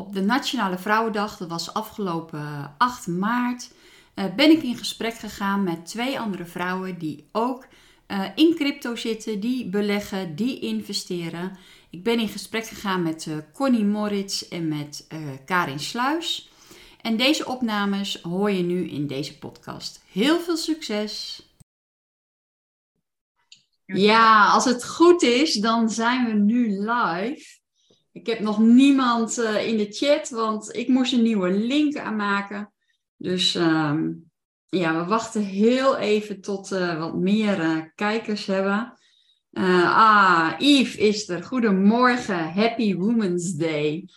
Op 0.00 0.12
de 0.14 0.20
Nationale 0.20 0.78
Vrouwendag, 0.78 1.36
dat 1.36 1.48
was 1.48 1.74
afgelopen 1.74 2.74
8 2.78 3.06
maart, 3.06 3.70
eh, 4.14 4.24
ben 4.36 4.50
ik 4.50 4.62
in 4.62 4.76
gesprek 4.76 5.14
gegaan 5.14 5.64
met 5.64 5.86
twee 5.86 6.20
andere 6.20 6.44
vrouwen 6.44 6.98
die 6.98 7.28
ook 7.32 7.66
eh, 8.06 8.24
in 8.34 8.54
crypto 8.54 8.96
zitten, 8.96 9.40
die 9.40 9.68
beleggen, 9.68 10.36
die 10.36 10.60
investeren. 10.60 11.56
Ik 11.90 12.02
ben 12.02 12.18
in 12.18 12.28
gesprek 12.28 12.66
gegaan 12.66 13.02
met 13.02 13.26
uh, 13.26 13.36
Connie 13.52 13.84
Moritz 13.84 14.42
en 14.42 14.68
met 14.68 15.06
Karin 15.44 15.80
Sluis. 15.80 16.50
En 17.00 17.16
deze 17.16 17.46
opnames 17.46 18.22
hoor 18.22 18.50
je 18.50 18.62
nu 18.62 18.88
in 18.88 19.06
deze 19.06 19.38
podcast. 19.38 20.02
Heel 20.12 20.40
veel 20.40 20.56
succes! 20.56 21.42
Ja, 23.84 24.50
als 24.50 24.64
het 24.64 24.86
goed 24.86 25.22
is, 25.22 25.54
dan 25.54 25.90
zijn 25.90 26.26
we 26.26 26.32
nu 26.32 26.68
live. 26.68 27.59
Ik 28.12 28.26
heb 28.26 28.40
nog 28.40 28.58
niemand 28.58 29.38
uh, 29.38 29.68
in 29.68 29.76
de 29.76 29.92
chat, 29.92 30.28
want 30.28 30.76
ik 30.76 30.88
moest 30.88 31.12
een 31.12 31.22
nieuwe 31.22 31.50
link 31.50 31.96
aanmaken. 31.96 32.72
Dus 33.16 33.54
uh, 33.56 33.98
ja, 34.68 34.98
we 34.98 35.04
wachten 35.04 35.42
heel 35.42 35.96
even 35.96 36.40
tot 36.40 36.68
we 36.68 36.78
uh, 36.78 36.98
wat 36.98 37.14
meer 37.14 37.60
uh, 37.60 37.84
kijkers 37.94 38.46
hebben. 38.46 38.98
ah, 39.52 40.54
Yves 40.58 40.96
is 40.96 41.28
er. 41.28 41.42
Goedemorgen. 41.42 42.52
Happy 42.52 42.96
Women's 42.96 43.52
Day. 43.52 44.08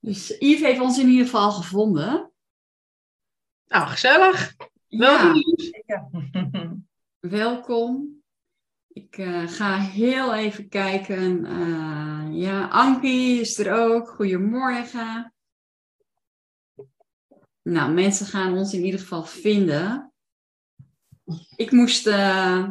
Dus 0.00 0.36
Yves 0.38 0.60
heeft 0.60 0.80
ons 0.80 0.98
in 0.98 1.08
ieder 1.08 1.24
geval 1.24 1.50
gevonden. 1.50 2.32
Nou, 3.66 3.86
gezellig. 3.86 4.56
Ja. 4.88 5.34
Welkom. 7.20 8.17
Ik 8.98 9.18
uh, 9.18 9.48
ga 9.48 9.78
heel 9.78 10.34
even 10.34 10.68
kijken. 10.68 11.46
Uh, 11.46 12.26
ja, 12.30 12.68
Ankie 12.68 13.40
is 13.40 13.58
er 13.58 13.72
ook. 13.72 14.08
Goedemorgen. 14.08 15.34
Nou, 17.62 17.92
mensen 17.92 18.26
gaan 18.26 18.52
ons 18.52 18.72
in 18.72 18.84
ieder 18.84 19.00
geval 19.00 19.24
vinden. 19.24 20.12
Ik 21.56 21.70
moest 21.70 22.06
uh, 22.06 22.68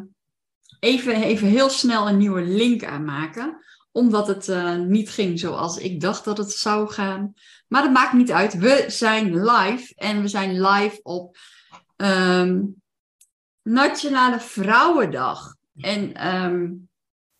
even, 0.79 1.13
even 1.15 1.47
heel 1.47 1.69
snel 1.69 2.07
een 2.07 2.17
nieuwe 2.17 2.41
link 2.41 2.83
aanmaken. 2.83 3.65
Omdat 3.91 4.27
het 4.27 4.77
niet 4.87 5.09
ging 5.09 5.39
zoals 5.39 5.77
ik 5.77 6.01
dacht 6.01 6.25
dat 6.25 6.37
het 6.37 6.51
zou 6.51 6.89
gaan. 6.89 7.33
Maar 7.67 7.81
dat 7.81 7.91
maakt 7.91 8.13
niet 8.13 8.31
uit. 8.31 8.57
We 8.57 8.85
zijn 8.87 9.43
live. 9.43 9.93
En 9.95 10.21
we 10.21 10.27
zijn 10.27 10.61
live 10.61 10.99
op 11.03 11.37
um, 11.95 12.81
Nationale 13.61 14.39
Vrouwendag. 14.39 15.56
En 15.77 16.27
um, 16.27 16.89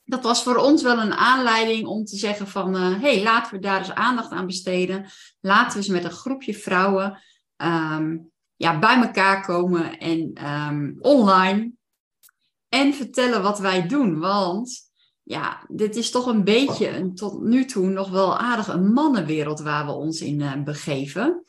dat 0.08 0.24
was 0.24 0.44
voor 0.44 0.56
ons 0.56 0.82
wel 0.82 1.00
een 1.00 1.14
aanleiding 1.14 1.88
om 1.88 2.06
te 2.06 2.16
zeggen 2.16 2.48
van, 2.48 2.76
uh, 2.76 3.02
hey, 3.02 3.24
laten 3.24 3.54
we 3.54 3.60
daar 3.60 3.80
eens 3.80 3.92
aandacht 3.92 4.32
aan 4.32 4.46
besteden. 4.46 5.06
Laten 5.40 5.72
we 5.72 5.78
eens 5.78 5.88
met 5.88 6.04
een 6.04 6.18
groepje 6.18 6.54
vrouwen 6.54 7.22
um, 7.58 8.32
ja, 8.56 8.80
bij 8.80 8.96
elkaar 8.96 9.46
komen 9.46 9.98
en 9.98 10.48
um, 10.48 10.98
online. 11.00 11.72
En 12.70 12.94
vertellen 12.94 13.42
wat 13.42 13.60
wij 13.60 13.88
doen. 13.88 14.20
Want 14.20 14.92
ja, 15.24 15.66
dit 15.68 15.96
is 15.96 16.12
toch 16.12 16.26
een 16.26 16.44
beetje 16.44 16.90
een, 16.90 17.16
tot 17.16 17.42
nu 17.42 17.66
toe 17.66 17.88
nog 17.88 18.10
wel 18.10 18.38
aardig 18.38 18.68
een 18.68 18.94
mannenwereld 18.94 19.60
waar 19.60 19.86
we 19.86 19.92
ons 19.92 20.22
in 20.22 20.40
uh, 20.40 20.64
begeven. 20.64 21.44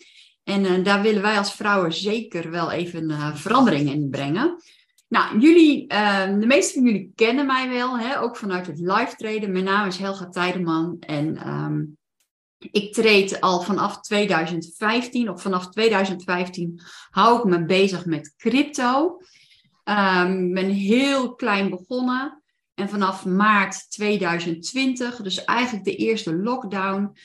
En 0.44 0.64
uh, 0.64 0.84
daar 0.84 1.02
willen 1.02 1.22
wij 1.22 1.38
als 1.38 1.52
vrouwen 1.52 1.92
zeker 1.92 2.50
wel 2.50 2.70
even 2.70 3.36
verandering 3.36 3.90
in 3.90 4.10
brengen. 4.10 4.62
Nou, 5.08 5.38
jullie, 5.38 5.92
uh, 5.92 6.38
de 6.40 6.46
meeste 6.46 6.72
van 6.72 6.82
jullie 6.82 7.12
kennen 7.14 7.46
mij 7.46 7.68
wel, 7.68 7.98
hè, 7.98 8.20
ook 8.20 8.36
vanuit 8.36 8.66
het 8.66 8.78
live 8.78 9.14
treden. 9.16 9.52
Mijn 9.52 9.64
naam 9.64 9.86
is 9.86 9.96
Helga 9.96 10.28
Tijdeman 10.28 10.96
en 11.00 11.48
um, 11.48 11.98
ik 12.58 12.92
treed 12.92 13.40
al 13.40 13.60
vanaf 13.60 14.00
2015, 14.00 15.30
of 15.30 15.42
vanaf 15.42 15.68
2015 15.70 16.80
hou 17.10 17.38
ik 17.38 17.44
me 17.44 17.64
bezig 17.64 18.06
met 18.06 18.34
crypto. 18.36 19.20
Ik 19.84 20.54
ben 20.54 20.70
heel 20.70 21.34
klein 21.34 21.70
begonnen 21.70 22.42
en 22.74 22.88
vanaf 22.88 23.24
maart 23.24 23.90
2020, 23.90 25.16
dus 25.16 25.44
eigenlijk 25.44 25.84
de 25.84 25.96
eerste 25.96 26.36
lockdown, 26.36 27.16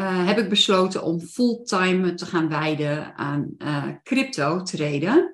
uh, 0.00 0.26
heb 0.26 0.38
ik 0.38 0.48
besloten 0.48 1.02
om 1.02 1.20
fulltime 1.20 2.14
te 2.14 2.26
gaan 2.26 2.48
wijden 2.48 3.16
aan 3.16 3.54
uh, 3.58 3.84
crypto 4.02 4.62
traden. 4.62 5.31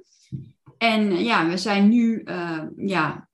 En 0.78 1.24
ja, 1.24 1.48
we 1.48 1.56
zijn 1.56 1.88
nu 1.88 2.22
uh, 2.24 2.62
ja, 2.76 3.28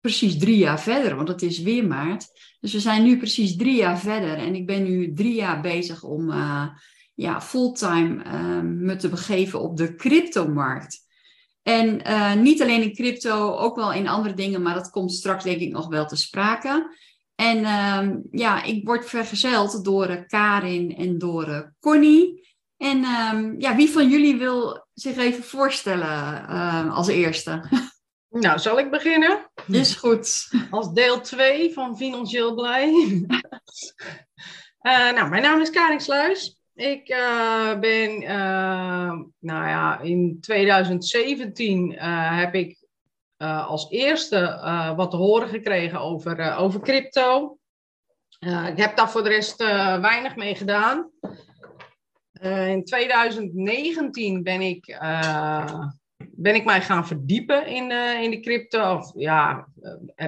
precies 0.00 0.38
drie 0.38 0.56
jaar 0.56 0.80
verder, 0.80 1.16
want 1.16 1.28
het 1.28 1.42
is 1.42 1.62
weer 1.62 1.86
maart. 1.86 2.26
Dus 2.60 2.72
we 2.72 2.80
zijn 2.80 3.02
nu 3.02 3.16
precies 3.18 3.56
drie 3.56 3.76
jaar 3.76 3.98
verder 3.98 4.36
en 4.36 4.54
ik 4.54 4.66
ben 4.66 4.82
nu 4.82 5.12
drie 5.12 5.34
jaar 5.34 5.60
bezig 5.60 6.02
om 6.02 6.30
uh, 6.30 6.68
ja, 7.14 7.40
fulltime 7.40 8.24
uh, 8.24 8.60
me 8.60 8.96
te 8.96 9.08
begeven 9.08 9.60
op 9.60 9.76
de 9.76 9.94
cryptomarkt. 9.94 11.02
En 11.62 12.02
niet 12.42 12.62
alleen 12.62 12.82
in 12.82 12.94
crypto, 12.94 13.56
ook 13.56 13.76
wel 13.76 13.92
in 13.92 14.08
andere 14.08 14.34
dingen, 14.34 14.62
maar 14.62 14.74
dat 14.74 14.90
komt 14.90 15.12
straks 15.12 15.44
denk 15.44 15.60
ik 15.60 15.72
nog 15.72 15.88
wel 15.88 16.06
te 16.06 16.16
sprake. 16.16 16.96
En 17.34 17.58
ja, 18.30 18.62
ik 18.62 18.86
word 18.86 19.08
vergezeld 19.08 19.84
door 19.84 20.26
Karin 20.26 20.96
en 20.96 21.18
door 21.18 21.74
Connie. 21.80 22.48
En 22.76 23.04
um, 23.04 23.54
ja, 23.58 23.76
wie 23.76 23.90
van 23.90 24.08
jullie 24.08 24.36
wil 24.36 24.83
zich 24.94 25.16
even 25.16 25.44
voorstellen 25.44 26.46
uh, 26.50 26.96
als 26.96 27.08
eerste? 27.08 27.62
Nou, 28.40 28.58
zal 28.58 28.78
ik 28.78 28.90
beginnen? 28.90 29.50
Is 29.66 29.94
goed. 29.94 30.48
Als 30.70 30.92
deel 30.92 31.20
2 31.20 31.72
van 31.72 31.96
Financieel 31.96 32.54
Blij. 32.54 32.88
uh, 34.82 35.12
nou, 35.16 35.28
mijn 35.28 35.42
naam 35.42 35.60
is 35.60 35.70
Karin 35.70 36.00
Sluis. 36.00 36.60
Ik 36.74 37.08
uh, 37.08 37.78
ben, 37.78 38.18
nou 39.38 39.68
ja, 39.68 40.00
in 40.00 40.40
2017 40.40 41.92
heb 42.34 42.54
ik 42.54 42.78
als 43.66 43.90
eerste 43.90 44.60
wat 44.96 45.10
te 45.10 45.16
horen 45.16 45.48
gekregen 45.48 46.00
over, 46.00 46.56
over 46.56 46.80
crypto. 46.80 47.58
ik 48.68 48.76
heb 48.76 48.96
daar 48.96 49.10
voor 49.10 49.22
de 49.22 49.28
rest 49.28 49.56
weinig 50.00 50.36
mee 50.36 50.54
gedaan. 50.54 51.10
Uh, 52.44 52.68
in 52.68 52.84
2019 52.84 54.42
ben 54.42 54.60
ik, 54.60 54.98
uh, 55.02 55.86
ben 56.16 56.54
ik 56.54 56.64
mij 56.64 56.80
gaan 56.80 57.06
verdiepen 57.06 57.66
in, 57.66 57.90
uh, 57.90 58.22
in 58.22 58.30
de 58.30 58.40
crypto. 58.40 58.96
Of, 58.96 59.12
ja, 59.16 59.68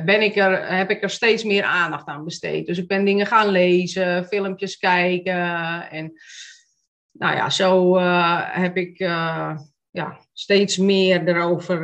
ben 0.04 0.22
ik 0.22 0.36
er, 0.36 0.76
heb 0.76 0.90
ik 0.90 1.02
er 1.02 1.10
steeds 1.10 1.44
meer 1.44 1.62
aandacht 1.62 2.06
aan 2.06 2.24
besteed. 2.24 2.66
Dus 2.66 2.78
ik 2.78 2.88
ben 2.88 3.04
dingen 3.04 3.26
gaan 3.26 3.48
lezen, 3.48 4.24
filmpjes 4.24 4.78
kijken. 4.78 5.90
En 5.90 6.12
nou 7.12 7.36
ja, 7.36 7.50
zo 7.50 7.98
heb 8.50 8.76
ik 8.76 8.98
ja, 9.90 10.20
steeds 10.32 10.76
meer 10.76 11.28
erover 11.28 11.80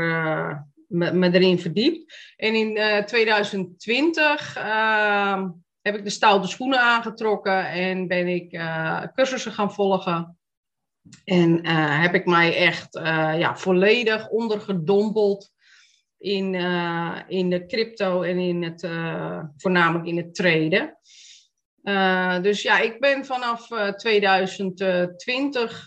me, 0.87 1.31
erin 1.32 1.59
verdiept. 1.59 2.32
En 2.37 2.54
in 2.54 3.04
2020 3.06 4.56
heb 5.82 5.96
ik 5.96 6.04
de 6.04 6.10
stoute 6.10 6.48
schoenen 6.48 6.80
aangetrokken 6.80 7.70
en 7.70 8.06
ben 8.06 8.28
ik 8.28 8.52
uh, 8.52 9.02
cursussen 9.14 9.52
gaan 9.52 9.72
volgen. 9.72 10.38
En 11.24 11.66
uh, 11.66 12.00
heb 12.00 12.14
ik 12.14 12.26
mij 12.26 12.56
echt 12.56 12.96
uh, 12.96 13.34
ja, 13.38 13.56
volledig 13.56 14.28
ondergedompeld 14.28 15.50
in, 16.18 16.54
in 17.28 17.50
de 17.50 17.66
crypto 17.66 18.22
en 18.22 18.38
in 18.38 18.62
het, 18.62 18.80
voornamelijk 19.56 20.06
in 20.06 20.16
het 20.16 20.34
traden. 20.34 20.98
dus 22.42 22.62
ja, 22.62 22.78
ik 22.78 23.00
ben 23.00 23.24
vanaf 23.24 23.68
2020 23.96 25.86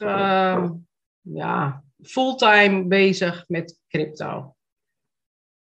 ja, 1.21 1.83
fulltime 2.01 2.85
bezig 2.85 3.43
met 3.47 3.79
crypto. 3.87 4.54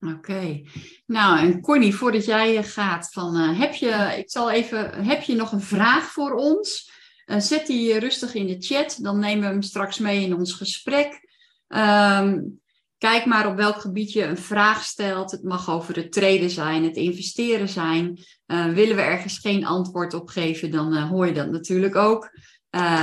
Oké. 0.06 0.62
Nou, 1.06 1.38
en 1.38 1.60
Connie, 1.60 1.94
voordat 1.94 2.24
jij 2.24 2.64
gaat, 2.64 3.12
van, 3.12 3.36
uh, 3.36 3.58
heb, 3.58 3.74
je, 3.74 4.14
ik 4.18 4.30
zal 4.30 4.50
even, 4.50 5.04
heb 5.04 5.22
je 5.22 5.34
nog 5.34 5.52
een 5.52 5.60
vraag 5.60 6.04
voor 6.04 6.32
ons? 6.32 6.90
Uh, 7.26 7.38
zet 7.38 7.66
die 7.66 7.98
rustig 7.98 8.34
in 8.34 8.46
de 8.46 8.56
chat, 8.58 8.98
dan 9.00 9.18
nemen 9.18 9.40
we 9.40 9.46
hem 9.46 9.62
straks 9.62 9.98
mee 9.98 10.22
in 10.24 10.34
ons 10.34 10.52
gesprek. 10.52 11.20
Um, 11.68 12.60
Kijk 12.98 13.24
maar 13.24 13.46
op 13.46 13.56
welk 13.56 13.76
gebied 13.76 14.12
je 14.12 14.24
een 14.24 14.38
vraag 14.38 14.84
stelt. 14.84 15.30
Het 15.30 15.42
mag 15.42 15.70
over 15.70 15.96
het 15.96 16.12
treden 16.12 16.50
zijn, 16.50 16.84
het 16.84 16.96
investeren 16.96 17.68
zijn. 17.68 18.18
Willen 18.46 18.96
we 18.96 19.02
ergens 19.02 19.38
geen 19.38 19.66
antwoord 19.66 20.14
op 20.14 20.28
geven, 20.28 20.70
dan 20.70 20.96
hoor 20.96 21.26
je 21.26 21.32
dat 21.32 21.50
natuurlijk 21.50 21.96
ook. 21.96 22.30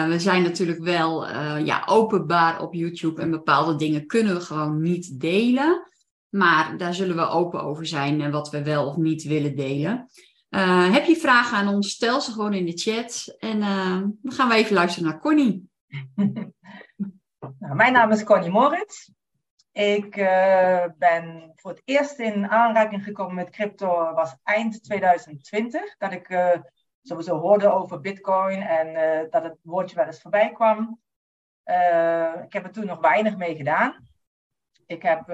We 0.07 0.15
zijn 0.17 0.43
natuurlijk 0.43 0.83
wel 0.83 1.27
ja, 1.57 1.83
openbaar 1.85 2.61
op 2.61 2.73
YouTube 2.73 3.21
en 3.21 3.31
bepaalde 3.31 3.75
dingen 3.75 4.05
kunnen 4.05 4.33
we 4.33 4.41
gewoon 4.41 4.81
niet 4.81 5.19
delen. 5.19 5.87
Maar 6.29 6.77
daar 6.77 6.93
zullen 6.93 7.15
we 7.15 7.27
open 7.27 7.61
over 7.61 7.85
zijn 7.85 8.31
wat 8.31 8.49
we 8.49 8.63
wel 8.63 8.87
of 8.87 8.95
niet 8.95 9.23
willen 9.23 9.55
delen. 9.55 10.09
heb 10.91 11.05
je 11.05 11.15
vragen 11.15 11.57
aan 11.57 11.67
ons, 11.67 11.89
stel 11.89 12.21
ze 12.21 12.31
gewoon 12.31 12.53
in 12.53 12.65
de 12.65 12.77
chat. 12.77 13.35
En 13.39 13.59
dan 13.59 14.33
gaan 14.33 14.49
we 14.49 14.55
even 14.55 14.73
luisteren 14.73 15.09
naar 15.09 15.19
Connie. 15.19 15.69
Nou, 17.59 17.75
mijn 17.75 17.93
naam 17.93 18.11
is 18.11 18.23
Connie 18.23 18.49
Moritz. 18.49 19.09
Ik 19.71 20.15
ben 20.97 21.51
voor 21.55 21.71
het 21.71 21.81
eerst 21.85 22.19
in 22.19 22.47
aanraking 22.47 23.03
gekomen 23.03 23.35
met 23.35 23.49
crypto 23.49 24.13
was 24.13 24.35
eind 24.43 24.83
2020. 24.83 25.97
Dat 25.97 26.11
ik 26.11 26.59
sowieso 27.01 27.39
hoorde 27.39 27.71
over 27.71 28.01
bitcoin 28.01 28.61
en 28.61 28.93
dat 29.29 29.43
het 29.43 29.57
woordje 29.61 29.95
wel 29.95 30.05
eens 30.05 30.21
voorbij 30.21 30.51
kwam. 30.51 30.99
ik 32.43 32.53
heb 32.53 32.63
er 32.63 32.71
toen 32.71 32.85
nog 32.85 32.99
weinig 32.99 33.37
mee 33.37 33.55
gedaan. 33.55 34.08
Ik 34.89 35.01
heb, 35.01 35.27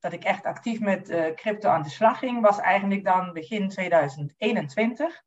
dat 0.00 0.12
ik 0.12 0.24
echt 0.24 0.44
actief 0.44 0.80
met 0.80 1.32
crypto 1.34 1.68
aan 1.68 1.82
de 1.82 1.88
slag 1.88 2.18
ging, 2.18 2.40
was 2.40 2.58
eigenlijk 2.58 3.04
dan 3.04 3.32
begin 3.32 3.68
2021. 3.68 5.22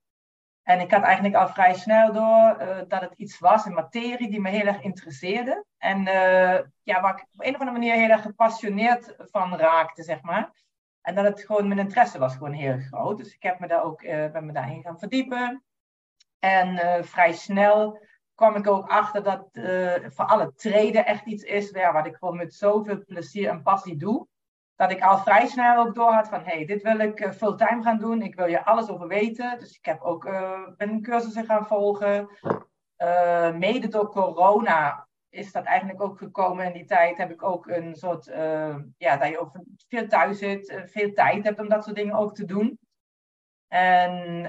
En 0.63 0.79
ik 0.79 0.91
had 0.91 1.03
eigenlijk 1.03 1.35
al 1.35 1.47
vrij 1.47 1.73
snel 1.73 2.13
door 2.13 2.57
dat 2.87 3.01
het 3.01 3.13
iets 3.15 3.39
was, 3.39 3.65
een 3.65 3.73
materie 3.73 4.29
die 4.29 4.41
me 4.41 4.49
heel 4.49 4.65
erg 4.65 4.81
interesseerde. 4.81 5.65
En 5.77 6.03
ja, 6.83 7.01
waar 7.01 7.13
ik 7.13 7.25
op 7.33 7.45
een 7.45 7.53
of 7.53 7.59
andere 7.59 7.77
manier 7.77 7.93
heel 7.93 8.09
erg 8.09 8.21
gepassioneerd 8.21 9.15
van 9.17 9.55
raakte, 9.57 10.03
zeg 10.03 10.21
maar. 10.21 10.51
En 11.01 11.15
dat 11.15 11.25
het 11.25 11.45
gewoon, 11.45 11.67
mijn 11.67 11.79
interesse 11.79 12.19
was 12.19 12.33
gewoon 12.33 12.53
heel 12.53 12.79
groot. 12.79 13.17
Dus 13.17 13.33
ik 13.33 13.43
heb 13.43 13.59
me 13.59 13.67
daar 13.67 13.83
ook, 13.83 14.01
uh, 14.01 14.31
ben 14.31 14.45
me 14.45 14.51
daarin 14.53 14.81
gaan 14.81 14.99
verdiepen. 14.99 15.63
En 16.39 17.05
vrij 17.05 17.33
snel 17.33 17.99
kwam 18.35 18.55
ik 18.55 18.67
ook 18.67 18.87
achter 18.87 19.23
dat 19.23 19.47
voor 20.13 20.25
alle 20.25 20.53
treden 20.53 21.05
echt 21.05 21.25
iets 21.25 21.43
is 21.43 21.69
ja, 21.69 21.93
wat 21.93 22.05
ik 22.05 22.15
gewoon 22.15 22.37
met 22.37 22.53
zoveel 22.53 23.03
plezier 23.05 23.49
en 23.49 23.61
passie 23.61 23.97
doe 23.97 24.27
dat 24.75 24.91
ik 24.91 25.01
al 25.01 25.17
vrij 25.17 25.47
snel 25.47 25.85
ook 25.85 25.95
door 25.95 26.11
had 26.11 26.27
van, 26.27 26.43
hey, 26.43 26.65
dit 26.65 26.81
wil 26.81 26.99
ik 26.99 27.19
uh, 27.19 27.31
fulltime 27.31 27.83
gaan 27.83 27.99
doen. 27.99 28.21
Ik 28.21 28.35
wil 28.35 28.45
je 28.45 28.65
alles 28.65 28.89
over 28.89 29.07
weten. 29.07 29.59
Dus 29.59 29.77
ik 29.77 29.85
heb 29.85 30.01
ook 30.01 30.25
uh, 30.25 30.67
ben 30.77 31.01
cursussen 31.01 31.45
gaan 31.45 31.65
volgen. 31.65 32.29
Uh, 32.97 33.55
mede 33.55 33.87
door 33.87 34.09
corona 34.09 35.07
is 35.29 35.51
dat 35.51 35.63
eigenlijk 35.63 36.01
ook 36.01 36.17
gekomen. 36.17 36.65
In 36.65 36.73
die 36.73 36.85
tijd 36.85 37.17
heb 37.17 37.31
ik 37.31 37.43
ook 37.43 37.67
een 37.67 37.95
soort, 37.95 38.25
ja, 38.97 39.17
dat 39.17 39.29
je 39.29 39.39
ook 39.39 39.51
veel 39.87 40.07
thuis 40.07 40.37
zit, 40.37 40.81
veel 40.85 41.13
tijd 41.13 41.43
hebt 41.43 41.59
om 41.59 41.69
dat 41.69 41.83
soort 41.83 41.95
dingen 41.95 42.15
ook 42.15 42.35
te 42.35 42.45
doen. 42.45 42.79
En 43.67 44.43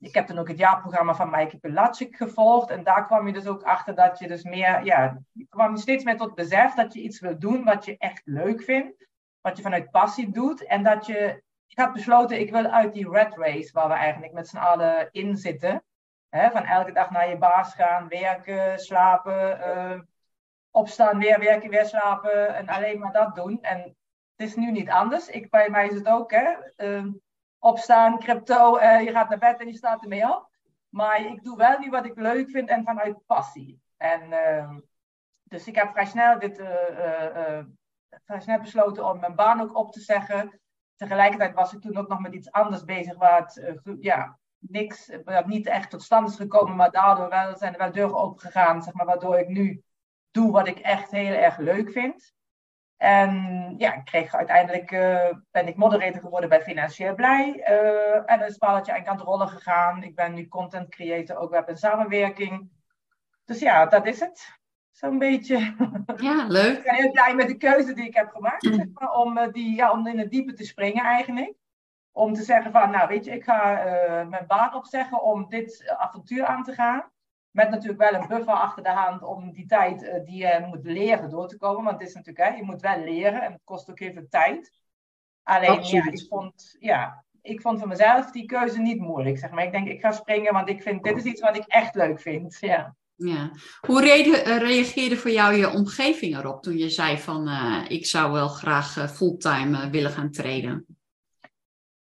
ik 0.00 0.14
heb 0.14 0.26
dan 0.26 0.38
ook 0.38 0.48
het 0.48 0.58
jaarprogramma 0.58 1.14
van 1.14 1.30
Maaike 1.30 1.58
Pelagic 1.58 2.16
gevolgd. 2.16 2.70
En 2.70 2.84
daar 2.84 3.06
kwam 3.06 3.26
je 3.26 3.32
dus 3.32 3.46
ook 3.46 3.62
achter 3.62 3.94
dat 3.94 4.18
je 4.18 4.28
dus 4.28 4.42
meer, 4.42 4.84
ja, 4.84 5.20
je 5.32 5.46
kwam 5.48 5.76
steeds 5.76 6.04
meer 6.04 6.16
tot 6.16 6.34
besef 6.34 6.74
dat 6.74 6.92
je 6.94 7.00
iets 7.00 7.20
wil 7.20 7.38
doen 7.38 7.64
wat 7.64 7.84
je 7.84 7.96
echt 7.98 8.22
leuk 8.24 8.62
vindt. 8.62 9.08
Wat 9.40 9.56
je 9.56 9.62
vanuit 9.62 9.90
passie 9.90 10.30
doet. 10.30 10.64
En 10.64 10.82
dat 10.82 11.06
je, 11.06 11.42
ik 11.66 11.78
had 11.78 11.92
besloten, 11.92 12.40
ik 12.40 12.50
wil 12.50 12.66
uit 12.66 12.92
die 12.92 13.10
red 13.10 13.36
race 13.36 13.72
waar 13.72 13.88
we 13.88 13.94
eigenlijk 13.94 14.32
met 14.32 14.48
z'n 14.48 14.56
allen 14.56 15.08
in 15.10 15.36
zitten. 15.36 15.82
Hè, 16.28 16.50
van 16.50 16.64
elke 16.64 16.92
dag 16.92 17.10
naar 17.10 17.28
je 17.28 17.38
baas 17.38 17.74
gaan, 17.74 18.08
werken, 18.08 18.78
slapen, 18.78 19.58
uh, 19.58 20.00
opstaan, 20.70 21.18
weer 21.18 21.38
werken, 21.38 21.70
weer 21.70 21.86
slapen. 21.86 22.54
En 22.54 22.68
alleen 22.68 22.98
maar 22.98 23.12
dat 23.12 23.34
doen. 23.34 23.62
En 23.62 23.78
het 24.36 24.48
is 24.48 24.56
nu 24.56 24.70
niet 24.70 24.90
anders. 24.90 25.28
Ik, 25.28 25.50
bij 25.50 25.70
mij 25.70 25.86
is 25.86 25.94
het 25.94 26.08
ook, 26.08 26.30
hè. 26.30 26.54
Uh, 26.76 27.12
opstaan, 27.60 28.18
crypto, 28.18 28.78
uh, 28.78 29.00
je 29.00 29.10
gaat 29.10 29.28
naar 29.28 29.38
bed 29.38 29.60
en 29.60 29.66
je 29.66 29.74
staat 29.74 30.02
ermee 30.02 30.34
op. 30.34 30.48
Maar 30.88 31.26
ik 31.26 31.44
doe 31.44 31.56
wel 31.56 31.78
nu 31.78 31.90
wat 31.90 32.04
ik 32.04 32.18
leuk 32.18 32.50
vind 32.50 32.68
en 32.68 32.84
vanuit 32.84 33.26
passie. 33.26 33.80
En 33.96 34.22
uh, 34.30 34.76
dus 35.42 35.66
ik 35.66 35.74
heb 35.74 35.90
vrij 35.92 36.06
snel, 36.06 36.38
dit, 36.38 36.58
uh, 36.58 36.66
vrij 38.24 38.40
snel 38.40 38.60
besloten 38.60 39.08
om 39.08 39.20
mijn 39.20 39.34
baan 39.34 39.60
ook 39.60 39.76
op 39.76 39.92
te 39.92 40.00
zeggen. 40.00 40.60
Tegelijkertijd 40.96 41.54
was 41.54 41.72
ik 41.72 41.80
toen 41.80 41.96
ook 41.96 42.08
nog 42.08 42.20
met 42.20 42.34
iets 42.34 42.50
anders 42.50 42.84
bezig 42.84 43.14
het 43.18 43.80
ja, 44.00 44.38
niks, 44.58 45.10
wat 45.24 45.46
niet 45.46 45.66
echt 45.66 45.90
tot 45.90 46.02
stand 46.02 46.28
is 46.28 46.36
gekomen, 46.36 46.76
maar 46.76 46.90
daardoor 46.90 47.28
wel, 47.28 47.56
zijn 47.56 47.72
er 47.72 47.78
wel 47.78 47.92
deuren 47.92 48.16
open 48.16 48.40
gegaan, 48.40 48.82
zeg 48.82 48.94
maar, 48.94 49.06
waardoor 49.06 49.38
ik 49.38 49.48
nu 49.48 49.82
doe 50.30 50.50
wat 50.50 50.68
ik 50.68 50.78
echt 50.78 51.10
heel 51.10 51.32
erg 51.32 51.58
leuk 51.58 51.90
vind. 51.90 52.32
En 53.00 53.74
ja, 53.78 53.94
ik 53.94 54.04
kreeg 54.04 54.34
uiteindelijk 54.34 54.90
uh, 54.90 55.30
ben 55.50 55.66
ik 55.66 55.76
moderator 55.76 56.20
geworden 56.20 56.48
bij 56.48 56.62
Financieel 56.62 57.14
Blij. 57.14 57.64
Uh, 57.70 58.30
en 58.30 58.52
spelletje 58.52 58.92
eigenlijk 58.92 59.06
aan 59.06 59.16
het 59.16 59.26
rollen 59.26 59.48
gegaan. 59.48 60.02
Ik 60.02 60.14
ben 60.14 60.34
nu 60.34 60.48
content 60.48 60.88
creator, 60.88 61.36
ook 61.36 61.50
web 61.50 61.68
en 61.68 61.76
samenwerking. 61.76 62.70
Dus 63.44 63.58
ja, 63.58 63.86
dat 63.86 64.06
is 64.06 64.20
het. 64.20 64.58
Zo'n 64.90 65.18
beetje. 65.18 65.74
Ja, 66.16 66.46
leuk. 66.46 66.76
ik 66.76 66.84
ben 66.84 66.94
heel 66.94 67.10
blij 67.10 67.34
met 67.34 67.48
de 67.48 67.56
keuze 67.56 67.92
die 67.92 68.06
ik 68.06 68.14
heb 68.14 68.30
gemaakt. 68.30 68.64
Zeg 68.64 68.86
maar, 68.92 69.12
om, 69.12 69.38
uh, 69.38 69.52
die, 69.52 69.74
ja, 69.74 69.92
om 69.92 70.06
in 70.06 70.18
het 70.18 70.30
diepe 70.30 70.52
te 70.52 70.64
springen 70.64 71.04
eigenlijk. 71.04 71.54
Om 72.12 72.34
te 72.34 72.42
zeggen 72.42 72.72
van, 72.72 72.90
nou 72.90 73.08
weet 73.08 73.24
je, 73.24 73.30
ik 73.30 73.44
ga 73.44 73.72
mijn 74.28 74.46
baan 74.46 74.74
opzeggen 74.74 75.22
om 75.22 75.48
dit 75.48 75.94
avontuur 75.96 76.44
aan 76.44 76.62
te 76.62 76.74
gaan. 76.74 77.10
Met 77.50 77.70
natuurlijk 77.70 78.10
wel 78.10 78.20
een 78.20 78.28
buffer 78.28 78.54
achter 78.54 78.82
de 78.82 78.90
hand 78.90 79.22
om 79.22 79.52
die 79.52 79.66
tijd 79.66 80.02
uh, 80.02 80.24
die 80.24 80.36
je 80.36 80.64
moet 80.66 80.84
leren 80.84 81.30
door 81.30 81.48
te 81.48 81.56
komen. 81.56 81.84
Want 81.84 81.98
het 81.98 82.08
is 82.08 82.14
natuurlijk, 82.14 82.48
hè, 82.48 82.56
je 82.56 82.62
moet 82.62 82.80
wel 82.80 82.98
leren 82.98 83.42
en 83.42 83.52
het 83.52 83.60
kost 83.64 83.90
ook 83.90 84.00
even 84.00 84.28
tijd. 84.28 84.72
Alleen, 85.42 85.82
ja, 85.82 86.10
ik 86.10 86.26
vond, 86.28 86.76
ja, 86.78 87.24
ik 87.42 87.60
vond 87.60 87.78
voor 87.78 87.88
mezelf 87.88 88.30
die 88.30 88.46
keuze 88.46 88.80
niet 88.80 89.00
moeilijk. 89.00 89.38
Zeg 89.38 89.50
maar. 89.50 89.64
Ik 89.64 89.72
denk, 89.72 89.88
ik 89.88 90.00
ga 90.00 90.12
springen, 90.12 90.52
want 90.52 90.68
ik 90.68 90.82
vind, 90.82 91.04
dit 91.04 91.16
is 91.16 91.24
iets 91.24 91.40
wat 91.40 91.56
ik 91.56 91.64
echt 91.66 91.94
leuk 91.94 92.20
vind. 92.20 92.56
Ja. 92.60 92.94
Ja. 93.14 93.50
Hoe 93.80 94.00
re 94.00 94.58
reageerde 94.58 95.16
voor 95.16 95.30
jou 95.30 95.54
je 95.54 95.70
omgeving 95.70 96.36
erop 96.36 96.62
toen 96.62 96.76
je 96.76 96.88
zei 96.88 97.18
van 97.18 97.48
uh, 97.48 97.84
ik 97.88 98.06
zou 98.06 98.32
wel 98.32 98.48
graag 98.48 98.96
uh, 98.96 99.08
fulltime 99.08 99.90
willen 99.90 100.10
gaan 100.10 100.30
trainen? 100.30 100.86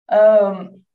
Um, 0.05 0.85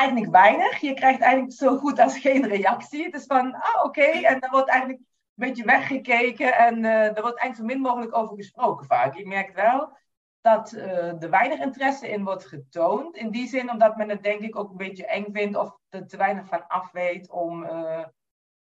eigenlijk 0.00 0.32
weinig. 0.32 0.78
Je 0.78 0.94
krijgt 0.94 1.20
eigenlijk 1.20 1.52
zo 1.52 1.76
goed 1.76 1.98
als 1.98 2.18
geen 2.18 2.46
reactie. 2.46 3.04
Het 3.04 3.14
is 3.14 3.24
van, 3.26 3.54
ah 3.54 3.84
oké, 3.84 4.02
en 4.02 4.40
dan 4.40 4.50
wordt 4.50 4.68
eigenlijk 4.68 5.00
een 5.00 5.46
beetje 5.46 5.64
weggekeken 5.64 6.56
en 6.56 6.84
uh, 6.84 7.16
er 7.16 7.22
wordt 7.22 7.38
eigenlijk 7.38 7.56
zo 7.56 7.64
min 7.64 7.80
mogelijk 7.80 8.16
over 8.16 8.36
gesproken 8.36 8.86
vaak. 8.86 9.14
Je 9.14 9.26
merkt 9.26 9.54
wel 9.54 9.98
dat 10.40 10.72
uh, 10.72 11.22
er 11.22 11.30
weinig 11.30 11.60
interesse 11.60 12.08
in 12.08 12.24
wordt 12.24 12.46
getoond. 12.46 13.16
In 13.16 13.30
die 13.30 13.48
zin 13.48 13.70
omdat 13.70 13.96
men 13.96 14.08
het 14.08 14.22
denk 14.22 14.40
ik 14.40 14.56
ook 14.56 14.70
een 14.70 14.76
beetje 14.76 15.06
eng 15.06 15.32
vindt 15.32 15.56
of 15.56 15.78
er 15.88 16.06
te 16.06 16.16
weinig 16.16 16.46
van 16.46 16.66
af 16.66 16.92
weet 16.92 17.30
om 17.30 17.62
uh, 17.62 18.04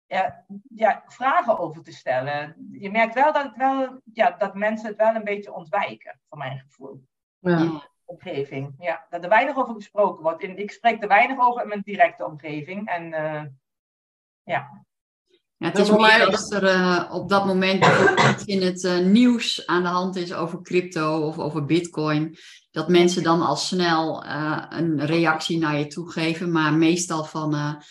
ja, 0.06 0.44
ja, 0.74 1.02
vragen 1.06 1.58
over 1.58 1.82
te 1.82 1.92
stellen. 1.92 2.68
Je 2.72 2.90
merkt 2.90 3.14
wel 3.14 3.32
dat, 3.32 3.42
het 3.42 3.56
wel, 3.56 4.00
ja, 4.12 4.30
dat 4.30 4.54
mensen 4.54 4.88
het 4.88 4.96
wel 4.96 5.14
een 5.14 5.24
beetje 5.24 5.52
ontwijken, 5.52 6.20
van 6.28 6.38
mijn 6.38 6.58
gevoel. 6.58 7.02
Ja 7.38 7.89
omgeving. 8.10 8.74
Ja, 8.78 9.06
dat 9.10 9.22
er 9.22 9.28
weinig 9.28 9.56
over 9.56 9.74
gesproken 9.74 10.22
wordt. 10.22 10.42
ik 10.42 10.70
spreek 10.70 11.02
er 11.02 11.08
weinig 11.08 11.38
over 11.40 11.62
in 11.62 11.68
mijn 11.68 11.82
directe 11.84 12.24
omgeving. 12.24 12.88
En 12.88 13.04
uh, 13.04 13.42
ja. 14.42 14.84
Ja, 15.56 15.66
het 15.66 15.78
is 15.78 15.90
meer 15.90 16.26
als 16.26 16.50
er 16.50 16.62
uh, 16.62 17.10
op 17.12 17.28
dat 17.28 17.46
moment 17.46 17.86
iets 18.30 18.44
in 18.44 18.62
het 18.62 18.82
uh, 18.82 18.98
nieuws 18.98 19.66
aan 19.66 19.82
de 19.82 19.88
hand 19.88 20.16
is 20.16 20.32
over 20.32 20.62
crypto 20.62 21.26
of 21.26 21.38
over 21.38 21.64
bitcoin. 21.64 22.36
Dat 22.70 22.88
mensen 22.88 23.22
dan 23.22 23.42
al 23.42 23.56
snel 23.56 24.24
een 24.68 25.06
reactie 25.06 25.58
naar 25.58 25.78
je 25.78 25.86
toe 25.86 26.10
geven. 26.10 26.52
Maar 26.52 26.72
meestal 26.72 27.24
van, 27.24 27.82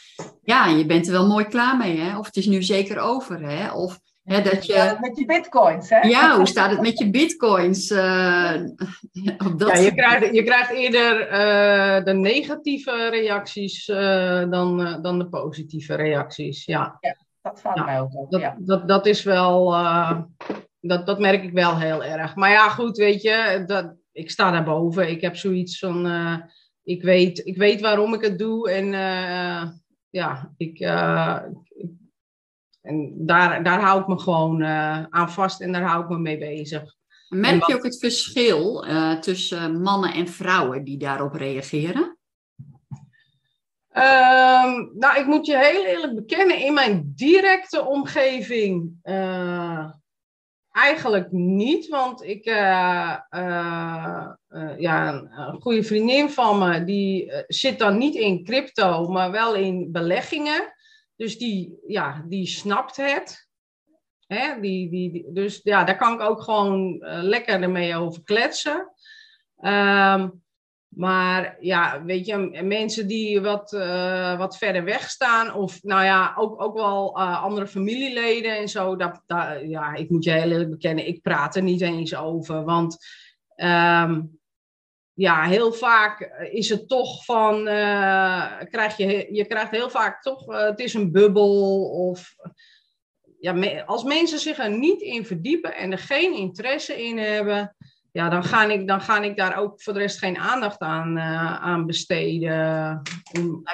ja, 0.42 0.68
je 0.68 0.86
bent 0.86 1.06
er 1.06 1.12
wel 1.12 1.28
mooi 1.28 1.46
klaar 1.46 1.78
mee. 1.78 2.00
Hè? 2.00 2.18
Of 2.18 2.26
het 2.26 2.36
is 2.36 2.46
nu 2.46 2.64
zeker 2.64 3.00
over. 3.00 3.42
Hè? 3.42 3.72
Of 3.72 4.00
dat 4.30 4.66
je, 4.66 4.98
met 5.00 5.18
je 5.18 5.26
bitcoins, 5.26 5.90
hè? 5.90 6.00
Ja, 6.00 6.36
hoe 6.36 6.48
staat 6.48 6.72
het 6.72 6.82
met 6.82 7.00
je 7.00 7.10
bitcoins? 7.10 7.92
Uh, 7.92 8.54
op 9.48 9.60
dat 9.60 9.70
ja, 9.70 9.78
je, 9.78 9.94
krijgt, 9.94 10.36
je 10.36 10.44
krijgt 10.44 10.72
eerder 10.72 11.22
uh, 11.22 12.06
de 12.06 12.14
negatieve 12.14 13.10
reacties 13.10 13.88
uh, 13.88 14.50
dan, 14.50 15.02
dan 15.02 15.20
de 15.20 15.28
positieve 15.28 15.96
reacties, 15.96 16.66
ja. 16.66 16.98
ja 17.00 17.16
dat 17.42 17.62
valt 17.62 17.78
ja, 17.78 17.84
mij 17.84 18.00
ook 18.00 18.16
op, 18.16 18.32
dat, 18.32 18.42
ja. 18.42 18.56
dat, 18.60 18.88
dat 18.88 19.06
is 19.06 19.24
wel... 19.24 19.72
dat, 20.80 21.06
dat 21.06 21.20
merk 21.20 21.44
ik 21.44 21.52
wel 21.52 21.78
heel 21.78 22.04
erg. 22.04 22.36
Maar 22.36 22.52
ja, 22.52 22.70
goed, 22.70 22.98
weet 22.98 23.22
je, 23.22 23.64
dat, 23.66 23.94
ik 24.12 24.32
sta 24.32 24.52
daarboven. 24.52 25.10
Ik 25.10 25.22
heb 25.22 25.36
zoiets 25.36 25.80
van... 25.80 26.08
ik, 26.84 27.04
weet, 27.04 27.46
ik 27.46 27.58
weet 27.58 27.82
waarom 27.82 28.14
ik 28.14 28.22
het 28.22 28.38
doe 28.38 28.72
en 28.72 28.92
ja, 30.10 30.54
ik, 30.58 30.80
en 32.82 33.14
daar, 33.18 33.64
daar 33.64 33.82
hou 33.82 34.02
ik 34.02 34.08
me 34.08 34.20
gewoon 34.20 34.62
uh, 34.62 35.04
aan 35.10 35.32
vast 35.32 35.62
en 35.62 35.72
daar 35.72 35.82
hou 35.82 36.04
ik 36.04 36.10
me 36.10 36.18
mee 36.18 36.38
bezig. 36.38 36.96
Merk 37.30 37.68
je 37.68 37.76
ook 37.76 37.84
het 37.84 38.00
verschil 38.00 38.86
uh, 38.88 39.14
tussen 39.14 39.82
mannen 39.82 40.14
en 40.14 40.28
vrouwen 40.28 40.84
die 40.84 40.98
daarop 40.98 41.34
reageren? 41.34 42.18
Um, 43.94 44.92
nou, 44.94 45.20
ik 45.20 45.26
moet 45.26 45.46
je 45.46 45.58
heel 45.58 45.86
eerlijk 45.86 46.16
bekennen, 46.16 46.60
in 46.60 46.74
mijn 46.74 47.12
directe 47.16 47.86
omgeving 47.86 49.00
uh, 49.04 49.92
eigenlijk 50.72 51.32
niet, 51.32 51.88
want 51.88 52.24
ik, 52.24 52.46
uh, 52.46 53.16
uh, 53.30 54.28
ja, 54.78 55.14
een 55.36 55.62
goede 55.62 55.84
vriendin 55.84 56.30
van 56.30 56.58
me, 56.58 56.84
die 56.84 57.32
zit 57.48 57.80
dan 57.80 57.98
niet 57.98 58.16
in 58.16 58.44
crypto, 58.44 59.08
maar 59.08 59.32
wel 59.32 59.56
in 59.56 59.92
beleggingen. 59.92 60.74
Dus 61.20 61.38
die, 61.38 61.80
ja, 61.88 62.26
die 62.28 62.48
snapt 62.48 62.98
het. 62.98 63.50
Hè? 64.28 64.60
Die, 64.60 64.90
die, 64.90 65.26
dus 65.34 65.60
ja, 65.64 65.84
daar 65.84 65.98
kan 65.98 66.14
ik 66.14 66.22
ook 66.22 66.42
gewoon 66.42 66.98
lekker 67.02 67.62
ermee 67.62 67.96
over 67.96 68.24
kletsen. 68.24 68.94
Um, 69.62 70.44
maar 70.90 71.58
ja, 71.60 72.04
weet 72.04 72.26
je, 72.26 72.62
mensen 72.64 73.08
die 73.08 73.42
wat, 73.42 73.74
uh, 73.74 74.38
wat 74.38 74.58
verder 74.58 74.84
weg 74.84 75.10
staan, 75.10 75.54
of 75.54 75.84
nou 75.84 76.04
ja, 76.04 76.34
ook, 76.38 76.62
ook 76.62 76.76
wel 76.76 77.20
uh, 77.20 77.44
andere 77.44 77.68
familieleden 77.68 78.58
en 78.58 78.68
zo, 78.70 78.96
dat, 78.96 79.24
ja, 79.68 79.94
ik 79.94 80.10
moet 80.10 80.24
je 80.24 80.32
heel 80.32 80.52
eerlijk 80.52 80.70
bekennen, 80.70 81.08
ik 81.08 81.22
praat 81.22 81.56
er 81.56 81.64
niet 81.64 81.82
eens 81.82 82.16
over. 82.16 82.64
Want 82.64 82.98
um, 83.56 84.39
ja, 85.20 85.44
heel 85.44 85.74
vaak 85.74 86.32
is 86.52 86.70
het 86.70 86.88
toch 86.88 87.26
van, 87.26 87.68
uh, 87.68 88.52
krijg 88.70 88.98
je, 88.98 89.28
je 89.32 89.46
krijgt 89.46 89.72
heel 89.72 89.90
vaak 89.90 90.22
toch, 90.22 90.46
het 90.46 90.80
is 90.80 90.94
een 90.94 91.12
bubbel 91.12 91.84
of 91.90 92.36
ja, 93.40 93.82
als 93.86 94.04
mensen 94.04 94.40
zich 94.40 94.58
er 94.58 94.78
niet 94.78 95.02
in 95.02 95.26
verdiepen 95.26 95.76
en 95.76 95.92
er 95.92 95.98
geen 95.98 96.36
interesse 96.36 97.04
in 97.04 97.18
hebben, 97.18 97.76
ja, 98.12 98.30
dan 98.30 98.44
ga, 98.44 98.66
ik, 98.66 98.88
dan 98.88 99.02
ga 99.02 99.22
ik 99.22 99.38
daar 99.38 99.58
ook 99.58 99.82
voor 99.82 99.94
de 99.94 100.00
rest 100.00 100.18
geen 100.18 100.38
aandacht 100.38 100.80
aan, 100.80 101.20
aan 101.60 101.86
besteden. 101.86 103.02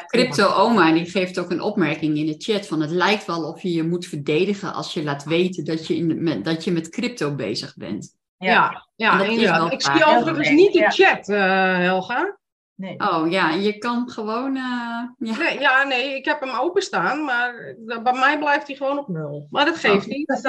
Crypto 0.08 0.54
Oma 0.54 0.94
die 0.94 1.06
geeft 1.06 1.40
ook 1.40 1.52
een 1.52 1.62
opmerking 1.62 2.18
in 2.18 2.26
de 2.26 2.36
chat 2.38 2.68
van 2.68 2.82
het 2.82 2.92
lijkt 2.92 3.26
wel 3.26 3.44
of 3.44 3.62
je 3.62 3.74
je 3.74 3.84
moet 3.84 4.06
verdedigen 4.06 4.74
als 4.74 4.94
je 4.94 5.04
laat 5.04 5.24
weten 5.24 5.66
dat 5.66 5.88
je, 5.88 5.96
in 5.96 6.44
dat 6.44 6.64
je 6.64 6.72
met 6.72 6.90
crypto 6.90 7.36
bezig 7.36 7.76
bent. 7.76 8.16
Ja, 8.38 8.86
ja, 8.96 9.22
ja 9.24 9.70
Ik 9.70 9.82
zie 9.82 10.06
overigens 10.06 10.50
niet 10.50 10.74
de 10.74 10.92
chat, 10.92 11.30
uh, 11.30 11.78
Helga. 11.78 12.38
Nee. 12.76 13.00
Oh 13.00 13.32
ja, 13.32 13.50
je 13.50 13.78
kan 13.78 14.10
gewoon. 14.10 14.56
Uh, 14.56 15.04
ja. 15.18 15.38
Nee, 15.38 15.60
ja, 15.60 15.84
nee, 15.84 16.16
ik 16.16 16.26
heb 16.26 16.40
hem 16.40 16.56
openstaan, 16.60 17.24
maar 17.24 17.76
bij 18.04 18.14
mij 18.14 18.38
blijft 18.40 18.68
hij 18.68 18.76
gewoon 18.76 18.98
op 18.98 19.08
nul. 19.08 19.48
Maar 19.50 19.66
dat 19.66 19.78
geeft 19.78 20.06
oh, 20.06 20.12
niet. 20.12 20.40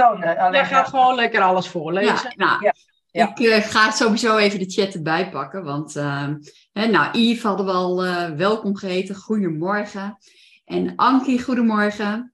Jij 0.53 0.67
gaat 0.67 0.89
gewoon 0.89 1.15
lekker 1.15 1.41
alles 1.41 1.69
voorlezen. 1.69 2.33
Ja, 2.37 2.59
nou, 2.61 2.73
ik 3.11 3.39
uh, 3.39 3.57
ga 3.57 3.91
sowieso 3.91 4.37
even 4.37 4.59
de 4.59 4.71
chat 4.71 4.95
erbij 4.95 5.31
pakken, 5.31 5.65
want 5.65 5.97
uh, 5.97 6.29
hè, 6.73 6.87
nou, 6.87 7.19
Yves 7.19 7.43
hadden 7.43 7.67
we 7.67 7.73
al 7.73 8.05
uh, 8.05 8.31
welkom 8.31 8.77
geheten. 8.77 9.15
Goedemorgen. 9.15 10.19
En 10.65 10.93
Ankie, 10.97 11.43
goedemorgen. 11.43 12.33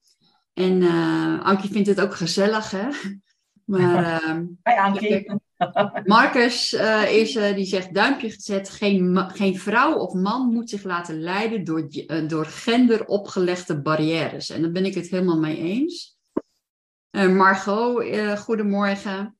En 0.54 0.82
Ankie 1.42 1.70
vindt 1.70 1.88
het 1.88 2.00
ook 2.00 2.14
gezellig, 2.14 2.70
hè? 2.70 2.88
Maar, 3.64 4.22
Ankie. 4.62 5.40
Marcus 6.04 6.72
is, 7.08 7.32
die 7.32 7.64
zegt 7.64 7.94
duimpje 7.94 8.30
gezet. 8.30 8.70
Geen, 8.70 9.30
geen 9.30 9.58
vrouw 9.58 9.94
of 9.94 10.14
man 10.14 10.52
moet 10.52 10.70
zich 10.70 10.82
laten 10.82 11.20
leiden 11.20 11.64
door, 11.64 11.88
door 12.26 12.46
gender 12.46 13.04
opgelegde 13.06 13.82
barrières. 13.82 14.50
En 14.50 14.62
daar 14.62 14.72
ben 14.72 14.84
ik 14.84 14.94
het 14.94 15.08
helemaal 15.08 15.38
mee 15.38 15.56
eens. 15.56 16.16
Margot, 17.10 18.38
goedemorgen. 18.38 19.36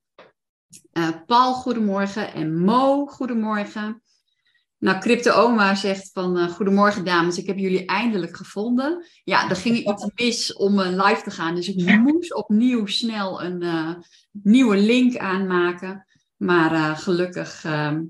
Uh, 0.93 1.09
Paul, 1.27 1.55
goedemorgen. 1.55 2.33
En 2.33 2.59
Mo, 2.59 3.07
goedemorgen. 3.07 4.02
Nou, 4.83 4.99
Crypto 4.99 5.33
Oma 5.33 5.75
zegt 5.75 6.11
van 6.13 6.39
uh, 6.39 6.49
goedemorgen 6.49 7.05
dames, 7.05 7.39
ik 7.39 7.47
heb 7.47 7.59
jullie 7.59 7.87
eindelijk 7.87 8.37
gevonden. 8.37 9.07
Ja, 9.25 9.51
er 9.51 9.57
ging 9.57 9.77
iets 9.77 10.07
mis 10.15 10.53
om 10.53 10.79
uh, 10.79 10.87
live 10.87 11.23
te 11.23 11.31
gaan, 11.31 11.55
dus 11.55 11.69
ik 11.69 11.99
moest 11.99 12.35
opnieuw 12.35 12.87
snel 12.87 13.43
een 13.43 13.65
nieuwe 14.33 14.77
link 14.77 15.17
aanmaken. 15.17 16.07
Maar 16.37 16.97
gelukkig 16.97 17.65
ehm, 17.65 18.03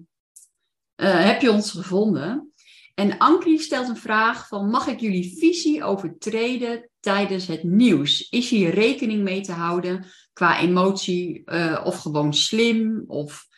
heb 0.97 1.41
je 1.41 1.53
ons 1.53 1.71
gevonden. 1.71 2.53
En 2.95 3.19
Ankie 3.19 3.61
stelt 3.61 3.89
een 3.89 3.97
vraag 3.97 4.49
van 4.49 4.71
mag 4.71 4.87
ik 4.87 5.01
jullie 5.01 5.37
visie 5.39 5.85
over 5.85 6.19
treden 6.19 6.91
tijdens 7.01 7.47
het 7.47 7.63
nieuws? 7.63 8.29
Is 8.29 8.51
hier 8.51 8.75
rekening 8.75 9.23
mee 9.23 9.41
te 9.41 9.53
houden 9.53 10.07
qua 10.33 10.61
emotie 10.61 11.45
of 11.85 11.99
gewoon 11.99 12.35
slim? 12.35 13.05
Of 13.07 13.51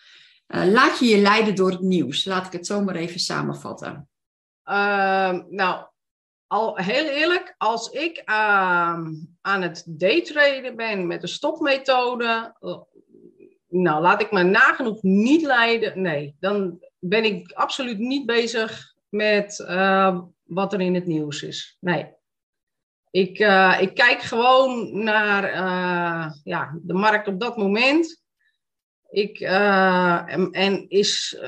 uh, 0.49 0.65
laat 0.65 0.99
je 0.99 1.07
je 1.07 1.19
leiden 1.19 1.55
door 1.55 1.71
het 1.71 1.81
nieuws? 1.81 2.25
Laat 2.25 2.47
ik 2.47 2.53
het 2.53 2.67
zomaar 2.67 2.95
even 2.95 3.21
samenvatten. 3.21 4.09
Uh, 4.65 5.39
nou, 5.49 5.87
al 6.47 6.77
heel 6.77 7.09
eerlijk, 7.09 7.55
als 7.59 7.89
ik 7.91 8.17
ehm, 8.17 9.13
aan 9.41 9.63
het 9.63 9.85
daytraden 9.87 10.77
ben 10.77 11.07
met 11.07 11.21
de 11.21 11.27
stopmethode, 11.27 12.55
eh, 12.61 12.79
nou, 13.69 14.03
laat 14.03 14.21
ik 14.21 14.33
me 14.33 14.43
nagenoeg 14.43 15.03
niet 15.03 15.43
leiden. 15.43 16.01
Nee, 16.03 16.37
dan 16.41 16.79
ben 16.99 17.25
ik 17.25 17.53
absoluut 17.53 17.99
niet 17.99 18.27
bezig 18.27 18.95
met 19.09 19.61
ehm, 19.61 20.21
wat 20.43 20.73
er 20.73 20.81
in 20.81 20.95
het 20.95 21.07
nieuws 21.07 21.43
is. 21.43 21.77
Nee. 21.81 22.13
Ik, 23.11 23.39
ik 23.81 23.95
kijk 23.95 24.21
gewoon 24.21 25.03
naar 25.03 25.53
ja, 26.45 26.79
de 26.83 26.95
markt 26.95 27.29
op 27.29 27.41
dat 27.41 27.57
moment. 27.57 28.24
Ik, 29.15 29.41
uh, 29.41 30.33
en, 30.33 30.51
en, 30.51 30.89
is, 30.89 31.39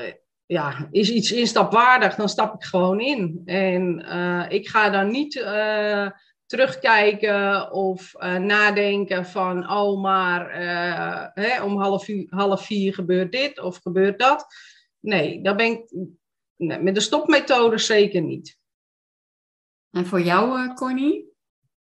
ja, 0.45 0.87
is 0.91 1.11
iets 1.11 1.31
instapwaardig, 1.31 2.15
dan 2.15 2.29
stap 2.29 2.53
ik 2.53 2.63
gewoon 2.63 2.99
in. 2.99 3.41
En 3.45 3.99
ik 4.49 4.67
ga 4.67 4.89
dan 4.89 5.11
niet 5.11 5.33
terugkijken 6.45 7.71
of 7.71 8.13
nadenken 8.19 9.25
van, 9.25 9.71
oh 9.71 10.01
maar 10.01 10.51
hè, 11.33 11.63
om 11.63 11.81
half, 11.81 12.07
uur, 12.07 12.25
half 12.29 12.65
vier 12.65 12.93
gebeurt 12.93 13.31
dit 13.31 13.59
of 13.59 13.77
gebeurt 13.77 14.19
dat. 14.19 14.45
Nee, 14.99 15.41
daar 15.41 15.55
ben 15.55 15.71
ik, 15.71 15.93
nee, 16.55 16.79
met 16.79 16.95
de 16.95 17.01
stopmethode 17.01 17.77
zeker 17.77 18.21
niet. 18.21 18.57
En 19.91 20.05
voor 20.05 20.21
jou, 20.21 20.73
Connie? 20.73 21.35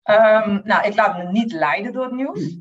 Um, 0.03 0.61
nou, 0.63 0.87
ik 0.87 0.95
laat 0.95 1.17
me 1.17 1.31
niet 1.31 1.51
leiden 1.51 1.93
door 1.93 2.03
het 2.03 2.13
nieuws. 2.13 2.57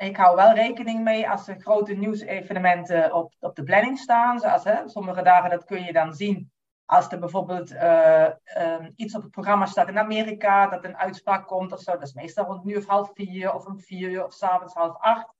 Ik 0.00 0.16
hou 0.16 0.36
wel 0.36 0.52
rekening 0.52 1.02
mee 1.04 1.30
als 1.30 1.48
er 1.48 1.60
grote 1.60 1.94
nieuwsevenementen 1.94 3.14
op, 3.14 3.34
op 3.40 3.56
de 3.56 3.62
planning 3.62 3.98
staan. 3.98 4.38
Zoals 4.38 4.64
hè, 4.64 4.88
sommige 4.88 5.22
dagen, 5.22 5.50
dat 5.50 5.64
kun 5.64 5.84
je 5.84 5.92
dan 5.92 6.14
zien 6.14 6.50
als 6.84 7.12
er 7.12 7.18
bijvoorbeeld 7.18 7.72
uh, 7.72 8.28
um, 8.58 8.92
iets 8.96 9.14
op 9.14 9.22
het 9.22 9.30
programma 9.30 9.66
staat 9.66 9.88
in 9.88 9.98
Amerika, 9.98 10.66
dat 10.66 10.84
een 10.84 10.96
uitspraak 10.96 11.46
komt 11.46 11.72
of 11.72 11.80
zo. 11.80 11.92
Dat 11.92 12.02
is 12.02 12.12
meestal 12.12 12.44
rond 12.44 12.64
nu 12.64 12.76
of 12.76 12.86
half 12.86 13.10
vier 13.14 13.54
of 13.54 13.66
om 13.66 13.80
vier 13.80 14.10
uur 14.10 14.24
of 14.24 14.32
s'avonds 14.32 14.74
half 14.74 14.96
acht. 14.96 15.34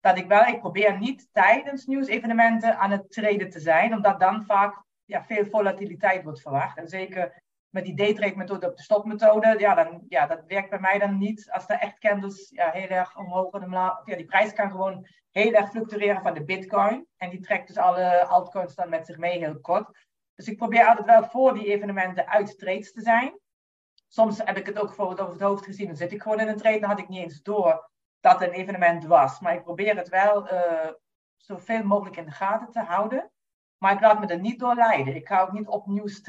Dat 0.00 0.18
ik 0.18 0.26
wel, 0.26 0.44
ik 0.44 0.60
probeer 0.60 0.98
niet 0.98 1.28
tijdens 1.32 1.86
nieuwsevenementen 1.86 2.78
aan 2.78 2.90
het 2.90 3.10
treden 3.10 3.50
te 3.50 3.60
zijn, 3.60 3.94
omdat 3.94 4.20
dan 4.20 4.44
vaak 4.44 4.82
ja, 5.04 5.24
veel 5.24 5.44
volatiliteit 5.44 6.22
wordt 6.22 6.40
verwacht. 6.40 6.78
En 6.78 6.88
zeker 6.88 7.42
met 7.70 7.84
die 7.84 7.96
daytrade 7.96 8.36
methode 8.36 8.66
op 8.66 8.76
de 8.76 8.82
stopmethode, 8.82 9.58
ja, 9.58 9.74
dan, 9.74 10.04
ja, 10.08 10.26
dat 10.26 10.44
werkt 10.46 10.70
bij 10.70 10.78
mij 10.80 10.98
dan 10.98 11.18
niet. 11.18 11.50
Als 11.50 11.68
er 11.68 11.78
echt 11.78 11.98
candles 11.98 12.50
ja, 12.50 12.70
heel 12.70 12.88
erg 12.88 13.16
omhoog 13.16 13.52
en 13.52 13.62
omlaag, 13.62 14.02
ja, 14.04 14.16
die 14.16 14.26
prijs 14.26 14.52
kan 14.52 14.70
gewoon 14.70 15.06
heel 15.30 15.52
erg 15.52 15.70
fluctueren 15.70 16.22
van 16.22 16.34
de 16.34 16.44
bitcoin. 16.44 17.06
En 17.16 17.30
die 17.30 17.40
trekt 17.40 17.66
dus 17.66 17.76
alle 17.76 18.24
altcoins 18.24 18.74
dan 18.74 18.88
met 18.88 19.06
zich 19.06 19.16
mee 19.16 19.38
heel 19.38 19.60
kort. 19.60 20.06
Dus 20.34 20.48
ik 20.48 20.56
probeer 20.56 20.86
altijd 20.86 21.06
wel 21.06 21.24
voor 21.24 21.54
die 21.54 21.66
evenementen 21.66 22.28
uit 22.28 22.58
trades 22.58 22.92
te 22.92 23.00
zijn. 23.00 23.38
Soms 24.08 24.38
heb 24.44 24.56
ik 24.56 24.66
het 24.66 24.78
ook 24.78 24.94
voor 24.94 25.10
het 25.10 25.20
over 25.20 25.32
het 25.32 25.42
hoofd 25.42 25.64
gezien, 25.64 25.86
dan 25.86 25.96
zit 25.96 26.12
ik 26.12 26.22
gewoon 26.22 26.40
in 26.40 26.48
een 26.48 26.56
trade, 26.56 26.80
dan 26.80 26.88
had 26.88 26.98
ik 26.98 27.08
niet 27.08 27.22
eens 27.22 27.42
door 27.42 27.90
dat 28.20 28.42
een 28.42 28.50
evenement 28.50 29.04
was. 29.04 29.40
Maar 29.40 29.54
ik 29.54 29.62
probeer 29.62 29.96
het 29.96 30.08
wel 30.08 30.52
uh, 30.52 30.90
zoveel 31.36 31.82
mogelijk 31.82 32.16
in 32.16 32.24
de 32.24 32.30
gaten 32.30 32.70
te 32.70 32.80
houden. 32.80 33.30
Maar 33.82 33.92
ik 33.92 34.00
laat 34.00 34.20
me 34.20 34.26
er 34.26 34.40
niet 34.40 34.58
door 34.58 34.74
leiden. 34.74 35.14
Ik 35.14 35.26
ga 35.26 35.40
ook 35.40 35.52
niet 35.52 35.68
op 35.68 35.86
nieuws 35.86 36.22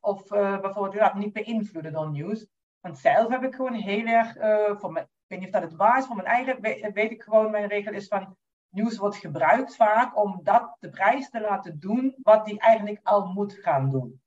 of 0.00 0.32
uh, 0.32 0.60
bijvoorbeeld 0.60 0.94
ik 0.94 1.00
laat 1.00 1.14
me 1.14 1.20
niet 1.20 1.32
beïnvloeden 1.32 1.92
door 1.92 2.10
nieuws. 2.10 2.46
Want 2.80 2.98
zelf 2.98 3.28
heb 3.28 3.42
ik 3.42 3.54
gewoon 3.54 3.74
heel 3.74 4.06
erg, 4.06 4.36
uh, 4.36 4.78
voor 4.78 4.92
mijn, 4.92 5.04
ik 5.04 5.10
weet 5.26 5.38
niet 5.38 5.48
of 5.48 5.60
dat 5.60 5.70
het 5.70 5.78
waar 5.78 5.98
is, 5.98 6.06
voor 6.06 6.16
mijn 6.16 6.28
eigen 6.28 6.60
weet, 6.92 7.10
ik 7.10 7.22
gewoon, 7.22 7.50
mijn 7.50 7.68
regel 7.68 7.92
is 7.92 8.08
van 8.08 8.36
nieuws 8.68 8.96
wordt 8.96 9.16
gebruikt 9.16 9.76
vaak 9.76 10.16
om 10.16 10.40
dat 10.42 10.76
de 10.78 10.90
prijs 10.90 11.30
te 11.30 11.40
laten 11.40 11.80
doen 11.80 12.14
wat 12.22 12.44
die 12.44 12.60
eigenlijk 12.60 13.00
al 13.02 13.26
moet 13.26 13.52
gaan 13.52 13.90
doen. 13.90 14.20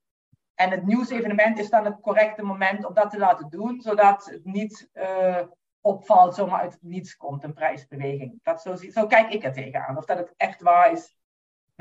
En 0.55 0.69
het 0.69 0.85
nieuwsevenement 0.85 1.59
is 1.59 1.69
dan 1.69 1.85
het 1.85 1.99
correcte 2.01 2.43
moment 2.43 2.85
om 2.85 2.93
dat 2.93 3.09
te 3.09 3.17
laten 3.17 3.49
doen, 3.49 3.81
zodat 3.81 4.25
het 4.25 4.45
niet 4.45 4.89
uh, 4.93 5.41
opvalt, 5.81 6.35
zomaar 6.35 6.59
uit 6.59 6.77
niets 6.81 7.17
komt, 7.17 7.43
een 7.43 7.53
prijsbeweging. 7.53 8.39
Dat 8.43 8.61
zo, 8.61 8.75
zo 8.75 9.07
kijk 9.07 9.33
ik 9.33 9.43
er 9.43 9.53
tegenaan. 9.53 9.97
Of 9.97 10.05
dat 10.05 10.17
het 10.17 10.33
echt 10.37 10.61
waar 10.61 10.91
is, 10.91 11.15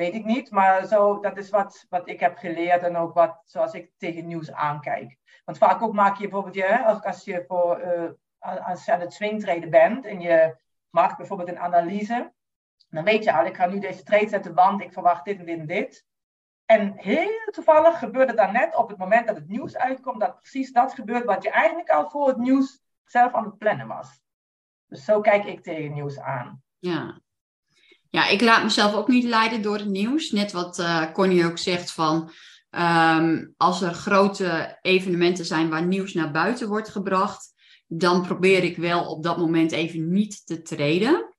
weet 0.00 0.14
ik 0.14 0.24
niet. 0.24 0.50
Maar 0.50 0.86
zo, 0.86 1.20
dat 1.20 1.36
is 1.36 1.50
wat, 1.50 1.86
wat 1.88 2.08
ik 2.08 2.20
heb 2.20 2.36
geleerd 2.36 2.82
en 2.82 2.96
ook 2.96 3.14
wat, 3.14 3.42
zoals 3.44 3.72
ik 3.74 3.90
tegen 3.96 4.26
nieuws 4.26 4.52
aankijk. 4.52 5.16
Want 5.44 5.58
vaak 5.58 5.82
ook 5.82 5.92
maak 5.92 6.16
je 6.16 6.22
bijvoorbeeld, 6.22 6.54
je, 6.54 6.84
als, 6.84 7.02
als 7.02 7.24
je 7.24 7.44
voor, 7.46 7.80
uh, 7.80 8.66
als 8.66 8.84
je 8.84 8.92
aan 8.92 9.00
het 9.00 9.12
swingtreden 9.12 9.70
bent 9.70 10.04
en 10.04 10.20
je 10.20 10.56
maakt 10.90 11.16
bijvoorbeeld 11.16 11.48
een 11.48 11.58
analyse, 11.58 12.32
dan 12.88 13.04
weet 13.04 13.24
je 13.24 13.32
al, 13.32 13.44
ik 13.44 13.56
ga 13.56 13.66
nu 13.66 13.78
deze 13.78 14.02
trade 14.02 14.28
zetten, 14.28 14.54
want 14.54 14.80
ik 14.80 14.92
verwacht 14.92 15.24
dit 15.24 15.38
en 15.38 15.44
dit 15.44 15.58
en 15.58 15.66
dit. 15.66 16.06
En 16.64 16.92
heel 16.96 17.50
toevallig 17.50 17.98
gebeurt 17.98 18.28
het 18.28 18.36
dan 18.36 18.52
net 18.52 18.76
op 18.76 18.88
het 18.88 18.98
moment 18.98 19.26
dat 19.26 19.36
het 19.36 19.48
nieuws 19.48 19.76
uitkomt, 19.76 20.20
dat 20.20 20.36
precies 20.36 20.72
dat 20.72 20.94
gebeurt 20.94 21.24
wat 21.24 21.42
je 21.42 21.50
eigenlijk 21.50 21.90
al 21.90 22.10
voor 22.10 22.28
het 22.28 22.36
nieuws 22.36 22.80
zelf 23.04 23.32
aan 23.32 23.44
het 23.44 23.58
plannen 23.58 23.86
was. 23.86 24.20
Dus 24.86 25.04
zo 25.04 25.20
kijk 25.20 25.44
ik 25.44 25.62
tegen 25.62 25.92
nieuws 25.92 26.18
aan. 26.18 26.62
Ja, 26.78 27.20
Ja, 28.10 28.28
ik 28.28 28.40
laat 28.40 28.62
mezelf 28.62 28.94
ook 28.94 29.08
niet 29.08 29.24
leiden 29.24 29.62
door 29.62 29.76
het 29.76 29.88
nieuws. 29.88 30.30
Net 30.30 30.52
wat 30.52 30.78
uh, 30.78 31.12
Connie 31.12 31.46
ook 31.46 31.58
zegt 31.58 31.92
van 31.92 32.30
ehm, 32.70 33.46
als 33.56 33.82
er 33.82 33.94
grote 33.94 34.78
evenementen 34.82 35.44
zijn 35.44 35.68
waar 35.68 35.86
nieuws 35.86 36.14
naar 36.14 36.30
buiten 36.30 36.68
wordt 36.68 36.88
gebracht, 36.88 37.52
dan 37.86 38.22
probeer 38.22 38.64
ik 38.64 38.76
wel 38.76 39.04
op 39.04 39.22
dat 39.22 39.38
moment 39.38 39.72
even 39.72 40.12
niet 40.12 40.46
te 40.46 40.62
treden. 40.62 41.34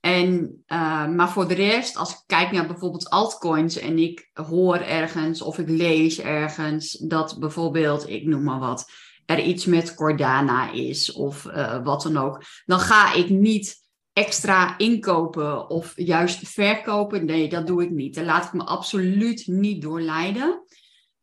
En, 0.00 0.62
uh, 0.66 1.08
maar 1.08 1.30
voor 1.30 1.48
de 1.48 1.54
rest, 1.54 1.96
als 1.96 2.10
ik 2.10 2.22
kijk 2.26 2.52
naar 2.52 2.66
bijvoorbeeld 2.66 3.10
altcoins 3.10 3.78
en 3.78 3.98
ik 3.98 4.30
hoor 4.32 4.76
ergens 4.76 5.42
of 5.42 5.58
ik 5.58 5.68
lees 5.68 6.20
ergens 6.20 6.90
dat 6.90 7.36
bijvoorbeeld, 7.38 8.08
ik 8.08 8.26
noem 8.26 8.42
maar 8.42 8.58
wat, 8.58 8.90
er 9.24 9.40
iets 9.40 9.64
met 9.64 9.94
Cordana 9.94 10.72
is 10.72 11.12
of 11.12 11.44
uh, 11.44 11.84
wat 11.84 12.02
dan 12.02 12.16
ook, 12.16 12.42
dan 12.64 12.80
ga 12.80 13.14
ik 13.14 13.28
niet 13.28 13.85
extra 14.16 14.78
inkopen 14.78 15.70
of 15.70 15.92
juist 15.96 16.48
verkopen. 16.48 17.24
Nee, 17.24 17.48
dat 17.48 17.66
doe 17.66 17.82
ik 17.82 17.90
niet. 17.90 18.14
Daar 18.14 18.24
laat 18.24 18.44
ik 18.44 18.52
me 18.52 18.64
absoluut 18.64 19.46
niet 19.46 19.82
door 19.82 20.00
leiden. 20.00 20.62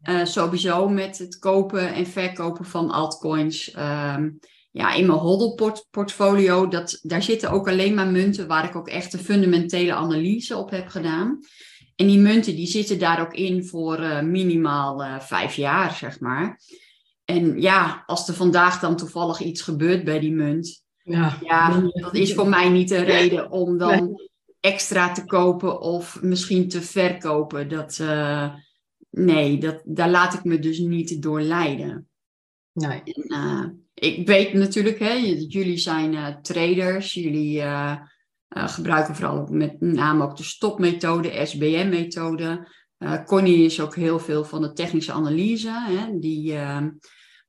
Uh, 0.10 0.26
sowieso 0.26 0.90
met 0.90 1.18
het 1.18 1.40
kopen 1.40 1.94
en 1.94 2.08
verkopen 2.08 2.66
van 2.66 2.92
altcoins. 2.92 3.76
Um, 3.76 4.40
ja, 4.72 4.94
in 4.94 5.06
mijn 5.06 5.20
hoddelportfolio, 5.20 6.68
dat, 6.68 7.00
daar 7.02 7.24
zitten 7.24 7.50
ook 7.50 7.68
alleen 7.68 7.94
maar 7.94 8.08
munten 8.08 8.48
waar 8.48 8.66
ik 8.66 8.76
ook 8.76 8.88
echt 8.88 9.14
een 9.14 9.20
fundamentele 9.20 9.94
analyse 9.94 10.58
op 10.58 10.70
heb 10.70 10.88
gedaan. 10.88 11.40
En 11.96 12.08
die 12.08 12.20
munten 12.20 12.56
die 12.56 12.68
zitten 12.68 13.00
daar 13.00 13.22
ook 13.22 13.34
in 13.34 13.66
voor 13.66 14.00
uh, 14.00 14.22
minimaal 14.22 15.04
uh, 15.04 15.20
vijf 15.20 15.56
jaar, 15.56 15.96
zeg 15.96 16.20
maar. 16.20 16.62
En 17.26 17.62
ja, 17.62 18.04
als 18.06 18.28
er 18.28 18.34
vandaag 18.34 18.80
dan 18.80 18.96
toevallig 18.96 19.40
iets 19.40 19.62
gebeurt 19.62 20.04
bij 20.04 20.20
die 20.20 20.34
munt, 20.34 20.83
ja, 21.04 21.38
ja 21.42 21.82
dat 21.94 22.16
is 22.16 22.34
voor 22.34 22.50
mij 22.50 22.70
niet 22.70 22.92
een 22.92 23.06
reden 23.18 23.52
om 23.52 23.78
dan 23.78 24.22
extra 24.60 25.12
te 25.12 25.26
kopen 25.26 25.82
of 25.82 26.22
misschien 26.22 26.70
te 26.70 26.82
verkopen. 26.82 27.70
Dat, 27.70 27.98
uh, 28.02 28.54
nee, 29.10 29.58
dat, 29.58 29.82
daar 29.86 30.10
laat 30.10 30.34
ik 30.34 30.44
me 30.44 30.60
dus 30.60 30.80
niet 30.80 31.22
door 31.22 31.42
leiden. 31.42 32.08
Nee. 32.72 33.02
En, 33.04 33.88
ik 33.94 34.28
weet 34.28 34.54
natuurlijk, 34.54 35.00
hè, 35.00 35.14
jullie 35.48 35.78
zijn 35.78 36.14
uh, 36.14 36.28
traders, 36.28 37.14
jullie 37.14 37.64
gebruiken 38.48 39.16
vooral 39.16 39.48
met 39.52 39.82
name 39.82 40.24
ook 40.24 40.38
de 40.38 40.44
stopmethode, 40.44 41.46
SBM-methode. 41.46 42.68
Connie 43.26 43.66
is 43.66 43.82
ook 43.82 43.96
heel 43.96 44.20
veel 44.20 44.46
van 44.46 44.62
de 44.62 44.74
technische 44.74 45.12
analyse. 45.12 45.72
Hè, 45.72 46.20
die, 46.20 46.56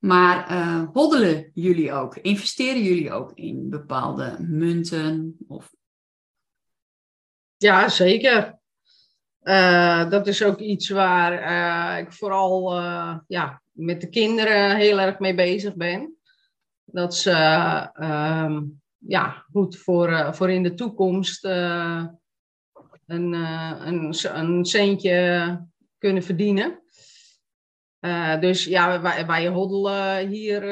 maar 0.05 0.55
hoddelen 0.93 1.51
jullie 1.55 1.93
ook? 1.93 2.17
Investeren 2.17 2.83
jullie 2.83 3.13
ook 3.13 3.33
in 3.35 3.71
bepaalde 3.71 4.37
munten? 4.41 5.37
Of... 5.49 5.75
Ja, 7.57 7.89
zeker. 7.89 8.59
dat 10.11 10.27
is 10.27 10.43
ook 10.43 10.59
iets 10.59 10.89
waar 10.89 11.99
ik 11.99 12.13
vooral 12.13 12.75
ja, 13.27 13.63
met 13.75 14.01
de 14.01 14.09
kinderen 14.09 14.77
heel 14.77 15.01
erg 15.01 15.19
mee 15.19 15.35
bezig 15.35 15.75
ben. 15.75 16.17
Dat 16.85 17.17
ze 17.17 17.31
uh, 18.01 18.61
ja, 18.99 19.45
goed 19.53 19.77
voor, 19.77 20.11
uh, 20.11 20.33
voor 20.33 20.51
in 20.51 20.63
de 20.63 20.75
toekomst 20.75 21.45
uh, 21.45 22.05
een, 23.07 23.33
een, 23.33 24.15
een 24.23 24.65
centje 24.65 25.67
kunnen 25.99 26.23
verdienen. 26.23 26.83
Dus 28.41 28.65
ja, 28.65 29.01
wij, 29.01 29.27
wij 29.27 29.47
hoddelen 29.47 30.29
hier 30.29 30.63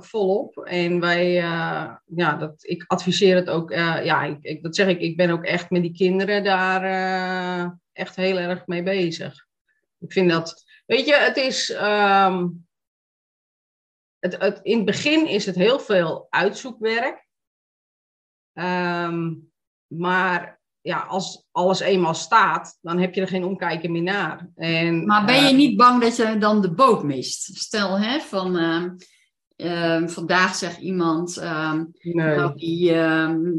volop. 0.00 0.56
En 0.56 1.00
wij, 1.00 1.32
ja, 1.32 2.36
dat, 2.38 2.64
ik 2.64 2.84
adviseer 2.86 3.36
het 3.36 3.48
ook. 3.48 3.70
ja, 3.70 4.22
ik, 4.22 4.38
ik, 4.40 4.62
dat 4.62 4.76
zeg 4.76 4.86
ik, 4.86 5.00
ik 5.00 5.16
ben 5.16 5.30
ook 5.30 5.44
echt 5.44 5.70
met 5.70 5.82
die 5.82 5.94
kinderen 5.94 6.44
daar 6.44 6.82
echt 7.92 8.16
heel 8.16 8.38
erg 8.38 8.66
mee 8.66 8.82
bezig. 8.82 9.46
Ik 9.98 10.12
vind 10.12 10.30
dat, 10.30 10.64
weet 10.86 11.06
je, 11.06 11.14
het 11.14 11.36
is. 11.36 11.70
Um, 11.70 12.66
het, 14.18 14.38
het, 14.38 14.60
in 14.62 14.76
het 14.76 14.86
begin 14.86 15.26
is 15.26 15.46
het 15.46 15.54
heel 15.54 15.80
veel 15.80 16.26
uitzoekwerk. 16.30 17.26
Um, 18.52 19.52
maar 19.86 20.55
ja, 20.86 20.98
als 20.98 21.46
alles 21.52 21.80
eenmaal 21.80 22.14
staat, 22.14 22.78
dan 22.80 22.98
heb 22.98 23.14
je 23.14 23.20
er 23.20 23.28
geen 23.28 23.44
omkijken 23.44 23.92
meer 23.92 24.02
naar. 24.02 24.48
En, 24.54 25.06
maar 25.06 25.24
ben 25.24 25.44
je 25.44 25.50
uh, 25.50 25.56
niet 25.56 25.76
bang 25.76 26.02
dat 26.02 26.16
je 26.16 26.38
dan 26.38 26.60
de 26.60 26.74
boot 26.74 27.02
mist? 27.04 27.56
Stel, 27.56 27.98
hè, 27.98 28.20
van 28.20 28.56
uh, 28.56 28.84
uh, 29.56 30.08
vandaag 30.08 30.54
zegt 30.54 30.78
iemand, 30.78 31.36
nee. 31.36 32.14
nou, 32.14 32.56
die, 32.56 32.92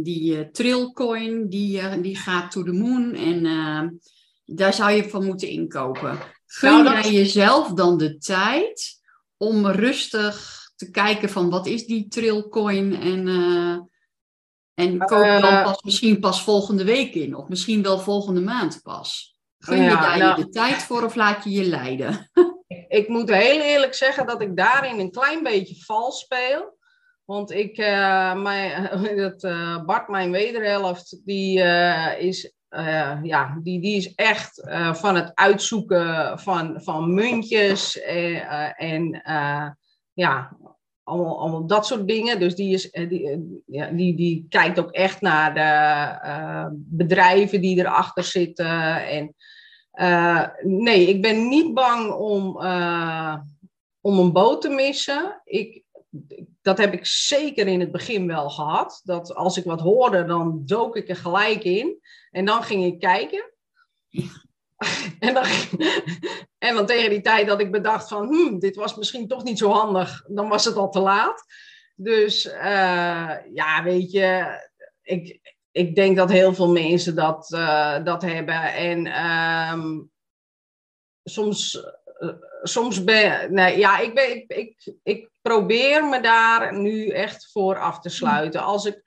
die 0.02 0.52
trillcoin, 0.52 1.50
die, 1.50 2.02
die 2.02 2.16
gaat 2.16 2.52
to 2.52 2.64
the 2.64 2.74
moon 2.74 3.14
en 3.14 4.00
daar 4.46 4.74
zou 4.74 4.92
je 4.92 5.10
van 5.10 5.26
moeten 5.26 5.50
inkopen. 5.50 6.18
Gun 6.46 6.70
nou, 6.70 6.84
jij 6.84 7.02
dat... 7.02 7.12
jezelf 7.12 7.74
dan 7.74 7.98
de 7.98 8.18
tijd 8.18 9.02
om 9.38 9.68
rustig 9.68 10.66
te 10.76 10.92
kijken 10.92 11.30
van 11.30 11.50
wat 11.50 11.68
is 11.68 11.86
die 11.86 12.08
Trillcoin 12.08 13.02
en, 13.02 13.28
uh, 13.28 13.78
en 14.78 14.98
koop 14.98 15.42
dan 15.42 15.54
uh, 15.54 15.64
pas 15.64 15.82
misschien 15.82 16.20
pas 16.20 16.44
volgende 16.44 16.84
week 16.84 17.14
in 17.14 17.36
of 17.36 17.48
misschien 17.48 17.82
wel 17.82 18.00
volgende 18.00 18.42
maand 18.42 18.80
pas. 18.84 19.36
Gun 19.58 19.84
je 19.84 19.90
daar 19.90 20.18
nou, 20.18 20.36
de 20.36 20.50
tijd 20.50 20.84
voor 20.84 21.04
of 21.04 21.16
laat 21.16 21.44
je 21.44 21.50
je 21.50 21.64
leiden? 21.64 22.30
ik 22.88 23.08
moet 23.08 23.30
heel 23.30 23.62
eerlijk 23.62 23.94
zeggen 23.94 24.26
dat 24.26 24.42
ik 24.42 24.56
daarin 24.56 25.00
een 25.00 25.12
klein 25.12 25.44
beetje 25.44 25.84
vals 25.84 26.20
speel. 26.20 26.78
Want 27.26 27.52
ik, 27.52 27.78
uh, 27.78 28.42
mijn, 28.42 28.90
dat, 29.24 29.44
uh, 29.44 29.86
Bart, 29.86 30.08
mijn 30.08 30.32
wederhelft, 30.32 31.22
die 31.26 31.60
uh, 31.60 32.20
is, 32.20 32.54
ja, 33.24 33.60
die, 33.64 33.82
die 33.82 33.98
is 33.98 34.16
echt 34.16 34.62
van 34.92 35.16
het 35.16 35.32
uitzoeken 35.34 36.40
van, 36.40 36.82
van 36.82 37.14
muntjes 37.14 38.02
en 38.76 39.22
ja, 40.14 40.58
allemaal, 41.08 41.66
dat 41.66 41.86
soort 41.86 42.08
dingen. 42.08 42.40
Dus 42.40 42.56
die, 42.56 42.74
is, 42.74 42.92
die, 42.92 43.62
ja, 43.66 43.88
die, 43.92 44.16
die 44.16 44.46
kijkt 44.50 44.80
ook 44.80 44.92
echt 44.92 45.22
naar 45.22 45.54
de 45.54 46.78
bedrijven 46.80 47.62
die 47.62 47.78
erachter 47.78 48.24
zitten. 48.24 49.08
En 49.08 49.36
nee, 50.64 51.08
ik 51.08 51.22
ben 51.22 51.48
niet 51.48 51.74
bang 51.74 52.12
om, 52.12 52.58
om 54.02 54.20
een 54.20 54.32
boot 54.32 54.62
te 54.62 54.70
missen. 54.70 55.42
Ik, 55.44 55.84
dat 56.62 56.78
heb 56.78 56.94
ik 56.94 57.06
zeker 57.06 57.68
in 57.68 57.80
het 57.80 57.92
begin 57.92 58.28
wel 58.28 58.50
gehad. 58.50 59.02
Dat 59.04 59.36
als 59.36 59.58
ik 59.58 59.64
wat 59.64 59.82
hoorde, 59.82 60.26
dan 60.26 60.62
dook 60.66 60.96
ik 60.96 61.10
er 61.10 61.16
gelijk 61.16 61.64
in. 61.64 62.00
En 62.32 62.46
dan 62.46 62.64
ging 62.64 62.86
ik 62.86 63.00
kijken. 63.00 63.52
en, 65.20 65.34
dan, 65.34 65.46
en 66.58 66.76
dan 66.76 66.86
tegen 66.86 67.10
die 67.10 67.22
tijd 67.22 67.48
dat 67.48 67.60
ik 67.60 67.72
bedacht 67.72 68.08
van, 68.08 68.28
hm, 68.28 68.60
dit 68.60 68.76
was 68.76 68.96
misschien 68.96 69.28
toch 69.28 69.44
niet 69.44 69.58
zo 69.58 69.70
handig, 69.70 70.24
dan 70.28 70.50
was 70.50 70.66
het 70.66 70.76
al 70.76 70.90
te 70.90 71.00
laat. 71.00 71.46
Dus 71.96 72.46
uh, 72.46 73.34
ja, 73.54 73.84
weet 73.84 74.12
je, 74.12 74.60
ik, 75.02 75.56
ik 75.72 75.96
denk 75.96 76.18
dat 76.18 76.30
heel 76.30 76.54
veel 76.54 76.72
mensen 76.72 77.16
dat, 77.16 77.52
uh, 77.56 78.04
dat 78.04 78.22
hebben. 78.22 78.74
En 78.74 79.26
um, 79.26 80.12
soms, 81.24 81.76
uh, 82.20 82.30
soms 82.64 83.04
ben 83.04 83.54
nee, 83.54 83.78
ja, 83.78 84.00
ik, 84.00 84.14
ben, 84.14 84.30
ik, 84.32 84.52
ik, 84.52 84.94
ik 85.04 85.30
probeer 85.42 86.06
me 86.06 86.22
daar 86.22 86.80
nu 86.80 87.10
echt 87.10 87.52
voor 87.52 87.80
af 87.80 88.00
te 88.00 88.10
sluiten. 88.10 88.62
Als 88.62 88.86
ik, 88.86 89.02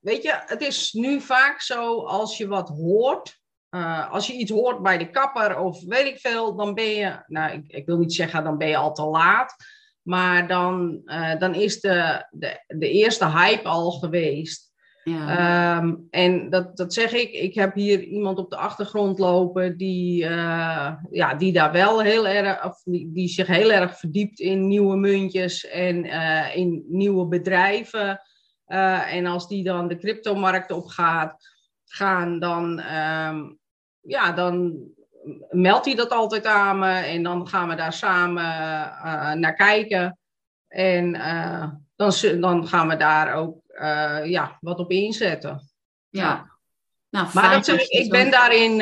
weet 0.00 0.22
je, 0.22 0.42
het 0.46 0.60
is 0.60 0.92
nu 0.92 1.20
vaak 1.20 1.60
zo 1.60 2.04
als 2.04 2.36
je 2.36 2.46
wat 2.46 2.68
hoort 2.68 3.42
uh, 3.74 4.12
als 4.12 4.26
je 4.26 4.32
iets 4.32 4.50
hoort 4.50 4.82
bij 4.82 4.98
de 4.98 5.10
kapper 5.10 5.58
of 5.58 5.84
weet 5.84 6.06
ik 6.06 6.18
veel, 6.18 6.56
dan 6.56 6.74
ben 6.74 6.88
je, 6.88 7.22
nou 7.26 7.52
ik, 7.52 7.64
ik 7.66 7.86
wil 7.86 7.98
niet 7.98 8.14
zeggen 8.14 8.44
dan 8.44 8.58
ben 8.58 8.68
je 8.68 8.76
al 8.76 8.92
te 8.92 9.04
laat, 9.04 9.54
maar 10.02 10.48
dan, 10.48 11.02
uh, 11.04 11.38
dan 11.38 11.54
is 11.54 11.80
de, 11.80 12.26
de, 12.30 12.64
de 12.66 12.90
eerste 12.90 13.30
hype 13.30 13.68
al 13.68 13.90
geweest. 13.90 14.72
Ja. 15.04 15.76
Um, 15.76 16.06
en 16.10 16.50
dat, 16.50 16.76
dat 16.76 16.94
zeg 16.94 17.12
ik, 17.12 17.32
ik 17.32 17.54
heb 17.54 17.74
hier 17.74 18.02
iemand 18.02 18.38
op 18.38 18.50
de 18.50 18.56
achtergrond 18.56 19.18
lopen 19.18 19.76
die, 19.76 20.24
uh, 20.24 20.92
ja, 21.10 21.34
die 21.34 21.52
daar 21.52 21.72
wel 21.72 22.02
heel 22.02 22.28
erg, 22.28 22.64
of 22.64 22.82
die, 22.84 23.12
die 23.12 23.28
zich 23.28 23.46
heel 23.46 23.72
erg 23.72 23.98
verdiept 23.98 24.40
in 24.40 24.66
nieuwe 24.66 24.96
muntjes 24.96 25.66
en 25.66 26.04
in 26.54 26.84
nieuwe 26.88 27.26
bedrijven. 27.26 28.20
en 29.06 29.26
als 29.26 29.48
die 29.48 29.64
dan 29.64 29.88
de 29.88 29.96
cryptomarkt 29.96 30.70
op 30.70 30.86
gaat, 30.86 31.52
gaan, 31.84 32.38
dan, 32.38 32.82
um, 32.96 33.58
ja, 34.04 34.32
dan 34.32 34.76
meldt 35.50 35.84
hij 35.84 35.94
dat 35.94 36.10
altijd 36.10 36.46
aan 36.46 36.78
me 36.78 36.92
en 36.92 37.22
dan 37.22 37.48
gaan 37.48 37.68
we 37.68 37.74
daar 37.74 37.92
samen 37.92 38.44
uh, 38.44 39.32
naar 39.32 39.54
kijken. 39.54 40.18
En 40.68 41.14
uh, 41.14 41.66
dan, 41.96 42.40
dan 42.40 42.68
gaan 42.68 42.88
we 42.88 42.96
daar 42.96 43.34
ook 43.34 43.56
uh, 43.68 44.20
ja, 44.24 44.58
wat 44.60 44.78
op 44.78 44.90
inzetten. 44.90 45.60
Ja. 46.08 46.52
Nou, 47.10 47.28
maar 47.32 47.50
dat 47.50 47.64
zeg 47.64 47.80
ik, 47.80 47.88
ik 47.88 48.10
ben 48.10 48.30
daarin. 48.30 48.80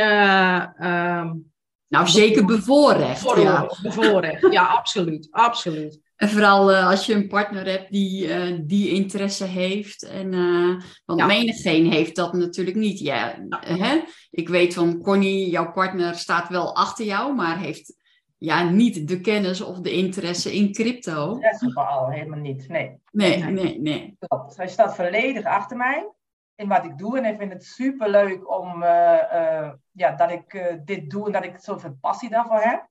Um, 0.89 1.53
nou, 1.89 2.09
zeker 2.09 2.45
bevoorrecht. 2.45 3.23
Bevoorrecht, 3.23 3.77
ja. 3.77 3.83
bevoorrecht. 3.83 4.53
ja, 4.53 4.65
absoluut. 4.67 5.29
absoluut. 5.31 6.01
En 6.23 6.29
vooral 6.29 6.73
uh, 6.73 6.89
als 6.89 7.07
je 7.07 7.15
een 7.15 7.29
partner 7.29 7.67
hebt 7.67 7.93
die 7.93 8.27
uh, 8.27 8.59
die 8.65 8.89
interesse 8.89 9.45
heeft. 9.45 10.03
En, 10.03 10.33
uh, 10.33 10.81
want 11.05 11.21
ja. 11.21 11.27
menigeen 11.27 11.91
heeft 11.91 12.17
dat 12.17 12.33
natuurlijk 12.33 12.77
niet. 12.77 12.99
Ja, 12.99 13.47
hè? 13.61 14.01
Ik 14.31 14.49
weet 14.49 14.75
van 14.75 15.01
Connie, 15.01 15.51
jouw 15.51 15.73
partner 15.73 16.15
staat 16.15 16.49
wel 16.49 16.77
achter 16.77 17.05
jou, 17.05 17.35
maar 17.35 17.59
heeft 17.59 17.95
ja, 18.39 18.71
niet 18.71 19.09
de 19.09 19.21
kennis 19.21 19.61
of 19.61 19.81
de 19.81 19.93
interesse 19.93 20.55
in 20.55 20.73
crypto. 20.73 21.39
Dat 21.41 21.63
is 21.63 21.73
vooral 21.73 22.11
helemaal 22.11 22.39
niet, 22.39 22.69
nee. 22.69 22.99
Nee, 23.11 23.43
nee, 23.43 23.81
nee. 23.81 24.17
Klopt. 24.19 24.57
Hij 24.57 24.69
staat 24.69 24.95
volledig 24.95 25.45
achter 25.45 25.77
mij 25.77 26.11
in 26.55 26.69
wat 26.69 26.85
ik 26.85 26.99
doe. 26.99 27.19
En 27.19 27.25
ik 27.25 27.39
vind 27.39 27.53
het 27.53 27.65
super 27.65 28.11
leuk 28.11 28.51
om, 28.59 28.83
ja, 29.93 30.13
dat 30.17 30.31
ik 30.31 30.81
dit 30.85 31.11
doe 31.11 31.27
en 31.27 31.33
dat 31.33 31.45
ik 31.45 31.59
zoveel 31.59 31.97
passie 32.01 32.31
daarvoor 32.31 32.61
heb. 32.61 32.91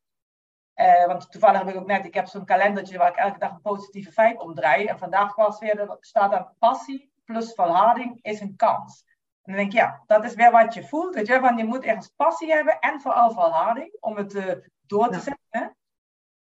Uh, 0.81 1.05
want 1.05 1.31
toevallig 1.31 1.59
heb 1.59 1.69
ik 1.69 1.75
ook 1.75 1.87
net, 1.87 2.05
ik 2.05 2.13
heb 2.13 2.27
zo'n 2.27 2.45
kalendertje 2.45 2.97
waar 2.97 3.09
ik 3.09 3.15
elke 3.15 3.39
dag 3.39 3.51
een 3.51 3.61
positieve 3.61 4.11
feit 4.11 4.39
omdraai. 4.39 4.85
En 4.85 4.97
vandaag 4.97 5.35
was 5.35 5.59
weer, 5.59 5.79
er 5.79 5.97
staat 5.99 6.33
er 6.33 6.53
passie 6.59 7.11
plus 7.25 7.53
volharding 7.53 8.19
is 8.21 8.39
een 8.39 8.55
kans. 8.55 9.03
En 9.41 9.53
dan 9.53 9.55
denk 9.55 9.73
ik, 9.73 9.79
ja, 9.79 10.03
dat 10.05 10.23
is 10.23 10.33
weer 10.33 10.51
wat 10.51 10.73
je 10.73 10.83
voelt. 10.83 11.15
Weet 11.15 11.27
je, 11.27 11.39
van 11.39 11.57
je 11.57 11.65
moet 11.65 11.83
ergens 11.83 12.13
passie 12.15 12.51
hebben 12.51 12.79
en 12.79 13.01
vooral 13.01 13.31
volharding 13.31 13.97
om 13.99 14.15
het 14.15 14.33
uh, 14.33 14.53
door 14.81 15.09
te 15.09 15.19
zetten. 15.19 15.37
Ja. 15.49 15.75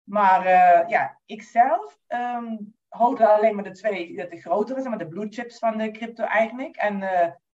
Maar 0.03 0.47
uh, 0.47 0.89
ja, 0.89 1.19
ik 1.25 1.43
zelf 1.43 1.99
um, 2.09 2.75
houd 2.89 3.21
alleen 3.21 3.55
maar 3.55 3.65
de 3.65 3.71
twee, 3.71 4.29
de 4.29 4.41
grotere, 4.41 4.81
zeg 4.81 4.89
maar 4.89 4.99
de 4.99 5.09
blue 5.09 5.27
chips 5.29 5.59
van 5.59 5.77
de 5.77 5.91
crypto 5.91 6.25
eigenlijk. 6.25 6.77
En 6.77 7.03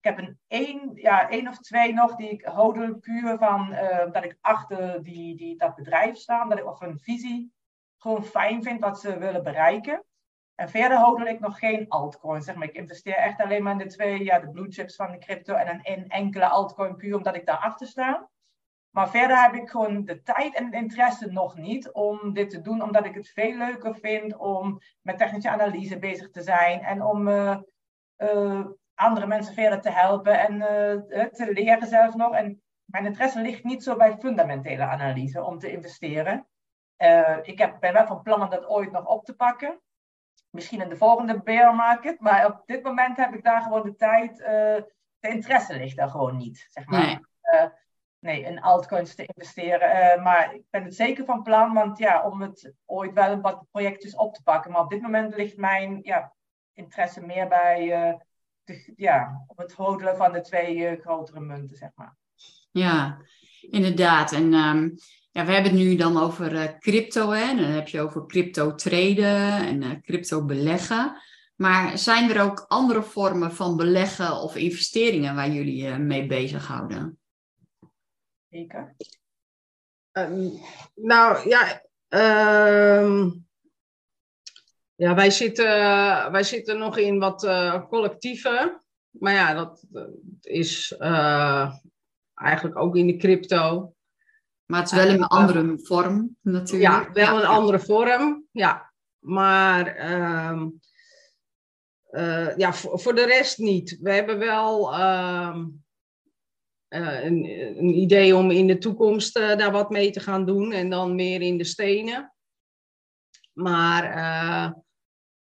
ik 0.02 0.16
heb 0.16 0.18
een 0.18 0.40
één, 0.48 0.92
ja, 0.94 1.30
één 1.30 1.48
of 1.48 1.58
twee 1.58 1.94
nog 1.94 2.16
die 2.16 2.30
ik 2.30 2.46
hodel 2.46 2.96
puur 2.96 3.38
van 3.38 3.74
uh, 3.74 4.12
dat 4.12 4.24
ik 4.24 4.38
achter 4.42 5.04
die, 5.04 5.36
die, 5.36 5.58
dat 5.58 5.76
bedrijf 5.76 6.18
sta. 6.18 6.46
Dat 6.46 6.58
ik 6.58 6.66
of 6.66 6.82
een 6.82 7.00
visie 7.00 7.54
gewoon 7.98 8.24
fijn 8.24 8.64
vind 8.64 8.80
wat 8.80 9.00
ze 9.00 9.18
willen 9.18 9.44
bereiken. 9.44 10.04
En 10.56 10.70
verder 10.70 11.00
hodel 11.00 11.26
ik 11.26 11.40
nog 11.40 11.60
geen 11.60 11.90
altcoin. 11.90 12.42
Zeg 12.42 12.56
maar. 12.56 12.68
Ik 12.68 12.76
investeer 12.76 13.16
echt 13.16 13.42
alleen 13.42 13.64
maar 13.64 13.72
in 13.72 13.78
de 13.78 13.86
twee, 13.86 14.24
ja, 14.24 14.40
de 14.40 14.50
blue 14.50 14.72
chips 14.72 14.96
van 14.96 15.12
de 15.12 15.18
crypto 15.18 15.54
en 15.54 15.70
een 15.70 15.84
in 15.84 16.10
enkele 16.10 16.48
altcoin 16.48 16.96
puur 16.96 17.16
omdat 17.16 17.36
ik 17.36 17.46
daar 17.46 17.58
achter 17.58 17.88
sta. 17.88 18.30
Maar 18.90 19.10
verder 19.10 19.42
heb 19.42 19.54
ik 19.54 19.70
gewoon 19.70 20.06
de 20.06 20.22
tijd 20.22 20.56
en 20.56 20.66
het 20.66 20.74
interesse 20.74 21.32
nog 21.32 21.56
niet 21.56 21.92
om 21.92 22.34
dit 22.34 22.50
te 22.50 22.62
doen, 22.62 22.82
omdat 22.82 23.06
ik 23.06 23.16
het 23.16 23.30
veel 23.30 23.58
leuker 23.58 23.96
vind 23.96 24.38
om 24.38 24.80
met 25.02 25.18
technische 25.18 25.50
analyse 25.50 26.00
bezig 26.00 26.30
te 26.30 26.42
zijn 26.42 26.82
en 26.82 27.02
om 27.04 27.28
uh, 27.28 27.58
uh, 28.18 28.66
andere 29.02 29.28
mensen 29.28 29.54
verder 29.54 29.82
te 29.82 29.90
helpen 29.90 30.40
en 30.40 30.54
uh, 30.54 31.26
te 31.26 31.52
leren 31.54 31.88
zelf 31.88 32.16
nog. 32.16 32.34
En 32.34 32.62
mijn 32.86 33.06
interesse 33.06 33.42
ligt 33.42 33.64
niet 33.64 33.84
zo 33.84 33.96
bij 33.96 34.18
fundamentele 34.20 34.84
analyse 34.84 35.44
om 35.44 35.60
te 35.60 35.72
investeren. 35.72 36.48
Uh, 36.98 37.38
ik 37.42 37.58
heb, 37.58 37.80
ben 37.80 37.94
wel 37.94 38.08
van 38.08 38.22
plan 38.22 38.42
om 38.42 38.50
dat 38.50 38.66
ooit 38.66 38.92
nog 38.92 39.06
op 39.06 39.26
te 39.26 39.36
pakken. 39.36 39.82
Misschien 40.50 40.82
in 40.82 40.90
de 40.90 40.98
volgende 40.98 41.42
bear 41.42 41.76
market. 41.76 42.20
Maar 42.20 42.46
op 42.46 42.62
dit 42.66 42.84
moment 42.84 43.18
heb 43.18 43.34
ik 43.34 43.44
daar 43.44 43.62
gewoon 43.62 43.84
de 43.84 43.96
tijd. 43.96 44.40
Uh, 44.40 44.46
de 45.20 45.30
interesse 45.30 45.78
ligt 45.78 45.98
daar 45.98 46.10
gewoon 46.10 46.38
niet. 46.38 46.68
Zeg 46.70 46.86
maar. 46.86 47.00
Nee. 47.00 47.20
nee, 48.20 48.42
in 48.42 48.62
altcoins 48.62 49.16
te 49.16 49.26
investeren. 49.26 50.22
maar 50.22 50.56
ik 50.56 50.64
ben 50.70 50.84
het 50.84 50.96
zeker 50.96 51.26
van 51.26 51.44
plan. 51.44 51.74
Want 51.74 51.98
ja, 51.98 52.24
om 52.30 52.42
het 52.42 52.74
ooit 52.86 53.14
wel 53.14 53.42
wat 53.42 53.66
projectjes 53.72 54.16
op 54.16 54.34
te 54.34 54.44
pakken. 54.44 54.72
Maar 54.72 54.82
op 54.82 54.90
dit 54.90 55.02
moment 55.02 55.36
ligt 55.36 55.58
mijn 55.58 56.00
ja, 56.02 56.34
interesse 56.74 57.26
meer 57.26 57.48
bij 57.48 58.20
ja, 58.96 59.44
op 59.48 59.58
het 59.58 59.74
hodelen 59.74 60.18
van 60.18 60.32
de 60.32 60.42
twee 60.42 60.76
uh, 60.76 61.02
grotere 61.02 61.40
munten, 61.40 61.78
zeg 61.78 61.90
maar. 61.96 62.16
Ja, 62.72 63.22
inderdaad. 63.62 64.32
En 64.32 64.54
um, 64.54 64.94
ja, 65.32 65.46
we 65.46 65.52
hebben 65.52 65.72
het 65.72 65.82
nu 65.82 65.96
dan 65.96 66.18
over 66.18 66.54
uh, 66.54 66.64
crypto, 66.80 67.30
hè? 67.30 67.56
dan 67.56 67.70
heb 67.70 67.88
je 67.88 68.02
over 68.02 68.26
crypto 68.26 68.76
traden 68.76 69.68
en 69.68 69.82
uh, 69.82 70.02
crypto 70.02 70.46
beleggen. 70.46 71.22
Maar 71.56 71.98
zijn 71.98 72.30
er 72.30 72.42
ook 72.42 72.66
andere 72.68 73.04
vormen 73.04 73.52
van 73.52 73.78
beleggen 73.78 74.42
of 74.42 74.56
investeringen 74.56 75.36
waar 75.36 75.50
jullie 75.50 75.84
je 75.84 75.98
mee 75.98 76.28
bezighouden? 76.28 77.20
Zeker. 78.50 78.96
Um, 80.12 80.60
nou 80.96 81.50
ja, 81.50 81.82
um, 83.02 83.48
ja, 85.02 85.16
wij 85.16 85.32
zitten, 85.32 85.66
wij 86.32 86.44
zitten 86.44 86.78
nog 86.78 86.98
in 86.98 87.20
wat 87.20 87.44
uh, 87.44 87.88
collectieven. 87.88 88.82
Maar 89.10 89.34
ja, 89.34 89.54
dat, 89.54 89.86
is 90.42 90.96
uh, 91.00 91.74
eigenlijk 92.34 92.80
ook 92.80 92.96
in 92.96 93.08
de 93.08 93.18
crypto. 93.18 93.94
Maar 94.66 94.80
het 94.80 94.92
is 94.92 94.98
wel 94.98 95.08
in 95.08 95.14
een 95.14 95.28
andere 95.28 95.80
vorm 95.80 96.38
natuurlijk. 96.42 96.92
Ja, 96.92 97.12
wel 97.12 97.40
een 97.40 97.48
andere 97.48 97.80
vorm. 97.80 98.46
Ja, 98.52 98.94
maar 99.20 100.10
uh, 100.10 100.64
uh, 102.12 102.58
ja, 102.58 102.74
voor, 102.74 103.00
voor, 103.00 103.16
de 103.16 103.26
rest 103.26 103.58
niet. 103.58 103.98
We 104.02 104.12
hebben 104.12 104.40
wel 104.40 104.94
ehm, 104.94 105.68
een, 106.88 107.46
een, 107.78 107.98
idee 107.98 108.36
om 108.36 108.52
in 108.52 108.68
de 108.68 108.78
toekomst 108.78 109.34
daar 109.34 109.72
wat 109.72 109.90
mee 109.90 110.12
te 110.12 110.20
gaan 110.20 110.46
doen. 110.46 110.72
En 110.72 110.90
dan 110.90 111.16
meer 111.16 111.42
in 111.42 111.58
de 111.58 111.64
stenen. 111.64 112.34
Maar 113.54 114.04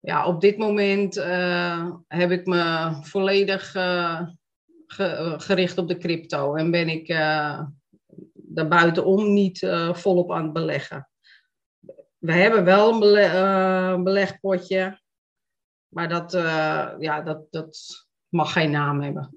ja, 0.04 0.26
op 0.26 0.40
dit 0.40 0.58
moment 0.58 1.16
uh, 1.16 1.94
heb 2.08 2.30
ik 2.30 2.46
me 2.46 2.92
volledig 3.02 3.74
uh, 3.74 4.28
ge 4.86 5.34
gericht 5.38 5.78
op 5.78 5.88
de 5.88 5.96
crypto 5.96 6.54
en 6.54 6.70
ben 6.70 6.88
ik 6.88 7.08
daar 8.34 8.68
buitenom 8.68 9.32
niet 9.32 9.58
volop 9.92 10.32
aan 10.32 10.42
het 10.42 10.52
beleggen. 10.52 11.08
We 12.18 12.32
hebben 12.32 12.64
wel 12.64 12.92
een 12.92 13.00
bele 13.00 14.00
belegpotje, 14.02 15.00
maar 15.88 16.08
dat, 16.08 16.32
ja, 16.98 17.20
dat, 17.20 17.46
dat 17.50 17.78
mag 18.28 18.52
geen 18.52 18.70
naam 18.70 19.00
hebben. 19.00 19.36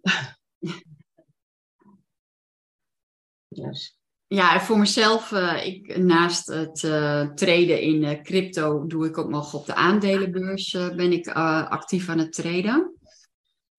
Ja, 4.30 4.60
voor 4.60 4.78
mezelf, 4.78 5.32
uh, 5.32 5.66
ik, 5.66 5.98
naast 5.98 6.48
het 6.48 6.84
uh, 6.84 7.28
traden 7.28 7.82
in 7.82 8.04
uh, 8.04 8.22
crypto, 8.22 8.86
doe 8.86 9.06
ik 9.06 9.18
ook 9.18 9.30
nog 9.30 9.54
op 9.54 9.66
de 9.66 9.76
aandelenbeurs 9.76 10.72
ben 10.72 11.12
ik 11.12 11.28
actief 11.28 12.10
aan 12.10 12.18
het 12.18 12.34
traden. 12.34 12.96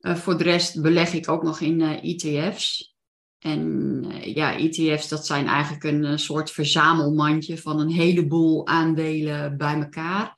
voor 0.00 0.38
de 0.38 0.44
rest 0.44 0.82
beleg 0.82 1.12
ik 1.12 1.28
ook 1.28 1.42
nog 1.42 1.60
in 1.60 1.80
ETF's. 1.80 2.96
En 3.38 4.04
ja, 4.20 4.56
ETF's, 4.56 5.08
dat 5.08 5.26
zijn 5.26 5.46
eigenlijk 5.46 5.84
een 5.84 6.18
soort 6.18 6.50
verzamelmandje 6.50 7.58
van 7.58 7.80
een 7.80 7.90
heleboel 7.90 8.66
aandelen 8.66 9.56
bij 9.56 9.74
elkaar. 9.74 10.36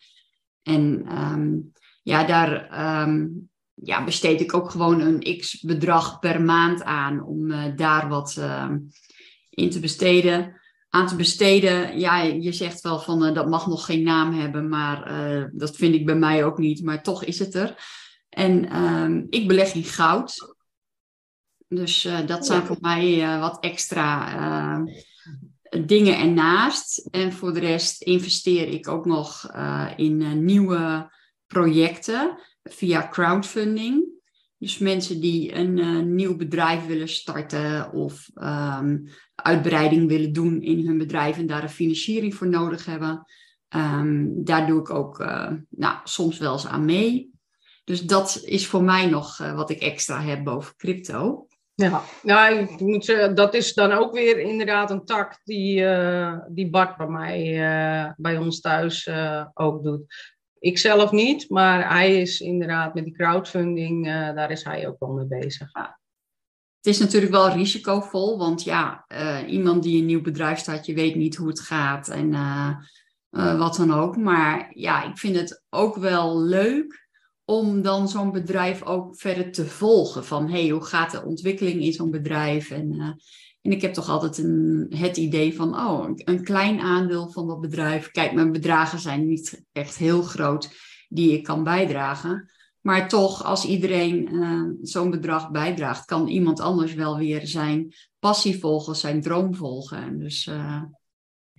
En 0.63 1.07
um, 1.19 1.73
ja, 2.03 2.25
daar 2.25 2.81
um, 3.09 3.51
ja, 3.75 4.05
besteed 4.05 4.41
ik 4.41 4.55
ook 4.55 4.71
gewoon 4.71 5.01
een 5.01 5.39
x 5.39 5.61
bedrag 5.61 6.19
per 6.19 6.43
maand 6.43 6.83
aan 6.83 7.23
om 7.25 7.49
daar 7.77 8.09
wat 8.09 8.41
in 9.51 9.71
te 9.71 9.81
besteden, 9.81 10.61
aan 10.89 11.07
te 11.07 11.17
besteden. 11.17 11.99
Ja, 11.99 12.23
je 12.23 12.53
zegt 12.53 12.81
wel 12.81 12.99
van 12.99 13.27
uh, 13.27 13.35
dat 13.35 13.49
mag 13.49 13.67
nog 13.67 13.85
geen 13.85 14.03
naam 14.03 14.33
hebben, 14.33 14.69
maar 14.69 15.11
uh, 15.11 15.45
dat 15.53 15.77
vind 15.77 15.95
ik 15.95 16.07
bij 16.07 16.15
mij 16.15 16.45
ook 16.45 16.59
niet, 16.59 16.85
maar 16.85 17.03
toch 17.03 17.25
is 17.25 17.39
het 17.39 17.55
er. 17.55 17.75
En 18.29 18.65
uh, 18.73 19.25
ik 19.29 19.49
beleg 19.49 19.75
in 19.75 19.85
goud. 19.85 20.55
Dus 21.69 22.05
uh, 22.05 22.27
dat 22.27 22.47
zijn 22.47 22.63
voor 22.63 22.77
mij 22.81 23.39
wat 23.41 23.59
extra 23.61 24.85
dingen 25.87 26.19
ernaast. 26.19 27.09
En 27.11 27.33
voor 27.33 27.53
de 27.53 27.61
rest 27.61 28.03
investeer 28.03 28.69
ik 28.69 28.89
ook 28.89 29.07
nog 29.07 29.51
in 29.97 30.45
nieuwe 30.45 31.13
projecten 31.47 32.39
via 32.63 33.09
crowdfunding. 33.09 34.10
Dus 34.61 34.79
mensen 34.79 35.21
die 35.21 35.55
een 35.55 35.77
uh, 35.77 36.03
nieuw 36.03 36.37
bedrijf 36.37 36.87
willen 36.87 37.09
starten 37.09 37.93
of 37.93 38.31
um, 38.35 39.09
uitbreiding 39.35 40.09
willen 40.09 40.33
doen 40.33 40.63
in 40.63 40.87
hun 40.87 40.99
bedrijf 40.99 41.39
en 41.39 41.47
daar 41.47 41.63
een 41.63 41.69
financiering 41.69 42.35
voor 42.35 42.49
nodig 42.49 42.85
hebben. 42.85 43.25
Um, 43.77 44.45
daar 44.45 44.67
doe 44.67 44.81
ik 44.81 44.91
ook 44.91 45.21
uh, 45.21 45.53
nou, 45.69 45.97
soms 46.05 46.39
wel 46.39 46.53
eens 46.53 46.67
aan 46.67 46.85
mee. 46.85 47.31
Dus 47.85 48.01
dat 48.01 48.43
is 48.45 48.67
voor 48.67 48.83
mij 48.83 49.07
nog 49.07 49.39
uh, 49.39 49.55
wat 49.55 49.71
ik 49.71 49.81
extra 49.81 50.21
heb 50.21 50.45
boven 50.45 50.77
crypto. 50.77 51.47
Ja, 51.75 52.03
nou, 52.23 52.69
moet 52.79 53.07
dat 53.35 53.55
is 53.55 53.75
dan 53.75 53.93
ook 53.93 54.13
weer 54.13 54.39
inderdaad 54.39 54.91
een 54.91 55.05
tak 55.05 55.41
die, 55.45 55.81
uh, 55.81 56.39
die 56.49 56.71
Bart 56.71 56.97
bij 56.97 57.07
mij, 57.07 58.15
bij 58.17 58.39
ons 58.39 58.61
thuis 58.61 59.11
ook 59.55 59.85
doet. 59.85 60.15
Ik 60.61 60.79
zelf 60.79 61.11
niet, 61.11 61.49
maar 61.49 61.93
hij 61.93 62.21
is 62.21 62.41
inderdaad 62.41 62.95
met 62.95 63.05
die 63.05 63.15
crowdfunding, 63.15 64.07
daar 64.07 64.51
is 64.51 64.65
hij 64.65 64.89
ook 64.89 64.99
wel 64.99 65.13
mee 65.13 65.27
bezig. 65.41 65.73
Het 65.73 66.93
is 66.93 66.99
natuurlijk 66.99 67.33
wel 67.33 67.51
risicovol, 67.51 68.39
want 68.39 68.63
ja, 68.63 69.05
uh, 69.09 69.39
iemand 69.47 69.83
die 69.83 69.99
een 69.99 70.07
nieuw 70.07 70.21
bedrijf 70.21 70.59
start, 70.59 70.87
je 70.87 70.95
weet 70.95 71.15
niet 71.15 71.37
hoe 71.37 71.49
het 71.49 71.61
gaat 71.61 72.09
en 72.09 72.33
uh, 72.33 73.59
wat 73.59 73.77
dan 73.77 73.93
ook. 73.93 74.17
Maar 74.17 74.71
ja, 74.75 75.05
ik 75.05 75.19
vind 75.19 75.37
het 75.37 75.63
ook 75.71 75.97
wel 75.97 76.41
leuk 76.41 77.09
om 77.45 77.83
dan 77.83 78.09
zo'n 78.09 78.33
bedrijf 78.33 78.83
ook 78.83 79.19
verder 79.19 79.53
te 79.53 79.67
volgen. 79.67 80.25
Van 80.25 80.51
hey, 80.51 80.69
hoe 80.69 80.85
gaat 80.85 81.11
de 81.11 81.25
ontwikkeling 81.25 81.83
in 81.83 81.93
zo'n 81.93 82.11
bedrijf? 82.11 82.71
En 82.71 83.21
En 83.63 83.73
ik 83.73 83.83
heb 83.83 83.93
toch 83.93 84.09
altijd 84.09 84.39
een, 84.39 84.87
het 84.97 85.17
idee 85.17 85.55
van, 85.55 85.75
oh, 85.75 86.11
een, 86.15 86.45
klein 86.45 86.81
aandeel 86.81 87.31
van 87.31 87.47
dat 87.47 87.61
bedrijf. 87.61 88.11
Kijk, 88.11 88.33
mijn 88.33 88.53
bedragen 88.53 88.99
zijn 88.99 89.27
niet 89.27 89.65
echt 89.73 89.97
heel 89.97 90.23
groot 90.23 90.71
die 91.09 91.33
ik 91.33 91.45
kan 91.45 91.65
bijdragen. 91.65 92.51
Maar 92.81 93.09
toch, 93.09 93.45
als 93.45 93.65
iedereen 93.65 94.35
uh, 94.35 94.71
zo'n 94.83 95.11
bedrag 95.11 95.51
bijdraagt, 95.51 96.05
kan 96.05 96.29
iemand 96.29 96.61
anders 96.61 96.95
wel 96.95 97.17
weer 97.17 97.47
zijn 97.47 97.95
passie 98.19 98.59
volgen, 98.59 98.97
zijn 98.97 99.21
droom 99.21 99.55
volgen. 99.55 99.99
En 99.99 100.19
dus 100.19 100.47
uh, 100.47 100.83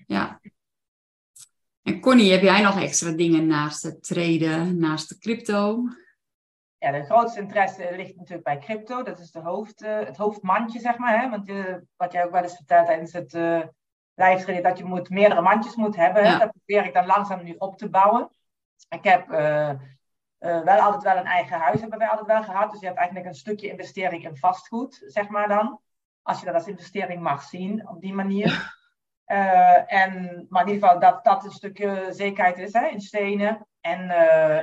ja. 0.05 0.41
En 1.81 1.99
Connie, 1.99 2.31
heb 2.31 2.41
jij 2.41 2.61
nog 2.61 2.81
extra 2.81 3.11
dingen 3.11 3.47
naast 3.47 3.83
het 3.83 4.03
traden, 4.03 4.77
naast 4.77 5.09
de 5.09 5.17
crypto? 5.17 5.83
Ja, 6.81 6.91
de 6.91 7.03
grootste 7.03 7.39
interesse 7.39 7.95
ligt 7.95 8.15
natuurlijk 8.15 8.43
bij 8.43 8.57
crypto. 8.57 9.03
Dat 9.03 9.19
is 9.19 9.31
de 9.31 9.39
hoofd, 9.39 9.83
uh, 9.83 9.99
het 9.99 10.17
hoofdmandje, 10.17 10.79
zeg 10.79 10.97
maar. 10.97 11.21
Hè? 11.21 11.29
Want 11.29 11.51
wat 11.95 12.11
jij 12.11 12.25
ook 12.25 12.31
wel 12.31 12.43
eens 12.43 12.55
vertelt 12.55 12.85
tijdens 12.85 13.13
het 13.13 13.33
uh, 13.33 13.61
live 14.13 14.61
dat 14.61 14.77
je 14.77 14.83
moet, 14.83 15.09
meerdere 15.09 15.41
mandjes 15.41 15.75
moet 15.75 15.95
hebben. 15.95 16.23
Ja. 16.23 16.37
Dat 16.37 16.51
probeer 16.51 16.85
ik 16.85 16.93
dan 16.93 17.05
langzaam 17.05 17.43
nu 17.43 17.55
op 17.57 17.77
te 17.77 17.89
bouwen. 17.89 18.29
Ik 18.89 19.03
heb 19.03 19.31
uh, 19.31 19.69
wel 20.37 20.79
altijd 20.79 21.03
wel 21.03 21.17
een 21.17 21.25
eigen 21.25 21.59
huis, 21.59 21.81
hebben 21.81 21.99
wij 21.99 22.07
altijd 22.07 22.27
wel 22.27 22.43
gehad. 22.43 22.71
Dus 22.71 22.79
je 22.79 22.85
hebt 22.85 22.97
eigenlijk 22.97 23.27
een 23.27 23.35
stukje 23.35 23.69
investering 23.69 24.23
in 24.23 24.37
vastgoed, 24.37 25.03
zeg 25.05 25.27
maar 25.29 25.47
dan. 25.47 25.79
Als 26.21 26.39
je 26.39 26.45
dat 26.45 26.55
als 26.55 26.67
investering 26.67 27.21
mag 27.21 27.43
zien, 27.43 27.89
op 27.89 28.01
die 28.01 28.13
manier. 28.13 28.75
en, 29.85 30.45
maar 30.49 30.61
in 30.61 30.73
ieder 30.73 30.87
geval 30.87 30.99
dat 30.99 31.23
dat 31.23 31.45
een 31.45 31.51
stukje 31.51 32.07
zekerheid 32.09 32.57
is 32.57 32.73
hè, 32.73 32.87
in 32.87 33.01
stenen. 33.01 33.67
En 33.81 34.05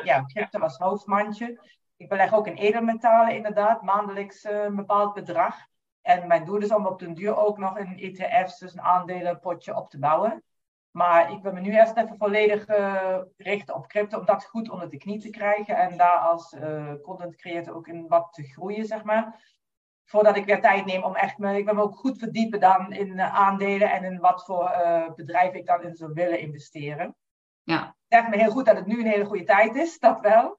ja, 0.05 0.25
crypto 0.25 0.59
als 0.59 0.79
hoofdmandje. 0.79 1.77
Ik 1.99 2.09
beleg 2.09 2.35
ook 2.35 2.47
in 2.47 2.57
edelmetalen 2.57 3.35
inderdaad, 3.35 3.83
maandelijks 3.83 4.45
een 4.45 4.77
bepaald 4.77 5.15
bedrag. 5.15 5.57
En 6.03 6.27
mijn 6.27 6.45
doel 6.45 6.59
is 6.59 6.73
om 6.73 6.87
op 6.87 6.99
den 6.99 7.15
duur 7.15 7.37
ook 7.37 7.59
nog 7.59 7.79
een 7.79 7.99
ETF's, 7.99 8.59
dus 8.59 8.73
een 8.73 8.81
aandelenpotje 8.81 9.77
op 9.77 9.91
te 9.91 9.99
bouwen. 9.99 10.43
Maar 10.91 11.33
ik 11.33 11.43
wil 11.43 11.53
me 11.53 11.61
nu 11.61 11.71
eerst 11.71 11.97
even 11.97 12.17
volledig 12.17 12.69
uh, 12.69 13.19
richten 13.37 13.75
op 13.75 13.89
crypto, 13.89 14.19
om 14.19 14.25
dat 14.25 14.45
goed 14.45 14.71
onder 14.71 14.91
de 14.91 14.97
knie 14.97 15.21
te 15.21 15.31
krijgen. 15.31 15.77
En 15.77 15.97
daar 15.97 16.19
als 16.19 16.53
uh, 16.53 16.93
content 17.03 17.37
creator 17.37 17.75
ook 17.75 17.89
in 17.89 18.09
wat 18.09 18.33
te 18.33 18.43
groeien, 18.43 18.87
zeg 18.87 19.05
maar. 19.05 19.57
Voordat 20.05 20.37
ik 20.37 20.45
weer 20.45 20.61
tijd 20.61 20.85
neem 20.85 21.03
om 21.03 21.15
echt 21.15 21.39
me, 21.39 21.57
ik 21.57 21.65
wil 21.65 21.75
me 21.75 21.83
ook 21.83 21.97
goed 21.97 22.19
verdiepen 22.19 22.61
dan 22.61 22.93
in 22.93 23.09
uh, 23.09 23.35
aandelen 23.35 23.91
en 23.91 24.05
in 24.05 24.19
wat 24.19 24.45
voor 24.45 24.71
bedrijven 25.17 25.59
ik 25.59 25.67
dan 25.67 25.83
in 25.83 25.95
zou 25.95 26.13
willen 26.13 26.41
investeren. 26.41 27.17
Ja. 27.63 27.81
Het 27.85 28.19
zegt 28.19 28.29
me 28.29 28.37
heel 28.37 28.51
goed 28.51 28.67
dat 28.67 28.77
het 28.77 28.87
nu 28.87 29.01
een 29.01 29.11
hele 29.11 29.25
goede 29.25 29.45
tijd 29.45 29.77
is, 29.77 29.99
dat 29.99 30.21
wel. 30.21 30.57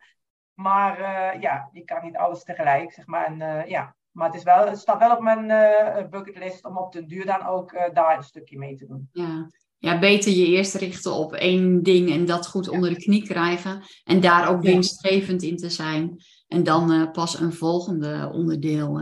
Maar 0.62 1.00
ja, 1.42 1.70
je 1.72 1.84
kan 1.84 2.04
niet 2.04 2.18
alles 2.18 2.44
tegelijk, 2.44 2.92
zeg 2.92 3.06
maar. 3.06 3.26
En, 3.26 3.70
ja, 3.70 3.96
maar 4.12 4.28
het, 4.28 4.36
is 4.36 4.44
wel, 4.44 4.68
het 4.68 4.80
staat 4.80 5.00
wel 5.00 5.16
op 5.16 5.22
mijn 5.22 5.50
uh, 5.50 6.10
bucketlist 6.10 6.66
om 6.66 6.78
op 6.78 6.92
den 6.92 7.08
duur 7.08 7.26
dan 7.26 7.46
ook 7.46 7.72
uh, 7.72 7.84
daar 7.94 8.18
een 8.18 8.24
stukje 8.24 8.58
mee 8.58 8.76
te 8.76 8.88
doen. 8.88 9.10
Ja. 9.12 9.50
ja, 9.78 10.00
beter 10.00 10.32
je 10.32 10.46
eerst 10.46 10.76
richten 10.76 11.14
op 11.14 11.34
één 11.34 11.84
ding 11.84 12.12
en 12.12 12.26
dat 12.26 12.48
goed 12.48 12.70
onder 12.70 12.90
de 12.90 12.96
knie 12.96 13.24
krijgen. 13.24 13.84
En 14.04 14.20
daar 14.20 14.50
ook 14.50 14.62
winstgevend 14.62 15.44
in 15.44 15.58
te 15.58 15.70
zijn. 15.70 16.24
En 16.48 16.64
dan 16.64 16.92
uh, 16.92 17.12
pas 17.12 17.40
een 17.40 17.54
volgende 17.54 18.30
onderdeel 18.34 19.02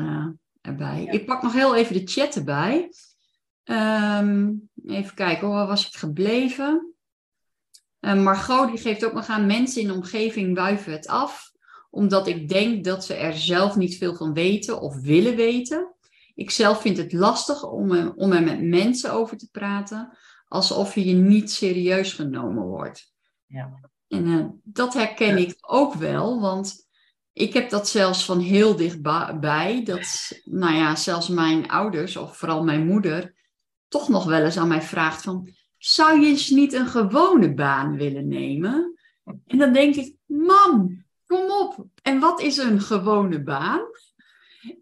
erbij. 0.61 1.03
Ja. 1.03 1.11
Ik 1.11 1.25
pak 1.25 1.41
nog 1.41 1.53
heel 1.53 1.75
even 1.75 1.93
de 1.93 2.11
chat 2.11 2.35
erbij. 2.35 2.89
Um, 3.63 4.69
even 4.85 5.15
kijken, 5.15 5.49
waar 5.49 5.67
was 5.67 5.87
ik 5.87 5.95
gebleven? 5.95 6.91
Margot 7.99 8.69
die 8.69 8.77
geeft 8.77 9.05
ook 9.05 9.13
nog 9.13 9.27
aan 9.27 9.45
mensen 9.45 9.81
in 9.81 9.87
de 9.87 9.93
omgeving 9.93 10.55
wuiven 10.55 10.91
het 10.91 11.07
af 11.07 11.46
omdat 11.89 12.27
ik 12.27 12.49
denk 12.49 12.83
dat 12.83 13.05
ze 13.05 13.13
er 13.13 13.33
zelf 13.33 13.75
niet 13.75 13.97
veel 13.97 14.15
van 14.15 14.33
weten 14.33 14.81
of 14.81 15.01
willen 15.01 15.35
weten. 15.35 15.95
Ik 16.35 16.51
zelf 16.51 16.81
vind 16.81 16.97
het 16.97 17.13
lastig 17.13 17.63
om, 17.63 18.13
om 18.15 18.31
er 18.31 18.43
met 18.43 18.61
mensen 18.61 19.13
over 19.13 19.37
te 19.37 19.49
praten, 19.51 20.17
alsof 20.47 20.95
je 20.95 21.13
niet 21.13 21.51
serieus 21.51 22.13
genomen 22.13 22.63
wordt. 22.63 23.13
Ja. 23.45 23.79
En 24.07 24.25
uh, 24.25 24.45
dat 24.63 24.93
herken 24.93 25.37
ik 25.37 25.57
ook 25.61 25.93
wel, 25.93 26.41
want 26.41 26.87
ik 27.33 27.53
heb 27.53 27.69
dat 27.69 27.87
zelfs 27.87 28.25
van 28.25 28.39
heel 28.39 28.75
dichtbij, 28.75 29.81
dat, 29.83 30.31
nou 30.43 30.75
ja, 30.75 30.95
zelfs 30.95 31.27
mijn 31.27 31.67
ouders, 31.69 32.17
of 32.17 32.37
vooral 32.37 32.63
mijn 32.63 32.85
moeder, 32.85 33.35
toch 33.87 34.09
nog 34.09 34.25
wel 34.25 34.43
eens 34.43 34.57
aan 34.57 34.67
mij 34.67 34.81
vraagt 34.81 35.21
van, 35.21 35.49
zou 35.77 36.19
je 36.19 36.27
eens 36.27 36.49
niet 36.49 36.73
een 36.73 36.87
gewone 36.87 37.53
baan 37.53 37.95
willen 37.97 38.27
nemen? 38.27 38.99
En 39.45 39.57
dan 39.57 39.73
denk 39.73 39.95
ik, 39.95 40.15
mam, 40.25 41.05
kom 41.27 41.51
op. 41.51 41.85
En 42.01 42.19
wat 42.19 42.41
is 42.41 42.57
een 42.57 42.81
gewone 42.81 43.43
baan? 43.43 43.81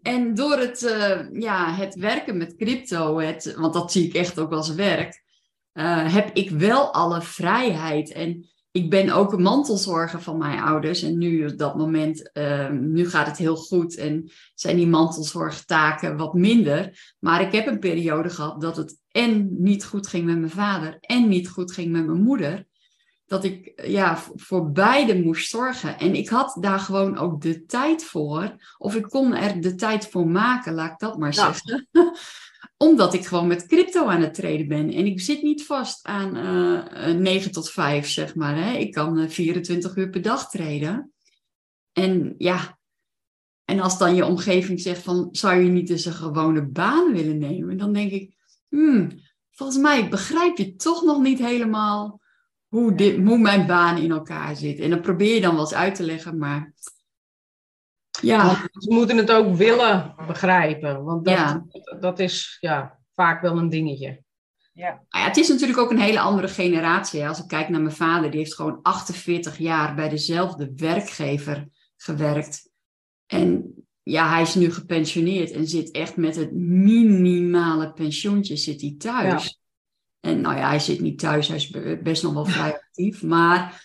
En 0.02 0.34
door 0.34 0.58
het, 0.58 0.82
uh, 0.82 1.40
ja, 1.40 1.74
het 1.74 1.94
werken 1.94 2.36
met 2.36 2.56
crypto, 2.56 3.18
het, 3.18 3.54
want 3.54 3.72
dat 3.72 3.92
zie 3.92 4.06
ik 4.06 4.14
echt 4.14 4.38
ook 4.38 4.52
als 4.52 4.74
werk, 4.74 5.22
uh, 5.74 6.12
heb 6.12 6.30
ik 6.36 6.50
wel 6.50 6.92
alle 6.92 7.22
vrijheid. 7.22 8.12
En 8.12 8.48
ik 8.70 8.90
ben 8.90 9.10
ook 9.10 9.32
een 9.32 9.42
mantelzorger 9.42 10.22
van 10.22 10.38
mijn 10.38 10.60
ouders. 10.60 11.02
En 11.02 11.18
nu 11.18 11.46
op 11.46 11.58
dat 11.58 11.76
moment, 11.76 12.30
uh, 12.32 12.70
nu 12.70 13.08
gaat 13.08 13.26
het 13.26 13.36
heel 13.36 13.56
goed 13.56 13.96
en 13.96 14.30
zijn 14.54 14.76
die 14.76 14.86
mantelzorgtaken 14.86 16.16
wat 16.16 16.34
minder. 16.34 17.14
Maar 17.18 17.40
ik 17.40 17.52
heb 17.52 17.66
een 17.66 17.78
periode 17.78 18.30
gehad 18.30 18.60
dat 18.60 18.76
het 18.76 18.98
en 19.10 19.62
niet 19.62 19.84
goed 19.84 20.06
ging 20.06 20.24
met 20.24 20.38
mijn 20.38 20.50
vader 20.50 20.96
en 21.00 21.28
niet 21.28 21.48
goed 21.48 21.72
ging 21.72 21.92
met 21.92 22.06
mijn 22.06 22.22
moeder 22.22 22.66
dat 23.26 23.44
ik 23.44 23.72
ja, 23.86 24.22
voor 24.34 24.70
beide 24.70 25.22
moest 25.22 25.48
zorgen. 25.48 25.98
En 25.98 26.14
ik 26.14 26.28
had 26.28 26.56
daar 26.60 26.78
gewoon 26.78 27.18
ook 27.18 27.40
de 27.40 27.64
tijd 27.64 28.04
voor. 28.04 28.56
Of 28.78 28.94
ik 28.94 29.02
kon 29.02 29.34
er 29.34 29.60
de 29.60 29.74
tijd 29.74 30.08
voor 30.08 30.26
maken, 30.26 30.74
laat 30.74 30.92
ik 30.92 30.98
dat 30.98 31.18
maar 31.18 31.34
zeggen. 31.34 31.88
Omdat 32.76 33.14
ik 33.14 33.26
gewoon 33.26 33.46
met 33.46 33.66
crypto 33.66 34.06
aan 34.06 34.20
het 34.20 34.34
treden 34.34 34.68
ben. 34.68 34.92
En 34.92 35.06
ik 35.06 35.20
zit 35.20 35.42
niet 35.42 35.66
vast 35.66 36.06
aan 36.06 36.36
uh, 36.36 37.10
eh, 37.10 37.16
9 37.16 37.52
tot 37.52 37.70
5, 37.70 38.08
zeg 38.08 38.34
maar. 38.34 38.56
Hè. 38.56 38.72
Ik 38.72 38.92
kan 38.92 39.30
24 39.30 39.90
eh, 39.90 39.96
uur 39.96 40.10
per 40.10 40.22
dag 40.22 40.50
treden. 40.50 41.12
En 41.92 42.34
ja, 42.38 42.78
en 43.64 43.80
als 43.80 43.98
dan 43.98 44.14
je 44.14 44.24
omgeving 44.24 44.80
zegt 44.80 45.02
van... 45.02 45.28
zou 45.32 45.60
je 45.60 45.70
niet 45.70 45.90
eens 45.90 46.04
een 46.04 46.12
gewone 46.12 46.66
baan 46.66 47.12
willen 47.12 47.38
nemen? 47.38 47.76
Dan 47.76 47.92
denk 47.92 48.10
ik, 48.12 48.34
hmm, 48.68 49.20
volgens 49.50 49.78
mij 49.78 50.08
begrijp 50.08 50.56
je 50.56 50.74
toch 50.74 51.04
nog 51.04 51.20
niet 51.22 51.38
helemaal 51.38 52.20
hoe, 52.68 52.94
dit, 52.94 53.16
hoe 53.16 53.38
mijn 53.38 53.66
baan 53.66 53.98
in 53.98 54.10
elkaar 54.10 54.56
zit. 54.56 54.78
En 54.78 54.90
dan 54.90 55.00
probeer 55.00 55.34
je 55.34 55.40
dan 55.40 55.52
wel 55.52 55.60
eens 55.60 55.74
uit 55.74 55.94
te 55.94 56.02
leggen, 56.02 56.38
maar 56.38 56.72
ja. 58.20 58.68
ze 58.72 58.92
moeten 58.92 59.16
het 59.16 59.30
ook 59.30 59.56
willen 59.56 60.14
begrijpen, 60.26 61.04
want 61.04 61.24
dat, 61.24 61.34
ja. 61.34 61.66
dat 62.00 62.18
is 62.18 62.56
ja, 62.60 62.98
vaak 63.14 63.40
wel 63.40 63.58
een 63.58 63.68
dingetje. 63.68 64.24
Ja. 64.72 64.90
Nou 64.90 65.24
ja. 65.24 65.28
het 65.28 65.36
is 65.36 65.48
natuurlijk 65.48 65.78
ook 65.78 65.90
een 65.90 66.00
hele 66.00 66.20
andere 66.20 66.48
generatie. 66.48 67.28
Als 67.28 67.38
ik 67.38 67.48
kijk 67.48 67.68
naar 67.68 67.80
mijn 67.80 67.94
vader, 67.94 68.30
die 68.30 68.38
heeft 68.38 68.54
gewoon 68.54 68.78
48 68.82 69.58
jaar 69.58 69.94
bij 69.94 70.08
dezelfde 70.08 70.72
werkgever 70.76 71.68
gewerkt. 71.96 72.70
En 73.26 73.74
ja, 74.02 74.28
hij 74.28 74.42
is 74.42 74.54
nu 74.54 74.72
gepensioneerd 74.72 75.50
en 75.50 75.66
zit 75.66 75.90
echt 75.90 76.16
met 76.16 76.36
het 76.36 76.52
minimale 76.54 77.92
pensioentje 77.92 78.56
zit 78.56 78.80
hij 78.80 78.94
thuis. 78.98 79.60
En 80.26 80.40
nou 80.40 80.56
ja, 80.56 80.68
hij 80.68 80.78
zit 80.78 81.00
niet 81.00 81.18
thuis, 81.18 81.48
hij 81.48 81.56
is 81.56 81.70
best 82.02 82.22
nog 82.22 82.32
wel 82.32 82.44
vrij 82.44 82.74
actief. 82.74 83.22
Maar, 83.22 83.84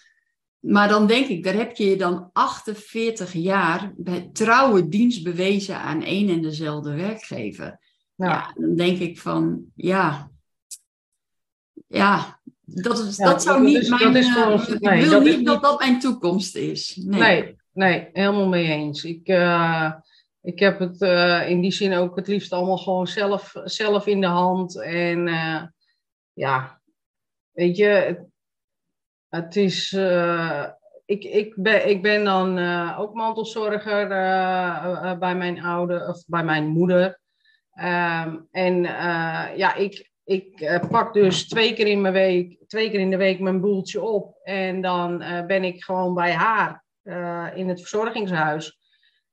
maar 0.59 0.87
dan 0.87 1.07
denk 1.07 1.27
ik, 1.27 1.43
daar 1.43 1.53
heb 1.53 1.75
je 1.75 1.85
je 1.85 1.95
dan 1.95 2.29
48 2.33 3.33
jaar 3.33 3.93
bij 3.97 4.29
trouwe 4.33 4.89
dienst 4.89 5.23
bewezen 5.23 5.77
aan 5.77 6.03
één 6.03 6.29
en 6.29 6.41
dezelfde 6.41 6.93
werkgever. 6.93 7.79
Ja, 8.15 8.51
dan 8.55 8.75
denk 8.75 8.99
ik 8.99 9.19
van, 9.19 9.65
ja, 9.75 10.31
ja, 11.87 12.39
dat, 12.63 12.99
is, 12.99 13.15
dat 13.15 13.43
zou 13.43 13.63
niet 13.63 13.89
mijn... 13.89 14.15
Is 14.15 14.35
uh, 14.35 14.69
ik 14.69 15.05
wil 15.05 15.21
niet 15.21 15.45
dat 15.45 15.61
dat 15.61 15.79
mijn 15.79 15.99
toekomst 15.99 16.55
is. 16.55 16.99
Nee, 17.03 17.19
nee, 17.19 17.55
nee 17.73 18.09
helemaal 18.13 18.47
mee 18.47 18.67
eens. 18.67 19.03
Ik... 19.03 19.27
Uh... 19.29 19.91
Ik 20.43 20.59
heb 20.59 20.79
het 20.79 21.01
uh, 21.01 21.49
in 21.49 21.61
die 21.61 21.71
zin 21.71 21.93
ook 21.93 22.15
het 22.15 22.27
liefst 22.27 22.53
allemaal 22.53 22.77
gewoon 22.77 23.07
zelf, 23.07 23.53
zelf 23.63 24.07
in 24.07 24.21
de 24.21 24.27
hand. 24.27 24.81
En 24.81 25.27
uh, 25.27 25.63
ja, 26.33 26.81
weet 27.51 27.77
je, 27.77 28.25
het, 29.29 29.55
is. 29.55 29.91
Uh, 29.91 30.67
ik, 31.05 31.23
ik, 31.23 31.53
ben, 31.55 31.89
ik 31.89 32.01
ben 32.01 32.23
dan 32.23 32.57
uh, 32.57 32.99
ook 32.99 33.13
mantelzorger 33.13 34.11
uh, 34.11 35.17
bij 35.17 35.35
mijn 35.35 35.63
oude, 35.63 36.07
of 36.07 36.23
bij 36.27 36.43
mijn 36.43 36.67
moeder. 36.67 37.19
Um, 37.75 38.47
en 38.51 38.81
ja, 39.55 39.75
ik, 39.75 40.11
ik 40.23 40.79
pak 40.89 41.13
dus 41.13 41.47
twee 41.47 41.73
keer 41.73 41.87
in 41.87 42.01
mijn 42.01 42.13
week, 42.13 42.67
twee 42.67 42.89
keer 42.89 42.99
in 42.99 43.09
de 43.09 43.17
week 43.17 43.39
mijn 43.39 43.61
boeltje 43.61 44.01
op. 44.01 44.39
En 44.43 44.81
dan 44.81 45.17
ben 45.47 45.63
ik 45.63 45.83
gewoon 45.83 46.13
bij 46.13 46.33
haar 46.33 46.83
in 47.55 47.69
het 47.69 47.79
verzorgingshuis. 47.79 48.79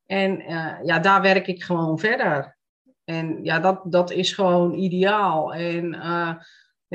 En 0.06 0.42
ja, 0.84 0.98
daar 0.98 1.22
werk 1.22 1.46
ik 1.46 1.62
gewoon 1.62 1.98
verder. 1.98 2.56
En 3.04 3.44
ja, 3.44 3.58
dat, 3.58 3.80
dat 3.84 4.11
is 4.11 4.32
gewoon 4.32 4.74
ideaal. 4.74 5.54
En 5.54 5.94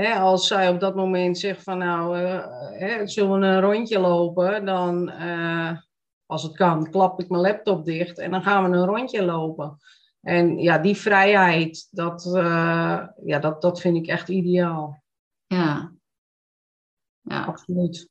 als 0.01 0.47
zij 0.47 0.69
op 0.69 0.79
dat 0.79 0.95
moment 0.95 1.37
zegt 1.37 1.63
van 1.63 1.77
nou, 1.77 2.19
uh, 2.19 3.01
zullen 3.03 3.39
we 3.39 3.45
een 3.45 3.61
rondje 3.61 3.99
lopen, 3.99 4.65
dan 4.65 5.09
uh, 5.09 5.77
als 6.25 6.43
het 6.43 6.55
kan, 6.55 6.89
klap 6.89 7.19
ik 7.19 7.29
mijn 7.29 7.41
laptop 7.41 7.85
dicht 7.85 8.19
en 8.19 8.31
dan 8.31 8.43
gaan 8.43 8.71
we 8.71 8.77
een 8.77 8.85
rondje 8.85 9.23
lopen. 9.23 9.77
En 10.21 10.57
ja, 10.57 10.77
die 10.77 10.95
vrijheid, 10.95 11.87
dat, 11.91 12.25
uh, 12.25 13.07
ja, 13.23 13.39
dat, 13.39 13.61
dat 13.61 13.81
vind 13.81 13.97
ik 13.97 14.07
echt 14.07 14.29
ideaal. 14.29 15.03
Ja. 15.45 15.91
Ja. 17.21 17.43
Absoluut. 17.43 18.09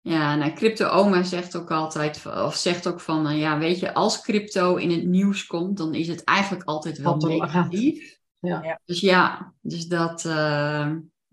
Ja, 0.00 0.36
nou, 0.36 0.52
Crypto 0.52 0.88
Oma 0.88 1.22
zegt 1.22 1.56
ook 1.56 1.70
altijd, 1.70 2.26
of 2.26 2.54
zegt 2.54 2.88
ook 2.88 3.00
van, 3.00 3.30
uh, 3.30 3.38
ja, 3.38 3.58
weet 3.58 3.78
je, 3.78 3.94
als 3.94 4.20
crypto 4.20 4.76
in 4.76 4.90
het 4.90 5.04
nieuws 5.04 5.46
komt, 5.46 5.76
dan 5.76 5.94
is 5.94 6.08
het 6.08 6.24
eigenlijk 6.24 6.64
altijd 6.68 6.98
wel 6.98 7.16
negatief. 7.16 8.18
Ja. 8.44 8.80
Dus 8.84 9.00
ja, 9.00 9.52
dus 9.60 9.86
dat, 9.86 10.24
uh, 10.24 10.90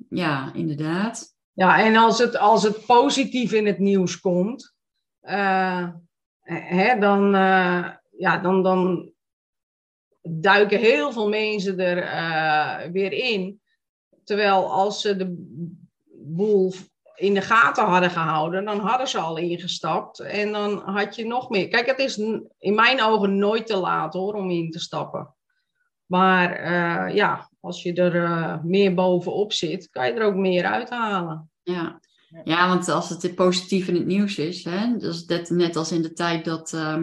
ja, 0.10 0.54
inderdaad. 0.54 1.36
Ja, 1.54 1.84
en 1.84 1.96
als 1.96 2.20
het, 2.20 2.38
als 2.38 2.64
het 2.64 2.86
positief 2.86 3.52
in 3.52 3.66
het 3.66 3.80
nieuws 3.80 4.20
komt, 4.20 4.76
hè, 6.42 7.00
dan, 7.00 7.32
ja, 8.18 8.38
dan, 8.42 8.64
dan 8.64 9.12
duiken 10.22 10.80
heel 10.80 11.12
veel 11.12 11.30
mensen 11.30 11.80
er 11.80 12.92
weer 12.92 13.12
in. 13.12 13.62
Terwijl 14.24 14.72
als 14.72 15.02
ze 15.02 15.16
de 15.16 15.34
boel 16.26 16.74
in 17.16 17.34
de 17.34 17.42
gaten 17.42 17.86
hadden 17.86 18.10
gehouden, 18.10 18.66
dan 18.66 18.80
hadden 18.80 19.08
ze 19.08 19.20
al 19.20 19.38
ingestapt. 19.38 20.20
En 20.20 20.52
dan 20.52 20.78
had 20.78 21.16
je 21.16 21.26
nog 21.26 21.50
meer. 21.50 21.68
Kijk, 21.68 21.86
het 21.86 22.00
is 22.00 22.18
in 22.58 22.76
mijn 22.76 23.02
ogen 23.02 23.38
nooit 23.38 23.68
te 23.68 23.78
laat 23.78 24.14
hoor 24.14 24.34
om 24.34 24.50
in 24.50 24.72
te 24.72 24.80
stappen. 24.80 25.36
Maar 26.12 26.60
uh, 26.60 27.16
ja, 27.16 27.50
als 27.60 27.84
je 27.84 27.94
er 27.94 28.16
uh, 28.16 28.58
meer 28.64 28.94
bovenop 28.94 29.54
zit, 29.54 29.90
kan 29.90 30.08
je 30.08 30.14
er 30.14 30.26
ook 30.26 30.36
meer 30.36 30.66
uithalen. 30.66 31.50
Ja. 31.64 32.00
Ja, 32.44 32.68
want 32.68 32.90
als 32.90 33.10
het 33.10 33.36
positief 33.36 33.88
in 33.88 33.96
het 33.96 34.06
nieuws 34.06 34.38
is, 34.38 34.64
hè, 34.64 34.98
dus 34.98 35.26
dat, 35.26 35.50
net 35.50 35.76
als 35.76 35.92
in 35.92 36.02
de 36.02 36.14
tijd 36.14 36.46
dat 36.46 36.72
uh, 36.76 36.98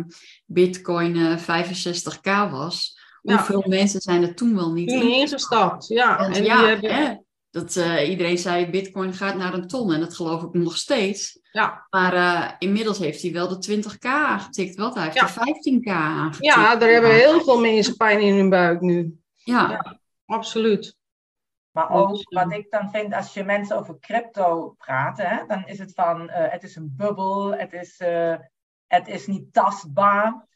Bitcoin 0.46 1.38
65k 1.38 2.50
was, 2.50 2.96
Hoeveel 3.22 3.64
mensen 3.66 4.00
zijn 4.00 4.22
er 4.22 4.34
toen 4.34 4.54
wel 4.54 4.72
niet 4.72 4.90
ingestapt? 4.90 5.88
Ja, 5.88 6.18
en 6.18 6.44
ja, 6.44 6.66
hebben... 6.66 7.24
dat, 7.50 7.76
uh, 7.76 8.08
iedereen 8.08 8.38
zei 8.38 8.70
bitcoin 8.70 9.12
gaat 9.12 9.36
naar 9.36 9.54
een 9.54 9.66
ton 9.66 9.92
en 9.92 10.00
dat 10.00 10.16
geloof 10.16 10.42
ik 10.42 10.52
nog 10.52 10.76
steeds. 10.76 11.40
Ja. 11.52 11.86
Maar 11.90 12.14
uh, 12.14 12.50
inmiddels 12.58 12.98
heeft 12.98 13.22
hij 13.22 13.32
wel 13.32 13.48
de 13.48 13.82
20k 13.82 14.06
aangetikt. 14.06 14.76
Wat? 14.76 14.94
Hij 14.94 15.04
heeft 15.04 15.14
ja. 15.14 15.26
de 15.26 15.80
15k 15.80 15.90
aangetikt. 15.90 16.44
Ja, 16.44 16.76
daar 16.76 16.90
hebben 16.90 17.14
heel 17.14 17.40
veel 17.40 17.60
mensen 17.60 17.96
pijn 17.96 18.20
in 18.20 18.34
hun 18.34 18.50
buik 18.50 18.80
nu. 18.80 19.20
Ja, 19.34 19.70
ja 19.70 20.00
absoluut. 20.26 20.96
Maar 21.70 21.90
ook 21.90 22.32
wat 22.32 22.52
ik 22.52 22.70
dan 22.70 22.90
vind, 22.90 23.14
als 23.14 23.34
je 23.34 23.44
mensen 23.44 23.76
over 23.76 23.98
crypto 23.98 24.74
praten, 24.78 25.28
hè, 25.28 25.46
dan 25.46 25.66
is 25.66 25.78
het 25.78 25.92
van, 25.94 26.22
uh, 26.22 26.30
het 26.30 26.62
is 26.62 26.76
een 26.76 26.94
bubbel, 26.96 27.56
het 27.56 27.72
is, 27.72 28.02
het 28.86 29.08
is 29.08 29.26
niet 29.26 29.52
tastbaar. 29.52 30.46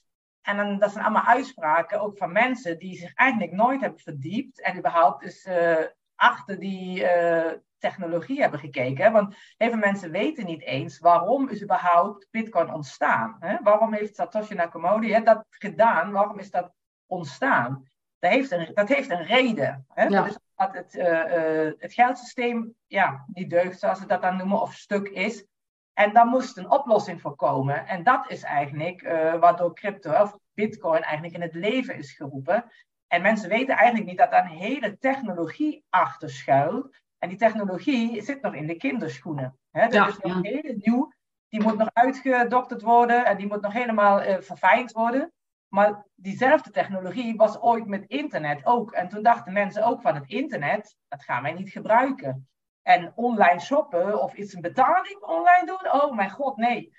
En 0.43 0.57
dan, 0.57 0.79
dat 0.79 0.93
zijn 0.93 1.05
allemaal 1.05 1.25
uitspraken, 1.25 2.01
ook 2.01 2.17
van 2.17 2.33
mensen 2.33 2.79
die 2.79 2.97
zich 2.97 3.15
eigenlijk 3.15 3.53
nooit 3.53 3.81
hebben 3.81 4.01
verdiept 4.01 4.63
en 4.63 4.79
überhaupt 4.79 5.23
dus 5.23 5.45
uh, 5.45 5.85
achter 6.23 6.59
die 6.59 7.03
uh, 7.03 7.53
technologie 7.79 8.41
hebben 8.41 8.61
gekeken. 8.61 9.13
Want 9.13 9.35
heel 9.57 9.69
veel 9.71 9.79
mensen 9.79 10.11
weten 10.11 10.47
niet 10.47 10.63
eens 10.63 10.99
waarom 10.99 11.49
is 11.49 11.63
überhaupt 11.63 12.29
Bitcoin 12.31 12.73
ontstaan. 12.73 13.37
Hè? 13.41 13.57
Waarom 13.63 13.93
heeft 13.93 14.15
Satoshi 14.15 14.55
Nakamoto 14.55 15.09
hè, 15.09 15.23
dat 15.23 15.45
gedaan? 15.49 16.13
Waarom 16.13 16.39
is 16.39 16.51
dat 16.51 16.73
ontstaan? 17.07 17.89
Dat 18.19 18.31
heeft 18.31 18.51
een, 18.51 18.71
dat 18.75 18.89
heeft 18.89 19.11
een 19.11 19.25
reden. 19.25 19.87
Hè? 19.89 20.05
Ja. 20.05 20.23
Dus 20.23 20.39
dat 20.55 20.75
het, 20.75 20.95
uh, 20.95 21.71
het 21.79 21.93
geldsysteem 21.93 22.75
ja, 22.87 23.25
niet 23.33 23.51
deugt, 23.51 23.79
zoals 23.79 23.99
ze 23.99 24.07
dat 24.07 24.23
dan 24.23 24.37
noemen, 24.37 24.61
of 24.61 24.75
stuk 24.75 25.09
is. 25.09 25.47
En 25.93 26.13
daar 26.13 26.27
moest 26.27 26.57
een 26.57 26.71
oplossing 26.71 27.21
voor 27.21 27.35
komen. 27.35 27.87
En 27.87 28.03
dat 28.03 28.31
is 28.31 28.43
eigenlijk 28.43 29.03
uh, 29.03 29.35
waardoor 29.35 29.75
crypto 29.75 30.23
of 30.23 30.37
bitcoin 30.55 31.03
eigenlijk 31.03 31.35
in 31.35 31.43
het 31.43 31.55
leven 31.55 31.97
is 31.97 32.13
geroepen. 32.13 32.65
En 33.13 33.23
mensen 33.23 33.49
weten 33.49 33.77
eigenlijk 33.77 34.09
niet 34.09 34.19
dat 34.19 34.31
daar 34.31 34.45
een 34.45 34.57
hele 34.57 34.99
technologie 34.99 35.85
achter 35.91 36.31
schuilt. 36.31 37.01
En 37.19 37.29
die 37.29 37.39
technologie 37.39 38.23
zit 38.23 38.43
nog 38.43 38.55
in 38.55 38.67
de 38.67 38.77
kinderschoenen. 38.77 39.59
Hè? 39.71 39.83
Dat 39.83 39.93
Ja, 39.93 40.09
is 40.09 40.19
nog 40.19 40.33
ja. 40.33 40.51
heel 40.51 40.75
nieuw. 40.79 41.13
Die 41.49 41.63
moet 41.63 41.79
nog 41.79 41.89
uitgedokterd 41.93 42.83
worden 42.83 43.25
en 43.25 43.37
die 43.37 43.47
moet 43.47 43.61
nog 43.61 43.73
helemaal 43.73 44.23
uh, 44.23 44.37
verfijnd 44.39 44.93
worden. 44.93 45.33
Maar 45.69 46.07
diezelfde 46.15 46.71
technologie 46.71 47.37
was 47.37 47.61
ooit 47.61 47.87
met 47.87 48.05
internet 48.07 48.67
ook. 48.67 48.93
En 48.93 49.09
toen 49.09 49.23
dachten 49.23 49.53
mensen 49.53 49.85
ook 49.85 50.01
van 50.01 50.15
het 50.15 50.27
internet, 50.27 50.97
dat 51.09 51.25
gaan 51.25 51.43
wij 51.43 51.53
niet 51.53 51.71
gebruiken. 51.71 52.49
En 52.83 53.13
online 53.15 53.61
shoppen 53.61 54.23
of 54.23 54.35
iets 54.35 54.55
een 54.55 54.61
betaling 54.61 55.21
online 55.21 55.67
doen, 55.67 55.93
oh 55.93 56.17
mijn 56.17 56.31
god, 56.31 56.57
nee. 56.57 56.93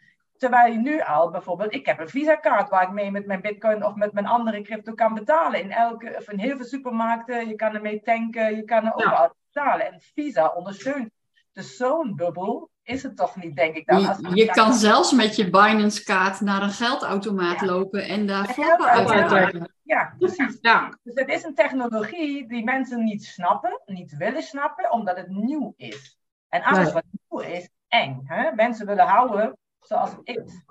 Terwijl 0.44 0.74
je 0.74 0.80
nu 0.80 1.02
al 1.02 1.30
bijvoorbeeld, 1.30 1.74
ik 1.74 1.86
heb 1.86 2.00
een 2.00 2.10
Visa-kaart 2.10 2.70
waar 2.70 2.84
ik 2.84 2.92
mee 2.92 3.12
met 3.12 3.26
mijn 3.26 3.42
bitcoin 3.42 3.86
of 3.86 3.96
met 3.96 4.14
mijn 4.14 4.26
andere 4.28 4.62
crypto 4.62 4.94
kan 4.94 5.14
betalen. 5.14 5.60
In, 5.62 5.72
elke, 5.72 6.16
of 6.18 6.30
in 6.30 6.40
heel 6.40 6.56
veel 6.56 6.66
supermarkten, 6.66 7.48
je 7.48 7.56
kan 7.56 7.76
ermee 7.76 8.02
tanken, 8.02 8.56
je 8.56 8.64
kan 8.64 8.86
er 8.86 8.94
overal 8.94 9.36
betalen. 9.52 9.92
En 9.92 10.02
Visa 10.14 10.48
ondersteunt. 10.48 11.10
Dus 11.54 11.78
zo'n 11.78 12.16
bubbel 12.16 12.70
is 12.82 13.04
het 13.04 13.18
toch 13.18 13.36
niet, 13.36 13.56
denk 13.56 13.76
ik 13.76 13.86
dan. 13.86 14.06
Als 14.08 14.18
Je, 14.20 14.36
je 14.36 14.46
kan 14.46 14.74
zelfs 14.74 15.12
met 15.12 15.36
je 15.36 15.50
Binance-kaart 15.50 16.42
naar 16.42 16.62
een 16.62 16.70
geldautomaat 16.70 17.60
Ja. 17.60 17.66
lopen 17.66 18.04
en 18.08 18.28
daar 18.28 18.46
volgen 18.54 18.86
uit. 18.86 19.70
Ja, 19.84 20.14
precies. 20.20 20.58
Ja, 20.62 20.98
Dus 21.04 21.14
het 21.16 21.30
is 21.30 21.44
een 21.44 21.56
technologie 21.56 22.48
die 22.48 22.64
mensen 22.64 23.04
niet 23.04 23.26
snappen, 23.26 23.82
niet 23.86 24.18
willen 24.18 24.44
snappen, 24.44 24.92
omdat 24.92 25.18
het 25.18 25.28
nieuw 25.30 25.74
is. 25.78 26.18
En 26.50 26.64
alles 26.64 26.84
Nee. 26.84 26.94
wat 26.94 27.04
nieuw 27.12 27.40
is, 27.40 27.70
eng. 27.88 28.22
Hè? 28.26 28.52
Mensen 28.52 28.86
willen 28.86 29.06
houden 29.08 29.58
zoals 29.84 30.12
het 30.12 30.20
is. 30.24 30.64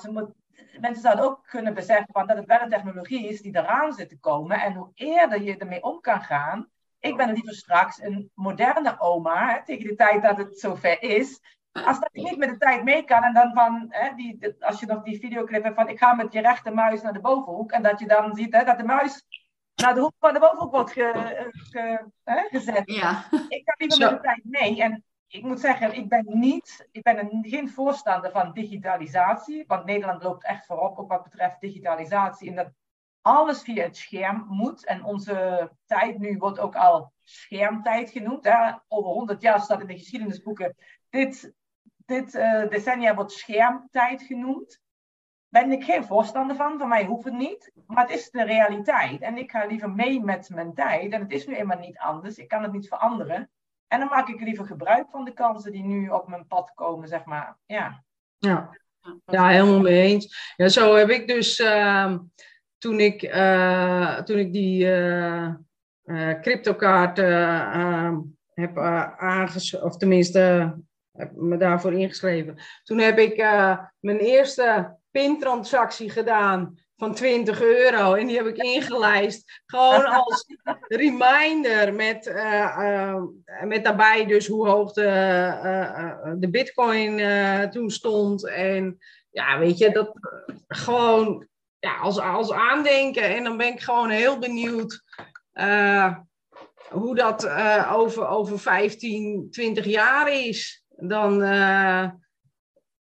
Ze 0.00 0.10
moet, 0.12 0.30
mensen 0.80 1.02
zouden 1.02 1.24
ook 1.24 1.46
kunnen 1.46 1.74
beseffen 1.74 2.12
van 2.12 2.26
dat 2.26 2.36
het 2.36 2.46
wel 2.46 2.60
een 2.60 2.68
technologie 2.68 3.28
is 3.28 3.40
die 3.42 3.56
eraan 3.56 3.92
zit 3.92 4.08
te 4.08 4.18
komen. 4.18 4.60
En 4.60 4.74
hoe 4.74 4.90
eerder 4.94 5.42
je 5.42 5.56
ermee 5.56 5.82
om 5.82 6.00
kan 6.00 6.20
gaan. 6.20 6.68
Ik 6.98 7.16
ben 7.16 7.32
liever 7.32 7.54
straks 7.54 8.02
een 8.02 8.30
moderne 8.34 9.00
oma, 9.00 9.48
hè, 9.54 9.64
tegen 9.64 9.86
de 9.88 9.94
tijd 9.94 10.22
dat 10.22 10.36
het 10.36 10.58
zover 10.58 11.02
is. 11.02 11.40
Als 11.72 12.00
dat 12.00 12.08
ik 12.12 12.22
niet 12.22 12.36
met 12.38 12.48
de 12.48 12.56
tijd 12.56 12.84
mee 12.84 13.04
kan 13.04 13.22
en 13.22 13.34
dan 13.34 13.52
van, 13.54 13.86
hè, 13.88 14.14
die, 14.14 14.38
de- 14.38 14.56
als 14.60 14.80
je 14.80 14.86
nog 14.86 15.02
die 15.02 15.18
videoclip 15.18 15.62
hebt 15.62 15.74
van 15.76 15.88
ik 15.88 15.98
ga 15.98 16.14
met 16.14 16.32
je 16.32 16.40
rechtermuis 16.40 17.02
naar 17.02 17.12
de 17.12 17.20
bovenhoek. 17.20 17.72
En 17.72 17.82
dat 17.82 17.98
je 18.00 18.06
dan 18.06 18.34
ziet 18.34 18.54
hè, 18.54 18.64
dat 18.64 18.78
de 18.78 18.84
muis 18.84 19.24
naar 19.74 19.94
de 19.94 20.00
hoek 20.00 20.12
van 20.18 20.32
de 20.34 20.40
bovenhoek 20.40 20.70
wordt 20.70 20.92
ge- 20.92 21.50
ge- 21.52 22.04
hè, 22.24 22.42
gezet. 22.48 22.82
Ja, 22.90 23.24
Ik 23.48 23.62
ga 23.64 23.74
liever 23.76 23.96
Zo. 23.96 24.10
met 24.10 24.14
de 24.22 24.26
tijd 24.26 24.44
mee. 24.44 24.82
En 24.82 25.04
ik 25.32 25.42
moet 25.42 25.60
zeggen, 25.60 25.94
ik 25.94 26.08
ben, 26.08 26.24
niet, 26.28 26.88
ik 26.90 27.02
ben 27.02 27.18
een, 27.18 27.44
geen 27.48 27.68
voorstander 27.68 28.30
van 28.30 28.52
digitalisatie. 28.52 29.64
Want 29.66 29.84
Nederland 29.84 30.22
loopt 30.22 30.44
echt 30.44 30.66
voorop 30.66 30.98
op 30.98 31.08
wat 31.08 31.22
betreft 31.22 31.60
digitalisatie. 31.60 32.48
En 32.48 32.54
dat 32.54 32.72
alles 33.20 33.62
via 33.62 33.82
het 33.82 33.96
scherm 33.96 34.44
moet. 34.48 34.84
En 34.86 35.04
onze 35.04 35.70
tijd 35.86 36.18
nu 36.18 36.36
wordt 36.36 36.58
ook 36.58 36.76
al 36.76 37.12
schermtijd 37.22 38.10
genoemd. 38.10 38.44
Hè. 38.44 38.72
Over 38.88 39.10
100 39.10 39.42
jaar 39.42 39.60
staat 39.60 39.80
in 39.80 39.86
de 39.86 39.98
geschiedenisboeken. 39.98 40.76
Dit, 41.10 41.52
dit 41.96 42.34
eh, 42.34 42.68
decennia 42.68 43.14
wordt 43.14 43.32
schermtijd 43.32 44.22
genoemd. 44.22 44.80
Ben 45.48 45.72
ik 45.72 45.84
geen 45.84 46.04
voorstander 46.04 46.56
van. 46.56 46.78
Voor 46.78 46.88
mij 46.88 47.04
hoeft 47.04 47.24
het 47.24 47.34
niet. 47.34 47.72
Maar 47.86 48.06
het 48.08 48.18
is 48.18 48.30
de 48.30 48.42
realiteit. 48.42 49.20
En 49.20 49.38
ik 49.38 49.50
ga 49.50 49.66
liever 49.66 49.90
mee 49.90 50.20
met 50.20 50.48
mijn 50.48 50.74
tijd. 50.74 51.12
En 51.12 51.20
het 51.20 51.32
is 51.32 51.46
nu 51.46 51.54
eenmaal 51.54 51.78
niet 51.78 51.98
anders. 51.98 52.38
Ik 52.38 52.48
kan 52.48 52.62
het 52.62 52.72
niet 52.72 52.88
veranderen. 52.88 53.50
En 53.90 53.98
dan 53.98 54.08
maak 54.08 54.28
ik 54.28 54.40
liever 54.40 54.66
gebruik 54.66 55.06
van 55.10 55.24
de 55.24 55.32
kansen 55.32 55.72
die 55.72 55.84
nu 55.84 56.08
op 56.08 56.28
mijn 56.28 56.46
pad 56.46 56.72
komen, 56.74 57.08
zeg 57.08 57.24
maar. 57.24 57.56
Ja. 57.66 58.04
ja. 58.38 58.78
Ja, 59.24 59.48
helemaal 59.48 59.80
mee 59.80 60.02
eens. 60.02 60.54
Ja, 60.56 60.68
zo 60.68 60.94
heb 60.94 61.08
ik 61.08 61.28
dus 61.28 61.58
ehm, 61.58 62.18
toen, 62.78 63.00
ik, 63.00 63.22
eh, 63.22 64.16
toen 64.16 64.38
ik 64.38 64.52
die 64.52 64.92
eh 64.92 65.48
eh, 66.10 66.40
cryptokaart 66.40 67.18
eh, 67.18 67.60
ehm, 67.74 68.16
heb 68.54 68.76
uh, 68.76 69.18
aangeschreven, 69.18 69.86
of 69.86 69.96
tenminste 69.96 70.74
heb 71.12 71.32
me 71.36 71.56
daarvoor 71.56 71.92
ingeschreven. 71.92 72.58
Toen 72.82 72.98
heb 72.98 73.18
ik 73.18 73.32
eh, 73.32 73.78
mijn 74.00 74.18
eerste 74.18 74.96
pintransactie 75.10 76.10
gedaan 76.10 76.78
van 77.00 77.14
20 77.14 77.62
euro 77.62 78.14
en 78.14 78.26
die 78.26 78.36
heb 78.36 78.46
ik 78.46 78.56
ingelijst. 78.56 79.62
Gewoon 79.66 80.04
als 80.04 80.46
reminder 80.88 81.94
met, 81.94 82.26
eh, 82.26 83.04
eh, 83.04 83.22
met 83.64 83.84
daarbij 83.84 84.26
dus 84.26 84.46
hoe 84.46 84.68
hoog 84.68 84.92
de, 84.92 85.06
eh, 85.06 86.32
de 86.36 86.50
bitcoin 86.50 87.20
toen 87.70 87.90
stond. 87.90 88.48
En 88.48 88.98
ja, 89.30 89.58
weet 89.58 89.78
je, 89.78 89.90
dat 89.90 90.12
gewoon 90.68 91.46
ja, 91.78 91.96
als, 91.96 92.18
als 92.18 92.52
aandenken. 92.52 93.22
En 93.22 93.44
dan 93.44 93.56
ben 93.56 93.72
ik 93.72 93.80
gewoon 93.80 94.10
heel 94.10 94.38
benieuwd 94.38 95.02
hoe 96.90 97.14
dat 97.14 97.48
over, 97.88 98.28
over 98.28 98.58
15, 98.58 99.48
20 99.50 99.84
jaar 99.84 100.32
is. 100.32 100.84
Dan, 100.96 101.40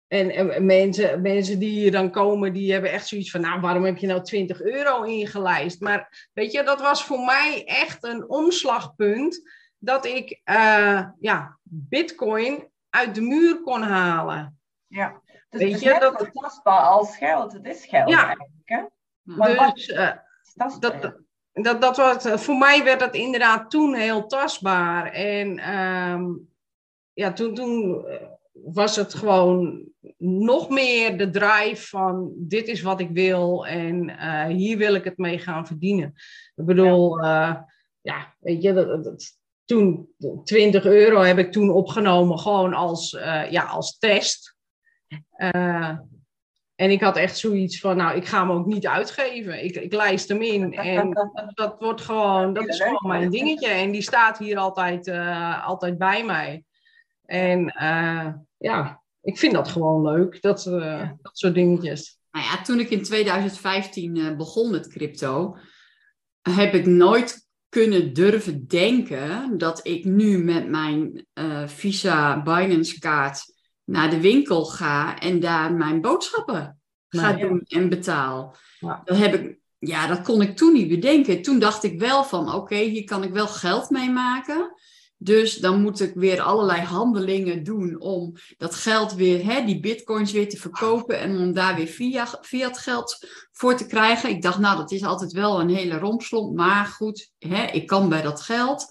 en, 0.09 0.29
en 0.31 0.65
mensen, 0.65 1.21
mensen 1.21 1.59
die 1.59 1.69
hier 1.79 1.91
dan 1.91 2.11
komen, 2.11 2.53
die 2.53 2.71
hebben 2.71 2.91
echt 2.91 3.07
zoiets 3.07 3.31
van, 3.31 3.41
nou, 3.41 3.59
waarom 3.61 3.83
heb 3.85 3.97
je 3.97 4.07
nou 4.07 4.23
20 4.23 4.61
euro 4.61 5.01
ingelijst? 5.03 5.81
Maar 5.81 6.29
weet 6.33 6.51
je, 6.51 6.63
dat 6.63 6.81
was 6.81 7.03
voor 7.05 7.19
mij 7.25 7.63
echt 7.65 8.03
een 8.03 8.29
omslagpunt 8.29 9.41
dat 9.77 10.05
ik 10.05 10.41
eh, 10.43 11.07
ja, 11.19 11.57
bitcoin 11.63 12.67
uit 12.89 13.15
de 13.15 13.21
muur 13.21 13.61
kon 13.61 13.81
halen. 13.81 14.59
ja. 14.87 15.21
Dus 15.49 15.61
Weet 15.61 15.71
het 15.73 15.81
is 15.81 15.87
je, 15.87 15.99
dat- 15.99 16.19
zo 16.33 16.41
tastbaar 16.41 16.79
als 16.81 17.17
geld. 17.17 17.53
Het 17.53 17.65
is 17.65 17.85
geld 17.85 18.09
Ja. 18.09 18.17
eigenlijk. 18.27 18.51
Hè? 18.63 18.83
Maar 19.23 19.55
wat- 19.55 19.75
Dus, 19.75 19.87
eh, 19.89 20.11
Dat, 20.53 20.77
dat, 20.81 21.01
dat, 21.53 21.81
dat 21.81 21.97
was, 21.97 22.41
voor 22.43 22.57
mij 22.57 22.83
werd 22.83 22.99
dat 22.99 23.15
inderdaad 23.15 23.69
toen 23.71 23.93
heel 23.95 24.25
tastbaar. 24.27 25.11
En 25.11 25.57
ehm, 25.59 26.25
ja, 27.13 27.33
toen, 27.33 27.53
toen 27.53 28.05
was 28.63 28.95
het 28.95 29.13
gewoon 29.13 29.89
nog 30.17 30.69
meer 30.69 31.17
de 31.17 31.29
drive 31.29 31.87
van 31.87 32.31
dit 32.35 32.67
is 32.67 32.81
wat 32.81 32.99
ik 32.99 33.09
wil 33.09 33.67
en 33.67 34.09
uh, 34.09 34.45
hier 34.45 34.77
wil 34.77 34.93
ik 34.93 35.03
het 35.03 35.17
mee 35.17 35.39
gaan 35.39 35.67
verdienen. 35.67 36.13
Ik 36.55 36.65
bedoel, 36.65 37.23
ja, 37.23 37.49
uh, 37.49 37.61
ja 38.01 38.35
weet 38.39 38.61
je, 38.61 38.73
dat, 38.73 39.03
dat, 39.03 39.37
toen 39.65 40.09
20 40.43 40.85
euro 40.85 41.21
heb 41.21 41.37
ik 41.37 41.51
toen 41.51 41.71
opgenomen 41.71 42.39
gewoon 42.39 42.73
als, 42.73 43.13
uh, 43.13 43.51
ja, 43.51 43.63
als 43.63 43.97
test. 43.97 44.55
en 46.75 46.91
ik 46.91 47.01
had 47.01 47.17
echt 47.17 47.37
zoiets 47.37 47.79
van, 47.79 47.97
nou, 47.97 48.17
ik 48.17 48.25
ga 48.25 48.39
hem 48.39 48.51
ook 48.51 48.65
niet 48.65 48.87
uitgeven. 48.87 49.63
Ik, 49.63 49.75
ik 49.75 49.93
lijst 49.93 50.29
hem 50.29 50.41
in 50.41 50.73
en 50.73 51.31
dat 51.53 51.75
wordt 51.79 52.01
gewoon, 52.01 52.53
dat 52.53 52.67
is 52.67 52.81
gewoon 52.81 53.07
mijn 53.07 53.29
dingetje. 53.29 53.67
En 53.67 53.91
die 53.91 54.01
staat 54.01 54.37
hier 54.37 54.57
altijd, 54.57 55.11
altijd 55.63 55.97
bij 55.97 56.25
mij. 56.25 56.63
En 57.25 57.73
ja, 58.59 59.01
ik 59.21 59.37
vind 59.37 59.53
dat 59.53 59.67
gewoon 59.67 60.01
leuk, 60.01 60.41
dat, 60.41 60.65
uh, 60.65 61.09
dat 61.21 61.37
soort 61.37 61.53
dingetjes. 61.53 62.19
Nou 62.31 62.45
ja, 62.45 62.61
toen 62.61 62.79
ik 62.79 62.89
in 62.89 63.03
2015 63.03 64.15
uh, 64.15 64.37
begon 64.37 64.71
met 64.71 64.87
crypto, 64.87 65.57
heb 66.41 66.73
ik 66.73 66.85
nooit 66.85 67.47
kunnen 67.69 68.13
durven 68.13 68.67
denken 68.67 69.57
dat 69.57 69.87
ik 69.87 70.05
nu 70.05 70.43
met 70.43 70.69
mijn 70.69 71.25
uh, 71.33 71.67
Visa 71.67 72.41
Binance 72.41 72.99
kaart 72.99 73.43
naar 73.83 74.09
de 74.09 74.21
winkel 74.21 74.65
ga 74.65 75.19
en 75.19 75.39
daar 75.39 75.73
mijn 75.73 76.01
boodschappen 76.01 76.79
ga 77.07 77.31
nee, 77.31 77.47
doen 77.47 77.61
en 77.67 77.89
betaal. 77.89 78.55
Ja. 78.79 79.01
Dat 79.05 79.17
heb 79.17 79.33
ik, 79.33 79.59
ja, 79.77 80.07
dat 80.07 80.21
kon 80.21 80.41
ik 80.41 80.57
toen 80.57 80.73
niet 80.73 80.87
bedenken. 80.87 81.41
Toen 81.41 81.59
dacht 81.59 81.83
ik 81.83 81.99
wel 81.99 82.23
van, 82.23 82.47
oké, 82.47 82.55
okay, 82.55 82.83
hier 82.83 83.03
kan 83.03 83.23
ik 83.23 83.31
wel 83.31 83.47
geld 83.47 83.89
mee 83.89 84.09
maken. 84.09 84.73
Dus 85.21 85.57
dan 85.57 85.81
moet 85.81 85.99
ik 85.99 86.13
weer 86.15 86.41
allerlei 86.41 86.81
handelingen 86.81 87.63
doen 87.63 87.99
om 87.99 88.33
dat 88.57 88.75
geld 88.75 89.13
weer, 89.13 89.45
hè, 89.45 89.65
die 89.65 89.79
bitcoins 89.79 90.31
weer 90.31 90.49
te 90.49 90.57
verkopen 90.57 91.19
en 91.19 91.37
om 91.37 91.53
daar 91.53 91.75
weer 91.75 91.87
via, 91.87 92.27
fiat 92.41 92.77
geld 92.77 93.27
voor 93.51 93.75
te 93.75 93.85
krijgen. 93.85 94.29
Ik 94.29 94.41
dacht, 94.41 94.59
nou, 94.59 94.77
dat 94.77 94.91
is 94.91 95.03
altijd 95.03 95.31
wel 95.31 95.59
een 95.59 95.69
hele 95.69 95.97
rompslomp, 95.97 96.55
maar 96.55 96.85
goed, 96.85 97.31
hè, 97.37 97.65
ik 97.65 97.87
kan 97.87 98.09
bij 98.09 98.21
dat 98.21 98.41
geld. 98.41 98.85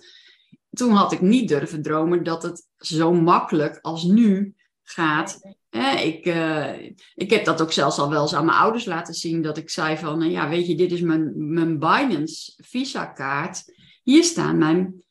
Toen 0.70 0.92
had 0.92 1.12
ik 1.12 1.20
niet 1.20 1.48
durven 1.48 1.82
dromen 1.82 2.24
dat 2.24 2.42
het 2.42 2.66
zo 2.76 3.12
makkelijk 3.12 3.78
als 3.82 4.04
nu 4.04 4.54
gaat. 4.82 5.56
Ik, 6.02 6.26
uh, 6.26 6.80
ik 7.14 7.30
heb 7.30 7.44
dat 7.44 7.62
ook 7.62 7.72
zelfs 7.72 7.98
al 7.98 8.10
wel 8.10 8.22
eens 8.22 8.34
aan 8.34 8.44
mijn 8.44 8.58
ouders 8.58 8.84
laten 8.84 9.14
zien, 9.14 9.42
dat 9.42 9.56
ik 9.56 9.70
zei 9.70 9.96
van, 9.96 10.18
nou 10.18 10.30
ja, 10.30 10.48
weet 10.48 10.66
je, 10.66 10.76
dit 10.76 10.92
is 10.92 11.00
mijn, 11.00 11.52
mijn 11.52 11.78
Binance 11.78 12.52
Visa 12.56 13.06
kaart. 13.06 13.64
Hier 14.02 14.24
staan 14.24 14.58
mijn 14.58 15.02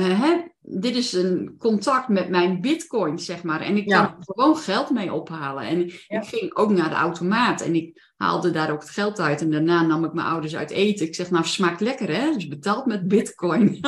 uh, 0.00 0.20
hè, 0.20 0.44
dit 0.60 0.96
is 0.96 1.12
een 1.12 1.54
contact 1.58 2.08
met 2.08 2.28
mijn 2.28 2.60
bitcoin, 2.60 3.18
zeg 3.18 3.42
maar. 3.42 3.60
En 3.60 3.76
ik 3.76 3.86
kan 3.86 4.02
ja. 4.02 4.16
gewoon 4.20 4.56
geld 4.56 4.90
mee 4.90 5.12
ophalen. 5.12 5.62
En 5.62 5.86
ja. 5.86 6.20
ik 6.20 6.28
ging 6.28 6.54
ook 6.54 6.70
naar 6.70 6.88
de 6.88 6.94
automaat 6.94 7.60
en 7.60 7.74
ik 7.74 8.12
haalde 8.16 8.50
daar 8.50 8.70
ook 8.70 8.80
het 8.80 8.90
geld 8.90 9.20
uit. 9.20 9.40
En 9.40 9.50
daarna 9.50 9.82
nam 9.82 10.04
ik 10.04 10.12
mijn 10.12 10.26
ouders 10.26 10.56
uit 10.56 10.70
eten. 10.70 11.06
Ik 11.06 11.14
zeg, 11.14 11.30
nou, 11.30 11.44
smaakt 11.44 11.80
lekker, 11.80 12.14
hè? 12.16 12.32
Dus 12.32 12.48
betaald 12.48 12.86
met 12.86 13.08
bitcoin. 13.08 13.80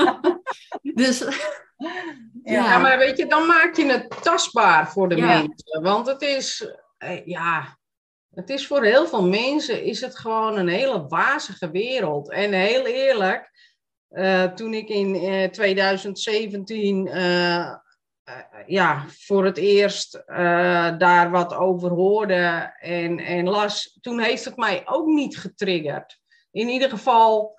dus... 0.95 1.25
Ja. 2.43 2.65
ja. 2.65 2.79
maar 2.79 2.99
weet 2.99 3.17
je, 3.19 3.27
dan 3.27 3.47
maak 3.47 3.77
je 3.77 3.87
het 3.87 4.23
tastbaar 4.23 4.91
voor 4.91 5.09
de 5.09 5.17
mensen. 5.17 5.83
Want 5.83 6.07
het 6.07 6.23
is, 6.23 6.71
eh, 6.99 7.27
ja, 7.27 7.79
het 8.35 8.51
is 8.51 8.67
voor 8.67 8.85
heel 8.85 9.07
veel 9.07 9.29
mensen 9.29 9.83
is 9.83 10.01
het 10.01 10.19
gewoon 10.19 10.59
een 10.59 10.69
hele 10.69 11.07
wazige 11.07 11.71
wereld. 11.71 12.31
En 12.31 12.53
heel 12.53 12.87
eerlijk, 12.87 13.50
uh, 14.11 14.45
toen 14.45 14.75
ik 14.75 14.89
in 14.89 15.15
uh, 15.15 15.45
2017 15.45 17.07
uh, 17.07 17.75
ja, 18.67 19.05
voor 19.09 19.45
het 19.45 19.57
eerst 19.57 20.23
daar 20.99 21.31
wat 21.31 21.55
over 21.55 21.91
hoorde 21.91 22.75
en, 22.79 23.19
en 23.19 23.49
las, 23.49 23.99
toen 24.01 24.21
heeft 24.21 24.45
het 24.45 24.57
mij 24.57 24.83
ook 24.85 25.07
niet 25.07 25.39
getriggerd. 25.39 26.19
In 26.51 26.69
ieder 26.69 26.91
geval, 26.91 27.59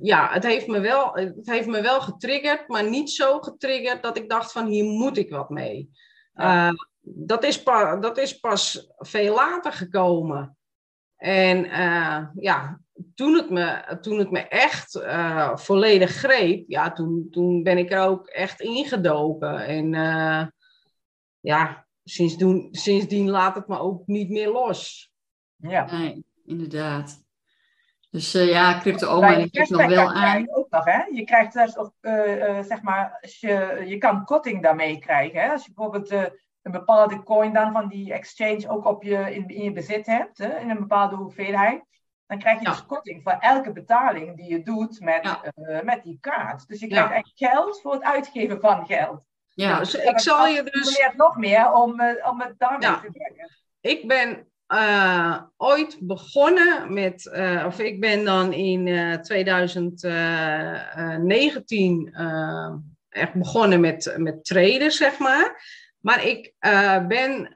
ja, 0.00 0.32
het 0.32 0.44
heeft, 0.44 0.66
me 0.66 0.80
wel, 0.80 1.12
het 1.14 1.46
heeft 1.46 1.66
me 1.66 1.80
wel 1.80 2.00
getriggerd, 2.00 2.68
maar 2.68 2.88
niet 2.88 3.10
zo 3.10 3.40
getriggerd 3.40 4.02
dat 4.02 4.16
ik 4.16 4.28
dacht 4.28 4.52
van 4.52 4.66
hier 4.66 4.84
moet 4.84 5.16
ik 5.16 5.30
wat 5.30 5.50
mee. 5.50 5.90
Ja. 6.32 6.72
dat, 7.00 7.44
is 7.44 7.62
pa, 7.62 7.96
dat 7.96 8.18
is 8.18 8.38
pas 8.38 8.92
veel 8.96 9.34
later 9.34 9.72
gekomen. 9.72 10.56
En 11.16 11.64
ja, 12.34 12.80
toen 13.14 13.34
het 13.34 13.50
me, 13.50 13.98
toen 14.00 14.18
het 14.18 14.30
me 14.30 14.48
echt 14.48 14.94
uh, 14.94 15.56
volledig 15.56 16.10
greep, 16.10 16.64
ja, 16.68 16.92
toen, 16.92 17.28
toen 17.30 17.62
ben 17.62 17.78
ik 17.78 17.90
er 17.90 18.00
ook 18.00 18.26
echt 18.26 18.60
ingedoken. 18.60 19.66
En 19.66 19.92
uh, 19.92 20.46
ja, 21.40 21.86
sindsdien, 22.04 22.68
sindsdien 22.70 23.30
laat 23.30 23.54
het 23.54 23.68
me 23.68 23.78
ook 23.78 24.06
niet 24.06 24.30
meer 24.30 24.50
los. 24.50 25.12
Ja, 25.56 25.98
nee, 25.98 26.24
inderdaad. 26.44 27.24
Dus 28.10 28.34
uh, 28.34 28.48
ja, 28.48 28.78
crypto-oma 28.80 29.36
ik 29.36 29.68
nog 29.68 29.86
wel 29.86 30.12
aan. 30.12 30.54
Ook 30.54 30.70
nog, 30.70 30.84
hè? 30.84 31.02
Je 31.10 31.24
krijgt 31.24 31.52
zelfs 31.52 31.76
ook, 31.76 31.92
zeg 32.64 32.82
maar, 32.82 33.18
als 33.20 33.40
je, 33.40 33.84
je 33.86 33.98
kan 33.98 34.24
korting 34.24 34.62
daarmee 34.62 34.98
krijgen. 34.98 35.40
Hè? 35.40 35.50
Als 35.50 35.64
je 35.64 35.72
bijvoorbeeld 35.74 36.10
een 36.62 36.72
bepaalde 36.72 37.22
coin 37.22 37.52
dan 37.52 37.72
van 37.72 37.88
die 37.88 38.12
exchange 38.12 38.68
ook 38.68 38.86
op 38.86 39.02
je, 39.02 39.34
in, 39.34 39.48
in 39.48 39.62
je 39.62 39.72
bezit 39.72 40.06
hebt, 40.06 40.38
hè? 40.38 40.58
in 40.58 40.70
een 40.70 40.78
bepaalde 40.78 41.16
hoeveelheid 41.16 41.88
dan 42.30 42.38
krijg 42.38 42.58
je 42.58 42.64
ja. 42.64 42.70
dus 42.70 42.86
korting 42.86 43.22
voor 43.22 43.36
elke 43.40 43.72
betaling 43.72 44.36
die 44.36 44.50
je 44.50 44.62
doet 44.62 45.00
met, 45.00 45.20
ja. 45.22 45.42
uh, 45.56 45.82
met 45.82 46.02
die 46.02 46.18
kaart. 46.20 46.68
Dus 46.68 46.80
je 46.80 46.86
krijgt 46.86 47.12
echt 47.12 47.32
geld 47.34 47.80
voor 47.80 47.92
het 47.92 48.02
uitgeven 48.02 48.60
van 48.60 48.86
geld. 48.86 49.20
Ja, 49.48 49.78
dus 49.78 49.94
ik 49.94 50.20
zal 50.20 50.46
je 50.46 50.62
dus... 50.62 51.06
nog 51.16 51.36
meer 51.36 51.72
om, 51.72 52.00
uh, 52.00 52.28
om 52.28 52.40
het 52.40 52.54
daarmee 52.58 53.00
te 53.00 53.10
brengen. 53.12 53.50
Ik 53.80 54.08
ben 54.08 54.46
uh, 54.68 55.42
ooit 55.56 55.98
begonnen 56.00 56.92
met, 56.92 57.30
of 57.66 57.78
ik 57.78 58.00
ben 58.00 58.24
dan 58.24 58.52
in 58.52 59.18
2019 59.22 62.14
echt 63.08 63.34
begonnen 63.34 63.80
met, 63.80 64.14
met 64.16 64.44
traden, 64.44 64.92
zeg 64.92 65.18
maar. 65.18 65.62
Maar 66.00 66.24
ik 66.24 66.52
ben 67.08 67.52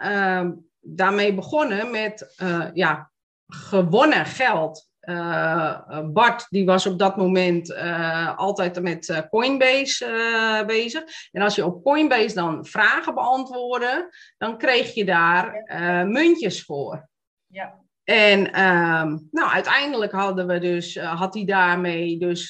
daarmee 0.80 1.34
begonnen 1.34 1.90
met, 1.90 2.34
ja, 2.72 3.12
gewonnen 3.46 4.26
geld. 4.26 4.92
Uh, 5.00 6.00
Bart 6.12 6.46
die 6.50 6.66
was 6.66 6.86
op 6.86 6.98
dat 6.98 7.16
moment 7.16 7.70
uh, 7.70 8.38
altijd 8.38 8.82
met 8.82 9.26
Coinbase 9.30 10.06
uh, 10.06 10.66
bezig. 10.66 11.02
En 11.32 11.42
als 11.42 11.54
je 11.54 11.64
op 11.64 11.82
Coinbase 11.82 12.34
dan 12.34 12.66
vragen 12.66 13.14
beantwoordde, 13.14 14.14
dan 14.38 14.58
kreeg 14.58 14.94
je 14.94 15.04
daar 15.04 15.62
muntjes 16.06 16.64
voor. 16.64 17.08
Ja. 17.46 17.82
En 18.04 18.52
ehm, 18.52 19.18
nou, 19.30 19.50
uiteindelijk 19.50 20.12
hadden 20.12 20.46
we 20.46 20.58
dus, 20.58 20.98
had 20.98 21.34
hij 21.34 21.44
daarmee 21.44 22.18
dus, 22.18 22.48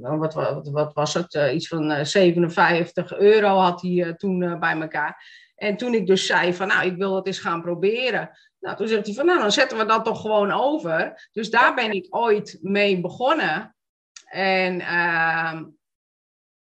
wat, 0.00 0.34
wat, 0.34 0.68
wat, 0.68 0.92
was 0.94 1.14
het, 1.14 1.34
iets 1.52 1.68
van 1.68 2.06
57 2.06 3.16
euro 3.16 3.56
had 3.56 3.82
hij 3.82 4.14
toen 4.16 4.58
bij 4.60 4.80
elkaar. 4.80 5.42
En 5.54 5.76
toen 5.76 5.94
ik 5.94 6.06
dus 6.06 6.26
zei 6.26 6.54
van, 6.54 6.68
nou, 6.68 6.86
ik 6.86 6.96
wil 6.96 7.16
het 7.16 7.26
eens 7.26 7.38
gaan 7.38 7.62
proberen. 7.62 8.30
Nou, 8.64 8.76
toen 8.76 8.88
zegt 8.88 9.06
hij 9.06 9.14
van, 9.14 9.26
nou, 9.26 9.40
dan 9.40 9.52
zetten 9.52 9.78
we 9.78 9.84
dat 9.84 10.04
toch 10.04 10.20
gewoon 10.20 10.52
over. 10.52 11.28
Dus 11.32 11.50
daar 11.50 11.74
ben 11.74 11.92
ik 11.92 12.06
ooit 12.10 12.58
mee 12.60 13.00
begonnen. 13.00 13.76
En 14.24 14.80
uh, 14.80 15.60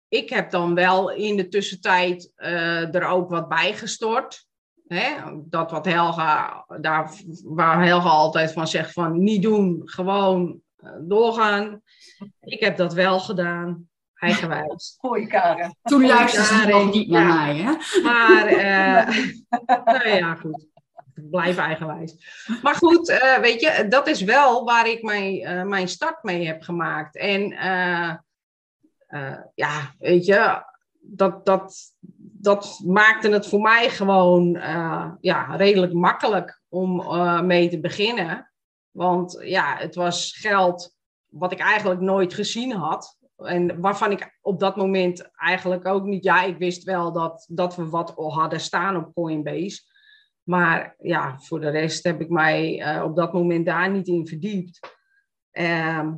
ik 0.08 0.30
heb 0.30 0.52
dan 0.52 0.76
wel 0.76 1.12
in 1.12 1.38
de 1.38 1.48
tussentijd 1.48 2.32
uh, 2.38 2.96
er 2.96 3.08
ook 3.08 3.30
wat 3.30 3.48
bij 3.48 3.74
gestort. 3.74 4.48
Hè? 4.88 5.16
Dat 5.46 5.72
wat 5.72 5.86
Helga, 5.86 6.66
daar, 6.82 7.12
waar 7.44 7.86
Helga 7.86 8.10
altijd 8.10 8.52
van 8.52 8.68
zegt 8.68 8.94
van 8.94 9.24
niet 9.24 9.42
doen, 9.42 9.82
gewoon 9.86 10.62
uh, 10.78 10.92
doorgaan. 11.02 11.82
Ik 12.40 12.60
heb 12.60 12.78
dat 12.78 12.94
wel 12.94 13.20
gedaan, 13.20 13.90
eigenwijs. 14.14 14.96
Goeie 15.02 15.28
Karen. 15.28 15.78
Toen 15.82 16.06
luisterde 16.06 16.48
ze 16.48 16.68
nog 16.68 16.94
niet 16.94 17.10
naar 17.10 17.28
ja. 17.28 17.36
mij, 17.36 17.56
hè? 17.56 18.02
Maar, 18.02 18.52
uh, 18.52 19.26
nou 19.94 20.10
ja, 20.10 20.36
goed 20.36 20.69
blijf 21.30 21.58
eigenwijs. 21.58 22.16
Maar 22.62 22.76
goed, 22.76 23.10
uh, 23.10 23.38
weet 23.38 23.62
je, 23.62 23.86
dat 23.90 24.08
is 24.08 24.22
wel 24.22 24.66
waar 24.66 24.88
ik 24.88 25.04
mijn, 25.04 25.36
uh, 25.36 25.64
mijn 25.64 25.88
start 25.88 26.24
mee 26.24 26.46
heb 26.48 26.62
gemaakt. 26.62 27.18
En 27.18 27.52
uh, 27.52 28.16
ja, 29.56 29.94
weet 30.00 30.26
je, 30.26 30.64
dat, 31.00 31.46
dat, 31.46 31.94
dat 32.42 32.82
maakte 32.86 33.30
het 33.30 33.48
voor 33.48 33.62
mij 33.62 33.90
gewoon 33.90 34.52
ja, 35.22 35.56
redelijk 35.56 35.94
makkelijk 35.94 36.62
om 36.70 37.06
mee 37.46 37.70
te 37.70 37.80
beginnen. 37.80 38.52
Want 38.92 39.38
ja, 39.42 39.76
het 39.78 39.96
was 39.96 40.38
geld 40.40 40.96
wat 41.30 41.52
ik 41.52 41.60
eigenlijk 41.60 42.00
nooit 42.00 42.34
gezien 42.34 42.72
had. 42.72 43.18
En 43.38 43.80
waarvan 43.82 44.12
ik 44.12 44.38
op 44.42 44.60
dat 44.60 44.76
moment 44.76 45.30
eigenlijk 45.36 45.86
ook 45.86 46.04
niet. 46.04 46.24
Ja, 46.24 46.44
ik 46.44 46.58
wist 46.58 46.84
wel 46.84 47.12
dat, 47.12 47.46
dat 47.50 47.76
we 47.76 47.90
wat 47.90 48.14
hadden 48.16 48.60
staan 48.60 48.96
op 48.96 49.14
Coinbase. 49.14 49.82
Maar 50.50 50.96
ja, 51.00 51.40
voor 51.40 51.60
de 51.60 51.70
rest 51.70 52.04
heb 52.04 52.22
ik 52.22 52.30
mij 52.30 52.80
uh, 52.96 53.04
op 53.04 53.16
dat 53.16 53.34
moment 53.34 53.66
daar 53.66 53.90
niet 53.90 54.08
in 54.08 54.28
verdiept. 54.28 54.80
Ehm, 55.52 56.14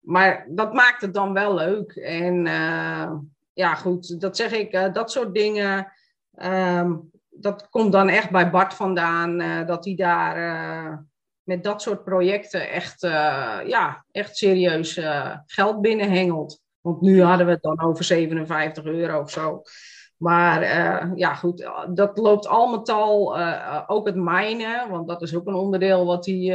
maar 0.00 0.46
dat 0.48 0.72
maakt 0.72 1.02
het 1.02 1.14
dan 1.14 1.32
wel 1.32 1.54
leuk. 1.54 1.92
En 1.92 2.46
eh, 2.46 3.12
ja, 3.52 3.74
goed, 3.74 4.20
dat 4.20 4.36
zeg 4.36 4.52
ik, 4.52 4.74
uh, 4.74 4.92
dat 4.92 5.10
soort 5.10 5.34
dingen. 5.34 5.92
Ehm, 6.34 6.94
dat 7.30 7.68
komt 7.68 7.92
dan 7.92 8.08
echt 8.08 8.30
bij 8.30 8.50
Bart 8.50 8.74
vandaan, 8.74 9.66
dat 9.66 9.84
hij 9.84 9.94
daar 9.94 11.06
met 11.42 11.64
dat 11.64 11.82
soort 11.82 12.04
projecten 12.04 12.70
echt, 12.70 13.00
ja, 13.66 14.04
echt 14.10 14.36
serieus 14.36 15.00
geld 15.46 15.80
binnenhengelt. 15.80 16.62
Want 16.80 17.00
nu 17.00 17.22
hadden 17.22 17.46
we 17.46 17.52
het 17.52 17.62
dan 17.62 17.80
over 17.80 18.04
57 18.04 18.84
euro 18.84 19.20
of 19.20 19.30
zo. 19.30 19.62
Maar 20.16 20.62
ja, 21.18 21.34
goed, 21.34 21.70
dat 21.88 22.18
loopt 22.18 22.46
al 22.46 22.66
met 22.66 22.88
al. 22.88 23.38
ook 23.86 24.06
het 24.06 24.16
mijnen, 24.16 24.90
want 24.90 25.08
dat 25.08 25.22
is 25.22 25.34
ook 25.34 25.46
een 25.46 25.54
onderdeel 25.54 26.04
wat 26.04 26.26
hij 26.26 26.54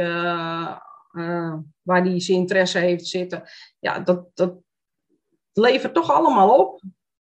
uh, 1.12 1.54
waar 1.82 2.04
die 2.04 2.20
zijn 2.20 2.38
interesse 2.38 2.78
heeft 2.78 3.06
zitten. 3.06 3.42
Ja, 3.78 3.98
dat, 3.98 4.26
dat 4.34 4.54
levert 5.52 5.94
toch 5.94 6.10
allemaal 6.10 6.58
op. 6.58 6.82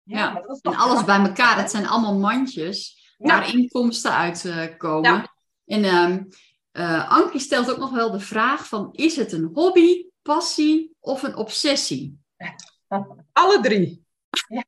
Ja, 0.03 0.17
ja. 0.17 0.57
en 0.61 0.75
alles 0.75 1.05
bij 1.05 1.19
elkaar. 1.19 1.55
Dat 1.55 1.71
zijn 1.71 1.87
allemaal 1.87 2.17
mandjes 2.17 2.97
waar 3.17 3.53
inkomsten 3.53 4.13
uitkomen. 4.13 5.11
Ja. 5.11 5.33
En 5.65 6.29
uh, 6.71 7.11
Ankie 7.11 7.39
stelt 7.39 7.71
ook 7.71 7.77
nog 7.77 7.91
wel 7.91 8.11
de 8.11 8.19
vraag 8.19 8.67
van... 8.67 8.89
is 8.91 9.15
het 9.15 9.31
een 9.31 9.49
hobby, 9.53 10.05
passie 10.21 10.95
of 10.99 11.23
een 11.23 11.35
obsessie? 11.35 12.19
Alle 13.31 13.59
drie. 13.61 14.05
Ja. 14.47 14.63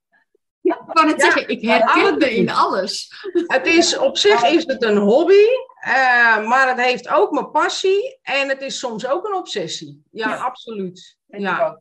Ik 0.62 0.78
kan 0.94 1.08
het 1.08 1.22
zeggen, 1.22 1.48
ik 1.48 1.62
herken 1.62 2.18
me 2.18 2.36
in 2.36 2.50
alles. 2.50 3.12
Het 3.46 3.68
is, 3.68 3.98
op 3.98 4.18
zich 4.18 4.44
is 4.44 4.66
het 4.66 4.84
een 4.84 4.98
hobby, 4.98 5.46
uh, 5.88 6.48
maar 6.48 6.68
het 6.68 6.86
heeft 6.86 7.10
ook 7.10 7.32
mijn 7.32 7.52
passie 7.52 8.20
en 8.22 8.50
het 8.50 8.62
is 8.62 8.80
soms 8.80 9.08
ook 9.08 9.26
een 9.26 9.36
obsessie. 9.36 10.04
Ja, 10.12 10.30
ja. 10.30 10.36
absoluut. 10.36 11.18
Ja. 11.28 11.80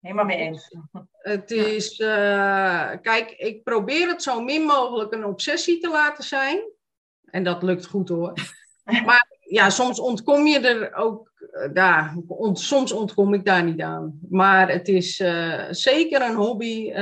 Helemaal 0.00 0.24
mee 0.24 0.36
eens. 0.36 0.74
Het 1.12 1.50
is, 1.50 1.98
uh, 1.98 2.90
kijk, 3.02 3.30
ik 3.30 3.62
probeer 3.62 4.08
het 4.08 4.22
zo 4.22 4.40
min 4.40 4.62
mogelijk 4.62 5.12
een 5.12 5.24
obsessie 5.24 5.78
te 5.80 5.90
laten 5.90 6.24
zijn. 6.24 6.60
En 7.24 7.44
dat 7.44 7.62
lukt 7.62 7.86
goed 7.86 8.08
hoor. 8.08 8.32
maar 9.06 9.26
ja, 9.40 9.70
soms 9.70 10.00
ontkom 10.00 10.46
je 10.46 10.60
er 10.60 10.94
ook 10.94 11.32
uh, 11.38 11.74
daar. 11.74 12.16
Ont, 12.26 12.60
soms 12.60 12.92
ontkom 12.92 13.34
ik 13.34 13.44
daar 13.44 13.64
niet 13.64 13.80
aan. 13.80 14.18
Maar 14.28 14.70
het 14.70 14.88
is 14.88 15.16
zeker 15.70 16.22
een 16.22 16.34
hobby 16.34 16.92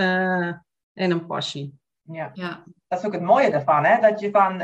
en 0.97 1.11
een 1.11 1.26
passie. 1.26 1.78
Ja. 2.03 2.30
ja, 2.32 2.64
dat 2.88 2.99
is 2.99 3.05
ook 3.05 3.12
het 3.12 3.22
mooie 3.22 3.51
ervan, 3.51 3.84
hè? 3.84 4.01
dat 4.01 4.20
je 4.20 4.30
van 4.30 4.61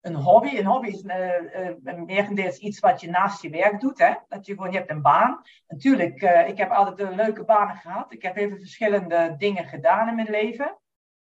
een 0.00 0.14
hobby. 0.14 0.56
Een 0.56 0.66
hobby 0.66 0.88
is 0.88 1.02
uh, 1.02 1.74
uh, 1.84 1.94
merendeels 2.04 2.58
iets 2.58 2.80
wat 2.80 3.00
je 3.00 3.10
naast 3.10 3.42
je 3.42 3.50
werk 3.50 3.80
doet. 3.80 3.98
Hè? 3.98 4.14
Dat 4.28 4.46
je 4.46 4.54
gewoon, 4.54 4.70
je 4.70 4.78
hebt 4.78 4.90
een 4.90 5.02
baan. 5.02 5.42
Natuurlijk, 5.68 6.22
uh, 6.22 6.48
ik 6.48 6.56
heb 6.56 6.70
altijd 6.70 7.08
een 7.08 7.16
leuke 7.16 7.44
banen 7.44 7.76
gehad. 7.76 8.12
Ik 8.12 8.22
heb 8.22 8.36
even 8.36 8.58
verschillende 8.58 9.34
dingen 9.38 9.64
gedaan 9.64 10.08
in 10.08 10.14
mijn 10.14 10.30
leven. 10.30 10.78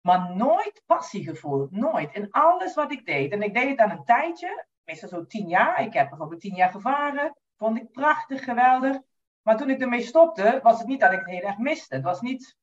Maar 0.01 0.35
nooit 0.35 0.83
passie 0.87 1.25
gevoeld. 1.25 1.71
Nooit. 1.71 2.15
In 2.15 2.31
alles 2.31 2.75
wat 2.75 2.93
ik 2.93 3.07
deed. 3.07 3.33
En 3.33 3.43
ik 3.43 3.55
deed 3.55 3.69
het 3.69 3.79
dan 3.79 3.91
een 3.91 4.05
tijdje. 4.05 4.67
Meestal 4.85 5.09
zo 5.09 5.27
tien 5.27 5.49
jaar. 5.49 5.83
Ik 5.83 5.93
heb 5.93 6.09
bijvoorbeeld 6.09 6.41
tien 6.41 6.55
jaar 6.55 6.71
gevaren. 6.71 7.37
Vond 7.57 7.77
ik 7.77 7.93
prachtig, 7.93 8.45
geweldig. 8.45 8.99
Maar 9.43 9.57
toen 9.57 9.71
ik 9.71 9.81
ermee 9.81 10.03
stopte, 10.03 10.61
was 10.63 10.79
het 10.79 10.87
niet 10.87 11.01
dat 11.01 11.13
ik 11.13 11.19
het 11.19 11.29
heel 11.29 11.41
erg 11.41 11.59
miste. 11.59 11.95
Het 11.95 12.05
was, 12.05 12.21
niet, 12.21 12.57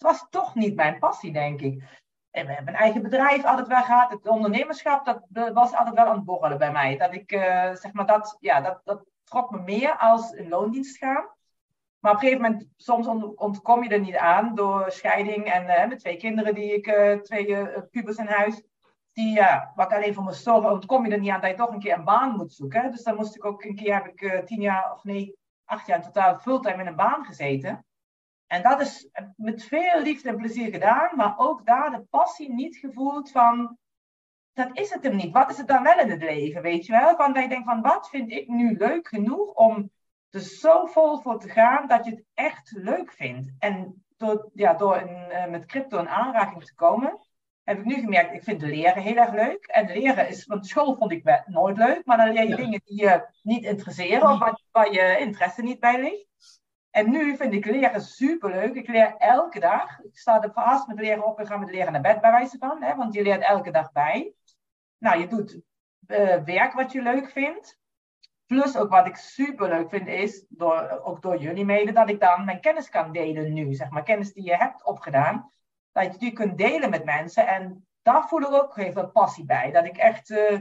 het 0.00 0.10
was 0.10 0.26
toch 0.30 0.54
niet 0.54 0.74
mijn 0.74 0.98
passie, 0.98 1.32
denk 1.32 1.60
ik. 1.60 1.82
En 2.30 2.46
we 2.46 2.52
hebben 2.52 2.74
een 2.74 2.80
eigen 2.80 3.02
bedrijf 3.02 3.44
altijd 3.44 3.66
wel 3.66 3.82
gehad. 3.82 4.10
Het 4.10 4.28
ondernemerschap, 4.28 5.24
dat 5.28 5.52
was 5.52 5.74
altijd 5.74 5.96
wel 5.96 6.06
aan 6.06 6.16
het 6.16 6.24
borrelen 6.24 6.58
bij 6.58 6.72
mij. 6.72 6.96
Dat 6.96 7.14
ik, 7.14 7.32
uh, 7.32 7.74
zeg 7.74 7.92
maar, 7.92 8.06
dat, 8.06 8.36
ja, 8.40 8.60
dat, 8.60 8.80
dat 8.84 9.04
trok 9.24 9.50
me 9.50 9.58
meer 9.58 9.96
als 9.96 10.32
in 10.32 10.48
loondienst 10.48 10.98
gaan. 10.98 11.28
Maar 11.98 12.12
op 12.12 12.22
een 12.22 12.28
gegeven 12.28 12.42
moment, 12.42 12.68
soms 12.76 13.06
ontkom 13.34 13.82
je 13.82 13.88
er 13.88 14.00
niet 14.00 14.16
aan 14.16 14.54
door 14.54 14.90
scheiding. 14.90 15.44
En 15.44 15.64
uh, 15.64 15.88
met 15.88 15.98
twee 15.98 16.16
kinderen 16.16 16.54
die 16.54 16.74
ik, 16.74 16.86
uh, 16.86 17.12
twee 17.14 17.66
pubers 17.90 18.16
in 18.16 18.26
huis. 18.26 18.62
Die, 19.12 19.34
ja, 19.34 19.72
wat 19.74 19.92
alleen 19.92 20.14
voor 20.14 20.24
me 20.24 20.32
zorgen, 20.32 20.70
ontkom 20.70 21.06
je 21.06 21.12
er 21.12 21.20
niet 21.20 21.30
aan 21.30 21.40
dat 21.40 21.50
je 21.50 21.56
toch 21.56 21.72
een 21.72 21.80
keer 21.80 21.98
een 21.98 22.04
baan 22.04 22.36
moet 22.36 22.52
zoeken. 22.52 22.90
Dus 22.90 23.02
dan 23.02 23.16
moest 23.16 23.36
ik 23.36 23.44
ook 23.44 23.64
een 23.64 23.74
keer, 23.74 23.94
heb 23.94 24.06
ik 24.06 24.46
tien 24.46 24.60
jaar, 24.60 24.92
of 24.92 25.04
nee, 25.04 25.36
acht 25.64 25.86
jaar 25.86 25.96
in 25.96 26.02
totaal 26.02 26.38
fulltime 26.38 26.80
in 26.80 26.86
een 26.86 26.96
baan 26.96 27.24
gezeten. 27.24 27.84
En 28.50 28.62
dat 28.62 28.80
is 28.80 29.08
met 29.36 29.64
veel 29.64 30.02
liefde 30.02 30.28
en 30.28 30.36
plezier 30.36 30.70
gedaan, 30.70 31.16
maar 31.16 31.34
ook 31.36 31.66
daar 31.66 31.90
de 31.90 32.00
passie 32.10 32.52
niet 32.52 32.76
gevoeld 32.76 33.30
van, 33.30 33.78
dat 34.52 34.68
is 34.72 34.90
het 34.90 35.02
hem 35.02 35.16
niet. 35.16 35.32
Wat 35.32 35.50
is 35.50 35.56
het 35.56 35.66
dan 35.68 35.82
wel 35.82 35.98
in 35.98 36.10
het 36.10 36.22
leven, 36.22 36.62
weet 36.62 36.86
je 36.86 36.92
wel? 36.92 37.16
Van 37.16 37.32
dat 37.32 37.42
je 37.42 37.48
denkt 37.48 37.64
van, 37.64 37.80
wat 37.80 38.08
vind 38.08 38.30
ik 38.30 38.48
nu 38.48 38.76
leuk 38.76 39.08
genoeg 39.08 39.52
om 39.52 39.90
er 40.30 40.40
zo 40.40 40.86
vol 40.86 41.18
voor 41.18 41.40
te 41.40 41.48
gaan 41.48 41.88
dat 41.88 42.04
je 42.04 42.10
het 42.10 42.24
echt 42.34 42.72
leuk 42.76 43.12
vindt. 43.12 43.50
En 43.58 44.04
door, 44.16 44.50
ja, 44.54 44.74
door 44.74 44.96
een, 44.96 45.30
uh, 45.30 45.46
met 45.46 45.66
crypto 45.66 45.98
in 45.98 46.08
aanraking 46.08 46.64
te 46.64 46.74
komen, 46.74 47.18
heb 47.62 47.78
ik 47.78 47.84
nu 47.84 47.94
gemerkt, 47.94 48.34
ik 48.34 48.42
vind 48.42 48.62
leren 48.62 49.02
heel 49.02 49.16
erg 49.16 49.32
leuk. 49.32 49.66
En 49.66 49.86
leren 49.86 50.28
is, 50.28 50.46
want 50.46 50.66
school 50.66 50.96
vond 50.96 51.12
ik 51.12 51.42
nooit 51.46 51.76
leuk, 51.76 52.04
maar 52.04 52.16
dan 52.16 52.32
leer 52.32 52.48
je 52.48 52.56
dingen 52.56 52.80
die 52.84 53.00
je 53.00 53.26
niet 53.42 53.64
interesseren 53.64 54.30
of 54.30 54.38
waar, 54.38 54.60
waar 54.70 54.92
je 54.92 55.18
interesse 55.18 55.62
niet 55.62 55.80
bij 55.80 56.00
ligt. 56.00 56.59
En 56.90 57.10
nu 57.10 57.36
vind 57.36 57.52
ik 57.52 57.64
leren 57.64 58.00
superleuk. 58.00 58.74
Ik 58.74 58.88
leer 58.88 59.14
elke 59.16 59.60
dag. 59.60 60.00
Ik 60.00 60.18
sta 60.18 60.42
er 60.42 60.52
vast 60.52 60.86
met 60.86 60.98
leren 60.98 61.24
op 61.24 61.38
en 61.38 61.46
ga 61.46 61.56
met 61.56 61.70
leren 61.70 61.92
naar 61.92 62.00
bed 62.00 62.20
bij 62.20 62.30
wijze 62.30 62.58
van. 62.58 62.82
Hè, 62.82 62.96
want 62.96 63.14
je 63.14 63.22
leert 63.22 63.42
elke 63.42 63.70
dag 63.70 63.92
bij. 63.92 64.32
Nou, 64.98 65.20
je 65.20 65.26
doet 65.26 65.60
uh, 66.06 66.42
werk 66.44 66.72
wat 66.72 66.92
je 66.92 67.02
leuk 67.02 67.30
vindt. 67.30 67.78
Plus 68.46 68.76
ook 68.76 68.90
wat 68.90 69.06
ik 69.06 69.16
superleuk 69.16 69.88
vind 69.88 70.06
is, 70.08 70.44
door, 70.48 71.00
ook 71.04 71.22
door 71.22 71.36
jullie 71.36 71.64
mede, 71.64 71.92
dat 71.92 72.10
ik 72.10 72.20
dan 72.20 72.44
mijn 72.44 72.60
kennis 72.60 72.88
kan 72.88 73.12
delen 73.12 73.52
nu. 73.52 73.74
Zeg 73.74 73.90
maar 73.90 74.02
kennis 74.02 74.32
die 74.32 74.44
je 74.44 74.56
hebt 74.56 74.84
opgedaan. 74.84 75.50
Dat 75.92 76.12
je 76.12 76.18
die 76.18 76.32
kunt 76.32 76.58
delen 76.58 76.90
met 76.90 77.04
mensen. 77.04 77.46
En 77.46 77.86
daar 78.02 78.28
voel 78.28 78.40
ik 78.40 78.52
ook 78.52 78.72
veel 78.72 79.10
passie 79.10 79.44
bij. 79.44 79.70
Dat 79.70 79.84
ik 79.84 79.96
echt... 79.96 80.30
Uh, 80.30 80.60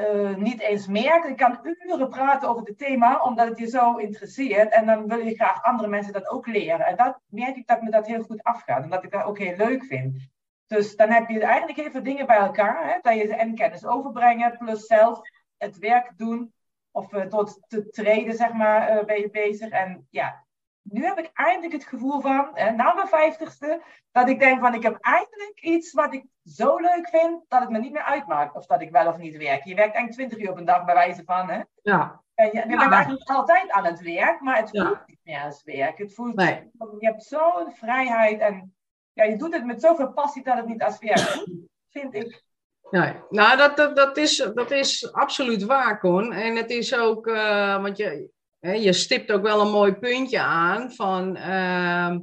uh, 0.00 0.36
niet 0.36 0.60
eens 0.60 0.86
merkt. 0.86 1.26
Ik 1.26 1.36
kan 1.36 1.58
uren 1.62 2.08
praten 2.08 2.48
over 2.48 2.66
het 2.66 2.78
thema, 2.78 3.22
omdat 3.22 3.48
het 3.48 3.58
je 3.58 3.66
zo 3.66 3.96
interesseert. 3.96 4.72
En 4.72 4.86
dan 4.86 5.08
wil 5.08 5.18
je 5.18 5.34
graag 5.34 5.62
andere 5.62 5.88
mensen 5.88 6.12
dat 6.12 6.28
ook 6.28 6.46
leren. 6.46 6.86
En 6.86 6.96
dat 6.96 7.20
merk 7.26 7.56
ik 7.56 7.66
dat 7.66 7.82
me 7.82 7.90
dat 7.90 8.06
heel 8.06 8.22
goed 8.22 8.42
afgaat. 8.42 8.82
En 8.82 8.90
dat 8.90 9.04
ik 9.04 9.10
dat 9.10 9.24
ook 9.24 9.38
heel 9.38 9.56
leuk 9.56 9.84
vind. 9.84 10.28
Dus 10.66 10.96
dan 10.96 11.10
heb 11.10 11.28
je 11.28 11.40
eigenlijk 11.40 11.90
veel 11.92 12.02
dingen 12.02 12.26
bij 12.26 12.36
elkaar. 12.36 12.92
Hè? 12.92 12.98
Dat 13.02 13.14
je 13.14 13.34
en 13.34 13.54
kennis 13.54 13.86
overbrengen, 13.86 14.58
plus 14.58 14.86
zelf 14.86 15.20
het 15.56 15.78
werk 15.78 16.12
doen. 16.16 16.52
Of 16.90 17.12
uh, 17.12 17.28
door 17.28 17.58
te 17.66 17.88
treden, 17.88 18.34
zeg 18.34 18.52
maar, 18.52 18.96
uh, 18.96 19.04
ben 19.04 19.20
je 19.20 19.30
bezig. 19.30 19.70
En 19.70 20.06
ja, 20.10 20.44
nu 20.90 21.04
heb 21.04 21.18
ik 21.18 21.30
eindelijk 21.34 21.72
het 21.72 21.84
gevoel 21.84 22.20
van, 22.20 22.56
eh, 22.56 22.72
na 22.72 22.94
mijn 22.94 23.08
vijftigste, 23.08 23.82
dat 24.12 24.28
ik 24.28 24.38
denk 24.38 24.60
van 24.60 24.74
ik 24.74 24.82
heb 24.82 24.98
eindelijk 25.00 25.60
iets 25.60 25.92
wat 25.92 26.14
ik 26.14 26.24
zo 26.44 26.76
leuk 26.76 27.08
vind, 27.08 27.44
dat 27.48 27.60
het 27.60 27.70
me 27.70 27.78
niet 27.78 27.92
meer 27.92 28.02
uitmaakt 28.02 28.54
of 28.54 28.66
dat 28.66 28.80
ik 28.80 28.90
wel 28.90 29.06
of 29.06 29.16
niet 29.16 29.36
werk. 29.36 29.64
Je 29.64 29.74
werkt 29.74 29.94
eigenlijk 29.94 30.12
20 30.12 30.38
uur 30.38 30.50
op 30.50 30.58
een 30.58 30.64
dag 30.64 30.84
bij 30.84 30.94
wijze 30.94 31.22
van, 31.24 31.50
hè? 31.50 31.60
Ja. 31.82 32.20
En 32.34 32.46
je, 32.46 32.52
je 32.52 32.68
ja, 32.68 32.76
bent 32.76 32.92
eigenlijk 32.92 33.28
altijd 33.28 33.70
aan 33.70 33.84
het 33.84 34.00
werk, 34.00 34.40
maar 34.40 34.56
het 34.56 34.70
voelt 34.70 35.06
niet 35.06 35.20
meer 35.22 35.42
als 35.42 35.62
werk. 35.64 35.98
Het 35.98 36.14
voelt, 36.14 36.34
nee. 36.34 36.70
Je 36.98 37.06
hebt 37.06 37.22
zo'n 37.22 37.72
vrijheid 37.72 38.40
en 38.40 38.74
ja, 39.12 39.24
je 39.24 39.36
doet 39.36 39.54
het 39.54 39.64
met 39.64 39.80
zoveel 39.80 40.12
passie 40.12 40.42
dat 40.42 40.56
het 40.56 40.66
niet 40.66 40.82
als 40.82 40.98
werk 40.98 41.18
voelt, 41.18 41.50
vind 41.88 42.14
ik. 42.14 42.42
Nee, 42.90 43.14
nou, 43.28 43.56
dat, 43.56 43.76
dat, 43.76 43.96
dat, 43.96 44.16
is, 44.16 44.36
dat 44.54 44.70
is 44.70 45.12
absoluut 45.12 45.64
waar, 45.64 46.00
Con. 46.00 46.32
En 46.32 46.56
het 46.56 46.70
is 46.70 46.96
ook, 46.96 47.26
uh, 47.26 47.82
want 47.82 47.96
je, 47.96 48.30
je 48.60 48.92
stipt 48.92 49.32
ook 49.32 49.42
wel 49.42 49.60
een 49.60 49.72
mooi 49.72 49.92
puntje 49.92 50.40
aan 50.40 50.92
van 50.92 51.36
uh, 51.36 52.16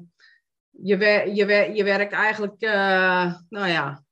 je, 0.69 0.97
wer 0.97 1.27
je, 1.33 1.73
je 1.73 1.83
werkt 1.83 2.13
eigenlijk, 2.13 2.63
uh, 2.63 3.33
nou 3.49 3.67
ja, 3.67 4.03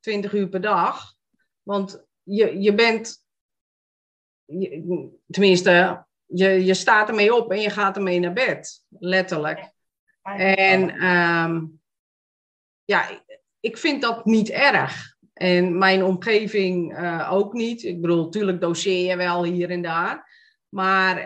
20 0.00 0.32
uur 0.32 0.48
per 0.48 0.60
dag. 0.60 1.14
Want 1.62 2.06
je, 2.22 2.60
je 2.60 2.74
bent, 2.74 3.26
je, 4.44 5.08
tenminste, 5.26 6.04
je, 6.26 6.64
je 6.64 6.74
staat 6.74 7.08
ermee 7.08 7.34
op 7.34 7.50
en 7.50 7.60
je 7.60 7.70
gaat 7.70 7.96
ermee 7.96 8.20
naar 8.20 8.32
bed, 8.32 8.84
letterlijk. 8.88 9.70
En 10.22 11.06
um, 11.06 11.80
ja, 12.84 13.22
ik 13.60 13.78
vind 13.78 14.02
dat 14.02 14.24
niet 14.24 14.50
erg. 14.50 15.10
En 15.32 15.78
mijn 15.78 16.04
omgeving 16.04 16.98
uh, 16.98 17.32
ook 17.32 17.52
niet. 17.52 17.82
Ik 17.82 18.00
bedoel, 18.00 18.24
natuurlijk 18.24 18.60
doseer 18.60 19.10
je 19.10 19.16
wel 19.16 19.44
hier 19.44 19.70
en 19.70 19.82
daar. 19.82 20.31
Maar 20.74 21.16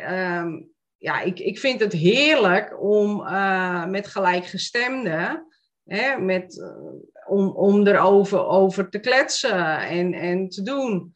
um, 0.40 0.70
ja, 0.96 1.20
ik, 1.20 1.38
ik 1.38 1.58
vind 1.58 1.80
het 1.80 1.92
heerlijk 1.92 2.82
om 2.82 3.20
uh, 3.20 3.86
met 3.86 4.06
gelijkgestemden, 4.06 5.46
hè, 5.84 6.18
met, 6.18 6.56
uh, 6.56 6.92
om, 7.26 7.48
om 7.48 7.86
erover 7.86 8.46
over 8.46 8.90
te 8.90 8.98
kletsen 8.98 9.78
en, 9.78 10.12
en 10.12 10.48
te 10.48 10.62
doen. 10.62 11.14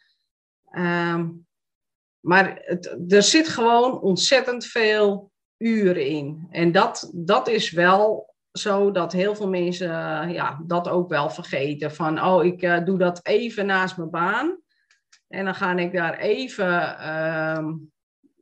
Um, 0.72 1.46
maar 2.20 2.58
het, 2.62 3.12
er 3.12 3.22
zit 3.22 3.48
gewoon 3.48 4.00
ontzettend 4.00 4.64
veel 4.66 5.30
uren 5.56 6.06
in. 6.06 6.46
En 6.50 6.72
dat, 6.72 7.10
dat 7.14 7.48
is 7.48 7.70
wel 7.70 8.34
zo 8.52 8.90
dat 8.90 9.12
heel 9.12 9.34
veel 9.34 9.48
mensen 9.48 9.88
ja, 10.32 10.62
dat 10.66 10.88
ook 10.88 11.08
wel 11.08 11.30
vergeten. 11.30 11.92
Van, 11.92 12.22
oh, 12.22 12.44
ik 12.44 12.62
uh, 12.62 12.84
doe 12.84 12.98
dat 12.98 13.20
even 13.22 13.66
naast 13.66 13.96
mijn 13.96 14.10
baan. 14.10 14.58
En 15.28 15.44
dan 15.44 15.54
ga 15.54 15.76
ik 15.76 15.92
daar 15.92 16.18
even 16.18 17.08
um, 17.56 17.92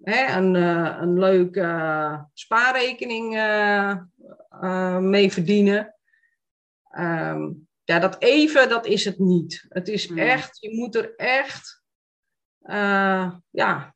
hè, 0.09 0.37
een, 0.37 0.55
een 1.03 1.19
leuke 1.19 2.27
spaarrekening 2.35 3.31
mee 5.01 5.33
verdienen. 5.33 5.95
Ehm, 6.91 7.51
ja, 7.85 7.99
dat 7.99 8.17
even, 8.23 8.69
dat 8.69 8.87
is 8.87 9.05
het 9.05 9.19
niet. 9.19 9.67
Het 9.69 9.89
is 9.89 10.07
Hmm. 10.07 10.19
echt, 10.19 10.59
je 10.61 10.77
moet 10.77 10.95
er 10.95 11.15
echt, 11.17 11.83
eh, 12.61 13.33
ja, 13.51 13.95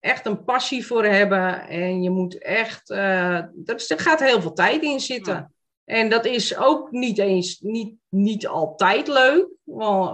echt 0.00 0.26
een 0.26 0.44
passie 0.44 0.86
voor 0.86 1.04
hebben. 1.04 1.68
En 1.68 2.02
je 2.02 2.10
moet 2.10 2.38
echt, 2.38 2.90
eh, 2.90 3.42
dat 3.54 3.80
is- 3.80 3.90
er 3.90 3.98
gaat 3.98 4.20
heel 4.20 4.40
veel 4.40 4.52
tijd 4.52 4.82
in 4.82 5.00
zitten. 5.00 5.34
Ja. 5.34 5.50
En 5.84 6.08
dat 6.08 6.24
is 6.24 6.56
ook 6.56 6.90
niet 6.90 7.18
eens, 7.18 7.60
niet, 7.60 7.94
niet 8.08 8.46
altijd 8.46 9.08
leuk. 9.08 9.46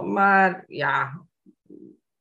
Maar 0.03 0.63
ja, 0.67 1.25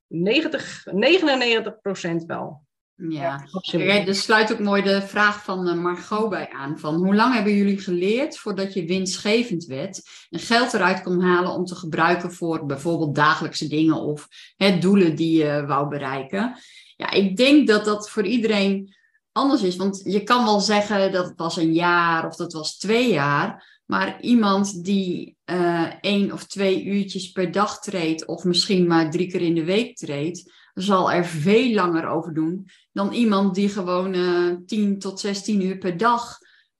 90, 0.07 0.87
99 0.93 1.81
procent 1.81 2.25
wel. 2.25 2.64
Ja. 2.97 3.49
Absoluut. 3.51 3.87
Kijk, 3.87 4.09
er 4.09 4.15
sluit 4.15 4.53
ook 4.53 4.59
mooi 4.59 4.83
de 4.83 5.03
vraag 5.03 5.45
van 5.45 5.69
eh, 5.69 5.75
Margot 5.75 6.31
bij 6.31 6.51
aan. 6.51 6.79
Van 6.79 6.95
hoe 6.95 7.15
lang 7.15 7.35
hebben 7.35 7.55
jullie 7.55 7.79
geleerd 7.79 8.39
voordat 8.39 8.75
je 8.75 8.85
winstgevend 8.85 9.65
werd 9.65 10.03
en 10.31 10.39
geld 10.39 10.75
eruit 10.75 11.03
kon 11.03 11.21
halen 11.21 11.53
om 11.53 11.65
te 11.65 11.75
gebruiken 11.75 12.33
voor 12.33 12.67
bijvoorbeeld 12.67 13.15
dagelijkse 13.15 13.69
dingen 13.69 13.97
of 13.97 14.29
hè, 14.57 14.79
doelen 14.79 15.17
die 15.17 15.45
je 15.45 15.67
wou 15.67 15.89
bereiken? 15.89 16.57
Ja, 16.97 17.11
ik 17.11 17.37
denk 17.37 17.67
dat 17.69 17.85
dat 17.85 18.11
voor 18.11 18.25
iedereen 18.25 18.95
anders 19.33 19.63
is. 19.63 19.77
Want 19.77 20.01
je 20.05 20.23
kan 20.23 20.45
wel 20.45 20.61
zeggen 20.61 21.13
dat 21.13 21.25
het 21.27 21.39
was 21.39 21.57
een 21.57 21.73
jaar 21.73 22.27
of 22.27 22.37
dat 22.37 22.53
was 22.53 22.79
twee 22.79 23.13
jaar. 23.13 23.73
Maar 23.87 24.21
iemand 24.21 24.85
die 24.85 25.37
eh 25.45 25.91
één 26.01 26.33
of 26.33 26.45
twee 26.45 26.85
uurtjes 26.85 27.31
per 27.31 27.53
dag 27.53 27.81
treedt, 27.81 28.27
of 28.27 28.45
misschien 28.45 28.87
maar 28.87 29.11
drie 29.11 29.31
keer 29.31 29.43
in 29.43 29.55
de 29.55 29.65
week 29.65 29.97
treedt, 29.97 30.53
zal 30.75 31.13
er 31.13 31.25
veel 31.25 31.75
langer 31.75 32.07
over 32.09 32.35
doen 32.35 32.69
dan 32.93 33.13
iemand 33.13 33.55
die 33.55 33.69
gewoon 33.69 34.15
eh 34.15 34.51
10 34.67 34.99
tot 34.99 35.21
16 35.21 35.63
uur 35.63 35.79
per 35.79 35.97
dag 35.97 36.39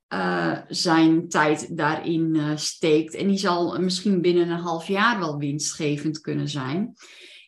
eh, 0.09 0.59
zijn 0.69 1.29
tijd 1.29 1.77
daarin 1.77 2.37
eh, 2.37 2.51
steekt. 2.55 3.15
En 3.15 3.29
die 3.29 3.39
zal 3.39 3.81
misschien 3.81 4.21
binnen 4.21 4.49
een 4.49 4.59
half 4.59 4.87
jaar 4.87 5.19
wel 5.19 5.39
winstgevend 5.39 6.21
kunnen 6.21 6.49
zijn. 6.49 6.95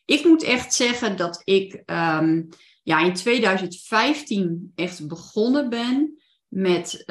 Ik 0.05 0.23
moet 0.23 0.43
echt 0.43 0.73
zeggen 0.73 1.17
dat 1.17 1.41
ik 1.43 1.81
ehm, 1.85 2.43
ja, 2.83 2.99
in 2.99 3.13
2015 3.13 4.71
echt 4.75 5.07
begonnen 5.07 5.69
ben 5.69 6.21
met 6.47 7.03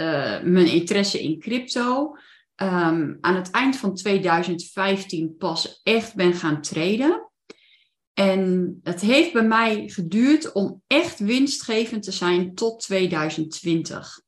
mijn 0.42 0.72
interesse 0.72 1.22
in 1.22 1.38
crypto. 1.38 2.16
Ehm, 2.54 3.14
aan 3.20 3.34
het 3.34 3.50
eind 3.50 3.76
van 3.76 3.94
2015 3.94 5.36
pas 5.36 5.80
echt 5.82 6.14
ben 6.14 6.34
gaan 6.34 6.60
traden. 6.60 7.25
En 8.18 8.80
het 8.82 9.00
heeft 9.00 9.32
bij 9.32 9.44
mij 9.44 9.88
geduurd 9.88 10.52
om 10.52 10.82
echt 10.86 11.18
winstgevend 11.18 12.02
te 12.02 12.12
zijn 12.12 12.54
tot 12.54 12.80
2020. 12.80 14.20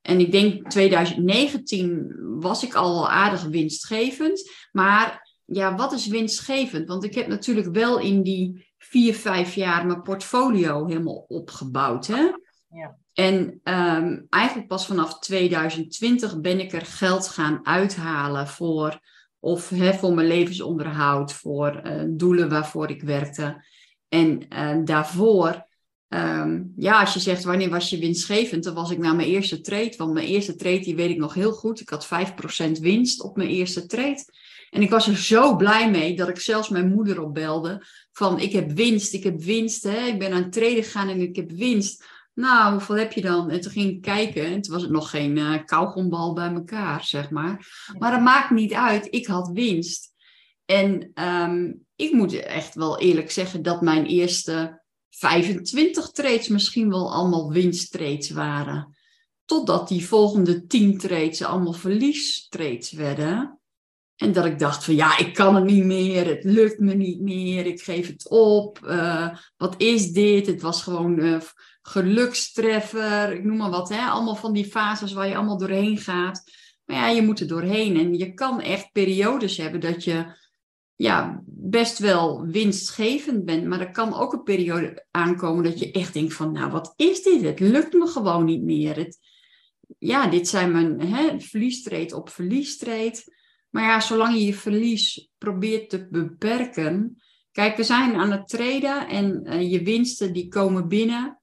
En 0.00 0.20
ik 0.20 0.32
denk 0.32 0.70
2019 0.70 2.12
was 2.40 2.64
ik 2.64 2.74
al 2.74 2.94
wel 2.94 3.10
aardig 3.10 3.42
winstgevend. 3.42 4.50
Maar 4.72 5.36
ja, 5.44 5.74
wat 5.74 5.92
is 5.92 6.06
winstgevend? 6.06 6.88
Want 6.88 7.04
ik 7.04 7.14
heb 7.14 7.26
natuurlijk 7.26 7.68
wel 7.72 7.98
in 7.98 8.22
die 8.22 8.72
vier, 8.78 9.14
vijf 9.14 9.54
jaar 9.54 9.86
mijn 9.86 10.02
portfolio 10.02 10.86
helemaal 10.86 11.24
opgebouwd. 11.28 12.06
Hè? 12.06 12.30
Ja. 12.68 12.98
En 13.12 13.60
ehm, 13.62 14.20
eigenlijk 14.28 14.68
pas 14.68 14.86
vanaf 14.86 15.18
2020 15.18 16.40
ben 16.40 16.60
ik 16.60 16.72
er 16.72 16.86
geld 16.86 17.28
gaan 17.28 17.66
uithalen 17.66 18.48
voor, 18.48 19.00
of 19.44 19.68
hè, 19.68 19.94
voor 19.94 20.14
mijn 20.14 20.26
levensonderhoud, 20.26 21.32
voor 21.32 21.68
eh, 21.68 22.02
doelen 22.08 22.48
waarvoor 22.48 22.90
ik 22.90 23.02
werkte. 23.02 23.64
En 24.08 24.48
eh, 24.48 24.76
daarvoor, 24.84 25.66
ehm, 26.08 26.62
ja, 26.76 27.00
als 27.00 27.14
je 27.14 27.20
zegt 27.20 27.44
wanneer 27.44 27.70
was 27.70 27.90
je 27.90 27.98
winstgevend, 27.98 28.64
dan 28.64 28.74
was 28.74 28.90
ik 28.90 28.98
na 28.98 29.12
mijn 29.12 29.28
eerste 29.28 29.60
trade. 29.60 29.94
Want 29.96 30.12
mijn 30.12 30.26
eerste 30.26 30.54
trade, 30.54 30.80
die 30.80 30.96
weet 30.96 31.10
ik 31.10 31.18
nog 31.18 31.34
heel 31.34 31.52
goed. 31.52 31.80
Ik 31.80 31.88
had 31.88 32.06
5% 32.06 32.78
winst 32.80 33.22
op 33.22 33.36
mijn 33.36 33.48
eerste 33.48 33.86
trade. 33.86 34.24
En 34.70 34.82
ik 34.82 34.90
was 34.90 35.08
er 35.08 35.16
zo 35.16 35.56
blij 35.56 35.90
mee 35.90 36.16
dat 36.16 36.28
ik 36.28 36.40
zelfs 36.40 36.68
mijn 36.68 36.92
moeder 36.92 37.22
opbelde 37.22 37.86
van 38.12 38.38
ik 38.40 38.52
heb 38.52 38.70
winst, 38.70 39.14
ik 39.14 39.24
heb 39.24 39.42
winst. 39.42 39.82
Hè? 39.82 40.06
Ik 40.06 40.18
ben 40.18 40.32
aan 40.32 40.42
het 40.42 40.52
traden 40.52 40.84
gegaan 40.84 41.08
en 41.08 41.20
ik 41.20 41.36
heb 41.36 41.50
winst. 41.50 42.04
Nou, 42.34 42.72
hoeveel 42.72 42.96
heb 42.96 43.12
je 43.12 43.20
dan? 43.20 43.50
En 43.50 43.60
toen 43.60 43.72
ging 43.72 43.90
ik 43.90 44.02
kijken 44.02 44.44
en 44.44 44.60
toen 44.60 44.72
was 44.72 44.82
het 44.82 44.90
nog 44.90 45.10
geen 45.10 45.36
uh, 45.36 45.64
kauwgombal 45.64 46.32
bij 46.32 46.52
elkaar, 46.52 47.04
zeg 47.04 47.30
maar. 47.30 47.66
Maar 47.98 48.10
dat 48.10 48.20
maakt 48.20 48.50
niet 48.50 48.72
uit, 48.72 49.06
ik 49.10 49.26
had 49.26 49.50
winst. 49.52 50.10
En 50.64 51.10
um, 51.14 51.86
ik 51.96 52.12
moet 52.12 52.32
echt 52.32 52.74
wel 52.74 52.98
eerlijk 52.98 53.30
zeggen 53.30 53.62
dat 53.62 53.80
mijn 53.80 54.06
eerste 54.06 54.82
25 55.10 56.10
trades 56.10 56.48
misschien 56.48 56.88
wel 56.88 57.12
allemaal 57.12 57.52
winsttrades 57.52 58.30
waren. 58.30 58.96
Totdat 59.44 59.88
die 59.88 60.06
volgende 60.06 60.66
10 60.66 60.98
trades 60.98 61.42
allemaal 61.42 61.72
verliestrades 61.72 62.92
werden. 62.92 63.60
En 64.22 64.32
dat 64.32 64.44
ik 64.44 64.58
dacht 64.58 64.84
van 64.84 64.94
ja, 64.94 65.18
ik 65.18 65.34
kan 65.34 65.54
het 65.54 65.64
niet 65.64 65.84
meer, 65.84 66.26
het 66.26 66.44
lukt 66.44 66.78
me 66.78 66.94
niet 66.94 67.20
meer, 67.20 67.66
ik 67.66 67.82
geef 67.82 68.06
het 68.06 68.28
op. 68.28 68.78
Uh, 68.84 69.28
wat 69.56 69.74
is 69.80 70.10
dit? 70.10 70.46
Het 70.46 70.62
was 70.62 70.82
gewoon 70.82 71.18
uh, 71.18 71.40
gelukstreffer, 71.82 73.32
ik 73.32 73.44
noem 73.44 73.56
maar 73.56 73.70
wat. 73.70 73.88
Hè? 73.88 74.00
Allemaal 74.00 74.36
van 74.36 74.52
die 74.52 74.64
fases 74.64 75.12
waar 75.12 75.28
je 75.28 75.36
allemaal 75.36 75.58
doorheen 75.58 75.98
gaat. 75.98 76.42
Maar 76.84 76.96
ja, 76.96 77.08
je 77.08 77.22
moet 77.22 77.40
er 77.40 77.46
doorheen. 77.46 77.96
En 77.96 78.14
je 78.14 78.34
kan 78.34 78.60
echt 78.60 78.92
periodes 78.92 79.56
hebben 79.56 79.80
dat 79.80 80.04
je 80.04 80.24
ja, 80.96 81.42
best 81.46 81.98
wel 81.98 82.46
winstgevend 82.46 83.44
bent. 83.44 83.66
Maar 83.66 83.80
er 83.80 83.90
kan 83.90 84.14
ook 84.14 84.32
een 84.32 84.42
periode 84.42 85.06
aankomen 85.10 85.64
dat 85.64 85.78
je 85.78 85.90
echt 85.90 86.14
denkt 86.14 86.34
van 86.34 86.52
nou, 86.52 86.70
wat 86.70 86.92
is 86.96 87.22
dit? 87.22 87.42
Het 87.42 87.60
lukt 87.60 87.92
me 87.92 88.06
gewoon 88.06 88.44
niet 88.44 88.62
meer. 88.62 89.14
Ja, 89.98 90.26
dit 90.26 90.48
zijn 90.48 90.72
mijn 90.72 91.00
hè, 91.00 91.40
verliestreed 91.40 92.12
op 92.12 92.28
verliestreed. 92.28 93.40
Maar 93.72 93.84
ja, 93.84 94.00
zolang 94.00 94.34
je 94.34 94.44
je 94.44 94.54
verlies 94.54 95.30
probeert 95.38 95.90
te 95.90 96.08
beperken. 96.10 97.22
Kijk, 97.50 97.76
we 97.76 97.82
zijn 97.82 98.14
aan 98.14 98.30
het 98.30 98.48
traden 98.48 99.08
en 99.08 99.46
uh, 99.46 99.70
je 99.70 99.82
winsten 99.82 100.32
die 100.32 100.48
komen 100.48 100.88
binnen. 100.88 101.40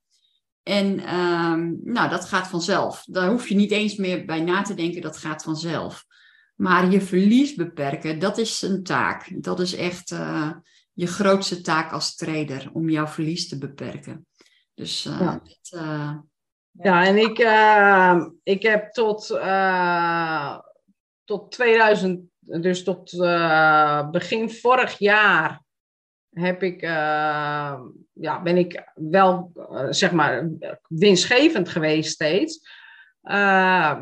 En 0.64 1.00
uh, 1.00 1.56
nou, 1.94 2.10
dat 2.10 2.26
gaat 2.26 2.48
vanzelf. 2.48 3.04
Daar 3.06 3.30
hoef 3.30 3.48
je 3.48 3.56
niet 3.56 3.72
eens 3.72 3.96
meer 3.96 4.26
bij 4.26 4.42
na 4.42 4.62
te 4.62 4.74
denken, 4.74 5.02
dat 5.02 5.18
gaat 5.18 5.44
vanzelf. 5.44 6.06
Maar 6.56 6.92
je 6.92 7.02
verlies 7.02 7.56
beperken, 7.56 8.20
dat 8.20 8.38
is 8.38 8.62
een 8.62 8.84
taak. 8.84 9.44
Dat 9.44 9.60
is 9.60 9.76
echt 9.76 10.12
uh, 10.12 10.52
je 10.94 11.08
grootste 11.08 11.62
taak 11.62 11.92
als 11.92 12.16
trader, 12.16 12.70
om 12.74 12.90
jouw 12.90 13.08
verlies 13.08 13.48
te 13.48 13.58
beperken. 13.58 14.28
Dus 14.74 15.06
uh, 15.06 15.20
ja. 15.20 15.42
Dit, 15.44 15.80
ja, 16.72 17.06
en 17.06 17.18
ik, 17.18 17.40
uh, 17.40 18.26
ik 18.44 18.62
heb 18.62 18.92
tot, 18.92 19.30
tot 21.30 21.52
2000, 21.52 22.22
dus 22.40 22.84
tot 22.84 23.14
uh, 23.14 24.10
begin 24.10 24.50
vorig 24.50 24.98
jaar, 24.98 25.62
heb 26.30 26.64
ik, 26.64 26.82
uh, 26.82 27.80
ja, 28.14 28.42
ben 28.44 28.58
ik 28.58 28.92
wel, 28.96 29.52
uh, 29.56 29.88
zeg 29.90 30.12
maar, 30.12 30.50
winstgevend 30.88 31.70
geweest 31.70 32.12
steeds. 32.12 32.78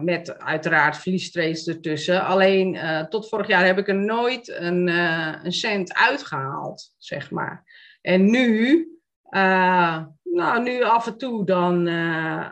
Met 0.02 0.40
uiteraard 0.40 0.98
verliestrades 0.98 1.68
ertussen. 1.68 2.26
Alleen 2.26 2.80
tot 3.10 3.30
vorig 3.30 3.48
jaar 3.48 3.66
heb 3.66 3.78
ik 3.78 3.88
er 3.88 3.96
nooit 3.96 4.48
een, 4.50 4.88
een 4.88 5.52
cent 5.52 5.94
uitgehaald, 5.94 6.94
zeg 6.98 7.32
maar. 7.32 7.64
En 8.02 8.30
nu, 8.30 8.88
nou, 10.38 10.64
nu 10.64 10.84
af 10.84 11.08
en 11.08 11.18
toe, 11.18 11.46
dan, 11.46 11.86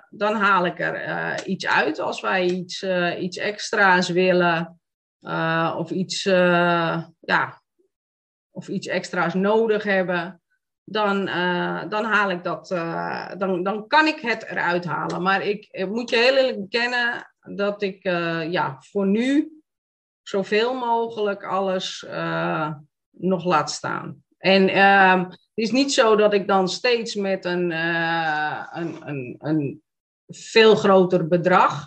dan 0.10 0.36
haal 0.36 0.66
ik 0.66 0.80
er 0.80 1.46
iets 1.46 1.68
uit 1.68 2.00
als 2.00 2.22
wij 2.22 2.46
iets, 2.46 2.86
iets 3.20 3.38
extra's 3.38 4.10
willen. 4.10 4.80
of 5.78 5.92
iets, 5.92 6.24
ja, 7.20 7.62
of 8.52 8.68
iets 8.68 8.88
extra's 8.88 9.34
nodig 9.34 9.84
hebben. 9.84 10.42
Dan, 10.84 11.26
dan 11.90 12.04
haal 12.04 12.32
ik 12.32 12.44
dat, 12.44 12.68
dan, 13.38 13.64
dan 13.64 13.88
kan 13.88 14.08
ik 14.08 14.20
het 14.20 14.44
eruit 14.44 14.86
halen. 14.86 15.22
Maar 15.22 15.42
ik, 15.42 15.68
ik 15.72 15.90
moet 15.90 16.10
je 16.10 16.16
heel 16.16 16.36
eerlijk 16.36 16.62
bekennen 16.62 17.34
dat 17.40 17.82
ik 17.82 18.04
ja, 18.52 18.78
voor 18.80 19.08
nu 19.08 19.52
zoveel 20.22 20.74
mogelijk 20.74 21.44
alles 21.44 22.06
nog 23.18 23.46
laat 23.46 23.72
staan. 23.72 24.24
En 24.38 24.70
ehm, 24.70 25.26
is 25.64 25.72
niet 25.72 25.94
zo 25.94 26.16
dat 26.16 26.34
ik 26.34 26.48
dan 26.48 26.70
steeds 26.70 27.16
met 27.16 27.46
een, 27.46 27.72
een, 27.72 29.08
een, 29.08 29.36
een 29.40 29.82
veel 30.28 30.76
groter 30.76 31.28
bedrag 31.28 31.84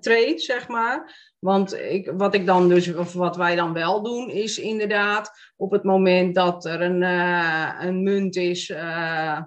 trade, 0.00 0.38
zeg 0.38 0.68
maar. 0.68 1.32
Want 1.38 1.74
ik, 1.74 2.12
wat 2.16 2.34
ik 2.34 2.46
dan 2.46 2.68
dus, 2.68 2.94
of 2.94 3.12
wat 3.12 3.36
wij 3.36 3.54
dan 3.54 3.72
wel 3.72 4.02
doen, 4.02 4.30
is 4.30 4.58
inderdaad 4.58 5.52
op 5.56 5.70
het 5.70 5.82
moment 5.82 6.34
dat 6.34 6.64
er 6.64 6.80
een, 6.80 7.02
uh, 7.02 7.74
een 7.80 8.02
munt 8.02 8.36
is 8.36 8.68
uh, 8.68 9.40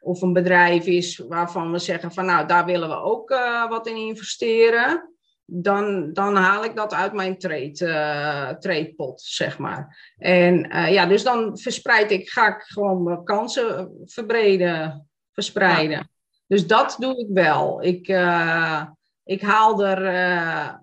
of 0.00 0.22
een 0.22 0.32
bedrijf 0.32 0.86
is 0.86 1.18
waarvan 1.28 1.72
we 1.72 1.78
zeggen 1.78 2.12
van 2.12 2.24
nou, 2.26 2.46
daar 2.46 2.64
willen 2.64 2.88
we 2.88 2.94
ook 2.94 3.30
uh, 3.30 3.68
wat 3.68 3.86
in 3.86 3.96
investeren. 3.96 5.13
Dan, 5.46 6.12
dan 6.12 6.36
haal 6.36 6.64
ik 6.64 6.76
dat 6.76 6.94
uit 6.94 7.12
mijn 7.12 7.38
trade, 7.38 7.78
uh, 7.80 8.48
tradepot, 8.48 9.20
zeg 9.20 9.58
maar. 9.58 10.12
En 10.18 10.76
uh, 10.76 10.92
ja, 10.92 11.06
dus 11.06 11.22
dan 11.22 11.58
verspreid 11.58 12.10
ik, 12.10 12.28
ga 12.28 12.56
ik 12.56 12.62
gewoon 12.62 13.02
mijn 13.02 13.24
kansen 13.24 14.02
verbreden, 14.04 15.08
verspreiden. 15.32 15.96
Ja. 15.96 16.08
Dus 16.46 16.66
dat 16.66 16.96
doe 16.98 17.18
ik 17.18 17.28
wel. 17.34 17.82
Ik, 17.82 18.08
uh, 18.08 18.84
ik 19.24 19.42
haal 19.42 19.84
er 19.84 20.80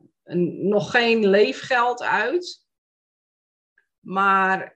nog 0.62 0.91
geen 0.91 1.28
leefgeld 1.28 2.03
uit. 2.03 2.66
Maar 3.99 4.74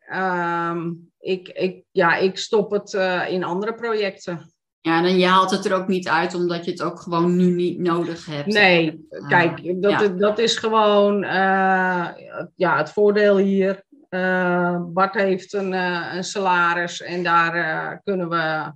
um, 0.71 1.11
ik, 1.19 1.47
ik, 1.47 1.83
ja, 1.91 2.15
ik 2.15 2.37
stop 2.37 2.71
het 2.71 2.93
in 3.29 3.43
andere 3.43 3.73
projecten. 3.73 4.54
Ja, 4.85 5.01
dan 5.01 5.17
je 5.17 5.25
haalt 5.27 5.51
het 5.51 5.65
er 5.65 5.73
ook 5.73 5.87
niet 5.87 6.07
uit 6.07 6.33
omdat 6.33 6.65
je 6.65 6.71
het 6.71 6.81
ook 6.81 6.99
gewoon 6.99 7.35
nu 7.35 7.51
niet 7.51 7.79
nodig 7.79 8.25
hebt. 8.25 8.45
Nee, 8.45 9.07
kijk, 9.27 9.81
dat, 9.81 9.91
ja. 9.91 10.07
dat 10.07 10.39
is 10.39 10.57
gewoon 10.57 11.23
uh, 11.23 12.07
ja, 12.55 12.77
het 12.77 12.91
voordeel 12.91 13.37
hier. 13.37 13.83
Uh, 14.09 14.81
Bart 14.87 15.13
heeft 15.13 15.53
een, 15.53 15.71
een 16.15 16.23
salaris 16.23 17.01
en 17.01 17.23
daar 17.23 18.01
kunnen, 18.03 18.29
we, 18.29 18.71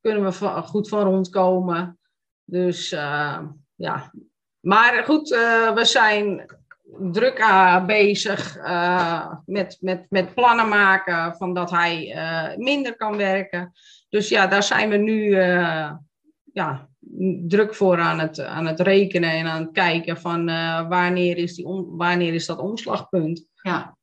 kunnen 0.00 0.24
we 0.24 0.32
van, 0.32 0.62
goed 0.62 0.88
van 0.88 1.02
rondkomen. 1.02 1.98
Dus 2.44 2.88
ja, 3.74 4.12
maar 4.60 5.04
goed, 5.04 5.28
we 5.74 5.80
zijn 5.82 6.46
druk 7.12 7.44
bezig 7.86 8.56
met, 9.46 9.76
met, 9.80 10.06
met 10.08 10.34
plannen 10.34 10.68
maken 10.68 11.36
van 11.36 11.54
dat 11.54 11.70
hij 11.70 12.14
minder 12.56 12.96
kan 12.96 13.16
werken. 13.16 13.72
Dus 14.08 14.28
ja, 14.28 14.46
daar 14.46 14.62
zijn 14.62 14.88
we 14.88 14.96
nu 14.96 15.36
ja, 16.52 16.88
druk 17.46 17.74
voor 17.74 18.00
aan 18.00 18.18
het, 18.18 18.40
aan 18.40 18.66
het 18.66 18.80
rekenen 18.80 19.30
en 19.30 19.46
aan 19.46 19.62
het 19.62 19.72
kijken 19.72 20.20
van 20.20 20.44
wanneer, 20.88 21.36
is 21.36 21.54
die 21.54 21.66
om, 21.66 21.96
wanneer 21.96 22.34
is 22.34 22.46
dat 22.46 22.58
omslagpunt. 22.58 23.46
Ja. 23.62 23.96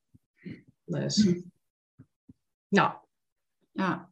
Dus, 0.86 1.36
ja. 2.68 3.04
Ja. 3.72 4.10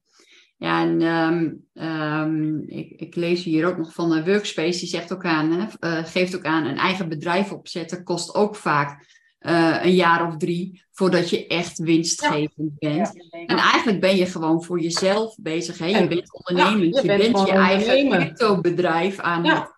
Ja, 0.64 0.82
en 0.82 1.01
um, 1.01 1.66
um, 1.74 2.64
ik, 2.68 2.91
ik, 3.01 3.16
lees 3.16 3.43
hier 3.43 3.68
ook 3.68 3.78
nog 3.78 3.93
van 3.93 4.11
een 4.11 4.26
workspace, 4.26 4.80
die 4.80 4.88
zegt 4.88 5.14
ook 5.14 5.26
aan, 5.26 5.51
hè, 5.51 5.66
uh, 5.80 6.05
geeft 6.05 6.36
ook 6.36 6.45
aan, 6.45 6.66
een 6.66 6.78
eigen 6.78 7.09
bedrijf 7.09 7.51
opzetten 7.51 8.03
kost 8.03 8.36
ook 8.36 8.55
vaak 8.55 9.05
uh, 9.39 9.84
een 9.84 9.95
jaar 9.95 10.28
of 10.28 10.38
drie 10.38 10.84
voordat 10.91 11.30
je 11.30 11.47
echt 11.47 11.78
winstgevend 11.78 12.80
bent. 12.80 13.11
Ja, 13.30 13.45
en 13.45 13.57
eigenlijk 13.57 13.99
ben 13.99 14.16
je 14.16 14.26
gewoon 14.26 14.64
voor 14.64 14.80
jezelf 14.80 15.36
bezig. 15.39 15.78
Hè? 15.78 15.86
Je 15.86 16.07
bent 16.07 16.34
ondernemend. 16.34 16.95
Ja, 16.95 17.01
je, 17.01 17.07
je, 17.07 17.18
bent, 17.18 17.34
bent 17.34 17.47
je 17.47 17.53
eigen 17.53 18.09
crypto-bedrijf 18.09 19.20
aan 19.20 19.45
het 19.45 19.72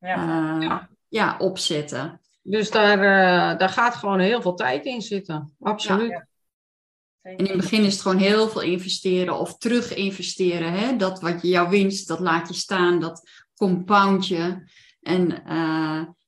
uh, 0.00 0.78
ja. 1.08 1.36
opzetten. 1.38 2.20
Dus 2.42 2.70
daar, 2.70 2.98
daar 3.58 3.68
gaat 3.68 3.94
gewoon 3.94 4.18
heel 4.18 4.42
veel 4.42 4.54
tijd 4.54 4.84
in 4.84 5.02
zitten. 5.02 5.54
Absoluut. 5.60 6.27
En 7.22 7.36
in 7.36 7.44
het 7.44 7.56
begin 7.56 7.84
is 7.84 7.92
het 7.92 8.02
gewoon 8.02 8.18
heel 8.18 8.48
veel 8.48 8.62
investeren 8.62 9.38
of 9.38 9.58
terug 9.58 9.94
investeren. 9.94 10.72
Hè? 10.72 10.96
Dat 10.96 11.20
wat 11.20 11.42
je 11.42 11.48
jouw 11.48 11.68
winst, 11.68 12.08
dat 12.08 12.20
laat 12.20 12.48
je 12.48 12.54
staan, 12.54 13.00
dat 13.00 13.30
compound 13.54 14.26
je. 14.26 14.62
En 15.00 15.42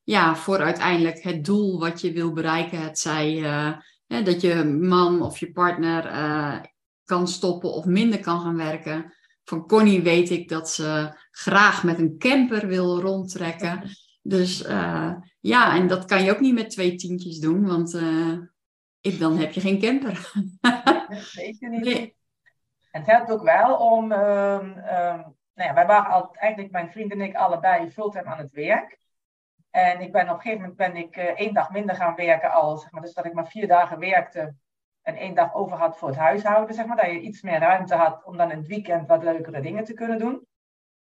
ja, 0.03 0.35
voor 0.35 0.57
uiteindelijk 0.57 1.23
het 1.23 1.45
doel 1.45 1.79
wat 1.79 2.01
je 2.01 2.11
wil 2.11 2.33
bereiken. 2.33 2.81
Het 2.81 2.99
zij 2.99 3.37
uh, 3.37 3.77
dat 4.25 4.41
je 4.41 4.63
man 4.63 5.21
of 5.21 5.37
je 5.37 5.51
partner 5.51 6.05
uh, 6.05 6.59
kan 7.03 7.27
stoppen 7.27 7.73
of 7.73 7.85
minder 7.85 8.19
kan 8.19 8.41
gaan 8.41 8.57
werken. 8.57 9.13
Van 9.43 9.67
Connie 9.67 10.01
weet 10.01 10.29
ik 10.29 10.49
dat 10.49 10.69
ze 10.69 11.17
graag 11.31 11.83
met 11.83 11.99
een 11.99 12.17
camper 12.17 12.67
wil 12.67 12.99
rondtrekken. 12.99 13.83
Dus 14.21 14.63
ja, 15.39 15.75
en 15.75 15.87
dat 15.87 16.05
kan 16.05 16.23
je 16.23 16.31
ook 16.31 16.39
niet 16.39 16.53
met 16.53 16.69
twee 16.69 16.95
tientjes 16.95 17.39
doen, 17.39 17.65
want 17.65 17.99
ik, 19.01 19.19
dan 19.19 19.37
heb 19.37 19.51
je 19.51 19.61
geen 19.61 19.79
camper. 19.79 20.31
Zeker 21.09 21.69
niet. 21.69 21.83
Nee. 21.83 22.15
Het 22.91 23.05
helpt 23.05 23.31
ook 23.31 23.43
wel 23.43 23.75
om. 23.77 24.11
Um, 24.11 24.77
um, 24.77 25.35
nou 25.53 25.69
ja, 25.69 25.73
wij 25.73 25.85
waren 25.85 26.11
al, 26.11 26.35
eigenlijk 26.35 26.73
mijn 26.73 26.91
vriend 26.91 27.11
en 27.11 27.21
ik 27.21 27.35
allebei 27.35 27.91
fulltime 27.91 28.25
aan 28.25 28.37
het 28.37 28.51
werk. 28.51 28.99
En 29.69 30.01
ik 30.01 30.11
ben 30.11 30.29
op 30.29 30.35
een 30.35 30.41
gegeven 30.41 30.59
moment 30.59 30.77
ben 30.77 30.95
ik 30.95 31.17
uh, 31.17 31.23
één 31.23 31.53
dag 31.53 31.71
minder 31.71 31.95
gaan 31.95 32.15
werken 32.15 32.51
al, 32.51 32.77
zeg 32.77 32.91
maar, 32.91 33.01
dus 33.01 33.13
dat 33.13 33.25
ik 33.25 33.33
maar 33.33 33.47
vier 33.47 33.67
dagen 33.67 33.99
werkte 33.99 34.55
en 35.01 35.15
één 35.15 35.35
dag 35.35 35.53
over 35.53 35.77
had 35.77 35.97
voor 35.97 36.07
het 36.07 36.17
huishouden, 36.17 36.75
zeg 36.75 36.85
maar, 36.85 36.95
dat 36.95 37.05
je 37.05 37.19
iets 37.19 37.41
meer 37.41 37.59
ruimte 37.59 37.95
had 37.95 38.23
om 38.23 38.37
dan 38.37 38.51
in 38.51 38.57
het 38.57 38.67
weekend 38.67 39.07
wat 39.07 39.23
leukere 39.23 39.61
dingen 39.61 39.83
te 39.83 39.93
kunnen 39.93 40.19
doen. 40.19 40.47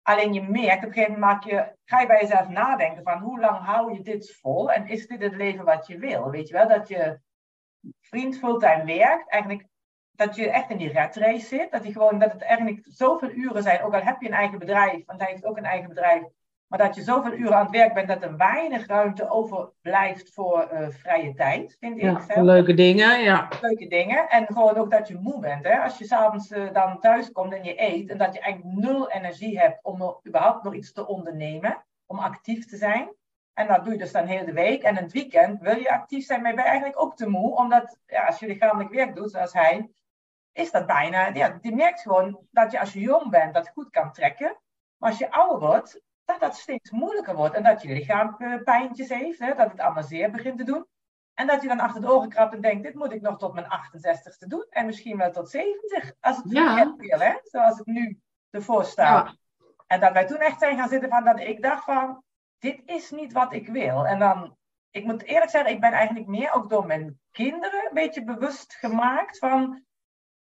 Alleen 0.02 0.34
je 0.34 0.42
merkt, 0.42 0.84
op 0.84 0.88
een 0.88 0.94
gegeven 0.94 1.14
moment 1.14 1.32
maak 1.32 1.44
je, 1.44 1.76
ga 1.86 2.00
je 2.00 2.08
bij 2.08 2.22
jezelf 2.22 2.48
nadenken 2.48 3.04
van 3.04 3.20
hoe 3.20 3.40
lang 3.40 3.66
hou 3.66 3.94
je 3.94 4.02
dit 4.02 4.38
vol 4.42 4.72
en 4.72 4.88
is 4.88 5.08
dit 5.08 5.22
het 5.22 5.36
leven 5.36 5.66
wat 5.66 5.88
je 5.88 5.98
wil? 5.98 6.30
Weet 6.30 6.48
je 6.48 6.54
wel, 6.54 6.68
dat 6.68 6.88
je 6.88 7.20
vriend 8.02 8.38
fulltime 8.38 8.86
werkt, 8.86 9.30
eigenlijk 9.30 9.68
dat 10.12 10.36
je 10.36 10.50
echt 10.50 10.70
in 10.70 10.78
die 10.78 10.92
red 10.92 11.16
race 11.16 11.46
zit, 11.46 11.72
dat, 11.72 11.84
die 11.84 11.94
gewoon, 11.94 12.20
dat 12.20 12.32
het 12.32 12.42
eigenlijk 12.42 12.86
zoveel 12.90 13.30
uren 13.30 13.64
zijn, 13.64 13.82
ook 13.82 13.94
al 13.94 14.02
heb 14.02 14.22
je 14.22 14.28
een 14.28 14.34
eigen 14.34 14.60
bedrijf, 14.60 15.06
want 15.06 15.22
hij 15.22 15.30
heeft 15.32 15.46
ook 15.46 15.58
een 15.58 15.66
eigen 15.66 15.90
bedrijf, 15.90 16.24
maar 16.70 16.80
dat 16.80 16.96
je 16.96 17.02
zoveel 17.02 17.34
uren 17.34 17.56
aan 17.56 17.66
het 17.66 17.76
werk 17.76 17.94
bent 17.94 18.08
dat 18.08 18.24
er 18.24 18.38
weinig 18.38 18.88
ruimte 18.88 19.30
overblijft 19.30 20.34
voor 20.34 20.70
uh, 20.74 20.90
vrije 20.90 21.34
tijd, 21.34 21.78
vind 21.80 21.98
ik. 21.98 22.04
Ja, 22.04 22.42
leuke 22.42 22.74
dingen, 22.74 23.22
ja. 23.22 23.48
Leuke 23.62 23.88
dingen. 23.88 24.30
En 24.30 24.46
gewoon 24.46 24.78
ook 24.78 24.92
dat 24.92 25.08
je 25.08 25.18
moe 25.20 25.40
bent. 25.40 25.64
Hè? 25.64 25.80
Als 25.80 25.98
je 25.98 26.06
s'avonds 26.06 26.52
uh, 26.52 26.74
dan 26.74 27.00
thuis 27.00 27.32
komt 27.32 27.54
en 27.54 27.64
je 27.64 27.82
eet 27.82 28.10
en 28.10 28.18
dat 28.18 28.34
je 28.34 28.40
eigenlijk 28.40 28.76
nul 28.76 29.12
energie 29.12 29.60
hebt 29.60 29.80
om 29.84 30.02
er 30.02 30.16
überhaupt 30.28 30.64
nog 30.64 30.74
iets 30.74 30.94
te 30.94 31.08
ondernemen, 31.08 31.86
om 32.06 32.20
actief 32.20 32.66
te 32.66 32.78
zijn. 32.78 33.14
En 33.60 33.68
dat 33.68 33.84
doe 33.84 33.94
je 33.94 34.00
dus 34.00 34.12
dan 34.12 34.26
heel 34.26 34.46
de 34.46 34.54
week. 34.54 34.84
En 34.84 34.98
in 34.98 35.04
het 35.04 35.12
weekend 35.12 35.62
wil 35.62 35.78
je 35.78 35.92
actief 35.92 36.26
zijn, 36.26 36.42
maar 36.42 36.54
ben 36.54 36.64
je 36.64 36.70
eigenlijk 36.70 37.02
ook 37.02 37.16
te 37.16 37.30
moe. 37.30 37.56
Omdat 37.56 37.98
ja, 38.06 38.26
als 38.26 38.40
je 38.40 38.48
lichamelijk 38.48 38.94
werk 38.94 39.16
doet, 39.16 39.32
zoals 39.32 39.54
hij, 39.54 39.92
is 40.52 40.72
dat 40.72 40.86
bijna... 40.86 41.28
Ja, 41.28 41.58
die 41.62 41.76
merkt 41.76 42.02
gewoon 42.02 42.40
dat 42.52 42.72
je 42.72 42.80
als 42.80 42.94
je 42.94 43.00
jong 43.00 43.30
bent, 43.30 43.54
dat 43.54 43.70
goed 43.70 43.90
kan 43.90 44.12
trekken. 44.12 44.58
Maar 44.98 45.10
als 45.10 45.20
je 45.20 45.32
ouder 45.32 45.60
wordt, 45.60 46.02
dat 46.26 46.40
dat 46.40 46.56
steeds 46.56 46.92
moeilijker 46.92 47.36
wordt. 47.36 47.56
En 47.56 47.64
dat 47.64 47.82
je 47.82 47.94
lichaam 47.94 48.38
pijntjes 48.64 49.10
heeft, 49.10 49.40
hè, 49.40 49.54
dat 49.56 49.72
het 49.72 49.80
allemaal 49.80 50.04
zeer 50.04 50.32
begint 50.32 50.58
te 50.58 50.64
doen. 50.64 50.86
En 51.34 51.48
dat 51.48 51.62
je 51.62 51.68
dan 51.68 51.80
achter 51.80 52.02
de 52.02 52.12
ogen 52.12 52.30
krabt 52.30 52.54
en 52.54 52.62
denkt, 52.62 52.84
dit 52.84 52.96
moet 52.96 53.14
ik 53.14 53.22
nog 53.22 53.38
tot 53.38 53.54
mijn 53.54 53.68
68ste 53.68 54.48
doen. 54.48 54.66
En 54.70 54.86
misschien 54.86 55.18
wel 55.18 55.32
tot 55.32 55.50
70, 55.50 56.14
als 56.20 56.38
het 56.38 56.52
ja. 56.52 56.96
wil, 56.98 57.20
hè, 57.20 57.34
zoals 57.44 57.78
het 57.78 57.88
nu 57.88 58.20
ervoor 58.50 58.84
staat. 58.86 59.28
Ja. 59.28 59.66
En 59.88 60.00
dat 60.00 60.14
wij 60.14 60.26
toen 60.26 60.38
echt 60.38 60.60
zijn 60.60 60.78
gaan 60.78 60.90
zitten 60.90 61.10
van 61.10 61.24
dat 61.24 61.40
ik 61.40 61.62
dacht 61.62 61.84
van, 61.84 62.24
dit 62.60 62.82
is 62.86 63.12
niet 63.12 63.34
wat 63.34 63.54
ik 63.54 63.68
wil. 63.68 64.06
En 64.06 64.20
dan, 64.20 64.58
ik 64.92 65.04
moet 65.04 65.24
eerlijk 65.24 65.52
zeggen, 65.52 65.72
ik 65.72 65.80
ben 65.80 65.92
eigenlijk 65.92 66.28
meer 66.28 66.54
ook 66.54 66.70
door 66.70 66.86
mijn 66.86 67.20
kinderen 67.32 67.86
een 67.88 67.94
beetje 67.94 68.24
bewust 68.24 68.74
gemaakt 68.74 69.38
van, 69.38 69.84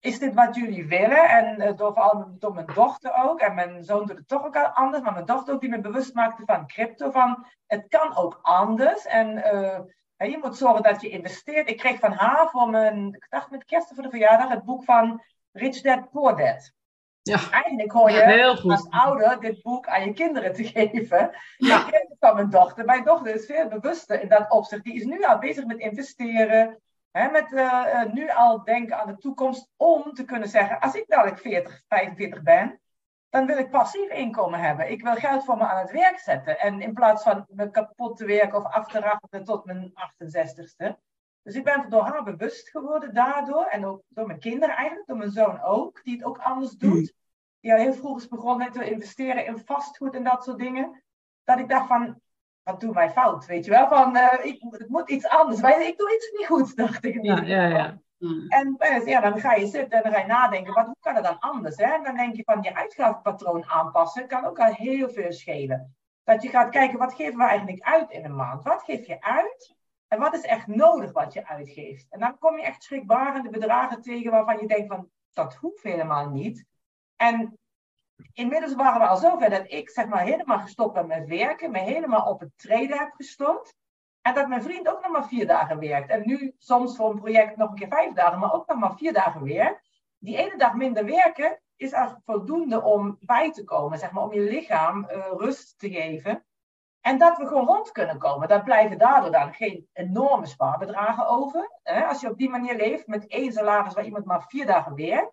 is 0.00 0.18
dit 0.18 0.34
wat 0.34 0.54
jullie 0.54 0.86
willen? 0.86 1.28
En 1.28 1.60
uh, 1.60 1.76
door, 1.76 1.92
vooral 1.92 2.34
door 2.38 2.54
mijn 2.54 2.66
dochter 2.74 3.14
ook. 3.14 3.40
En 3.40 3.54
mijn 3.54 3.84
zoon 3.84 4.06
doet 4.06 4.16
het 4.16 4.28
toch 4.28 4.44
ook 4.44 4.56
anders. 4.56 5.02
Maar 5.02 5.12
mijn 5.12 5.24
dochter 5.24 5.54
ook 5.54 5.60
die 5.60 5.70
me 5.70 5.80
bewust 5.80 6.14
maakte 6.14 6.42
van 6.44 6.66
crypto. 6.66 7.10
Van 7.10 7.46
het 7.66 7.88
kan 7.88 8.16
ook 8.16 8.38
anders. 8.42 9.06
En 9.06 9.36
uh, 9.36 10.30
je 10.30 10.38
moet 10.42 10.56
zorgen 10.56 10.82
dat 10.82 11.00
je 11.00 11.08
investeert. 11.08 11.68
Ik 11.68 11.76
kreeg 11.76 11.98
van 11.98 12.12
haar 12.12 12.50
voor 12.50 12.70
mijn, 12.70 13.06
ik 13.06 13.26
dacht 13.28 13.50
met 13.50 13.64
kerst 13.64 13.94
voor 13.94 14.02
de 14.02 14.10
verjaardag, 14.10 14.48
het 14.48 14.64
boek 14.64 14.84
van 14.84 15.22
Rich 15.52 15.80
Dad 15.80 16.10
Poor 16.10 16.36
Dad. 16.36 16.72
Ja. 17.28 17.50
Eigenlijk 17.50 17.92
hoor 17.92 18.10
je 18.10 18.58
als 18.62 18.86
ouder 18.90 19.40
dit 19.40 19.62
boek 19.62 19.86
aan 19.86 20.04
je 20.04 20.12
kinderen 20.12 20.52
te 20.52 20.64
geven. 20.64 21.30
Ja. 21.56 21.86
Ik 21.86 21.92
het 21.92 22.16
van 22.20 22.34
mijn 22.34 22.50
dochter. 22.50 22.84
Mijn 22.84 23.04
dochter 23.04 23.34
is 23.34 23.46
veel 23.46 23.68
bewuster 23.68 24.20
in 24.20 24.28
dat 24.28 24.50
opzicht. 24.50 24.84
Die 24.84 24.94
is 24.94 25.04
nu 25.04 25.24
al 25.24 25.38
bezig 25.38 25.64
met 25.64 25.78
investeren 25.78 26.78
met 27.26 27.52
uh, 27.52 28.04
nu 28.12 28.30
al 28.30 28.64
denken 28.64 29.00
aan 29.00 29.06
de 29.06 29.16
toekomst 29.16 29.68
om 29.76 30.12
te 30.12 30.24
kunnen 30.24 30.48
zeggen, 30.48 30.80
als 30.80 30.94
ik 30.94 31.04
dadelijk 31.08 31.38
40, 31.38 31.82
45 31.88 32.42
ben, 32.42 32.80
dan 33.30 33.46
wil 33.46 33.58
ik 33.58 33.70
passief 33.70 34.10
inkomen 34.10 34.60
hebben. 34.60 34.90
Ik 34.90 35.02
wil 35.02 35.14
geld 35.14 35.44
voor 35.44 35.56
me 35.56 35.66
aan 35.66 35.80
het 35.80 35.90
werk 35.90 36.18
zetten. 36.18 36.58
En 36.58 36.80
in 36.80 36.94
plaats 36.94 37.22
van 37.22 37.46
me 37.48 37.70
kapot 37.70 38.16
te 38.16 38.24
werken 38.24 38.58
of 38.58 38.64
af 38.64 38.86
te 38.86 39.00
rachten 39.00 39.44
tot 39.44 39.64
mijn 39.64 39.92
68ste. 39.92 41.07
Dus 41.48 41.56
ik 41.56 41.64
ben 41.64 41.86
door 41.88 42.02
haar 42.02 42.22
bewust 42.22 42.68
geworden 42.70 43.14
daardoor. 43.14 43.64
En 43.64 43.86
ook 43.86 44.02
door 44.08 44.26
mijn 44.26 44.38
kinderen 44.38 44.76
eigenlijk, 44.76 45.06
door 45.06 45.16
mijn 45.16 45.30
zoon 45.30 45.62
ook, 45.62 46.04
die 46.04 46.16
het 46.16 46.24
ook 46.24 46.38
anders 46.38 46.72
doet. 46.72 46.92
Hmm. 46.92 47.16
Die 47.60 47.72
al 47.72 47.78
heel 47.78 47.92
vroeg 47.92 48.18
is 48.18 48.28
begonnen 48.28 48.58
met 48.58 48.72
te 48.72 48.90
investeren 48.90 49.46
in 49.46 49.58
vastgoed 49.58 50.14
en 50.14 50.24
dat 50.24 50.44
soort 50.44 50.58
dingen. 50.58 51.02
Dat 51.44 51.58
ik 51.58 51.68
dacht 51.68 51.86
van, 51.86 52.20
wat 52.62 52.80
doen 52.80 52.92
wij 52.92 53.10
fout? 53.10 53.46
Weet 53.46 53.64
je 53.64 53.70
wel, 53.70 53.88
van 53.88 54.16
uh, 54.16 54.32
ik, 54.42 54.64
het 54.70 54.88
moet 54.88 55.10
iets 55.10 55.28
anders. 55.28 55.60
Wij, 55.60 55.86
ik 55.86 55.98
doe 55.98 56.14
iets 56.14 56.30
niet 56.38 56.46
goed, 56.46 56.76
dacht 56.86 57.04
ik. 57.04 57.22
Ja, 57.22 57.42
ja, 57.42 57.66
ja. 57.66 57.98
En 58.48 58.74
eh, 58.78 59.06
ja, 59.06 59.20
dan 59.20 59.40
ga 59.40 59.54
je 59.54 59.66
zitten 59.66 59.98
en 59.98 60.02
dan 60.02 60.12
ga 60.12 60.18
je 60.18 60.26
nadenken, 60.26 60.74
wat, 60.74 60.86
hoe 60.86 60.96
kan 61.00 61.14
het 61.14 61.24
dan 61.24 61.38
anders? 61.38 61.76
Hè? 61.76 61.94
En 61.94 62.02
dan 62.02 62.16
denk 62.16 62.36
je 62.36 62.42
van 62.44 62.62
je 62.62 62.74
uitgavenpatroon 62.74 63.64
aanpassen, 63.64 64.26
kan 64.26 64.44
ook 64.44 64.58
al 64.58 64.72
heel 64.72 65.10
veel 65.10 65.32
schelen. 65.32 65.96
Dat 66.24 66.42
je 66.42 66.48
gaat 66.48 66.70
kijken, 66.70 66.98
wat 66.98 67.14
geven 67.14 67.38
we 67.38 67.44
eigenlijk 67.44 67.82
uit 67.82 68.10
in 68.10 68.24
een 68.24 68.36
maand? 68.36 68.64
Wat 68.64 68.82
geef 68.82 69.06
je 69.06 69.20
uit? 69.20 69.76
En 70.08 70.18
wat 70.18 70.34
is 70.34 70.42
echt 70.42 70.66
nodig 70.66 71.12
wat 71.12 71.32
je 71.32 71.46
uitgeeft? 71.46 72.06
En 72.10 72.20
dan 72.20 72.38
kom 72.38 72.56
je 72.56 72.64
echt 72.64 72.82
schrikbarende 72.82 73.50
bedragen 73.50 74.02
tegen 74.02 74.30
waarvan 74.30 74.58
je 74.58 74.66
denkt 74.66 74.88
van, 74.88 75.10
dat 75.32 75.54
hoeft 75.54 75.82
helemaal 75.82 76.28
niet. 76.28 76.64
En 77.16 77.58
inmiddels 78.32 78.74
waren 78.74 79.00
we 79.00 79.06
al 79.06 79.16
zover 79.16 79.50
dat 79.50 79.72
ik 79.72 79.90
zeg 79.90 80.06
maar 80.06 80.22
helemaal 80.22 80.58
gestopt 80.58 80.94
ben 80.94 81.06
met 81.06 81.28
werken, 81.28 81.70
me 81.70 81.78
helemaal 81.78 82.26
op 82.30 82.40
het 82.40 82.50
treden 82.56 82.98
heb 82.98 83.12
gestort. 83.12 83.74
En 84.20 84.34
dat 84.34 84.48
mijn 84.48 84.62
vriend 84.62 84.88
ook 84.88 85.02
nog 85.02 85.12
maar 85.12 85.28
vier 85.28 85.46
dagen 85.46 85.78
werkt. 85.78 86.10
En 86.10 86.22
nu 86.24 86.54
soms 86.58 86.96
voor 86.96 87.10
een 87.10 87.20
project 87.20 87.56
nog 87.56 87.70
een 87.70 87.76
keer 87.76 87.88
vijf 87.88 88.12
dagen, 88.12 88.38
maar 88.38 88.54
ook 88.54 88.66
nog 88.66 88.78
maar 88.78 88.96
vier 88.96 89.12
dagen 89.12 89.44
werkt. 89.44 89.88
Die 90.18 90.36
ene 90.36 90.56
dag 90.56 90.74
minder 90.74 91.04
werken 91.04 91.60
is 91.76 91.92
eigenlijk 91.92 92.24
voldoende 92.24 92.82
om 92.82 93.16
bij 93.20 93.52
te 93.52 93.64
komen, 93.64 93.98
zeg 93.98 94.10
maar, 94.10 94.22
om 94.22 94.32
je 94.32 94.40
lichaam 94.40 95.08
uh, 95.10 95.26
rust 95.36 95.78
te 95.78 95.90
geven. 95.90 96.44
En 97.00 97.18
dat 97.18 97.36
we 97.36 97.46
gewoon 97.46 97.66
rond 97.66 97.92
kunnen 97.92 98.18
komen. 98.18 98.48
Daar 98.48 98.62
blijven 98.62 98.98
daardoor 98.98 99.30
dan 99.30 99.54
geen 99.54 99.88
enorme 99.92 100.46
spaarbedragen 100.46 101.28
over. 101.28 101.70
Als 102.08 102.20
je 102.20 102.30
op 102.30 102.38
die 102.38 102.50
manier 102.50 102.76
leeft 102.76 103.06
met 103.06 103.26
één 103.26 103.52
salaris 103.52 103.94
waar 103.94 104.04
iemand 104.04 104.24
maar 104.24 104.44
vier 104.48 104.66
dagen 104.66 104.94
werkt. 104.94 105.32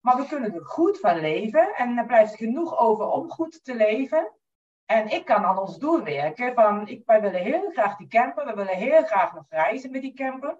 Maar 0.00 0.16
we 0.16 0.26
kunnen 0.26 0.54
er 0.54 0.64
goed 0.64 1.00
van 1.00 1.20
leven 1.20 1.74
en 1.74 1.98
er 1.98 2.06
blijft 2.06 2.36
genoeg 2.36 2.78
over 2.78 3.06
om 3.06 3.30
goed 3.30 3.64
te 3.64 3.74
leven. 3.74 4.32
En 4.84 5.08
ik 5.08 5.24
kan 5.24 5.44
aan 5.44 5.58
ons 5.58 5.78
doel 5.78 6.02
werken 6.02 6.54
van, 6.54 6.88
ik, 6.88 7.02
wij 7.06 7.20
willen 7.20 7.40
heel 7.40 7.70
graag 7.70 7.96
die 7.96 8.08
camper, 8.08 8.46
we 8.46 8.54
willen 8.54 8.76
heel 8.76 9.04
graag 9.04 9.34
nog 9.34 9.44
reizen 9.48 9.90
met 9.90 10.02
die 10.02 10.14
camper. 10.14 10.58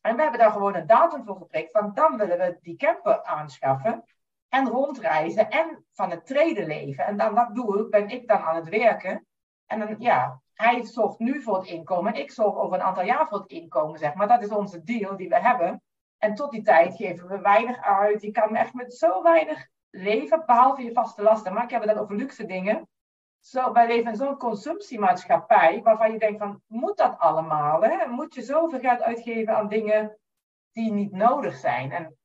En 0.00 0.16
we 0.16 0.22
hebben 0.22 0.40
daar 0.40 0.50
gewoon 0.50 0.74
een 0.74 0.86
datum 0.86 1.24
voor 1.24 1.36
geprikt 1.36 1.70
van, 1.70 1.94
dan 1.94 2.16
willen 2.16 2.38
we 2.38 2.58
die 2.60 2.76
camper 2.76 3.22
aanschaffen 3.22 4.04
en 4.48 4.68
rondreizen 4.68 5.50
en 5.50 5.84
van 5.92 6.10
het 6.10 6.26
treden 6.26 6.66
leven. 6.66 7.04
En 7.04 7.16
dan 7.16 7.34
dat 7.34 7.54
doel 7.54 7.88
ben 7.88 8.08
ik 8.08 8.28
dan 8.28 8.38
aan 8.38 8.56
het 8.56 8.68
werken. 8.68 9.26
En 9.66 9.78
dan, 9.78 9.96
ja, 9.98 10.42
hij 10.54 10.84
zorgt 10.84 11.18
nu 11.18 11.42
voor 11.42 11.56
het 11.56 11.66
inkomen 11.66 12.14
en 12.14 12.20
ik 12.20 12.30
zorg 12.30 12.56
over 12.56 12.76
een 12.76 12.84
aantal 12.84 13.04
jaar 13.04 13.28
voor 13.28 13.38
het 13.38 13.50
inkomen, 13.50 13.98
zeg 13.98 14.14
maar. 14.14 14.28
Dat 14.28 14.42
is 14.42 14.48
onze 14.48 14.82
deal 14.82 15.16
die 15.16 15.28
we 15.28 15.40
hebben. 15.40 15.82
En 16.18 16.34
tot 16.34 16.50
die 16.50 16.62
tijd 16.62 16.96
geven 16.96 17.28
we 17.28 17.40
weinig 17.40 17.82
uit. 17.82 18.22
Je 18.22 18.30
kan 18.30 18.56
echt 18.56 18.74
met 18.74 18.94
zo 18.94 19.22
weinig 19.22 19.66
leven, 19.90 20.42
behalve 20.46 20.82
je 20.82 20.92
vaste 20.92 21.22
lasten. 21.22 21.52
Maar 21.52 21.64
ik 21.64 21.70
heb 21.70 21.82
het 21.82 21.94
dan 21.94 22.02
over 22.02 22.16
luxe 22.16 22.46
dingen. 22.46 22.88
Zo, 23.40 23.72
wij 23.72 23.86
leven 23.86 24.10
in 24.10 24.16
zo'n 24.16 24.36
consumptiemaatschappij 24.36 25.82
waarvan 25.82 26.12
je 26.12 26.18
denkt 26.18 26.38
van, 26.38 26.62
moet 26.66 26.96
dat 26.96 27.18
allemaal? 27.18 27.82
Hè? 27.82 28.06
Moet 28.06 28.34
je 28.34 28.42
zoveel 28.42 28.80
geld 28.80 29.02
uitgeven 29.02 29.56
aan 29.56 29.68
dingen 29.68 30.18
die 30.72 30.92
niet 30.92 31.12
nodig 31.12 31.54
zijn? 31.54 31.92
En 31.92 32.16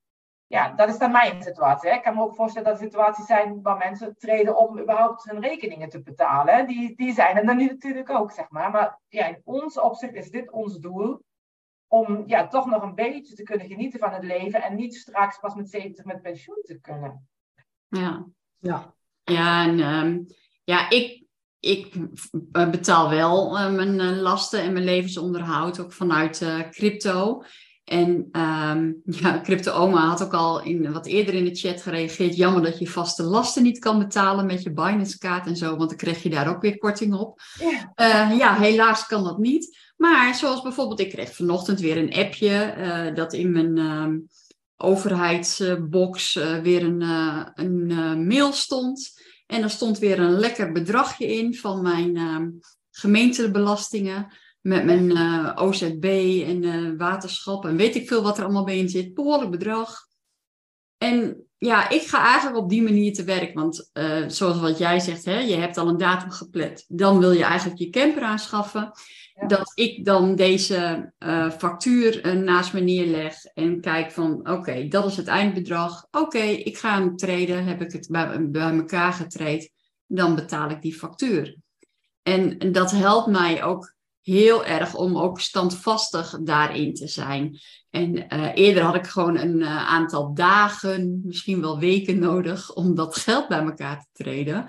ja, 0.49 0.69
dat 0.69 0.89
is 0.89 0.97
dan 0.97 1.11
mijn 1.11 1.43
situatie. 1.43 1.89
Hè? 1.89 1.95
Ik 1.95 2.01
kan 2.01 2.15
me 2.15 2.21
ook 2.21 2.35
voorstellen 2.35 2.67
dat 2.69 2.79
er 2.79 2.83
situaties 2.83 3.25
zijn 3.25 3.61
waar 3.61 3.77
mensen 3.77 4.15
treden 4.17 4.57
om 4.57 4.79
überhaupt 4.79 5.23
hun 5.23 5.41
rekeningen 5.41 5.89
te 5.89 6.01
betalen. 6.01 6.67
Die, 6.67 6.95
die 6.95 7.13
zijn 7.13 7.37
er 7.37 7.45
dan 7.45 7.57
nu 7.57 7.65
natuurlijk 7.65 8.09
ook, 8.09 8.31
zeg 8.31 8.49
maar. 8.49 8.71
Maar 8.71 8.99
ja, 9.07 9.27
in 9.27 9.41
ons 9.43 9.79
opzicht 9.79 10.13
is 10.13 10.29
dit 10.29 10.51
ons 10.51 10.77
doel 10.77 11.21
om 11.87 12.23
ja, 12.25 12.47
toch 12.47 12.65
nog 12.65 12.81
een 12.83 12.95
beetje 12.95 13.35
te 13.35 13.43
kunnen 13.43 13.67
genieten 13.67 13.99
van 13.99 14.11
het 14.11 14.23
leven 14.23 14.61
en 14.61 14.75
niet 14.75 14.95
straks 14.95 15.39
pas 15.39 15.55
met 15.55 15.69
70 15.69 16.05
met 16.05 16.21
pensioen 16.21 16.61
te 16.61 16.79
kunnen. 16.79 17.27
Ja, 17.87 18.25
ja. 18.57 18.93
ja 19.23 19.63
en 19.63 19.79
um, 19.79 20.25
ja, 20.63 20.89
ik, 20.89 21.23
ik 21.59 21.95
eh, 22.51 22.69
betaal 22.69 23.09
wel 23.09 23.57
uh, 23.57 23.73
mijn 23.73 23.99
uh, 23.99 24.21
lasten 24.21 24.61
en 24.61 24.73
mijn 24.73 24.85
levensonderhoud 24.85 25.79
ook 25.79 25.93
vanuit 25.93 26.45
crypto. 26.71 27.43
En 27.89 28.29
um, 28.31 29.01
ja, 29.21 29.41
Crypto 29.41 29.71
Oma 29.71 30.07
had 30.07 30.23
ook 30.23 30.33
al 30.33 30.61
in, 30.63 30.91
wat 30.91 31.05
eerder 31.05 31.33
in 31.33 31.45
de 31.45 31.55
chat 31.55 31.81
gereageerd. 31.81 32.35
Jammer 32.35 32.61
dat 32.61 32.79
je 32.79 32.87
vaste 32.87 33.23
lasten 33.23 33.63
niet 33.63 33.79
kan 33.79 33.99
betalen 33.99 34.45
met 34.45 34.63
je 34.63 34.73
Binance-kaart 34.73 35.45
en 35.45 35.57
zo, 35.57 35.75
want 35.75 35.89
dan 35.89 35.97
krijg 35.97 36.23
je 36.23 36.29
daar 36.29 36.49
ook 36.49 36.61
weer 36.61 36.77
korting 36.77 37.13
op. 37.13 37.41
Ja, 37.59 38.29
uh, 38.29 38.37
ja 38.37 38.55
helaas 38.55 39.05
kan 39.05 39.23
dat 39.23 39.37
niet. 39.37 39.77
Maar 39.97 40.35
zoals 40.35 40.61
bijvoorbeeld, 40.61 40.99
ik 40.99 41.09
kreeg 41.09 41.35
vanochtend 41.35 41.79
weer 41.79 41.97
een 41.97 42.13
appje 42.13 42.75
uh, 42.77 43.15
dat 43.15 43.33
in 43.33 43.51
mijn 43.51 43.77
uh, 43.77 44.07
overheidsbox 44.77 46.35
uh, 46.35 46.59
weer 46.59 46.83
een, 46.83 47.01
een 47.53 48.27
mail 48.27 48.51
stond. 48.51 49.21
En 49.45 49.63
er 49.63 49.69
stond 49.69 49.99
weer 49.99 50.19
een 50.19 50.39
lekker 50.39 50.71
bedragje 50.71 51.37
in 51.37 51.55
van 51.55 51.81
mijn 51.81 52.17
ehm, 52.17 52.49
gemeentebelastingen 52.91 54.33
met 54.69 54.85
mijn 54.85 55.09
uh, 55.09 55.37
eh, 55.37 55.63
OZB 55.65 56.03
en 56.47 56.63
uh, 56.63 56.97
waterschap 56.97 57.65
en 57.65 57.75
weet 57.75 57.95
ik 57.95 58.07
veel 58.07 58.23
wat 58.23 58.37
er 58.37 58.43
allemaal 58.43 58.63
bij 58.63 58.77
in 58.77 58.89
zit. 58.89 59.13
Behoorlijk 59.13 59.51
bedrag. 59.51 60.07
En 60.97 61.43
ja, 61.57 61.89
ik 61.89 62.01
ga 62.01 62.25
eigenlijk 62.25 62.57
op 62.57 62.69
die 62.69 62.81
manier 62.81 63.13
te 63.13 63.23
werk. 63.23 63.53
Want 63.53 63.89
uh, 63.93 64.23
zoals 64.27 64.59
wat 64.59 64.77
jij 64.77 64.99
zegt, 64.99 65.25
hè, 65.25 65.39
je 65.39 65.55
hebt 65.55 65.77
al 65.77 65.87
een 65.87 65.97
datum 65.97 66.31
gepland. 66.31 66.85
Dan 66.87 67.19
wil 67.19 67.31
je 67.31 67.43
eigenlijk 67.43 67.79
je 67.79 67.89
camper 67.89 68.21
aanschaffen. 68.21 68.91
Ja. 69.33 69.47
Dat 69.47 69.71
ik 69.75 70.05
dan 70.05 70.35
deze 70.35 71.11
factuur 71.57 72.37
naast 72.37 72.73
me 72.73 72.79
neerleg 72.79 73.45
en 73.45 73.81
kijk 73.81 74.11
van 74.11 74.33
oké, 74.39 74.51
okay, 74.51 74.87
dat 74.87 75.05
is 75.05 75.17
het 75.17 75.27
eindbedrag. 75.27 76.07
Oké, 76.11 76.19
okay, 76.19 76.53
ik 76.53 76.77
ga 76.77 76.97
hem 76.97 77.15
treden. 77.15 77.65
Heb 77.65 77.81
ik 77.81 77.91
het 77.91 78.07
bij, 78.11 78.49
bij 78.49 78.71
elkaar 78.71 79.13
getraind, 79.13 79.69
dan 80.07 80.35
betaal 80.35 80.69
ik 80.69 80.81
die 80.81 80.93
factuur. 80.93 81.55
En, 82.21 82.57
en 82.57 82.71
dat 82.71 82.91
helpt 82.91 83.27
mij 83.27 83.63
ook 83.63 83.97
heel 84.29 84.65
erg 84.65 84.95
om 84.95 85.17
ook 85.17 85.39
standvastig 85.39 86.37
daarin 86.41 86.93
te 86.93 87.07
zijn. 87.07 87.59
En 87.89 88.33
uh, 88.33 88.49
eerder 88.53 88.83
had 88.83 88.95
ik 88.95 89.07
gewoon 89.07 89.37
een 89.37 89.59
uh, 89.59 89.89
aantal 89.89 90.33
dagen, 90.33 91.21
misschien 91.23 91.61
wel 91.61 91.79
weken 91.79 92.19
nodig 92.19 92.73
om 92.73 92.95
dat 92.95 93.15
geld 93.15 93.47
bij 93.47 93.59
elkaar 93.59 93.99
te 93.99 94.23
treden. 94.23 94.67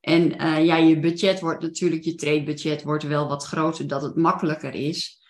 En 0.00 0.42
uh, 0.42 0.64
ja, 0.64 0.76
je 0.76 1.00
budget 1.00 1.40
wordt 1.40 1.62
natuurlijk, 1.62 2.02
je 2.02 2.14
trade-budget 2.14 2.82
wordt 2.82 3.02
wel 3.02 3.28
wat 3.28 3.44
groter, 3.44 3.86
dat 3.86 4.02
het 4.02 4.16
makkelijker 4.16 4.74
is. 4.74 5.20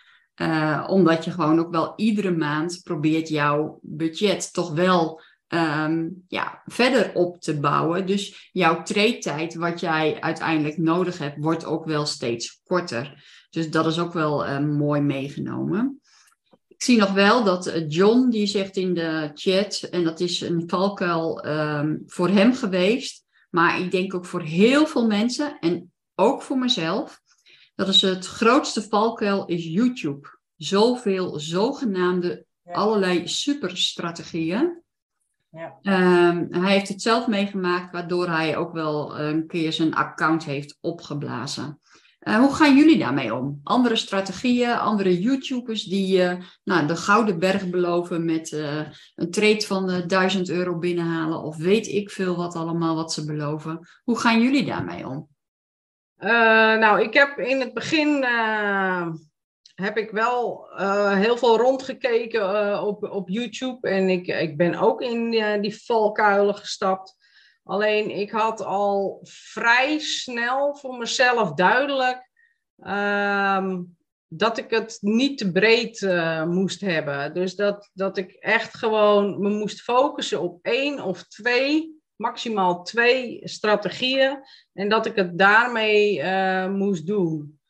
omdat 0.86 1.24
je 1.24 1.30
gewoon 1.30 1.58
ook 1.58 1.70
wel 1.70 1.92
iedere 1.96 2.30
maand 2.30 2.80
probeert 2.82 3.28
jouw 3.28 3.78
budget 3.82 4.52
toch 4.52 4.70
wel 4.70 5.20
um, 5.48 6.24
ja, 6.28 6.62
verder 6.66 7.14
op 7.14 7.40
te 7.40 7.60
bouwen. 7.60 8.06
Dus 8.06 8.50
jouw 8.52 8.82
trade-tijd, 8.82 9.54
wat 9.54 9.80
jij 9.80 10.20
uiteindelijk 10.20 10.78
nodig 10.78 11.18
hebt, 11.18 11.36
wordt 11.38 11.64
ook 11.64 11.84
wel 11.84 12.06
steeds 12.06 12.60
korter. 12.64 13.24
Dus 13.52 13.70
dat 13.70 13.86
is 13.86 13.98
ook 13.98 14.12
wel 14.12 14.46
uh, 14.46 14.58
mooi 14.58 15.00
meegenomen. 15.00 16.00
Ik 16.68 16.82
zie 16.82 16.98
nog 16.98 17.12
wel 17.12 17.44
dat 17.44 17.66
uh, 17.66 17.88
John, 17.88 18.28
die 18.28 18.46
zegt 18.46 18.76
in 18.76 18.94
de 18.94 19.30
chat, 19.34 19.82
en 19.90 20.04
dat 20.04 20.20
is 20.20 20.40
een 20.40 20.62
valkuil 20.66 21.46
um, 21.46 22.02
voor 22.06 22.28
hem 22.28 22.54
geweest, 22.54 23.24
maar 23.50 23.80
ik 23.80 23.90
denk 23.90 24.14
ook 24.14 24.26
voor 24.26 24.42
heel 24.42 24.86
veel 24.86 25.06
mensen 25.06 25.58
en 25.60 25.92
ook 26.14 26.42
voor 26.42 26.58
mezelf, 26.58 27.20
dat 27.74 27.88
is 27.88 28.02
het 28.02 28.26
grootste 28.26 28.82
valkuil 28.82 29.46
is 29.46 29.64
YouTube. 29.64 30.28
Zoveel 30.56 31.40
zogenaamde 31.40 32.44
ja. 32.62 32.72
allerlei 32.72 33.28
superstrategieën. 33.28 34.82
Ja. 35.50 35.78
Um, 36.30 36.46
hij 36.50 36.72
heeft 36.72 36.88
het 36.88 37.02
zelf 37.02 37.26
meegemaakt, 37.26 37.92
waardoor 37.92 38.28
hij 38.28 38.56
ook 38.56 38.72
wel 38.72 39.18
een 39.18 39.46
keer 39.46 39.72
zijn 39.72 39.94
account 39.94 40.44
heeft 40.44 40.78
opgeblazen. 40.80 41.80
Uh, 42.22 42.36
hoe 42.36 42.54
gaan 42.54 42.76
jullie 42.76 42.98
daarmee 42.98 43.34
om? 43.34 43.60
Andere 43.64 43.96
strategieën, 43.96 44.78
andere 44.78 45.20
YouTubers 45.20 45.84
die 45.84 46.18
uh, 46.18 46.34
nou, 46.64 46.86
de 46.86 46.96
gouden 46.96 47.38
berg 47.38 47.68
beloven 47.68 48.24
met 48.24 48.50
uh, 48.50 48.80
een 49.14 49.30
trade 49.30 49.60
van 49.60 50.04
1000 50.06 50.48
euro 50.48 50.78
binnenhalen 50.78 51.42
of 51.42 51.56
weet 51.56 51.86
ik 51.86 52.10
veel 52.10 52.36
wat 52.36 52.54
allemaal 52.54 52.94
wat 52.94 53.12
ze 53.12 53.24
beloven. 53.24 53.88
Hoe 54.04 54.18
gaan 54.18 54.42
jullie 54.42 54.64
daarmee 54.64 55.06
om? 55.06 55.30
nou, 56.78 57.02
ik 57.02 57.14
heb 57.14 57.38
in 57.38 57.60
het 57.60 57.74
begin 57.74 58.24
heb 59.74 59.96
ik 59.96 60.10
wel 60.10 60.68
heel 61.14 61.36
veel 61.36 61.56
rondgekeken 61.56 62.82
op, 62.82 63.02
op 63.02 63.28
YouTube 63.28 63.88
en 63.88 64.08
ik, 64.08 64.26
ik 64.26 64.56
ben 64.56 64.74
ook 64.74 65.00
in 65.00 65.30
die 65.60 65.84
valkuilen 65.84 66.54
gestapt. 66.54 67.16
Alleen 67.64 68.10
ik 68.10 68.30
had 68.30 68.64
al 68.64 69.20
vrij 69.22 69.98
snel 69.98 70.74
voor 70.74 70.98
mezelf 70.98 71.52
duidelijk 71.52 72.30
um, 72.86 73.96
dat 74.28 74.58
ik 74.58 74.70
het 74.70 74.98
niet 75.00 75.38
te 75.38 75.52
breed 75.52 76.00
uh, 76.00 76.44
moest 76.44 76.80
hebben. 76.80 77.34
Dus 77.34 77.54
dat, 77.56 77.90
dat 77.92 78.16
ik 78.16 78.32
echt 78.32 78.76
gewoon 78.76 79.40
me 79.40 79.48
moest 79.48 79.82
focussen 79.82 80.40
op 80.40 80.58
één 80.62 81.00
of 81.00 81.22
twee, 81.22 82.00
maximaal 82.16 82.82
twee 82.82 83.40
strategieën. 83.44 84.38
En 84.72 84.88
dat 84.88 85.06
ik 85.06 85.16
het 85.16 85.38
daarmee 85.38 86.18
uh, 86.18 86.68
moest 86.68 87.06
doen. 87.06 87.60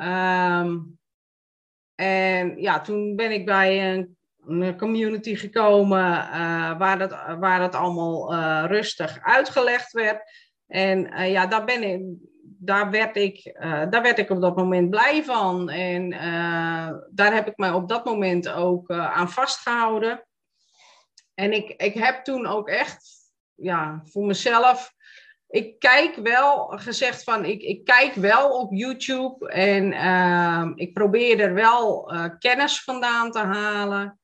Um, 0.00 0.98
en 1.94 2.60
ja, 2.60 2.80
toen 2.80 3.16
ben 3.16 3.32
ik 3.32 3.44
bij 3.44 3.94
een 3.94 4.16
een 4.60 4.78
community 4.78 5.34
gekomen 5.34 6.10
uh, 6.12 6.78
waar, 6.78 6.98
dat, 6.98 7.10
waar 7.38 7.58
dat 7.58 7.74
allemaal 7.74 8.32
uh, 8.34 8.64
rustig 8.66 9.18
uitgelegd 9.22 9.92
werd. 9.92 10.22
En 10.66 11.28
ja, 11.30 11.46
daar, 11.46 11.64
ben 11.64 11.82
ik, 11.82 12.00
daar, 12.42 12.90
werd 12.90 13.16
ik, 13.16 13.58
daar 13.90 14.02
werd 14.02 14.18
ik 14.18 14.30
op 14.30 14.40
dat 14.40 14.56
moment 14.56 14.90
blij 14.90 15.24
van. 15.24 15.68
En 15.68 16.10
daar 17.10 17.34
heb 17.34 17.46
ik 17.46 17.56
mij 17.56 17.70
op 17.70 17.88
dat 17.88 18.04
moment 18.04 18.48
ook 18.48 18.90
aan 18.90 19.30
vastgehouden. 19.30 20.26
En 21.34 21.52
ik, 21.52 21.68
ik 21.68 21.94
heb 21.94 22.24
toen 22.24 22.46
ook 22.46 22.68
echt 22.68 23.32
ja, 23.54 24.02
voor 24.04 24.26
mezelf. 24.26 24.92
Ik 25.48 25.78
kijk 25.78 26.16
wel, 26.16 26.66
gezegd 26.66 27.24
van, 27.24 27.44
ik, 27.44 27.62
ik 27.62 27.84
kijk 27.84 28.14
wel 28.14 28.58
op 28.58 28.72
YouTube 28.72 29.48
en 29.48 29.92
ik 30.76 30.92
probeer 30.92 31.40
er 31.40 31.54
wel 31.54 32.12
kennis 32.38 32.82
vandaan 32.84 33.30
te 33.30 33.38
halen 33.38 34.20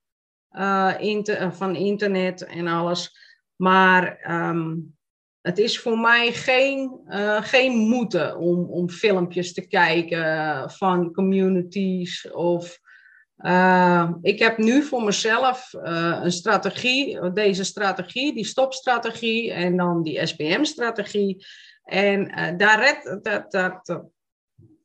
uh, 0.59 0.95
inter, 0.99 1.53
van 1.53 1.77
internet 1.77 2.45
en 2.45 2.67
alles. 2.67 3.17
Maar 3.57 4.31
um, 4.31 4.97
het 5.41 5.59
is 5.59 5.79
voor 5.79 5.99
mij 5.99 6.33
geen, 6.33 7.01
uh, 7.09 7.43
geen 7.43 7.77
moeten 7.77 8.39
om, 8.39 8.71
om 8.71 8.91
filmpjes 8.91 9.53
te 9.53 9.67
kijken 9.67 10.71
van 10.71 11.13
communities 11.13 12.31
of 12.31 12.79
ik 14.21 14.39
heb 14.39 14.59
nu 14.59 14.83
voor 14.83 15.03
mezelf 15.03 15.73
een 15.73 16.33
strategie, 16.33 17.33
deze 17.33 17.65
strategie, 17.65 18.35
die 18.35 18.45
stopstrategie 18.45 19.53
en 19.53 19.77
dan 19.77 20.03
die 20.03 20.27
SPM-strategie. 20.27 21.47
En 21.85 22.33
daar 22.57 22.81
red, 22.81 23.19
dat, 23.23 23.51
dat, 23.51 24.05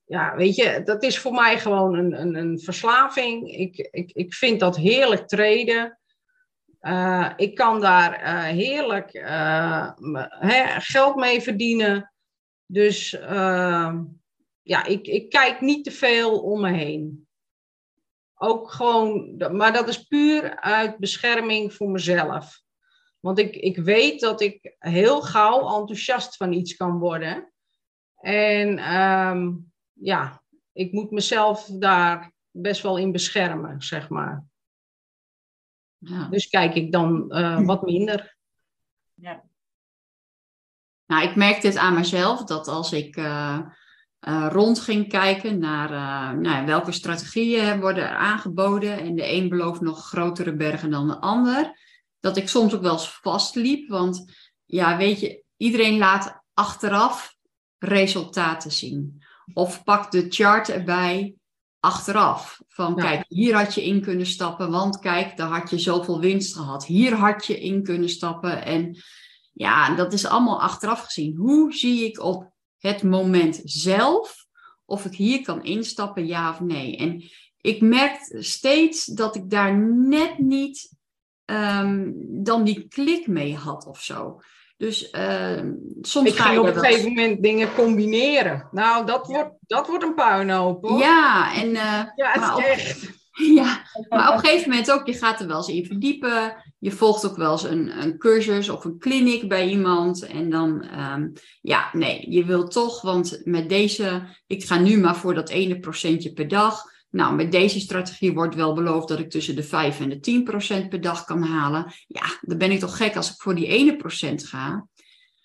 ja, 0.05 0.35
weet 0.35 0.55
je, 0.55 0.81
dat 0.83 1.03
is 1.03 1.19
voor 1.19 1.33
mij 1.33 1.59
gewoon 1.59 1.95
een, 1.95 2.21
een, 2.21 2.35
een 2.35 2.59
verslaving. 2.59 3.51
Ik, 3.51 3.77
ik, 3.91 4.11
ik 4.11 4.33
vind 4.33 4.59
dat 4.59 4.77
heerlijk 4.77 5.27
treden. 5.27 5.99
ik 7.35 7.55
kan 7.55 7.81
daar 7.81 8.45
heerlijk 8.45 9.11
hè, 10.39 10.79
geld 10.81 11.15
mee 11.15 11.41
verdienen. 11.41 12.13
Dus 12.65 13.11
ja, 14.61 14.85
ik, 14.85 15.07
ik 15.07 15.29
kijk 15.29 15.61
niet 15.61 15.83
te 15.83 15.91
veel 15.91 16.41
om 16.41 16.61
me 16.61 16.71
heen 16.71 17.27
ook 18.43 18.71
gewoon, 18.71 19.35
maar 19.51 19.73
dat 19.73 19.87
is 19.87 20.03
puur 20.03 20.59
uit 20.59 20.97
bescherming 20.97 21.73
voor 21.73 21.89
mezelf. 21.89 22.61
Want 23.19 23.39
ik, 23.39 23.55
ik 23.55 23.77
weet 23.77 24.19
dat 24.19 24.41
ik 24.41 24.75
heel 24.79 25.21
gauw 25.21 25.79
enthousiast 25.79 26.37
van 26.37 26.53
iets 26.53 26.75
kan 26.75 26.99
worden. 26.99 27.53
En 28.15 28.77
ehm, 28.77 29.51
ja, 30.03 30.43
ik 30.71 30.91
moet 30.91 31.11
mezelf 31.11 31.65
daar 31.65 32.31
best 32.51 32.81
wel 32.81 32.97
in 32.97 33.11
beschermen, 33.11 33.81
zeg 33.81 34.09
maar. 34.09 34.43
Ja. 35.97 36.27
Dus 36.27 36.47
kijk 36.47 36.75
ik 36.75 36.91
dan 36.91 37.25
uh, 37.27 37.65
wat 37.65 37.81
minder. 37.81 38.37
Ja. 39.13 39.43
Nou, 41.05 41.23
ik 41.23 41.35
merk 41.35 41.61
dit 41.61 41.77
aan 41.77 41.93
mezelf, 41.93 42.43
dat 42.43 42.67
als 42.67 42.91
ik 42.91 43.17
uh, 43.17 43.59
uh, 44.27 44.47
rond 44.51 44.79
ging 44.79 45.09
kijken 45.09 45.59
naar 45.59 45.89
nou, 46.37 46.65
welke 46.65 46.91
strategieën 46.91 47.79
worden 47.79 48.03
er 48.09 48.15
aangeboden. 48.15 48.99
En 48.99 49.15
de 49.15 49.31
een 49.31 49.49
belooft 49.49 49.81
nog 49.81 50.05
grotere 50.05 50.55
bergen 50.55 50.91
dan 50.91 51.07
de 51.07 51.19
ander. 51.19 51.79
Dat 52.19 52.37
ik 52.37 52.49
soms 52.49 52.73
ook 52.73 52.81
wel 52.81 52.91
eens 52.91 53.09
vastliep. 53.09 53.89
Want 53.89 54.33
ja, 54.65 54.97
weet 54.97 55.19
je, 55.19 55.43
iedereen 55.57 55.97
laat 55.97 56.43
achteraf 56.53 57.35
resultaten 57.77 58.71
zien. 58.71 59.22
Of 59.53 59.83
pak 59.83 60.11
de 60.11 60.25
chart 60.29 60.69
erbij 60.69 61.35
achteraf. 61.79 62.61
Van 62.67 62.95
kijk, 62.95 63.25
hier 63.27 63.55
had 63.55 63.73
je 63.73 63.83
in 63.83 64.01
kunnen 64.01 64.25
stappen, 64.25 64.71
want 64.71 64.99
kijk, 64.99 65.37
daar 65.37 65.49
had 65.49 65.69
je 65.69 65.79
zoveel 65.79 66.19
winst 66.19 66.55
gehad. 66.55 66.85
Hier 66.85 67.13
had 67.13 67.45
je 67.45 67.59
in 67.59 67.83
kunnen 67.83 68.09
stappen. 68.09 68.65
En 68.65 68.97
ja, 69.53 69.95
dat 69.95 70.13
is 70.13 70.25
allemaal 70.25 70.61
achteraf 70.61 71.01
gezien. 71.01 71.35
Hoe 71.35 71.73
zie 71.73 72.05
ik 72.05 72.19
op 72.19 72.51
het 72.77 73.03
moment 73.03 73.61
zelf, 73.63 74.45
of 74.85 75.05
ik 75.05 75.15
hier 75.15 75.41
kan 75.41 75.63
instappen, 75.63 76.27
ja 76.27 76.49
of 76.49 76.59
nee. 76.59 76.97
En 76.97 77.23
ik 77.61 77.81
merk 77.81 78.35
steeds 78.39 79.05
dat 79.05 79.35
ik 79.35 79.49
daar 79.49 79.77
net 80.07 80.37
niet 80.37 80.95
um, 81.45 82.13
dan 82.43 82.63
die 82.63 82.87
klik 82.87 83.27
mee 83.27 83.55
had 83.55 83.85
of 83.85 84.01
zo. 84.01 84.41
Dus 84.77 85.11
uh, 85.11 85.61
soms 86.01 86.29
ik 86.29 86.35
ga 86.35 86.51
je 86.51 86.59
op 86.59 86.65
een 86.65 86.75
gegeven 86.75 87.13
moment 87.13 87.43
dingen 87.43 87.75
combineren. 87.75 88.67
Nou, 88.71 89.05
dat, 89.05 89.27
wordt, 89.27 89.51
dat 89.67 89.87
wordt 89.87 90.03
een 90.03 90.15
puinhoop 90.15 90.83
hoor. 90.87 90.99
Ja, 90.99 91.53
en, 91.55 91.69
uh, 91.69 92.03
ja, 92.15 92.31
het 92.31 92.57
is 92.57 92.65
echt. 92.65 93.11
Ja, 93.33 93.81
maar 94.09 94.27
op 94.27 94.33
een 94.33 94.39
gegeven 94.39 94.69
moment 94.69 94.91
ook, 94.91 95.07
je 95.07 95.13
gaat 95.13 95.39
er 95.39 95.47
wel 95.47 95.57
eens 95.57 95.67
in 95.67 95.85
verdiepen. 95.85 96.55
Je 96.79 96.91
volgt 96.91 97.25
ook 97.25 97.37
wel 97.37 97.51
eens 97.51 97.63
een, 97.63 98.01
een 98.01 98.17
cursus 98.17 98.69
of 98.69 98.85
een 98.85 98.99
clinic 98.99 99.47
bij 99.47 99.67
iemand. 99.67 100.25
En 100.25 100.49
dan, 100.49 100.85
um, 100.99 101.33
ja, 101.61 101.89
nee, 101.91 102.31
je 102.31 102.45
wilt 102.45 102.71
toch, 102.71 103.01
want 103.01 103.41
met 103.43 103.69
deze, 103.69 104.21
ik 104.47 104.63
ga 104.63 104.79
nu 104.79 104.97
maar 104.97 105.15
voor 105.15 105.33
dat 105.33 105.49
ene 105.49 105.79
procentje 105.79 106.33
per 106.33 106.47
dag. 106.47 106.83
Nou, 107.13 107.35
met 107.35 107.51
deze 107.51 107.79
strategie 107.79 108.33
wordt 108.33 108.55
wel 108.55 108.73
beloofd 108.73 109.07
dat 109.07 109.19
ik 109.19 109.29
tussen 109.29 109.55
de 109.55 109.63
5 109.63 109.99
en 109.99 110.09
de 110.09 110.19
10 110.19 110.43
procent 110.43 110.89
per 110.89 111.01
dag 111.01 111.25
kan 111.25 111.43
halen. 111.43 111.93
Ja, 112.07 112.37
dan 112.41 112.57
ben 112.57 112.71
ik 112.71 112.79
toch 112.79 112.97
gek 112.97 113.15
als 113.15 113.29
ik 113.29 113.41
voor 113.41 113.55
die 113.55 113.67
ene 113.67 113.95
procent 113.95 114.45
ga. 114.45 114.87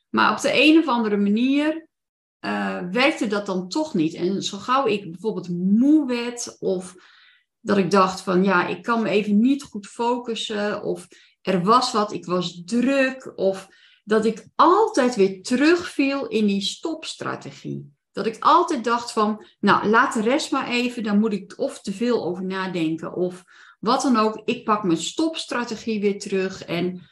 Maar 0.09 0.33
op 0.33 0.41
de 0.41 0.51
een 0.53 0.79
of 0.79 0.87
andere 0.87 1.17
manier 1.17 1.89
uh, 2.41 2.81
werkte 2.91 3.27
dat 3.27 3.47
dan 3.47 3.69
toch 3.69 3.95
niet. 3.95 4.15
En 4.15 4.43
zo 4.43 4.59
gauw 4.59 4.87
ik 4.87 5.11
bijvoorbeeld 5.11 5.49
moe 5.49 6.07
werd 6.07 6.57
of 6.59 6.95
dat 7.61 7.77
ik 7.77 7.91
dacht 7.91 8.21
van 8.21 8.45
ja, 8.45 8.67
ik 8.67 8.83
kan 8.83 9.03
me 9.03 9.09
even 9.09 9.41
niet 9.41 9.63
goed 9.63 9.87
focussen 9.87 10.83
of 10.83 11.09
er 11.43 11.63
was 11.63 11.93
wat, 11.93 12.13
ik 12.13 12.25
was 12.25 12.63
druk 12.65 13.33
of 13.37 13.69
dat 14.05 14.25
ik 14.25 14.47
altijd 14.55 15.17
weer 15.17 15.43
terugviel 15.43 16.27
in 16.27 16.47
die 16.47 16.61
stopstrategie. 16.61 17.97
Dat 18.19 18.27
ik 18.27 18.45
altijd 18.45 18.85
dacht 18.85 19.13
van, 19.13 19.45
nou 19.61 19.89
laat 19.89 20.15
de 20.15 20.21
rest 20.21 20.51
maar 20.51 20.69
even, 20.69 21.03
dan 21.03 21.19
moet 21.19 21.33
ik 21.33 21.55
of 21.57 21.81
te 21.81 21.93
veel 21.93 22.25
over 22.25 22.45
nadenken 22.45 23.15
of 23.15 23.45
wat 23.81 24.03
dan 24.03 24.17
ook. 24.17 24.43
Ik 24.45 24.65
pak 24.65 24.83
mijn 24.83 24.99
stopstrategie 24.99 26.01
weer 26.01 26.19
terug 26.19 26.65
en 26.65 27.09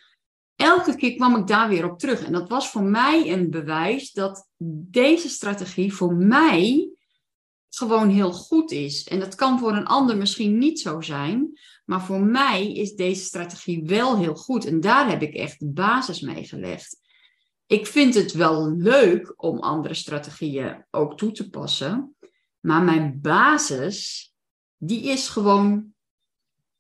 elke 0.57 0.97
keer 0.97 1.15
kwam 1.15 1.37
ik 1.37 1.47
daar 1.47 1.69
weer 1.69 1.91
op 1.91 1.99
terug. 1.99 2.25
En 2.25 2.33
dat 2.33 2.49
was 2.49 2.71
voor 2.71 2.83
mij 2.83 3.33
een 3.33 3.51
bewijs 3.51 4.13
dat 4.13 4.49
deze 4.91 5.29
strategie 5.29 5.95
voor 5.95 6.15
mij 6.15 6.91
gewoon 7.69 8.09
heel 8.09 8.33
goed 8.33 8.71
is. 8.71 9.05
En 9.05 9.21
dat 9.21 9.35
kan 9.35 9.59
voor 9.59 9.73
een 9.73 9.87
ander 9.87 10.17
misschien 10.17 10.59
niet 10.59 10.81
zo 10.81 11.01
zijn, 11.01 11.59
maar 11.85 12.03
voor 12.03 12.21
mij 12.21 12.73
is 12.73 12.95
deze 12.95 13.25
strategie 13.25 13.83
wel 13.85 14.19
heel 14.19 14.35
goed. 14.35 14.67
En 14.67 14.81
daar 14.81 15.09
heb 15.09 15.23
ik 15.23 15.35
echt 15.35 15.61
de 15.61 15.69
basis 15.69 16.21
mee 16.21 16.45
gelegd. 16.45 17.06
Ik 17.67 17.87
vind 17.87 18.15
het 18.15 18.33
wel 18.33 18.71
leuk 18.71 19.35
om 19.37 19.59
andere 19.59 19.95
strategieën 19.95 20.85
ook 20.91 21.17
toe 21.17 21.33
te 21.33 21.51
passen, 21.51 22.17
maar 22.61 22.83
mijn 22.83 23.21
basis, 23.21 24.33
die 24.77 25.03
is 25.03 25.29
gewoon 25.29 25.95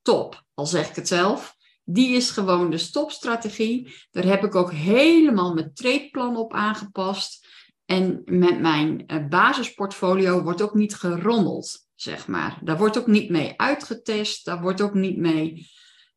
top, 0.02 0.44
al 0.54 0.66
zeg 0.66 0.88
ik 0.88 0.96
het 0.96 1.08
zelf. 1.08 1.54
Die 1.84 2.16
is 2.16 2.30
gewoon 2.30 2.70
de 2.70 2.78
stopstrategie. 2.78 3.94
Daar 4.10 4.24
heb 4.24 4.44
ik 4.44 4.54
ook 4.54 4.72
helemaal 4.72 5.54
mijn 5.54 5.74
treedplan 5.74 6.36
op 6.36 6.52
aangepast. 6.52 7.46
En 7.84 8.22
met 8.24 8.60
mijn 8.60 9.06
eh, 9.06 9.26
basisportfolio 9.28 10.42
wordt 10.42 10.62
ook 10.62 10.74
niet 10.74 10.94
gerommeld, 10.94 11.86
zeg 11.94 12.26
maar. 12.26 12.58
Daar 12.62 12.78
wordt 12.78 12.98
ook 12.98 13.06
niet 13.06 13.30
mee 13.30 13.54
uitgetest, 13.56 14.44
daar 14.44 14.60
wordt 14.60 14.80
ook 14.80 14.94
niet 14.94 15.16
mee 15.16 15.70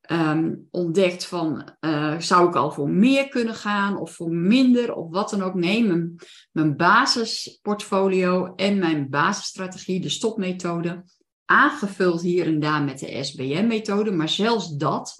ehm, 0.10 0.56
ontdekt 0.72 1.26
van, 1.26 1.72
uh, 1.80 2.20
zou 2.20 2.48
ik 2.48 2.56
al 2.56 2.72
voor 2.72 2.90
meer 2.90 3.28
kunnen 3.28 3.56
gaan 3.56 3.98
of 3.98 4.16
voor 4.16 4.32
minder 4.32 4.94
of 4.94 5.10
wat 5.10 5.30
dan 5.30 5.42
ook. 5.42 5.54
Nee, 5.54 5.84
mijn, 5.84 6.16
mijn 6.52 6.76
basisportfolio 6.76 8.56
en 8.56 8.78
mijn 8.78 9.10
basisstrategie, 9.10 10.00
de 10.00 10.10
stopmethode, 10.10 11.04
aangevuld 11.46 12.22
hier 12.22 12.46
en 12.46 12.60
daar 12.60 12.84
met 12.84 13.00
de 13.00 13.24
SBM-methode, 13.24 14.12
maar 14.12 14.30
zelfs 14.30 14.76
dat 14.76 15.16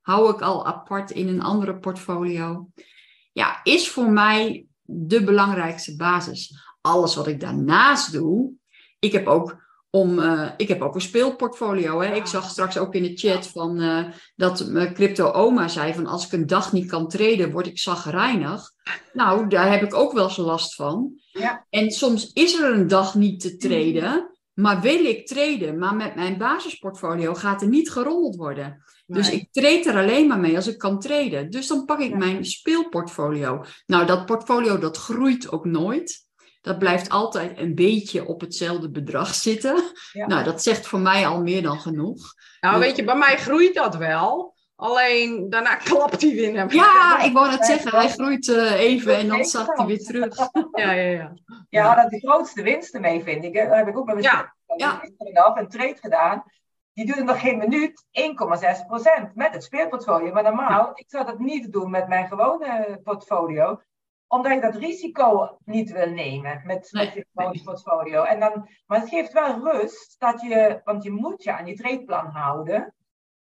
hou 0.00 0.34
ik 0.34 0.40
al 0.40 0.66
apart 0.66 1.10
in 1.10 1.28
een 1.28 1.42
andere 1.42 1.78
portfolio. 1.78 2.68
Ja, 3.32 3.60
is 3.62 3.88
voor 3.88 4.10
mij 4.10 4.66
de 4.82 5.24
belangrijkste 5.24 5.96
basis. 5.96 6.58
Alles 6.80 7.14
wat 7.14 7.26
ik 7.26 7.40
daarnaast 7.40 8.12
doe, 8.12 8.52
ik 8.98 9.12
heb 9.12 9.26
ook 9.26 9.63
om, 9.94 10.18
uh, 10.18 10.48
ik 10.56 10.68
heb 10.68 10.82
ook 10.82 10.94
een 10.94 11.00
speelportfolio. 11.00 12.00
Hè. 12.00 12.14
Ik 12.14 12.26
zag 12.26 12.50
straks 12.50 12.78
ook 12.78 12.94
in 12.94 13.02
de 13.02 13.16
chat 13.16 13.46
van, 13.46 13.80
uh, 13.80 14.04
dat 14.36 14.66
mijn 14.66 14.94
crypto-oma 14.94 15.68
zei 15.68 15.94
van 15.94 16.06
als 16.06 16.26
ik 16.26 16.32
een 16.32 16.46
dag 16.46 16.72
niet 16.72 16.90
kan 16.90 17.08
treden, 17.08 17.52
word 17.52 17.66
ik 17.66 17.78
zagrijnig. 17.78 18.72
Nou, 19.12 19.48
daar 19.48 19.70
heb 19.70 19.82
ik 19.82 19.94
ook 19.94 20.12
wel 20.12 20.24
eens 20.24 20.36
last 20.36 20.74
van. 20.74 21.12
Ja. 21.32 21.66
En 21.70 21.90
soms 21.90 22.32
is 22.32 22.58
er 22.58 22.72
een 22.72 22.88
dag 22.88 23.14
niet 23.14 23.40
te 23.40 23.56
treden, 23.56 24.30
maar 24.52 24.80
wil 24.80 25.04
ik 25.04 25.26
treden. 25.26 25.78
Maar 25.78 25.94
met 25.94 26.14
mijn 26.14 26.38
basisportfolio 26.38 27.34
gaat 27.34 27.62
er 27.62 27.68
niet 27.68 27.90
gerommeld 27.90 28.36
worden. 28.36 28.84
Dus 29.06 29.30
ik 29.30 29.48
treed 29.52 29.86
er 29.86 29.96
alleen 29.96 30.26
maar 30.26 30.40
mee 30.40 30.56
als 30.56 30.66
ik 30.66 30.78
kan 30.78 31.00
treden. 31.00 31.50
Dus 31.50 31.66
dan 31.66 31.84
pak 31.84 32.00
ik 32.00 32.16
mijn 32.16 32.44
speelportfolio. 32.44 33.64
Nou, 33.86 34.06
dat 34.06 34.26
portfolio 34.26 34.78
dat 34.78 34.96
groeit 34.96 35.52
ook 35.52 35.64
nooit. 35.64 36.23
Dat 36.64 36.78
blijft 36.78 37.08
altijd 37.08 37.58
een 37.58 37.74
beetje 37.74 38.26
op 38.26 38.40
hetzelfde 38.40 38.90
bedrag 38.90 39.34
zitten. 39.48 39.82
Nou, 40.12 40.44
dat 40.44 40.62
zegt 40.62 40.86
voor 40.86 40.98
mij 40.98 41.26
al 41.26 41.42
meer 41.42 41.62
dan 41.62 41.80
genoeg. 41.80 42.34
Nou, 42.60 42.76
dus 42.76 42.84
weet 42.84 42.96
je, 42.96 43.04
bij 43.04 43.16
mij 43.16 43.36
groeit 43.38 43.74
dat 43.74 43.96
wel. 43.96 44.54
Alleen 44.76 45.50
daarna 45.50 45.76
klapt 45.90 46.22
hij 46.22 46.34
weer 46.34 46.52
naar 46.52 46.74
Ja, 46.74 47.22
ik 47.22 47.32
wou 47.32 47.50
net 47.50 47.66
zeggen, 47.66 47.90
hij 47.90 48.08
groeit 48.08 48.46
uh, 48.46 48.72
even 48.72 49.16
en 49.16 49.28
dan 49.28 49.44
zakt 49.44 49.78
hij 49.78 49.86
weer 49.86 50.04
terug. 50.04 50.36
Ja, 50.72 50.92
ja, 50.92 51.10
ja. 51.10 51.32
Ja, 51.68 51.94
dat 51.94 52.10
de 52.10 52.18
grootste 52.18 52.62
winsten 52.62 53.00
mee, 53.00 53.22
vind 53.22 53.44
ik. 53.44 53.54
Daar 53.54 53.76
heb 53.76 53.88
ik 53.88 53.98
ook 53.98 54.06
met 54.06 54.14
mijn 54.14 54.26
ja. 54.26 54.54
ja. 54.76 55.00
een 55.56 55.68
trade 55.68 55.96
gedaan 56.00 56.44
die 56.92 57.06
duurde 57.06 57.22
nog 57.22 57.40
geen 57.40 57.58
minuut 57.58 58.04
1,6% 59.30 59.32
met 59.34 59.52
het 59.52 59.64
speelportfolio. 59.64 60.32
Maar 60.32 60.42
normaal, 60.42 60.90
ik 60.94 61.04
zou 61.06 61.26
dat 61.26 61.38
niet 61.38 61.72
doen 61.72 61.90
met 61.90 62.08
mijn 62.08 62.28
gewone 62.28 63.00
portfolio, 63.04 63.80
omdat 64.26 64.52
je 64.52 64.60
dat 64.60 64.74
risico 64.74 65.58
niet 65.64 65.90
wil 65.90 66.10
nemen 66.10 66.62
met, 66.64 66.88
met 66.92 67.14
je 67.14 67.26
gewone 67.34 67.62
portfolio. 67.62 68.22
En 68.22 68.40
dan, 68.40 68.68
maar 68.86 69.00
het 69.00 69.08
geeft 69.08 69.32
wel 69.32 69.72
rust 69.72 70.14
dat 70.18 70.40
je, 70.40 70.80
want 70.84 71.02
je 71.02 71.10
moet 71.10 71.42
je 71.42 71.52
aan 71.52 71.66
je 71.66 71.74
tradeplan 71.74 72.26
houden. 72.26 72.94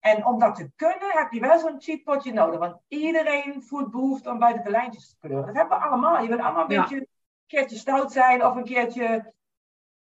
En 0.00 0.26
om 0.26 0.38
dat 0.38 0.54
te 0.54 0.70
kunnen, 0.76 1.10
heb 1.10 1.32
je 1.32 1.40
wel 1.40 1.58
zo'n 1.58 1.80
cheatpotje 1.80 2.32
nodig. 2.32 2.58
Want 2.58 2.80
iedereen 2.88 3.62
voelt 3.62 3.90
behoefte 3.90 4.30
om 4.30 4.38
buiten 4.38 4.64
de 4.64 4.70
lijntjes 4.70 5.08
te 5.08 5.16
kleuren. 5.20 5.46
Dat 5.46 5.56
hebben 5.56 5.78
we 5.78 5.84
allemaal. 5.84 6.22
Je 6.22 6.28
wil 6.28 6.40
allemaal 6.40 6.70
een 6.70 6.80
beetje 6.80 6.96
een 6.96 7.08
keertje 7.46 7.76
stout 7.76 8.12
zijn 8.12 8.44
of 8.44 8.56
een 8.56 8.64
keertje 8.64 9.32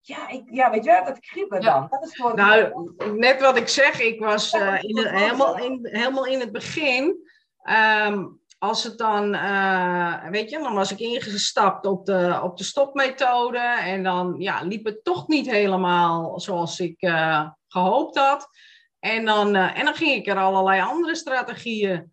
ja, 0.07 0.29
ik, 0.29 0.43
ja, 0.51 0.71
weet 0.71 0.85
je, 0.85 1.03
dat 1.05 1.21
kriebelen 1.21 1.63
dan. 1.63 1.87
Dat 1.91 2.05
is 2.05 2.15
gewoon... 2.15 2.37
Nou, 2.37 2.93
net 3.19 3.41
wat 3.41 3.57
ik 3.57 3.69
zeg, 3.69 4.01
ik 4.01 4.21
was 4.21 4.55
uh, 4.55 4.83
in 4.83 4.97
het, 4.97 5.11
helemaal, 5.11 5.59
in, 5.59 5.79
helemaal 5.83 6.27
in 6.27 6.41
het 6.41 6.53
begin. 6.53 7.29
Um, 8.07 8.41
als 8.67 8.85
het 8.85 8.99
dan, 8.99 9.35
uh, 9.35 10.29
weet 10.29 10.51
je, 10.51 10.59
dan 10.59 10.75
was 10.75 10.93
ik 10.93 10.99
ingestapt 10.99 11.87
op 11.87 12.07
de, 12.07 12.41
op 12.43 12.57
de 12.57 12.65
stopmethode. 12.65 13.59
En 13.81 14.03
dan 14.03 14.35
ja, 14.39 14.63
liep 14.63 14.85
het 14.85 15.05
toch 15.05 15.29
niet 15.29 15.51
helemaal 15.51 16.41
zoals 16.41 16.81
ik 16.81 17.03
uh, 17.03 17.49
gehoopt 17.69 18.19
had. 18.19 18.49
En 18.99 19.25
dan, 19.25 19.55
en 19.55 19.85
dan 19.85 19.95
ging 19.95 20.13
ik 20.13 20.27
er 20.27 20.39
allerlei 20.39 20.81
andere 20.81 21.15
strategieën 21.15 22.13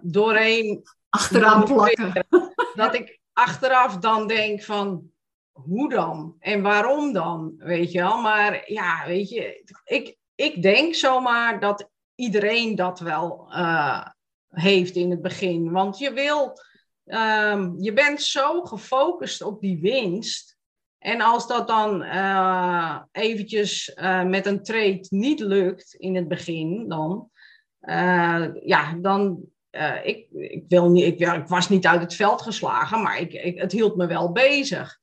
doorheen. 0.00 0.82
Achteraan 1.08 1.64
plakken. 1.64 2.26
Dat 2.74 2.94
ik 2.94 3.20
achteraf 3.32 3.96
dan 3.96 4.26
denk 4.26 4.62
van, 4.62 5.10
hoe 5.52 5.88
dan? 5.88 6.36
En 6.38 6.62
waarom 6.62 7.12
dan? 7.12 7.54
Weet 7.56 7.92
je 7.92 7.98
wel? 7.98 8.20
Maar 8.20 8.62
ja, 8.72 9.06
weet 9.06 9.28
je, 9.28 9.64
ik, 9.84 10.16
ik 10.34 10.62
denk 10.62 10.94
zomaar 10.94 11.60
dat 11.60 11.90
iedereen 12.14 12.74
dat 12.74 13.00
wel 13.00 13.48
heeft 14.56 14.96
in 14.96 15.10
het 15.10 15.22
begin. 15.22 15.72
Want 15.72 15.98
je 15.98 16.12
wil, 16.12 16.60
um, 17.04 17.74
je 17.78 17.92
bent 17.92 18.22
zo 18.22 18.62
gefocust 18.62 19.42
op 19.42 19.60
die 19.60 19.80
winst. 19.80 20.56
En 20.98 21.20
als 21.20 21.46
dat 21.46 21.68
dan 21.68 22.02
uh, 22.02 22.98
eventjes 23.12 23.96
uh, 23.96 24.22
met 24.22 24.46
een 24.46 24.62
trade 24.62 25.06
niet 25.08 25.40
lukt 25.40 25.94
in 25.94 26.14
het 26.14 26.28
begin, 26.28 26.88
dan, 26.88 27.30
ja, 28.62 28.94
dan 29.00 29.44
ik, 30.02 30.26
ik, 30.30 30.64
wil 30.68 30.90
niet, 30.90 31.04
ik, 31.04 31.20
ik, 31.20 31.46
was 31.46 31.68
niet 31.68 31.86
uit 31.86 32.00
het 32.00 32.14
veld 32.14 32.42
geslagen, 32.42 33.02
maar 33.02 33.20
ik, 33.20 33.58
het 33.58 33.72
hield 33.72 33.96
me 33.96 34.06
wel 34.06 34.32
bezig. 34.32 34.98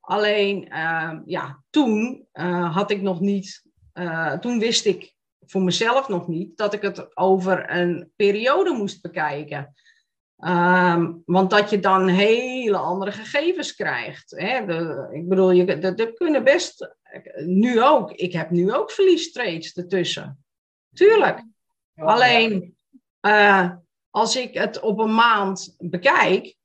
Alleen, 0.00 0.68
uh, 0.72 1.18
ja, 1.24 1.62
toen 1.70 2.26
had 2.70 2.90
ik 2.90 3.02
nog 3.02 3.20
niet, 3.20 3.62
toen 4.40 4.58
wist 4.58 4.84
ik 4.84 5.16
voor 5.50 5.62
mezelf 5.62 6.08
nog 6.08 6.28
niet 6.28 6.56
dat 6.56 6.74
ik 6.74 6.82
het 6.82 7.16
over 7.16 7.70
een 7.70 8.12
periode 8.16 8.70
moest 8.70 9.02
bekijken. 9.02 9.74
Um, 10.44 11.22
want 11.24 11.50
dat 11.50 11.70
je 11.70 11.78
dan 11.78 12.08
hele 12.08 12.76
andere 12.76 13.12
gegevens 13.12 13.74
krijgt. 13.74 14.30
Hè? 14.30 14.66
De, 14.66 15.08
ik 15.12 15.28
bedoel, 15.28 15.50
je, 15.50 15.64
er 15.64 16.12
kunnen 16.12 16.44
best, 16.44 16.96
nu 17.36 17.82
ook, 17.82 18.12
ik 18.12 18.32
heb 18.32 18.50
nu 18.50 18.74
ook 18.74 18.90
verliestrades 18.90 19.74
ertussen. 19.74 20.44
Tuurlijk. 20.92 21.44
Alleen, 21.94 22.76
als 24.10 24.36
ik 24.36 24.54
het 24.54 24.80
op 24.80 24.98
een 24.98 25.14
maand 25.14 25.74
bekijk, 25.78 26.56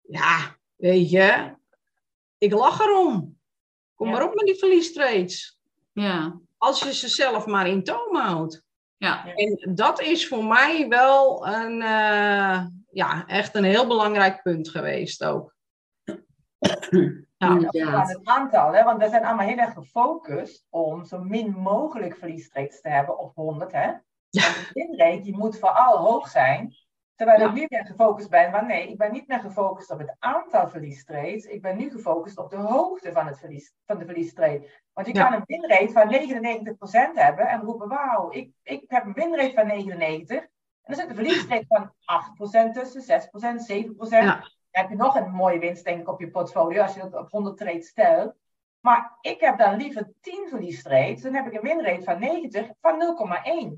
ja, 0.00 0.56
weet 0.76 1.10
je, 1.10 1.54
ik 2.38 2.52
lach 2.52 2.80
erom. 2.80 3.38
Kom 3.94 4.10
maar 4.10 4.24
op 4.24 4.34
met 4.34 4.46
die 4.46 4.54
verliestrades. 4.54 5.58
Ja. 5.92 6.40
Als 6.62 6.82
je 6.82 6.94
ze 6.94 7.08
zelf 7.08 7.46
maar 7.46 7.66
in 7.66 7.84
toom 7.84 8.16
houdt. 8.16 8.62
Ja. 8.96 9.26
En 9.34 9.74
dat 9.74 10.00
is 10.00 10.28
voor 10.28 10.44
mij 10.44 10.88
wel 10.88 11.46
een, 11.46 11.80
uh, 11.80 12.66
ja, 12.90 13.26
echt 13.26 13.54
een 13.54 13.64
heel 13.64 13.86
belangrijk 13.86 14.42
punt 14.42 14.68
geweest 14.68 15.24
ook. 15.24 15.54
Ja, 17.38 17.58
ja. 17.70 18.06
het 18.06 18.20
aantal, 18.24 18.72
hè? 18.72 18.82
want 18.82 19.02
we 19.02 19.08
zijn 19.08 19.24
allemaal 19.24 19.46
heel 19.46 19.56
erg 19.56 19.72
gefocust 19.72 20.66
om 20.70 21.04
zo 21.04 21.18
min 21.18 21.50
mogelijk 21.50 22.16
verliestrades 22.16 22.80
te 22.80 22.88
hebben 22.88 23.18
op 23.18 23.34
100. 23.34 23.72
Hè? 23.72 23.90
Ja. 24.30 24.52
De 24.72 25.20
die 25.22 25.36
moet 25.36 25.58
vooral 25.58 25.98
hoog 25.98 26.28
zijn, 26.28 26.74
Terwijl 27.14 27.48
ik 27.48 27.52
niet 27.52 27.70
meer 27.70 27.86
gefocust 27.86 28.30
ben, 28.30 28.50
maar 28.50 28.66
nee, 28.66 28.88
ik 28.88 28.98
ben 28.98 29.12
niet 29.12 29.28
meer 29.28 29.40
gefocust 29.40 29.90
op 29.90 29.98
het 29.98 30.16
aantal 30.18 30.68
verliestrades. 30.68 31.44
Ik 31.44 31.62
ben 31.62 31.76
nu 31.76 31.90
gefocust 31.90 32.38
op 32.38 32.50
de 32.50 32.56
hoogte 32.56 33.12
van, 33.12 33.26
het 33.26 33.38
verlies, 33.38 33.74
van 33.86 33.98
de 33.98 34.04
verliestrade. 34.04 34.70
Want 34.92 35.06
je 35.06 35.12
kan 35.12 35.32
een 35.32 35.42
winrate 35.46 35.92
van 35.92 36.08
99% 37.10 37.14
hebben 37.14 37.46
en 37.46 37.60
roepen, 37.60 37.88
wauw, 37.88 38.30
ik, 38.30 38.50
ik 38.62 38.84
heb 38.86 39.04
een 39.04 39.12
winrate 39.12 39.54
van 39.54 39.66
99. 39.66 40.36
En 40.36 40.48
dan 40.82 40.94
zit 40.94 41.08
een 41.08 41.14
verliestrade 41.14 41.64
van 41.68 41.92
8% 42.70 42.72
tussen, 42.72 43.20
6%, 43.20 43.94
7%. 43.96 43.96
Dan 43.96 44.42
heb 44.70 44.88
je 44.88 44.96
nog 44.96 45.14
een 45.14 45.30
mooie 45.30 45.58
winst, 45.58 45.84
denk 45.84 46.00
ik, 46.00 46.08
op 46.08 46.20
je 46.20 46.30
portfolio 46.30 46.82
als 46.82 46.94
je 46.94 47.00
dat 47.00 47.14
op 47.14 47.30
100 47.30 47.56
trades 47.56 47.86
stelt. 47.86 48.34
Maar 48.80 49.18
ik 49.20 49.40
heb 49.40 49.58
dan 49.58 49.76
liever 49.76 50.12
10 50.20 50.46
verliestrades, 50.48 51.22
dan 51.22 51.34
heb 51.34 51.46
ik 51.46 51.52
een 51.52 51.62
winrate 51.62 52.02
van 52.02 52.20
90 52.20 52.70
van 52.80 53.16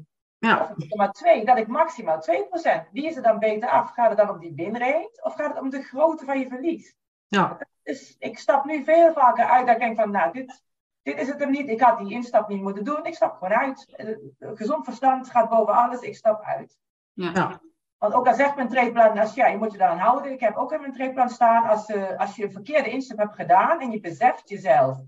0,1. 0.01 0.14
Ja. 0.45 0.75
Of 0.89 1.11
2, 1.11 1.45
dat 1.45 1.59
ik 1.59 1.67
maximaal 1.67 2.19
2%. 2.19 2.91
Wie 2.93 3.07
is 3.07 3.17
er 3.17 3.23
dan 3.23 3.39
beter 3.39 3.69
af? 3.69 3.91
Gaat 3.91 4.09
het 4.09 4.19
dan 4.19 4.31
om 4.31 4.39
die 4.39 4.55
winrate 4.55 5.21
of 5.23 5.35
gaat 5.35 5.55
het 5.55 5.63
om 5.63 5.71
de 5.71 5.83
grootte 5.83 6.25
van 6.25 6.39
je 6.39 6.49
verlies? 6.49 6.95
Ja. 7.27 7.59
Dus 7.83 8.17
ik 8.19 8.39
stap 8.39 8.65
nu 8.65 8.85
veel 8.85 9.13
vaker 9.13 9.45
uit 9.45 9.67
dat 9.67 9.75
ik 9.75 9.81
denk 9.81 9.97
van, 9.97 10.11
nou, 10.11 10.33
dit, 10.33 10.63
dit 11.03 11.21
is 11.21 11.29
het 11.29 11.39
hem 11.39 11.51
niet. 11.51 11.69
Ik 11.69 11.81
had 11.81 11.99
die 11.99 12.13
instap 12.13 12.49
niet 12.49 12.63
moeten 12.63 12.85
doen. 12.85 13.05
Ik 13.05 13.15
stap 13.15 13.33
gewoon 13.33 13.59
uit. 13.59 13.95
Eh, 13.97 14.17
gezond 14.55 14.85
verstand 14.85 15.31
gaat 15.31 15.49
boven 15.49 15.75
alles. 15.75 16.01
Ik 16.01 16.17
stap 16.17 16.43
uit. 16.43 16.79
Ja. 17.13 17.61
Want 17.99 18.15
ook 18.15 18.27
al 18.27 18.35
zegt 18.35 18.57
mijn 18.57 18.69
tradeplan, 18.69 19.19
als, 19.19 19.35
ja, 19.35 19.47
je 19.47 19.57
moet 19.57 19.73
je 19.73 19.79
daaraan 19.79 19.99
houden. 19.99 20.33
Ik 20.33 20.41
heb 20.41 20.57
ook 20.57 20.73
in 20.73 20.81
mijn 20.81 20.93
tradeplan 20.93 21.29
staan, 21.29 21.69
als, 21.69 21.89
uh, 21.89 22.19
als 22.19 22.37
je 22.37 22.45
een 22.45 22.53
verkeerde 22.53 22.91
instap 22.91 23.19
hebt 23.19 23.35
gedaan 23.35 23.81
en 23.81 23.91
je 23.91 24.01
beseft 24.01 24.49
jezelf 24.49 24.99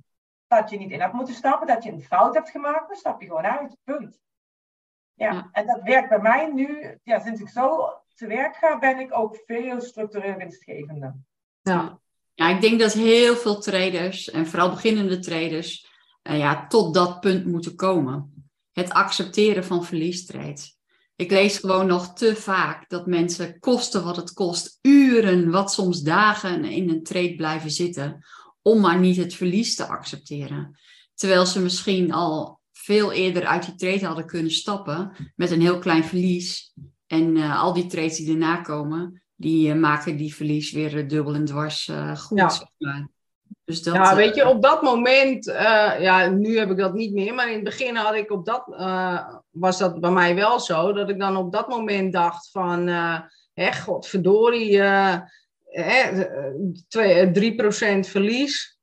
dat 0.46 0.70
je 0.70 0.78
niet 0.78 0.90
in 0.90 1.00
hebt 1.00 1.12
moeten 1.12 1.34
stappen, 1.34 1.66
dat 1.66 1.82
je 1.82 1.92
een 1.92 2.02
fout 2.02 2.34
hebt 2.34 2.50
gemaakt, 2.50 2.88
dan 2.88 2.96
stap 2.96 3.20
je 3.20 3.26
gewoon 3.26 3.46
uit. 3.46 3.76
Punt. 3.84 4.24
Ja, 5.16 5.48
en 5.52 5.66
dat 5.66 5.80
werkt 5.82 6.08
bij 6.08 6.20
mij 6.20 6.52
nu, 6.52 6.98
ja, 7.02 7.20
sinds 7.20 7.40
ik 7.40 7.48
zo 7.48 7.92
te 8.14 8.26
werk 8.26 8.56
ga, 8.56 8.78
ben 8.78 8.98
ik 8.98 9.18
ook 9.18 9.42
veel 9.46 9.80
structureel 9.80 10.36
winstgevender. 10.36 11.14
Ja. 11.62 12.00
ja, 12.34 12.48
ik 12.48 12.60
denk 12.60 12.80
dat 12.80 12.92
heel 12.92 13.36
veel 13.36 13.60
traders, 13.60 14.30
en 14.30 14.46
vooral 14.46 14.70
beginnende 14.70 15.18
traders, 15.18 15.86
uh, 16.22 16.38
ja, 16.38 16.66
tot 16.66 16.94
dat 16.94 17.20
punt 17.20 17.46
moeten 17.46 17.76
komen. 17.76 18.48
Het 18.72 18.90
accepteren 18.90 19.64
van 19.64 19.84
verliestrades. 19.84 20.76
Ik 21.16 21.30
lees 21.30 21.58
gewoon 21.58 21.86
nog 21.86 22.12
te 22.12 22.36
vaak 22.36 22.88
dat 22.88 23.06
mensen 23.06 23.58
kosten 23.58 24.04
wat 24.04 24.16
het 24.16 24.32
kost, 24.32 24.78
uren, 24.82 25.50
wat 25.50 25.72
soms 25.72 26.02
dagen 26.02 26.64
in 26.64 26.90
een 26.90 27.02
trade 27.02 27.34
blijven 27.34 27.70
zitten, 27.70 28.24
om 28.62 28.80
maar 28.80 28.98
niet 28.98 29.16
het 29.16 29.34
verlies 29.34 29.76
te 29.76 29.86
accepteren. 29.86 30.78
Terwijl 31.14 31.46
ze 31.46 31.60
misschien 31.60 32.12
al 32.12 32.55
veel 32.86 33.12
eerder 33.12 33.46
uit 33.46 33.64
die 33.64 33.74
trade 33.74 34.06
hadden 34.06 34.26
kunnen 34.26 34.52
stappen 34.52 35.12
met 35.36 35.50
een 35.50 35.60
heel 35.60 35.78
klein 35.78 36.04
verlies. 36.04 36.72
En 37.06 37.36
uh, 37.36 37.62
al 37.62 37.72
die 37.72 37.86
trades 37.86 38.16
die 38.16 38.30
erna 38.30 38.56
komen, 38.56 39.22
die 39.34 39.68
uh, 39.68 39.80
maken 39.80 40.16
die 40.16 40.34
verlies 40.34 40.72
weer 40.72 40.94
uh, 40.94 41.08
dubbel 41.08 41.34
en 41.34 41.44
dwars 41.44 41.90
goed. 42.14 42.38
Ja. 42.38 42.48
Zeg 42.48 42.68
maar. 42.78 43.08
Dus 43.64 43.82
dat, 43.82 43.94
ja, 43.94 44.14
weet 44.14 44.34
je, 44.34 44.48
op 44.48 44.62
dat 44.62 44.82
moment, 44.82 45.44
ja, 45.44 46.28
nu 46.28 46.58
heb 46.58 46.70
ik 46.70 46.76
dat 46.76 46.94
niet 46.94 47.12
meer, 47.12 47.34
maar 47.34 47.48
in 47.48 47.54
het 47.54 47.64
begin 47.64 47.96
had 47.96 48.14
ik 48.14 48.30
op 48.30 48.44
dat, 48.44 48.64
was 49.50 49.78
dat 49.78 50.00
bij 50.00 50.10
mij 50.10 50.34
wel 50.34 50.60
zo, 50.60 50.92
dat 50.92 51.08
ik 51.08 51.18
dan 51.18 51.36
op 51.36 51.52
dat 51.52 51.68
moment 51.68 52.12
dacht 52.12 52.50
van, 52.50 52.86
hè, 53.54 53.72
godverdorie, 53.72 54.80
hè, 55.64 56.24
3% 57.32 58.08
verlies, 58.08 58.78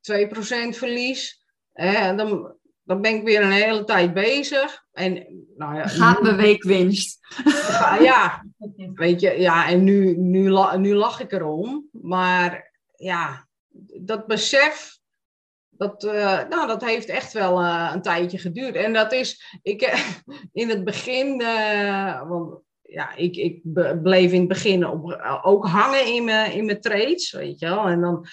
2% 0.00 0.76
verlies, 0.76 1.44
hè, 1.72 2.14
dan, 2.14 2.54
dan 2.90 3.00
ben 3.00 3.14
ik 3.14 3.22
weer 3.22 3.42
een 3.42 3.50
hele 3.50 3.84
tijd 3.84 4.14
bezig. 4.14 4.84
En, 4.92 5.12
nou 5.56 5.74
ja, 5.74 5.86
Gaat 5.86 6.22
mijn 6.22 6.36
week 6.36 6.62
winst. 6.62 7.18
Ja, 8.00 8.44
weet 8.94 9.20
je, 9.20 9.40
ja, 9.40 9.68
en 9.68 9.84
nu, 9.84 10.16
nu, 10.16 10.52
nu 10.76 10.94
lach 10.94 11.20
ik 11.20 11.32
erom. 11.32 11.88
Maar 11.92 12.72
ja, 12.96 13.48
dat 14.00 14.26
besef, 14.26 14.98
dat, 15.68 16.04
uh, 16.04 16.48
nou, 16.48 16.66
dat 16.66 16.84
heeft 16.84 17.08
echt 17.08 17.32
wel 17.32 17.62
uh, 17.62 17.90
een 17.94 18.02
tijdje 18.02 18.38
geduurd. 18.38 18.74
En 18.74 18.92
dat 18.92 19.12
is, 19.12 19.58
ik, 19.62 19.82
in 20.52 20.68
het 20.68 20.84
begin, 20.84 21.40
uh, 21.40 22.28
want 22.28 22.60
ja, 22.82 23.14
ik, 23.14 23.36
ik 23.36 23.60
bleef 24.02 24.32
in 24.32 24.38
het 24.38 24.48
begin 24.48 24.86
op, 24.86 25.20
ook 25.42 25.66
hangen 25.66 26.14
in 26.14 26.24
mijn, 26.24 26.52
in 26.52 26.64
mijn 26.64 26.80
trades, 26.80 27.30
weet 27.32 27.58
je 27.58 27.68
wel. 27.68 27.86
En 27.86 28.00
dan 28.00 28.26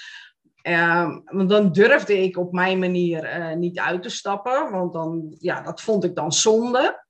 Um, 0.67 1.21
want 1.25 1.49
dan 1.49 1.71
durfde 1.71 2.17
ik 2.23 2.37
op 2.37 2.51
mijn 2.51 2.79
manier 2.79 3.39
uh, 3.39 3.55
niet 3.55 3.79
uit 3.79 4.03
te 4.03 4.09
stappen, 4.09 4.71
want 4.71 4.93
dan, 4.93 5.35
ja, 5.39 5.61
dat 5.61 5.81
vond 5.81 6.03
ik 6.03 6.15
dan 6.15 6.31
zonde. 6.31 7.05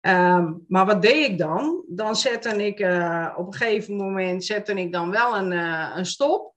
Um, 0.00 0.64
maar 0.68 0.86
wat 0.86 1.02
deed 1.02 1.30
ik 1.30 1.38
dan? 1.38 1.84
Dan 1.88 2.16
zette 2.16 2.66
ik 2.66 2.80
uh, 2.80 3.34
op 3.36 3.46
een 3.46 3.54
gegeven 3.54 3.96
moment 3.96 4.44
zette 4.44 4.74
ik 4.74 4.92
dan 4.92 5.10
wel 5.10 5.36
een, 5.36 5.52
uh, 5.52 5.92
een 5.94 6.06
stop. 6.06 6.54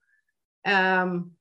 Um, 0.61 1.38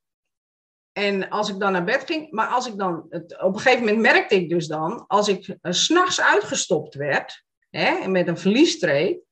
en 0.92 1.28
als 1.28 1.48
ik 1.48 1.59
dan 1.59 1.72
naar 1.72 1.84
bed 1.84 2.02
ging, 2.06 2.30
maar 2.30 2.47
als 2.47 2.66
ik 2.66 2.78
dan, 2.78 3.06
op 3.40 3.55
een 3.55 3.60
gegeven 3.60 3.84
moment 3.84 3.98
merkte 3.98 4.34
ik 4.34 4.48
dus 4.48 4.66
dan, 4.66 5.06
als 5.06 5.28
ik 5.28 5.48
uh, 5.48 5.56
s'nachts 5.72 6.20
uitgestopt 6.20 6.94
werd, 6.94 7.44
hè, 7.70 8.09
met 8.09 8.28
een 8.28 8.38
verliestreep, 8.38 9.22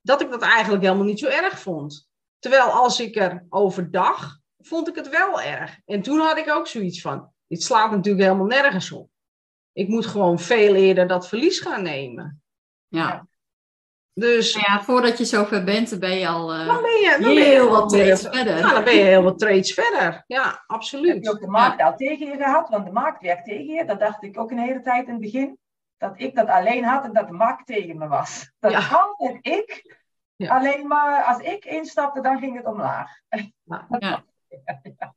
dat 0.00 0.20
ik 0.20 0.30
dat 0.30 0.42
eigenlijk 0.42 0.82
helemaal 0.82 1.04
niet 1.04 1.18
zo 1.18 1.26
erg 1.26 1.58
vond. 1.58 2.07
Terwijl 2.38 2.62
als 2.70 3.00
ik 3.00 3.16
er 3.16 3.46
overdag, 3.48 4.38
vond 4.58 4.88
ik 4.88 4.94
het 4.94 5.08
wel 5.08 5.40
erg. 5.40 5.78
En 5.84 6.02
toen 6.02 6.18
had 6.18 6.38
ik 6.38 6.50
ook 6.50 6.66
zoiets 6.66 7.00
van, 7.00 7.32
dit 7.46 7.62
slaat 7.62 7.90
natuurlijk 7.90 8.24
helemaal 8.24 8.46
nergens 8.46 8.92
op. 8.92 9.08
ik 9.72 9.88
moet 9.88 10.06
gewoon 10.06 10.38
veel 10.38 10.74
eerder 10.74 11.06
dat 11.06 11.28
verlies 11.28 11.60
gaan 11.60 11.82
nemen. 11.82 12.42
Ja. 12.88 13.26
Dus 14.12 14.54
Nou 14.54 14.66
ja, 14.72 14.82
voordat 14.82 15.18
je 15.18 15.24
zover 15.24 15.64
bent, 15.64 15.98
ben 15.98 16.18
je 16.18 16.28
al 16.28 16.52
eh, 16.52 16.66
dan 16.66 16.82
ben 16.82 16.90
je, 17.00 17.10
dan 17.10 17.34
ben 17.34 17.44
je 17.44 17.50
heel 17.50 17.70
wat 17.70 17.88
trades 17.88 18.22
verder. 18.22 18.58
Ja, 18.58 18.72
dan 18.72 18.84
ben 18.84 18.94
je 18.94 19.02
heel 19.02 19.22
wat 19.22 19.38
trades 19.38 19.74
verder. 19.74 20.24
Ja, 20.26 20.44
Heb 20.44 20.52
je 20.54 20.60
absoluut. 20.66 21.28
ook 21.28 21.40
de 21.40 21.46
markt 21.46 21.82
al 21.82 21.96
tegen 21.96 22.26
je 22.26 22.36
gehad? 22.36 22.68
Want 22.68 22.84
de 22.86 22.92
markt 22.92 23.22
werkt 23.22 23.44
tegen 23.44 23.74
je. 23.74 23.84
Dat 23.84 24.00
dacht 24.00 24.22
ik 24.22 24.38
ook 24.38 24.50
een 24.50 24.58
hele 24.58 24.80
tijd 24.80 25.06
in 25.06 25.12
het 25.12 25.20
begin. 25.22 25.58
Dat 25.96 26.12
ik 26.16 26.34
dat 26.34 26.48
alleen 26.48 26.84
had 26.84 27.04
en 27.04 27.12
dat 27.12 27.26
de 27.26 27.32
markt 27.32 27.66
tegen 27.66 27.98
me 27.98 28.08
was. 28.08 28.50
Dat 28.58 28.70
Ja. 28.72 28.88
altijd 28.88 29.38
ik, 29.46 29.96
Ja. 30.38 30.56
alleen 30.58 30.86
maar 30.86 31.24
als 31.24 31.38
ik 31.42 31.64
instapte, 31.64 32.20
dan 32.20 32.38
ging 32.38 32.56
het 32.56 32.66
omlaag. 32.66 33.10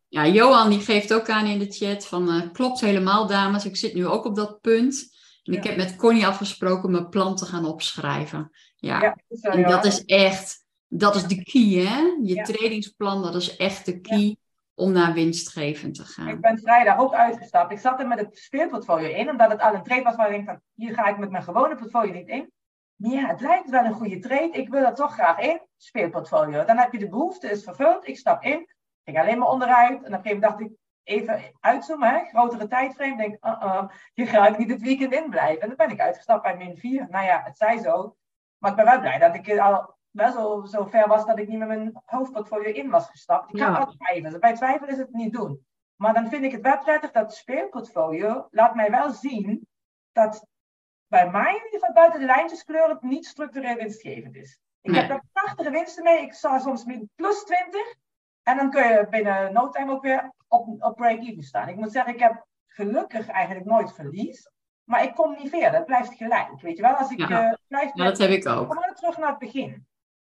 Ja, 0.07 0.25
Johan 0.27 0.69
die 0.69 0.79
geeft 0.79 1.13
ook 1.13 1.29
aan 1.29 1.45
in 1.45 1.59
de 1.59 1.71
chat 1.71 2.07
van 2.07 2.29
eh, 2.29 2.51
klopt 2.51 2.79
helemaal 2.81 3.27
dames, 3.27 3.65
ik 3.65 3.75
zit 3.77 3.93
nu 3.93 4.07
ook 4.07 4.25
op 4.25 4.35
dat 4.35 4.61
punt. 4.61 5.09
En 5.43 5.53
ik 5.53 5.63
Ja. 5.63 5.69
heb 5.69 5.77
met 5.77 5.95
Connie 5.95 6.27
afgesproken 6.27 6.91
mijn 6.91 7.09
plan 7.09 7.35
te 7.35 7.45
gaan 7.45 7.65
opschrijven. 7.65 8.49
Ja, 8.75 9.01
Ja, 9.01 9.15
en 9.41 9.59
ja. 9.59 9.67
dat 9.69 9.85
is 9.85 10.05
echt, 10.05 10.65
dat 10.87 11.15
is 11.15 11.23
de 11.23 11.43
key 11.43 11.85
hè. 11.85 11.99
Je 12.23 12.35
Ja. 12.35 12.43
tradingsplan, 12.43 13.21
dat 13.21 13.35
is 13.35 13.55
echt 13.57 13.85
de 13.85 13.99
key 13.99 14.37
om 14.73 14.91
naar 14.91 15.13
winstgevend 15.13 15.95
te 15.95 16.03
gaan. 16.03 16.27
Ik 16.27 16.41
ben 16.41 16.59
vrijdag 16.59 16.97
ook 16.99 17.13
uitgestapt. 17.13 17.71
Ik 17.71 17.79
zat 17.79 17.99
er 17.99 18.07
met 18.07 18.19
het 18.19 18.37
speelportfolio 18.37 19.09
in, 19.09 19.29
omdat 19.29 19.51
het 19.51 19.61
al 19.61 19.73
een 19.73 19.83
trade 19.83 20.03
was 20.03 20.15
waar 20.15 20.27
ik 20.27 20.33
denk 20.35 20.45
van, 20.47 20.61
hier 20.75 20.93
ga 20.93 21.07
ik 21.07 21.17
met 21.17 21.31
mijn 21.31 21.43
gewone 21.43 21.75
portfolio 21.75 22.13
niet 22.13 22.27
in. 22.27 22.51
Maar 23.01 23.11
ja, 23.11 23.27
het 23.27 23.41
lijkt 23.41 23.69
wel 23.69 23.85
een 23.85 23.93
goede 23.93 24.19
trade. 24.19 24.49
Ik 24.51 24.69
wil 24.69 24.85
er 24.85 24.93
toch 24.93 25.13
graag 25.13 25.39
in. 25.39 25.61
Speelportfolio. 25.77 26.65
Dan 26.65 26.77
heb 26.77 26.91
je 26.91 26.99
de 26.99 27.09
behoefte, 27.09 27.49
is 27.49 27.63
vervuld. 27.63 28.07
Ik 28.07 28.17
stap 28.17 28.43
in. 28.43 28.67
Ging 29.03 29.19
alleen 29.19 29.37
maar 29.39 29.47
onderuit. 29.49 29.89
En 29.89 29.95
op 29.97 30.03
een 30.05 30.13
gegeven 30.13 30.39
moment 30.39 30.41
dacht 30.41 30.59
ik, 30.59 30.71
even 31.03 31.41
uitzoomen, 31.59 32.09
hè? 32.09 32.25
grotere 32.25 32.67
tijdframe. 32.67 33.17
Denk, 33.17 33.45
uh 33.45 33.61
-uh, 33.63 33.83
hier 34.13 34.27
ga 34.27 34.47
ik 34.47 34.57
niet 34.57 34.69
het 34.69 34.81
weekend 34.81 35.13
in 35.13 35.29
blijven. 35.29 35.61
En 35.61 35.67
dan 35.67 35.77
ben 35.77 35.89
ik 35.89 35.99
uitgestapt 35.99 36.43
bij 36.43 36.57
min 36.57 36.77
4. 36.77 37.07
Nou 37.09 37.25
ja, 37.25 37.41
het 37.43 37.57
zij 37.57 37.77
zo. 37.77 38.15
Maar 38.57 38.69
ik 38.71 38.77
ben 38.77 38.85
wel 38.85 38.99
blij 38.99 39.17
dat 39.19 39.35
ik 39.35 39.47
er 39.47 39.61
al 39.61 39.95
wel 40.09 40.31
zo, 40.31 40.65
zo 40.65 40.85
ver 40.85 41.07
was 41.07 41.25
dat 41.25 41.39
ik 41.39 41.47
niet 41.47 41.59
met 41.59 41.67
mijn 41.67 42.01
hoofdportfolio 42.05 42.71
in 42.71 42.89
was 42.89 43.09
gestapt. 43.09 43.53
Ik 43.53 43.59
kan 43.59 43.71
Ja. 43.71 43.77
altijd 43.77 43.99
twijfelen. 43.99 44.39
Bij 44.39 44.55
twijfel 44.55 44.87
is 44.87 44.97
het 44.97 45.13
niet 45.13 45.33
doen. 45.33 45.65
Maar 45.95 46.13
dan 46.13 46.29
vind 46.29 46.43
ik 46.43 46.51
het 46.51 46.61
wel 46.61 46.79
prettig 46.79 47.11
dat 47.11 47.23
het 47.23 47.33
speelportfolio 47.33 48.47
laat 48.51 48.75
mij 48.75 48.91
wel 48.91 49.11
zien 49.11 49.67
dat 50.11 50.47
bij 51.11 51.29
mij 51.29 51.49
in 51.49 51.63
ieder 51.65 51.79
geval 51.79 51.93
buiten 51.93 52.19
de 52.19 52.25
lijntjeskleur 52.25 52.89
het 52.89 53.01
niet 53.01 53.25
structureel 53.25 53.75
winstgevend 53.75 54.35
is. 54.35 54.59
Ik 54.81 54.91
Nee. 54.91 54.99
heb 54.99 55.09
daar 55.09 55.23
prachtige 55.33 55.69
winsten 55.69 56.03
mee. 56.03 56.21
Ik 56.21 56.33
sta 56.33 56.59
soms 56.59 56.85
met 56.85 57.03
plus 57.15 57.43
20. 57.43 57.93
En 58.43 58.57
dan 58.57 58.69
kun 58.69 58.87
je 58.87 59.07
binnen 59.09 59.53
no 59.53 59.69
time 59.69 59.91
ook 59.91 60.01
weer 60.01 60.31
op, 60.47 60.83
op 60.83 60.95
break-even 60.95 61.43
staan. 61.43 61.67
Ik 61.69 61.75
moet 61.75 61.91
zeggen, 61.91 62.13
ik 62.13 62.19
heb 62.19 62.45
gelukkig 62.67 63.27
eigenlijk 63.27 63.65
nooit 63.65 63.93
verlies. 63.93 64.49
Maar 64.83 65.03
ik 65.03 65.15
kom 65.15 65.35
niet 65.37 65.49
verder. 65.49 65.73
Het 65.73 65.85
blijft 65.85 66.13
gelijk. 66.13 66.61
Weet 66.61 66.75
je 66.77 66.81
wel, 66.83 66.93
als 66.95 67.11
ik 67.11 67.17
Ja. 67.27 67.47
eh, 67.49 67.53
blijf 67.67 67.91
Ja, 67.93 68.03
dat 68.03 68.17
heb 68.17 68.29
ik 68.29 68.43
kom 68.43 68.53
ook. 68.53 68.73
maar 68.73 68.93
terug 68.95 69.17
naar 69.17 69.29
het 69.29 69.37
begin. 69.39 69.85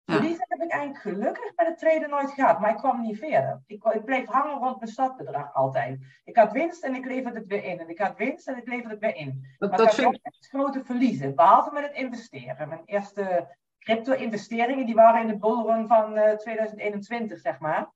Ja. 0.10 0.16
Verliezen 0.16 0.46
heb 0.48 0.62
ik 0.62 0.72
eigenlijk 0.72 1.02
gelukkig 1.02 1.56
bij 1.56 1.66
de 1.66 1.76
traden 1.76 2.10
nooit 2.10 2.32
gehad, 2.32 2.60
maar 2.60 2.70
ik 2.70 2.78
kwam 2.78 3.02
niet 3.02 3.18
verder. 3.18 3.62
Ik, 3.66 3.84
ik 3.84 4.06
bleef 4.06 4.26
hangen 4.26 4.58
rond 4.58 4.80
mijn 4.80 4.92
startbedrag 4.92 5.54
altijd. 5.54 6.00
Ik 6.24 6.36
had 6.36 6.52
winst 6.52 6.84
en 6.84 6.96
ik 6.96 7.06
leverde 7.06 7.40
het 7.40 7.48
weer 7.48 7.64
in. 7.64 7.80
En 7.80 7.90
ik 7.90 8.00
had 8.00 8.18
winst 8.18 8.48
en 8.48 8.58
ik 8.58 8.68
leverde 8.68 8.90
het 8.90 9.00
weer 9.00 9.16
in. 9.16 9.46
Dat, 9.58 9.70
Maar 9.70 9.80
dat 9.80 9.80
ik 9.80 9.86
had 9.86 9.96
vind 9.96 10.08
ook 10.08 10.20
echt 10.22 10.48
grote 10.50 10.84
verliezen, 10.84 11.36
behalve 11.36 11.74
met 11.74 11.84
het 11.84 11.96
investeren. 11.96 12.70
Mijn 12.70 12.82
eerste 12.86 13.56
crypto-investeringen 13.80 14.86
die 14.86 14.96
waren 14.96 15.22
in 15.22 15.28
de 15.28 15.38
bullrun 15.38 15.88
van 15.88 16.18
eh, 16.18 16.38
2021, 16.38 17.40
zeg 17.40 17.60
maar. 17.60 17.92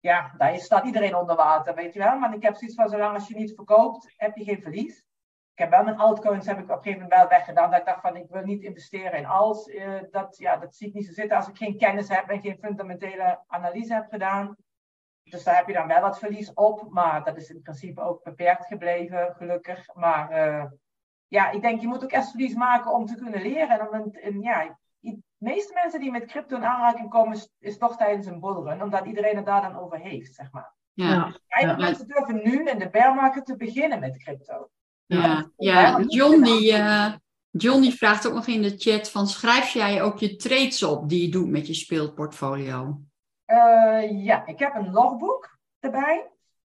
Ja, 0.00 0.34
daar 0.36 0.58
staat 0.58 0.84
iedereen 0.84 1.16
onder 1.16 1.36
water, 1.36 1.74
weet 1.74 1.92
je 1.92 1.98
wel. 1.98 2.18
Maar 2.18 2.34
ik 2.34 2.42
heb 2.42 2.54
zoiets 2.54 2.76
van, 2.76 2.88
zolang 2.88 3.14
als 3.14 3.28
je 3.28 3.36
niet 3.36 3.54
verkoopt, 3.54 4.14
heb 4.16 4.36
je 4.36 4.44
geen 4.44 4.62
verlies. 4.62 5.06
Ik 5.58 5.64
heb 5.64 5.72
wel 5.72 5.84
mijn 5.84 5.98
altcoins 5.98 6.46
heb 6.46 6.58
ik 6.58 6.64
op 6.64 6.70
een 6.70 6.76
gegeven 6.76 7.02
moment 7.02 7.20
wel 7.20 7.28
weggedaan. 7.28 7.70
Dat 7.70 7.80
ik 7.80 7.86
dacht 7.86 8.00
van, 8.00 8.16
ik 8.16 8.30
wil 8.30 8.42
niet 8.42 8.62
investeren 8.62 9.18
in 9.18 9.26
alles. 9.26 9.68
Eh, 9.68 10.00
dat, 10.10 10.36
ja, 10.36 10.56
dat 10.56 10.74
zie 10.74 10.88
ik 10.88 10.94
niet 10.94 11.06
zo 11.06 11.12
zitten 11.12 11.36
als 11.36 11.48
ik 11.48 11.56
geen 11.56 11.76
kennis 11.78 12.08
heb 12.08 12.28
en 12.28 12.40
geen 12.40 12.58
fundamentele 12.60 13.44
analyse 13.46 13.94
heb 13.94 14.06
gedaan. 14.10 14.56
Dus 15.22 15.44
daar 15.44 15.56
heb 15.56 15.66
je 15.66 15.72
dan 15.72 15.86
wel 15.86 16.00
wat 16.00 16.18
verlies 16.18 16.52
op. 16.54 16.86
Maar 16.90 17.24
dat 17.24 17.36
is 17.36 17.50
in 17.50 17.62
principe 17.62 18.00
ook 18.00 18.22
beperkt 18.22 18.66
gebleven, 18.66 19.34
gelukkig. 19.36 19.94
Maar 19.94 20.30
eh, 20.30 20.64
ja, 21.28 21.50
ik 21.50 21.62
denk, 21.62 21.80
je 21.80 21.86
moet 21.86 22.04
ook 22.04 22.12
eerst 22.12 22.30
verlies 22.30 22.54
maken 22.54 22.92
om 22.92 23.06
te 23.06 23.16
kunnen 23.16 23.42
leren. 23.42 23.80
En, 23.80 23.88
om 23.88 23.94
een, 23.94 24.12
en 24.12 24.40
ja, 24.40 24.78
de 25.00 25.22
meeste 25.36 25.72
mensen 25.74 26.00
die 26.00 26.10
met 26.10 26.26
crypto 26.26 26.56
in 26.56 26.64
aanraking 26.64 27.10
komen, 27.10 27.36
is, 27.36 27.50
is 27.58 27.78
toch 27.78 27.96
tijdens 27.96 28.26
een 28.26 28.40
bullrun. 28.40 28.82
Omdat 28.82 29.06
iedereen 29.06 29.36
het 29.36 29.46
daar 29.46 29.62
dan 29.62 29.78
over 29.78 29.98
heeft, 29.98 30.34
zeg 30.34 30.52
maar. 30.52 30.74
Ja, 30.92 31.32
Ja. 31.46 31.76
mensen 31.76 32.08
durven 32.08 32.42
nu 32.42 32.64
in 32.64 32.78
de 32.78 32.90
bear 32.90 33.14
market 33.14 33.46
te 33.46 33.56
beginnen 33.56 34.00
met 34.00 34.18
crypto. 34.18 34.68
Ja, 35.08 35.50
ja. 35.56 36.00
John, 36.06 36.42
die, 36.42 36.72
eh, 36.72 37.12
John 37.50 37.80
die 37.80 37.94
vraagt 37.94 38.26
ook 38.26 38.34
nog 38.34 38.46
in 38.46 38.62
de 38.62 38.74
chat 38.76 39.10
van 39.10 39.26
schrijf 39.26 39.68
jij 39.68 40.02
ook 40.02 40.18
je 40.18 40.36
trades 40.36 40.82
op 40.82 41.08
die 41.08 41.22
je 41.22 41.28
doet 41.28 41.48
met 41.48 41.66
je 41.66 41.74
speelportfolio? 41.74 43.00
Eh, 43.44 44.24
ja, 44.24 44.46
ik 44.46 44.58
heb 44.58 44.74
een 44.74 44.92
logboek 44.92 45.58
erbij. 45.80 46.30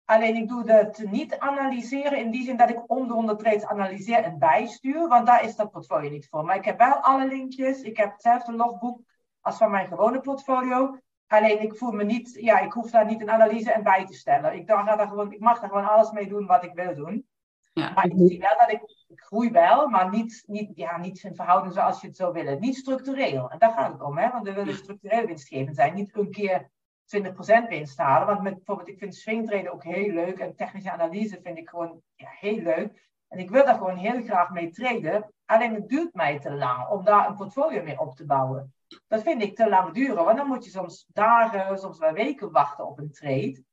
Alleen 0.05 0.37
ik 0.37 0.49
doe 0.49 0.71
het 0.71 1.05
niet 1.11 1.39
analyseren 1.39 2.19
in 2.19 2.31
die 2.31 2.45
zin 2.45 2.57
dat 2.57 2.71
ik 2.71 2.83
om 2.87 3.07
de 3.07 3.13
100 3.13 3.39
trades 3.39 3.65
analyseer 3.65 4.19
en 4.19 4.39
bijstuur, 4.39 5.09
want 5.09 5.27
daar 5.27 5.45
is 5.45 5.57
dat 5.57 5.71
portfolio 5.71 6.11
niet 6.11 6.29
voor. 6.29 6.45
Maar 6.45 6.57
ik 6.57 6.65
heb 6.65 6.79
wel 6.79 6.95
alle 6.95 7.27
linkjes. 7.27 7.81
Ik 7.81 7.97
heb 7.97 8.13
hetzelfde 8.13 8.53
logboek 8.53 9.01
als 9.41 9.57
van 9.57 9.71
mijn 9.71 9.87
gewone 9.87 10.21
portfolio. 10.21 10.99
Alleen 11.27 11.63
ik 11.63 11.77
voel 11.77 11.93
me 11.93 12.05
niet, 12.05 12.39
ja, 12.41 12.59
ik 12.59 12.73
hoef 12.73 12.91
daar 12.91 13.07
niet 13.07 13.21
een 13.21 13.31
analyse 13.31 13.73
en 13.73 13.83
bij 13.83 14.07
te 14.07 14.15
stellen. 14.15 14.55
Ik, 14.55 14.67
daar, 14.67 14.85
daar 14.85 15.09
gewoon, 15.09 15.33
ik 15.33 15.41
mag 15.41 15.61
daar 15.61 15.69
gewoon 15.69 15.89
alles 15.89 16.11
mee 16.11 16.29
doen 16.29 16.47
wat 16.47 16.65
ik 16.65 16.75
wil 16.75 16.95
doen. 16.95 17.27
Ja. 17.73 17.93
Maar 17.93 18.07
ik 18.07 18.13
zie 18.17 18.39
wel 18.39 18.57
dat 18.59 18.73
ik, 18.73 19.05
ik 19.09 19.21
groei 19.21 19.51
wel, 19.51 19.89
maar 19.89 20.11
niet, 20.11 20.43
niet, 20.47 20.71
ja, 20.75 20.99
niet 20.99 21.23
in 21.23 21.35
verhouding 21.35 21.75
zoals 21.75 22.01
je 22.01 22.07
het 22.07 22.17
zou 22.17 22.33
willen. 22.33 22.61
Niet 22.61 22.77
structureel. 22.77 23.51
En 23.51 23.59
daar 23.59 23.73
gaat 23.73 23.93
het 23.93 24.03
om, 24.03 24.19
hè? 24.19 24.31
want 24.31 24.47
we 24.47 24.53
willen 24.53 24.75
structureel 24.75 25.27
winstgevend 25.27 25.77
zijn. 25.77 25.95
Niet 25.95 26.17
een 26.17 26.31
keer 26.31 26.71
20% 27.17 27.69
winst 27.69 27.99
halen. 27.99 28.27
Want 28.27 28.43
met, 28.43 28.55
bijvoorbeeld, 28.55 28.89
ik 28.89 28.99
vind 28.99 29.15
swingtraden 29.15 29.73
ook 29.73 29.85
heel 29.85 30.13
leuk. 30.13 30.39
En 30.39 30.57
technische 30.57 30.91
analyse 30.91 31.41
vind 31.43 31.59
ik 31.59 31.69
gewoon 31.69 32.03
ja, 32.15 32.29
heel 32.31 32.63
leuk. 32.63 33.11
En 33.29 33.39
ik 33.39 33.51
wil 33.51 33.65
daar 33.65 33.75
gewoon 33.75 33.97
heel 33.97 34.23
graag 34.23 34.51
mee 34.51 34.71
traden. 34.71 35.33
Alleen 35.45 35.75
het 35.75 35.89
duurt 35.89 36.15
mij 36.15 36.41
te 36.41 36.55
lang 36.55 36.89
om 36.89 37.05
daar 37.05 37.29
een 37.29 37.37
portfolio 37.37 37.83
mee 37.83 38.01
op 38.01 38.17
te 38.17 38.27
bouwen. 38.27 38.75
Dat 39.09 39.23
vind 39.23 39.43
ik 39.43 39.57
te 39.57 39.69
lang 39.69 39.95
duren. 39.95 40.25
Want 40.25 40.37
dan 40.37 40.47
moet 40.47 40.65
je 40.65 40.71
soms 40.71 41.07
dagen, 41.09 41.79
soms 41.79 41.99
wel 41.99 42.13
weken 42.13 42.51
wachten 42.51 42.87
op 42.87 42.99
een 42.99 43.13
trade. 43.13 43.65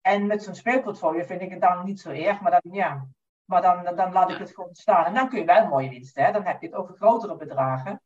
En 0.00 0.26
met 0.26 0.42
zo'n 0.42 0.54
speelportfolio 0.54 1.24
vind 1.24 1.40
ik 1.40 1.50
het 1.50 1.60
dan 1.60 1.84
niet 1.84 2.00
zo 2.00 2.10
erg. 2.10 2.40
Maar 2.40 2.50
dan, 2.50 2.72
ja, 2.72 3.06
maar 3.46 3.62
dan, 3.62 3.96
dan, 3.96 4.12
laat 4.12 4.30
ik 4.30 4.38
het 4.38 4.54
gewoon 4.54 4.74
staan. 4.74 5.04
En 5.04 5.14
dan 5.14 5.28
kun 5.28 5.38
je 5.38 5.44
wel 5.44 5.66
mooie 5.66 5.88
winsten. 5.88 6.24
Hè? 6.24 6.32
Dan 6.32 6.44
heb 6.44 6.60
je 6.60 6.66
het 6.66 6.76
over 6.76 6.94
grotere 6.94 7.36
bedragen. 7.36 8.02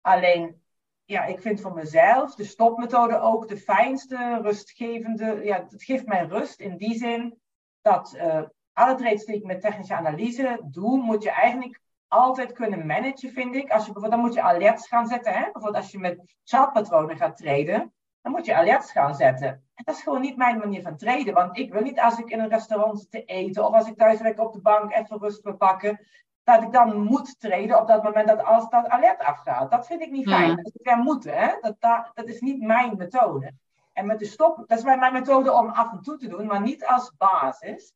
Alleen, 0.00 0.62
ja, 1.04 1.24
ik 1.24 1.40
vind 1.40 1.60
voor 1.60 1.74
mezelf 1.74 2.34
de 2.34 2.44
stopmethode 2.44 3.20
ook 3.20 3.48
de 3.48 3.56
fijnste, 3.56 4.38
rustgevende. 4.42 5.44
Ja, 5.44 5.66
het 5.70 5.82
geeft 5.82 6.06
mij 6.06 6.24
rust 6.24 6.60
in 6.60 6.76
die 6.76 6.94
zin 6.94 7.40
dat 7.80 8.14
uh, 8.16 8.42
alle 8.72 8.94
trades 8.94 9.24
die 9.24 9.36
ik 9.36 9.44
met 9.44 9.60
technische 9.60 9.94
analyse 9.94 10.60
doe, 10.64 11.02
moet 11.02 11.22
je 11.22 11.30
eigenlijk 11.30 11.80
altijd 12.08 12.52
kunnen 12.52 12.86
managen, 12.86 13.30
vind 13.30 13.54
ik. 13.54 13.70
Als 13.70 13.86
je 13.86 13.92
bijvoorbeeld, 13.92 14.12
dan 14.12 14.20
moet 14.20 14.34
je 14.34 14.42
alerts 14.42 14.88
gaan 14.88 15.06
zetten. 15.06 15.32
Hè? 15.32 15.42
Bijvoorbeeld 15.42 15.76
als 15.76 15.90
je 15.90 15.98
met 15.98 16.36
chartpatronen 16.44 17.16
gaat 17.16 17.36
traden, 17.36 17.92
dan 18.26 18.34
moet 18.34 18.46
je 18.46 18.56
alerts 18.56 18.92
gaan 18.92 19.14
zetten. 19.14 19.48
En 19.48 19.84
dat 19.84 19.94
is 19.94 20.02
gewoon 20.02 20.20
niet 20.20 20.36
mijn 20.36 20.58
manier 20.58 20.82
van 20.82 20.96
traden. 20.96 21.34
Want 21.34 21.58
ik 21.58 21.72
wil 21.72 21.82
niet 21.82 22.00
als 22.00 22.18
ik 22.18 22.30
in 22.30 22.40
een 22.40 22.48
restaurant 22.48 22.98
zit 23.00 23.10
te 23.10 23.24
eten 23.24 23.66
of 23.66 23.74
als 23.74 23.88
ik 23.88 23.96
thuis 23.96 24.20
lekker 24.20 24.44
op 24.44 24.52
de 24.52 24.60
bank 24.60 24.92
even 24.92 25.18
rust 25.18 25.42
wil 25.42 25.56
pakken, 25.56 26.06
dat 26.44 26.62
ik 26.62 26.72
dan 26.72 27.02
moet 27.02 27.40
traden 27.40 27.80
op 27.80 27.86
dat 27.86 28.02
moment 28.02 28.28
dat 28.28 28.44
als 28.44 28.68
dat 28.68 28.88
alert 28.88 29.20
afgaat. 29.20 29.70
Dat 29.70 29.86
vind 29.86 30.02
ik 30.02 30.10
niet 30.10 30.28
fijn. 30.28 30.48
Ja. 30.48 30.54
Dat 30.54 30.66
is 30.66 30.80
weer 30.82 30.96
moeten. 30.96 31.38
Hè? 31.38 31.56
Dat, 31.60 31.76
dat, 31.78 32.10
dat 32.14 32.28
is 32.28 32.40
niet 32.40 32.62
mijn 32.62 32.96
methode. 32.96 33.52
En 33.92 34.06
met 34.06 34.18
de 34.18 34.24
stop, 34.24 34.64
dat 34.66 34.78
is 34.78 34.84
mijn 34.84 35.12
methode 35.12 35.52
om 35.52 35.68
af 35.68 35.92
en 35.92 36.02
toe 36.02 36.16
te 36.16 36.28
doen, 36.28 36.46
maar 36.46 36.60
niet 36.60 36.86
als 36.86 37.12
basis. 37.16 37.94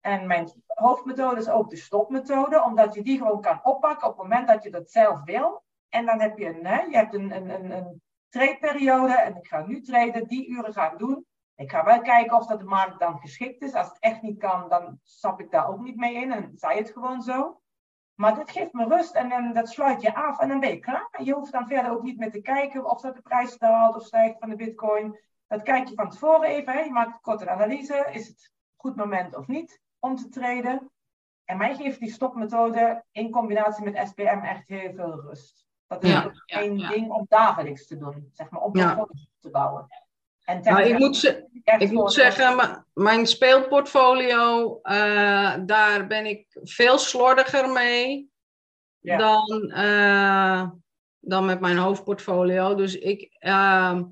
En 0.00 0.26
mijn 0.26 0.52
hoofdmethode 0.66 1.40
is 1.40 1.48
ook 1.48 1.70
de 1.70 1.76
stopmethode, 1.76 2.62
omdat 2.62 2.94
je 2.94 3.02
die 3.02 3.18
gewoon 3.18 3.40
kan 3.40 3.60
oppakken 3.62 4.08
op 4.08 4.18
het 4.18 4.22
moment 4.28 4.48
dat 4.48 4.62
je 4.62 4.70
dat 4.70 4.90
zelf 4.90 5.24
wil. 5.24 5.62
En 5.88 6.06
dan 6.06 6.20
heb 6.20 6.38
je 6.38 6.46
een, 6.46 6.66
hè, 6.66 6.80
je 6.82 6.96
hebt 6.96 7.14
een, 7.14 7.36
een, 7.36 7.50
een, 7.50 7.70
een 7.70 8.02
tradeperiode 8.30 9.14
en 9.14 9.36
ik 9.36 9.46
ga 9.46 9.66
nu 9.66 9.80
traden, 9.80 10.26
die 10.26 10.48
uren 10.48 10.72
ga 10.72 10.92
ik 10.92 10.98
doen. 10.98 11.26
Ik 11.54 11.70
ga 11.70 11.84
wel 11.84 12.00
kijken 12.00 12.36
of 12.36 12.46
dat 12.46 12.58
de 12.58 12.64
markt 12.64 12.98
dan 12.98 13.18
geschikt 13.18 13.62
is. 13.62 13.74
Als 13.74 13.88
het 13.88 13.98
echt 13.98 14.22
niet 14.22 14.38
kan, 14.38 14.68
dan 14.68 14.98
stap 15.02 15.40
ik 15.40 15.50
daar 15.50 15.68
ook 15.68 15.80
niet 15.80 15.96
mee 15.96 16.14
in 16.14 16.32
en 16.32 16.52
zei 16.54 16.78
het 16.78 16.90
gewoon 16.90 17.22
zo. 17.22 17.60
Maar 18.14 18.34
dit 18.34 18.50
geeft 18.50 18.72
me 18.72 18.84
rust 18.84 19.14
en, 19.14 19.32
en 19.32 19.52
dat 19.52 19.68
sluit 19.68 20.02
je 20.02 20.14
af 20.14 20.38
en 20.38 20.48
dan 20.48 20.60
ben 20.60 20.70
je 20.70 20.78
klaar. 20.78 21.22
Je 21.22 21.34
hoeft 21.34 21.52
dan 21.52 21.66
verder 21.66 21.92
ook 21.92 22.02
niet 22.02 22.18
meer 22.18 22.30
te 22.30 22.40
kijken 22.40 22.90
of 22.90 23.00
dat 23.00 23.14
de 23.14 23.22
prijs 23.22 23.58
daalt 23.58 23.94
of 23.94 24.02
stijgt 24.02 24.38
van 24.38 24.48
de 24.48 24.56
bitcoin. 24.56 25.18
Dat 25.46 25.62
kijk 25.62 25.88
je 25.88 25.94
van 25.94 26.10
tevoren 26.10 26.48
even. 26.48 26.72
Hè. 26.72 26.80
Je 26.80 26.90
maakt 26.90 27.12
een 27.12 27.20
korte 27.20 27.50
analyse. 27.50 28.08
Is 28.12 28.28
het 28.28 28.38
een 28.40 28.76
goed 28.76 28.96
moment 28.96 29.36
of 29.36 29.46
niet 29.46 29.80
om 29.98 30.16
te 30.16 30.28
traden? 30.28 30.90
En 31.44 31.56
mij 31.56 31.74
geeft 31.74 31.98
die 31.98 32.10
stopmethode 32.10 33.04
in 33.12 33.30
combinatie 33.30 33.84
met 33.84 34.08
SPM 34.08 34.40
echt 34.42 34.68
heel 34.68 34.92
veel 34.94 35.20
rust. 35.20 35.69
Dat 35.90 36.02
is 36.04 36.10
Ja, 36.10 36.24
ook 36.24 36.42
ja, 36.46 36.62
een 36.62 36.78
ja. 36.78 36.88
ding 36.88 37.10
om 37.10 37.26
dagelijks 37.28 37.86
te 37.86 37.96
doen, 37.98 38.30
zeg 38.32 38.50
maar, 38.50 38.60
om 38.60 38.72
portfolios 38.72 39.28
te 39.40 39.50
bouwen. 39.50 39.86
En 40.44 40.60
Nou, 40.62 40.82
ik 40.82 40.98
moet, 40.98 41.16
ze- 41.16 41.48
echt 41.64 41.82
ik 41.82 41.88
voor- 41.88 41.96
moet 41.96 42.12
zeggen, 42.12 42.84
mijn 42.92 43.26
speelportfolio, 43.26 44.78
eh, 44.82 45.54
daar 45.66 46.06
ben 46.06 46.26
ik 46.26 46.46
veel 46.62 46.98
slordiger 46.98 47.68
mee 47.68 48.30
dan, 49.00 49.70
eh, 49.70 50.68
dan 51.20 51.44
met 51.44 51.60
mijn 51.60 51.76
hoofdportfolio. 51.76 52.74
Dus 52.74 52.98
ik, 52.98 53.36
ehm, 53.38 54.04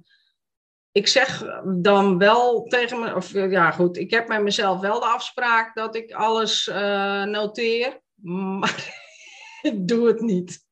ik 0.93 1.09
zeg 1.09 1.45
dan 1.65 2.19
wel 2.19 2.63
tegen 2.65 3.01
me, 3.01 3.15
of 3.15 3.33
ja 3.33 3.71
goed, 3.71 3.97
ik 3.97 4.11
heb 4.11 4.29
met 4.29 4.43
mezelf 4.43 4.81
wel 4.81 5.01
de 5.01 5.07
afspraak 5.07 5.75
dat 5.75 5.97
ik 5.97 6.13
alles 6.13 6.69
eh, 6.69 7.23
noteer, 7.25 8.01
maar 8.59 8.95
ik 9.63 9.89
doe 9.89 10.07
het 10.07 10.21
niet. 10.21 10.67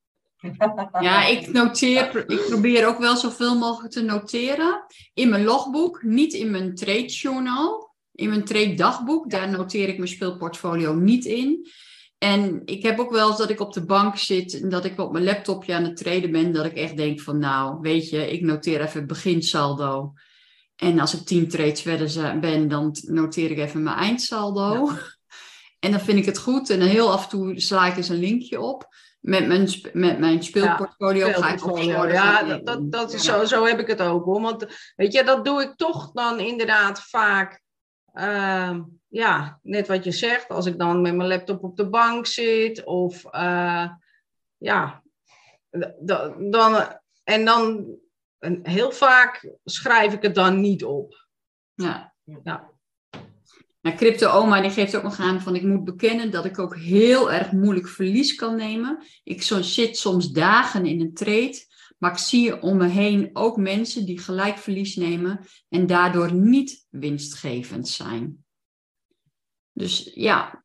Ja, 1.01 1.27
ik 1.27 1.53
noteer, 1.53 2.31
ik 2.31 2.47
probeer 2.49 2.87
ook 2.87 2.99
wel 2.99 3.17
zoveel 3.17 3.59
mogelijk 3.59 3.93
te 3.93 4.03
noteren. 4.03 4.85
In 5.15 5.29
mijn 5.29 5.45
logboek, 5.45 6.03
niet 6.03 6.33
in 6.33 6.51
mijn 6.51 6.75
trade 6.75 7.07
journal. 7.07 7.95
In 8.13 8.29
mijn 8.29 8.45
trade 8.45 8.75
dagboek, 8.75 9.31
daar 9.31 9.51
noteer 9.51 9.89
ik 9.89 9.97
mijn 9.97 10.11
speelportfolio 10.11 10.95
niet 10.95 11.25
in. 11.25 11.69
En 12.19 12.63
ik 12.65 12.83
heb 12.83 12.99
ook 12.99 13.11
wel 13.11 13.29
eens 13.29 13.39
dat 13.39 13.51
ik 13.51 13.61
op 13.61 13.73
de 13.73 13.85
bank 13.85 14.17
zit 14.17 14.61
en 14.61 14.69
dat 14.69 14.85
ik 14.85 15.01
op 15.01 15.13
mijn 15.13 15.25
laptopje 15.25 15.75
aan 15.75 15.85
het 15.85 15.97
traden 15.97 16.33
ben, 16.33 16.53
dat 16.53 16.65
ik 16.65 16.75
echt 16.75 16.97
denk 16.97 17.21
van 17.21 17.39
nou, 17.39 17.79
weet 17.81 18.09
je, 18.09 18.33
ik 18.33 18.43
noteer 18.43 18.81
even 18.81 18.99
het 18.99 19.07
beginsaldo. 19.07 20.13
En 20.77 20.99
als 20.99 21.15
ik 21.15 21.27
tien 21.27 21.49
trades 21.49 21.83
verder 21.83 22.41
ben, 22.41 22.69
dan 22.69 22.97
noteer 23.03 23.51
ik 23.51 23.59
even 23.59 23.83
mijn 23.83 23.97
eindsaldo. 23.97 24.91
En 25.79 25.91
dan 25.91 26.01
vind 26.01 26.19
ik 26.19 26.25
het 26.25 26.39
goed. 26.39 26.71
En 26.71 26.79
dan 26.79 26.89
heel 26.89 27.13
af 27.13 27.23
en 27.23 27.29
toe 27.29 27.61
sla 27.61 27.87
ik 27.87 27.97
eens 27.97 28.09
een 28.09 28.19
linkje 28.19 28.61
op. 28.61 28.89
Met 29.27 29.47
mijn, 29.47 29.69
met 29.93 30.19
mijn 30.19 30.43
speelportfolio 30.43 31.33
ga 31.33 31.53
ik 31.53 31.59
slordig 31.59 32.13
Ja, 32.13 32.41
aan- 32.41 32.49
dat, 32.49 32.67
dat, 32.67 32.93
dat 32.93 33.13
is 33.13 33.25
Ja. 33.25 33.39
zo, 33.39 33.45
zo 33.45 33.65
heb 33.65 33.79
ik 33.79 33.87
het 33.87 34.01
ook 34.01 34.25
hoor. 34.25 34.41
Want 34.41 34.67
weet 34.97 35.13
je, 35.13 35.25
dat 35.25 35.45
doe 35.45 35.63
ik 35.63 35.77
toch 35.77 36.13
dan 36.13 36.39
inderdaad 36.41 37.01
vaak. 37.03 37.63
ehm, 38.13 38.83
ja, 39.09 39.59
net 39.63 39.87
wat 39.89 40.05
je 40.05 40.11
zegt, 40.13 40.49
als 40.49 40.67
ik 40.67 40.79
dan 40.79 41.01
met 41.01 41.15
mijn 41.15 41.29
laptop 41.29 41.65
op 41.65 41.77
de 41.77 41.89
bank 41.89 42.27
zit 42.27 42.85
of 42.85 43.25
eh, 43.25 43.89
ja, 44.57 45.03
dan, 46.51 46.99
en 47.25 47.45
dan 47.45 47.87
en 48.39 48.61
heel 48.69 48.93
vaak 48.93 49.55
schrijf 49.65 50.13
ik 50.13 50.23
het 50.23 50.35
dan 50.35 50.61
niet 50.61 50.85
op. 50.85 51.27
Ja. 51.75 52.15
Ja. 52.45 52.71
Nou, 53.87 53.99
Crypto 53.99 54.29
Oma 54.31 54.61
die 54.61 54.71
geeft 54.71 54.97
ook 54.97 55.03
nog 55.03 55.21
aan 55.21 55.41
van 55.41 55.55
ik 55.55 55.63
moet 55.63 55.85
bekennen 55.85 56.31
dat 56.31 56.45
ik 56.45 56.59
ook 56.59 56.77
heel 56.77 57.33
erg 57.33 57.53
moeilijk 57.53 57.89
verlies 57.89 58.35
kan 58.35 58.57
nemen. 58.57 58.99
Ik 59.25 59.43
zit 59.43 59.97
soms 59.97 60.31
dagen 60.31 60.87
in 60.87 61.01
een 61.01 61.15
trade, 61.15 61.65
maar 61.99 62.11
ik 62.11 62.19
zie 62.19 62.63
om 62.63 62.77
me 62.77 62.87
heen 62.87 63.31
ook 63.33 63.57
mensen 63.57 64.07
die 64.07 64.19
gelijk 64.19 64.59
verlies 64.59 64.97
nemen 64.97 65.41
en 65.69 65.87
daardoor 65.87 66.33
niet 66.33 66.87
winstgevend 66.91 67.89
zijn. 67.89 68.45
Dus 69.73 70.11
ja, 70.15 70.65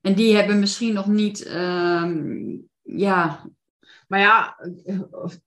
en 0.00 0.14
die 0.14 0.34
hebben 0.34 0.58
misschien 0.58 0.92
nog 0.92 1.06
niet, 1.06 1.42
ehm, 1.42 2.56
ja, 2.82 3.50
Maar 4.08 4.20
ja, 4.20 4.58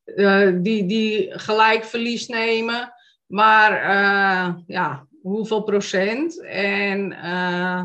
eh, 0.04 0.52
die, 0.62 0.86
die 0.86 1.40
gelijk 1.40 1.84
verlies 1.84 2.28
nemen, 2.28 2.94
maar 3.26 3.72
eh, 3.72 4.56
ja, 4.68 5.07
hoeveel 5.28 5.62
procent 5.64 6.42
en 6.46 7.12
eh, 7.12 7.84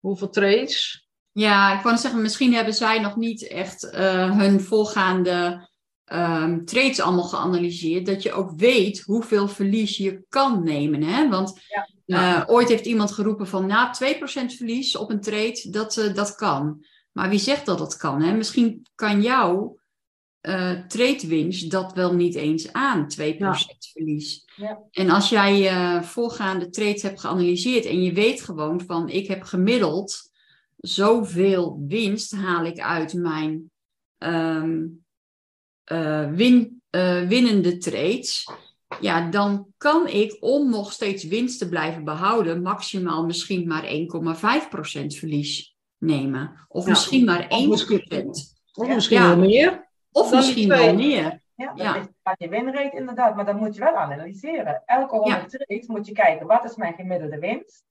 hoeveel 0.00 0.28
trades? 0.30 1.08
Ja, 1.32 1.76
ik 1.76 1.82
wou 1.82 1.96
zeggen, 1.96 2.22
misschien 2.22 2.54
hebben 2.54 2.74
zij 2.74 3.00
nog 3.00 3.16
niet 3.16 3.46
echt 3.48 3.90
eh, 3.90 4.38
hun 4.38 4.60
volgaande 4.60 5.68
ehm, 6.04 6.64
trades 6.64 7.00
allemaal 7.00 7.24
geanalyseerd. 7.24 8.06
Dat 8.06 8.22
je 8.22 8.32
ook 8.32 8.50
weet 8.56 9.00
hoeveel 9.00 9.48
verlies 9.48 9.96
je 9.96 10.24
kan 10.28 10.62
nemen. 10.64 11.02
Hè? 11.02 11.28
Want 11.28 11.60
Ja. 12.04 12.46
eh, 12.46 12.54
ooit 12.54 12.68
heeft 12.68 12.86
iemand 12.86 13.12
geroepen 13.12 13.46
van 13.46 13.66
na 13.66 13.90
2% 13.90 14.54
verlies 14.56 14.96
op 14.96 15.10
een 15.10 15.20
trade, 15.20 15.66
dat, 15.70 16.10
dat 16.14 16.34
kan. 16.34 16.84
Maar 17.12 17.28
wie 17.28 17.38
zegt 17.38 17.66
dat 17.66 17.78
dat 17.78 17.96
kan? 17.96 18.22
Hè? 18.22 18.32
Misschien 18.36 18.86
kan 18.94 19.22
jouw 19.22 19.78
trade 20.88 21.26
winst 21.26 21.70
dat 21.70 21.92
wel 21.92 22.14
niet 22.14 22.34
eens 22.34 22.72
aan, 22.72 23.08
2% 23.08 23.12
verlies. 23.92 24.44
Ja. 24.56 24.78
En 24.90 25.10
als 25.10 25.28
jij 25.28 25.58
je 25.58 26.00
voorgaande 26.02 26.68
trades 26.70 27.02
hebt 27.02 27.20
geanalyseerd 27.20 27.84
en 27.84 28.02
je 28.02 28.12
weet 28.12 28.42
gewoon 28.42 28.80
van 28.86 29.08
ik 29.08 29.26
heb 29.26 29.42
gemiddeld 29.42 30.30
zoveel 30.76 31.84
winst 31.88 32.34
haal 32.34 32.64
ik 32.64 32.80
uit 32.80 33.14
mijn 33.14 33.70
ehm, 34.18 34.84
eh, 35.84 36.30
win, 36.30 36.82
winnende 37.28 37.78
trades. 37.78 38.48
Ja, 39.00 39.30
dan 39.30 39.66
kan 39.76 40.08
ik 40.08 40.36
om 40.40 40.70
nog 40.70 40.92
steeds 40.92 41.24
winst 41.24 41.58
te 41.58 41.68
blijven 41.68 42.04
behouden, 42.04 42.62
maximaal 42.62 43.24
misschien 43.26 43.66
maar 43.66 43.84
1,5% 43.84 45.14
verlies 45.14 45.74
nemen. 45.98 46.66
Of 46.68 46.84
Ja, 46.84 46.90
misschien 46.90 47.24
maar 47.24 47.46
1%. 47.48 47.68
misschien- 47.68 48.28
Of 48.74 48.88
misschien 48.88 49.22
wel 49.22 49.36
meer. 49.36 49.85
Of 50.16 50.28
Dan 50.30 50.38
misschien 50.38 50.68
wel 50.68 50.94
meer. 50.94 51.40
Ja, 51.54 51.66
dat 51.66 51.78
Ja. 51.78 52.08
aan 52.22 52.34
je 52.38 52.48
winrate 52.48 52.96
inderdaad, 52.96 53.36
maar 53.36 53.44
dat 53.44 53.56
moet 53.56 53.74
je 53.74 53.80
wel 53.80 53.96
analyseren. 53.96 54.82
Elke 54.84 55.16
100 55.16 55.48
trades 55.50 55.86
moet 55.86 56.06
je 56.06 56.12
kijken, 56.12 56.46
wat 56.46 56.64
is 56.64 56.76
mijn 56.76 56.94
gemiddelde 56.94 57.38
winst? 57.38 57.84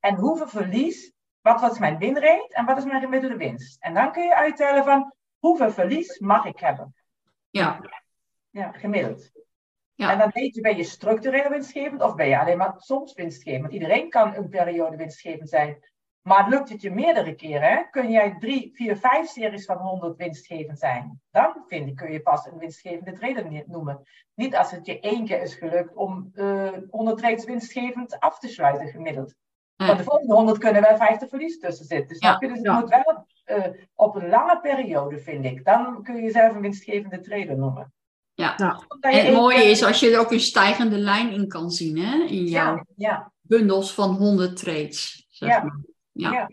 En 0.00 0.14
hoeveel 0.14 0.48
verlies, 0.48 1.12
wat 1.40 1.60
was 1.60 1.78
mijn 1.78 1.98
winrate 1.98 2.48
en 2.48 2.64
wat 2.64 2.78
is 2.78 2.84
mijn 2.84 3.00
gemiddelde 3.00 3.36
winst? 3.36 3.82
En 3.82 3.94
dan 3.94 4.12
kun 4.12 4.22
je 4.22 4.34
uittellen 4.36 4.84
van, 4.84 5.14
hoeveel 5.38 5.70
verlies 5.70 6.18
mag 6.18 6.44
ik 6.44 6.58
hebben? 6.58 6.94
Ja, 7.50 7.80
Ja, 8.50 8.72
gemiddeld. 8.72 9.30
Ja. 9.94 10.12
En 10.12 10.18
dan 10.18 10.30
weet 10.32 10.54
je, 10.54 10.60
ben 10.60 10.76
je 10.76 10.84
structureel 10.84 11.48
winstgevend 11.50 12.02
of 12.02 12.14
ben 12.14 12.28
je 12.28 12.38
alleen 12.40 12.56
maar 12.58 12.74
soms 12.76 13.12
winstgevend? 13.12 13.60
Want 13.62 13.72
iedereen 13.74 14.08
kan 14.08 14.34
een 14.34 14.48
periode 14.48 14.96
winstgevend 14.96 15.48
zijn. 15.48 15.78
Maar 16.22 16.48
lukt 16.48 16.68
het 16.68 16.82
je 16.82 16.90
meerdere 16.90 17.34
keren, 17.34 17.68
hè? 17.68 17.82
kun 17.90 18.10
jij 18.10 18.36
drie, 18.38 18.70
vier, 18.74 18.96
vijf 18.96 19.28
series 19.28 19.64
van 19.64 19.76
100 19.76 20.16
winstgevend 20.16 20.78
zijn. 20.78 21.20
Dan 21.30 21.64
vind 21.66 21.88
ik, 21.88 21.96
kun 21.96 22.12
je 22.12 22.20
pas 22.20 22.46
een 22.46 22.58
winstgevende 22.58 23.12
trader 23.12 23.62
noemen. 23.66 24.02
Niet 24.34 24.56
als 24.56 24.70
het 24.70 24.86
je 24.86 25.00
één 25.00 25.24
keer 25.24 25.42
is 25.42 25.54
gelukt 25.54 25.94
om 25.94 26.30
eh 26.34 26.68
100 26.90 27.18
trades 27.18 27.44
winstgevend 27.44 28.20
af 28.20 28.38
te 28.38 28.48
sluiten 28.48 28.88
gemiddeld. 28.88 29.34
Want 29.76 29.98
de 29.98 30.04
volgende 30.04 30.34
100 30.34 30.58
kunnen 30.58 30.82
wel 30.82 30.96
50 30.96 31.28
verlies 31.28 31.58
tussen 31.58 31.84
zitten. 31.86 32.08
Dus, 32.08 32.18
Ja, 32.18 32.38
dus 32.38 32.60
ja. 32.60 32.80
moet 32.80 32.88
wel 32.88 33.26
eh, 33.44 33.64
op 33.94 34.14
een 34.16 34.28
lange 34.28 34.60
periode, 34.60 35.18
vind 35.18 35.44
ik. 35.44 35.64
Dan 35.64 36.02
kun 36.02 36.16
je 36.16 36.22
jezelf 36.22 36.54
een 36.54 36.60
winstgevende 36.60 37.20
trader 37.20 37.56
noemen. 37.58 37.92
Ja. 38.34 38.56
En 39.00 39.26
het 39.26 39.34
mooie 39.34 39.56
keer- 39.60 39.70
is 39.70 39.82
als 39.84 40.00
je 40.00 40.10
er 40.10 40.18
ook 40.20 40.30
een 40.32 40.40
stijgende 40.40 40.96
lijn 40.98 41.30
in 41.32 41.48
kan 41.48 41.70
zien, 41.70 41.98
hè? 41.98 42.24
In 42.24 42.44
jouw 42.44 42.74
Ja, 42.74 42.84
ja. 42.96 43.32
bundels 43.40 43.94
van 43.94 44.10
100 44.14 44.56
trades. 44.56 45.26
Zeg 45.28 45.48
Ja. 45.48 45.62
maar. 45.62 45.78
Ja. 46.20 46.32
Ja. 46.32 46.48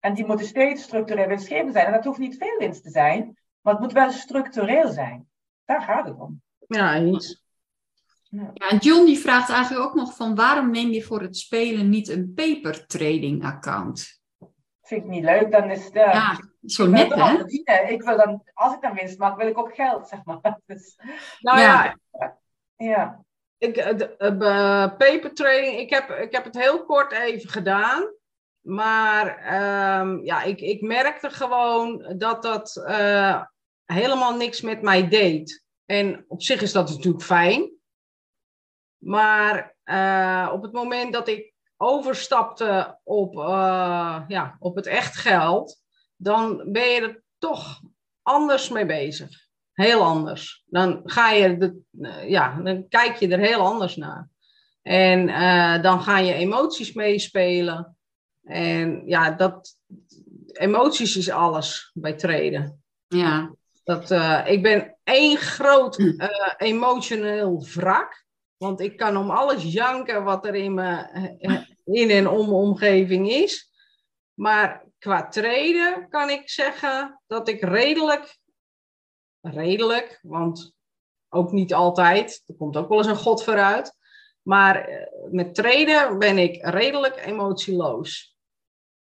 En 0.00 0.14
die 0.14 0.26
moeten 0.26 0.46
steeds 0.46 0.82
structureel 0.82 1.26
winstgevend 1.26 1.72
zijn. 1.72 1.86
En 1.86 1.92
dat 1.92 2.04
hoeft 2.04 2.18
niet 2.18 2.36
veel 2.36 2.58
winst 2.58 2.82
te 2.82 2.90
zijn, 2.90 3.38
maar 3.60 3.72
het 3.72 3.82
moet 3.82 3.92
wel 3.92 4.10
structureel 4.10 4.88
zijn. 4.88 5.28
Daar 5.64 5.82
gaat 5.82 6.06
het 6.06 6.18
om. 6.18 6.42
Ja, 6.66 6.94
eens. 6.94 7.46
Ja, 8.30 8.52
en 8.54 8.76
John 8.76 9.04
die 9.04 9.18
vraagt 9.18 9.50
eigenlijk 9.50 9.86
ook 9.86 9.94
nog 9.94 10.16
van 10.16 10.34
waarom 10.34 10.70
neem 10.70 10.88
je 10.90 11.02
voor 11.02 11.20
het 11.20 11.36
spelen 11.36 11.88
niet 11.88 12.08
een 12.08 12.32
paper 12.34 12.86
trading 12.86 13.44
account? 13.44 14.20
Vind 14.82 15.04
ik 15.04 15.08
niet 15.08 15.24
leuk, 15.24 15.52
dan 15.52 15.70
is 15.70 15.84
het... 15.84 15.94
Ja, 15.94 16.38
zo 16.66 16.86
net 16.86 17.14
hè? 17.14 17.88
Ik 17.88 18.02
wil 18.02 18.16
dan, 18.16 18.42
als 18.54 18.74
ik 18.74 18.80
dan 18.80 18.94
winst 18.94 19.18
maak, 19.18 19.36
wil 19.36 19.46
ik 19.46 19.58
ook 19.58 19.74
geld, 19.74 20.08
zeg 20.08 20.24
maar. 20.24 20.60
Dus, 20.66 20.98
Nou 21.40 21.58
Ja. 21.58 21.96
ja, 22.12 22.38
ja. 22.76 23.24
Ik, 23.58 23.76
eh, 23.76 23.96
de, 23.96 24.16
eh, 24.16 24.96
paper 24.96 25.34
trading, 25.34 25.78
ik 25.78 25.90
heb, 25.90 26.10
ik 26.10 26.32
heb 26.32 26.44
het 26.44 26.58
heel 26.58 26.84
kort 26.84 27.12
even 27.12 27.50
gedaan. 27.50 28.12
Maar 28.68 29.36
ehm, 29.36 30.24
ja, 30.24 30.42
ik, 30.42 30.60
ik 30.60 30.82
merkte 30.82 31.30
gewoon 31.30 32.14
dat 32.16 32.42
dat 32.42 32.76
eh, 32.76 33.42
helemaal 33.84 34.36
niks 34.36 34.60
met 34.60 34.82
mij 34.82 35.08
deed. 35.08 35.64
En 35.84 36.24
op 36.28 36.42
zich 36.42 36.62
is 36.62 36.72
dat 36.72 36.88
natuurlijk 36.88 37.24
fijn. 37.24 37.70
Maar 38.98 39.76
eh, 39.82 40.50
op 40.52 40.62
het 40.62 40.72
moment 40.72 41.12
dat 41.12 41.28
ik 41.28 41.52
overstapte 41.76 42.98
op, 43.04 43.38
eh, 43.38 44.22
ja, 44.28 44.56
op 44.58 44.76
het 44.76 44.86
echt 44.86 45.16
geld, 45.16 45.80
dan 46.16 46.72
ben 46.72 46.88
je 46.88 47.00
er 47.00 47.22
toch 47.38 47.80
anders 48.22 48.68
mee 48.68 48.86
bezig. 48.86 49.46
Heel 49.72 50.02
anders. 50.02 50.62
Dan 50.66 51.00
ga 51.04 51.30
je 51.30 51.56
de, 51.56 51.80
ja, 52.26 52.60
dan 52.62 52.88
kijk 52.88 53.16
je 53.16 53.28
er 53.28 53.38
heel 53.38 53.60
anders 53.60 53.96
naar. 53.96 54.28
En 54.82 55.26
dan 55.82 56.02
gaan 56.02 56.24
je 56.24 56.34
emoties 56.34 56.92
meespelen. 56.92 57.97
En 58.48 59.02
ja, 59.06 59.30
dat, 59.30 59.76
emoties 60.52 61.16
is 61.16 61.30
alles 61.30 61.90
bij 61.94 62.12
traden. 62.12 62.82
Ja, 63.06 63.54
Dat, 63.84 64.10
eh, 64.10 64.44
ik 64.46 64.62
ben 64.62 64.96
één 65.04 65.36
groot 65.36 65.98
eh, 65.98 66.54
emotioneel 66.56 67.64
wrak. 67.74 68.26
Want 68.56 68.80
ik 68.80 68.96
kan 68.96 69.16
om 69.16 69.30
alles 69.30 69.72
janken 69.72 70.24
wat 70.24 70.46
er 70.46 70.54
in, 70.54 70.74
me, 70.74 70.96
eh, 71.38 71.60
in 71.84 72.10
en 72.10 72.28
om 72.28 72.38
mijn 72.38 72.52
omgeving 72.52 73.30
is. 73.30 73.70
Maar 74.34 74.84
qua 74.98 75.28
traden 75.28 76.08
kan 76.08 76.30
ik 76.30 76.50
zeggen 76.50 77.20
dat 77.26 77.48
ik 77.48 77.62
redelijk, 77.62 78.38
redelijk, 79.40 80.18
want 80.22 80.72
ook 81.28 81.52
niet 81.52 81.74
altijd, 81.74 82.42
er 82.46 82.54
komt 82.54 82.76
ook 82.76 82.88
wel 82.88 82.98
eens 82.98 83.06
een 83.06 83.16
god 83.16 83.44
vooruit. 83.44 83.96
Maar 84.42 84.88
met 85.30 85.54
traden 85.54 86.18
ben 86.18 86.38
ik 86.38 86.62
redelijk 86.62 87.26
emotieloos. 87.26 88.37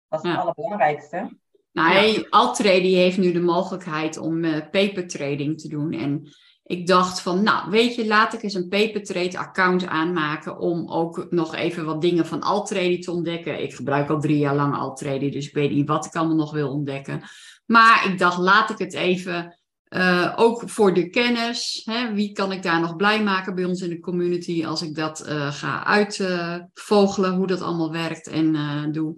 Dat 0.08 0.24
is 0.24 0.28
het 0.30 0.38
Ja. 0.38 0.42
allerbelangrijkste. 0.42 1.38
Nou, 1.72 2.26
Altrade 2.30 2.80
die 2.80 2.96
heeft 2.96 3.18
nu 3.18 3.32
de 3.32 3.40
mogelijkheid 3.40 4.16
om 4.18 4.44
eh 4.44 4.60
paper 4.70 5.06
trading 5.06 5.60
te 5.60 5.68
doen. 5.68 5.92
En 5.92 6.28
ik 6.64 6.86
dacht 6.86 7.20
van, 7.20 7.42
nou, 7.42 7.70
weet 7.70 7.94
je, 7.94 8.06
laat 8.06 8.32
ik 8.32 8.42
eens 8.42 8.54
een 8.54 8.68
paper 8.68 9.02
trade 9.02 9.38
account 9.38 9.86
aanmaken 9.86 10.58
om 10.58 10.90
ook 10.90 11.26
nog 11.30 11.54
even 11.54 11.84
wat 11.84 12.00
dingen 12.00 12.26
van 12.26 12.40
Altrade 12.40 12.98
te 12.98 13.10
ontdekken. 13.10 13.62
Ik 13.62 13.74
gebruik 13.74 14.08
al 14.10 14.20
drie 14.20 14.38
jaar 14.38 14.54
lang 14.54 14.74
Altrade, 14.76 15.28
dus 15.28 15.46
ik 15.46 15.54
weet 15.54 15.70
niet 15.70 15.88
wat 15.88 16.06
ik 16.06 16.14
allemaal 16.14 16.36
nog 16.36 16.52
wil 16.52 16.70
ontdekken. 16.70 17.22
Maar 17.66 18.06
ik 18.10 18.18
dacht, 18.18 18.38
laat 18.38 18.70
ik 18.70 18.78
het 18.78 18.94
even, 18.94 19.58
eh, 19.84 20.32
ook 20.36 20.62
voor 20.70 20.94
de 20.94 21.10
kennis, 21.10 21.82
hè, 21.84 22.12
wie 22.14 22.32
kan 22.32 22.52
ik 22.52 22.62
daar 22.62 22.80
nog 22.80 22.96
blij 22.96 23.22
maken 23.22 23.54
bij 23.54 23.64
ons 23.64 23.80
in 23.82 23.90
de 23.90 24.00
community 24.00 24.66
als 24.66 24.82
ik 24.82 24.94
dat 24.94 25.20
eh, 25.20 25.52
ga 25.52 25.84
uitvogelen, 25.84 27.34
hoe 27.34 27.46
dat 27.46 27.60
allemaal 27.60 27.92
werkt 27.92 28.26
en 28.26 28.52
doe. 28.92 29.14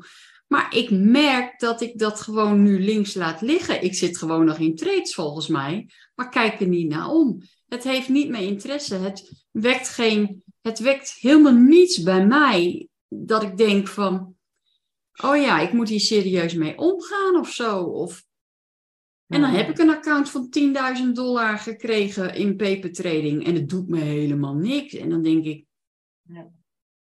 Maar 0.53 0.77
ik 0.77 0.91
merk 0.91 1.59
dat 1.59 1.81
ik 1.81 1.99
dat 1.99 2.21
gewoon 2.21 2.63
nu 2.63 2.81
links 2.81 3.15
laat 3.15 3.41
liggen. 3.41 3.83
Ik 3.83 3.95
zit 3.95 4.19
gewoon 4.19 4.45
nog 4.45 4.59
in 4.59 4.77
trades 4.77 5.15
volgens 5.15 5.47
mij, 5.49 5.91
maar 6.15 6.29
kijk 6.29 6.61
er 6.61 6.67
niet 6.67 6.89
naar 6.89 7.09
om. 7.09 7.43
Het 7.69 7.85
heeft 7.85 8.09
niet 8.09 8.29
mijn 8.29 8.45
interesse. 8.45 8.95
Het 8.95 9.45
wekt, 9.51 9.89
geen, 9.89 10.43
het 10.61 10.79
wekt 10.79 11.17
helemaal 11.19 11.55
niets 11.55 12.03
bij 12.03 12.27
mij 12.27 12.89
dat 13.09 13.43
ik 13.43 13.57
denk 13.57 13.89
van, 13.89 14.35
oh 15.23 15.37
ja, 15.37 15.61
ik 15.61 15.73
moet 15.73 15.89
hier 15.89 16.01
serieus 16.01 16.55
mee 16.55 16.79
omgaan 16.79 17.37
of 17.37 17.51
zo. 17.53 17.83
Of... 17.83 18.25
En 19.27 19.41
dan 19.41 19.51
heb 19.51 19.69
ik 19.69 19.79
een 19.79 19.91
account 19.91 20.31
van 20.31 20.49
10.000 21.07 21.13
dollar 21.13 21.59
gekregen 21.59 22.35
in 22.35 22.57
paper 22.57 22.93
trading 22.93 23.47
en 23.47 23.55
het 23.55 23.69
doet 23.69 23.89
me 23.89 23.99
helemaal 23.99 24.55
niks. 24.55 24.95
En 24.95 25.11
dan 25.11 25.23
denk 25.23 25.45
ik, 25.45 25.65
Ja. 26.23 26.51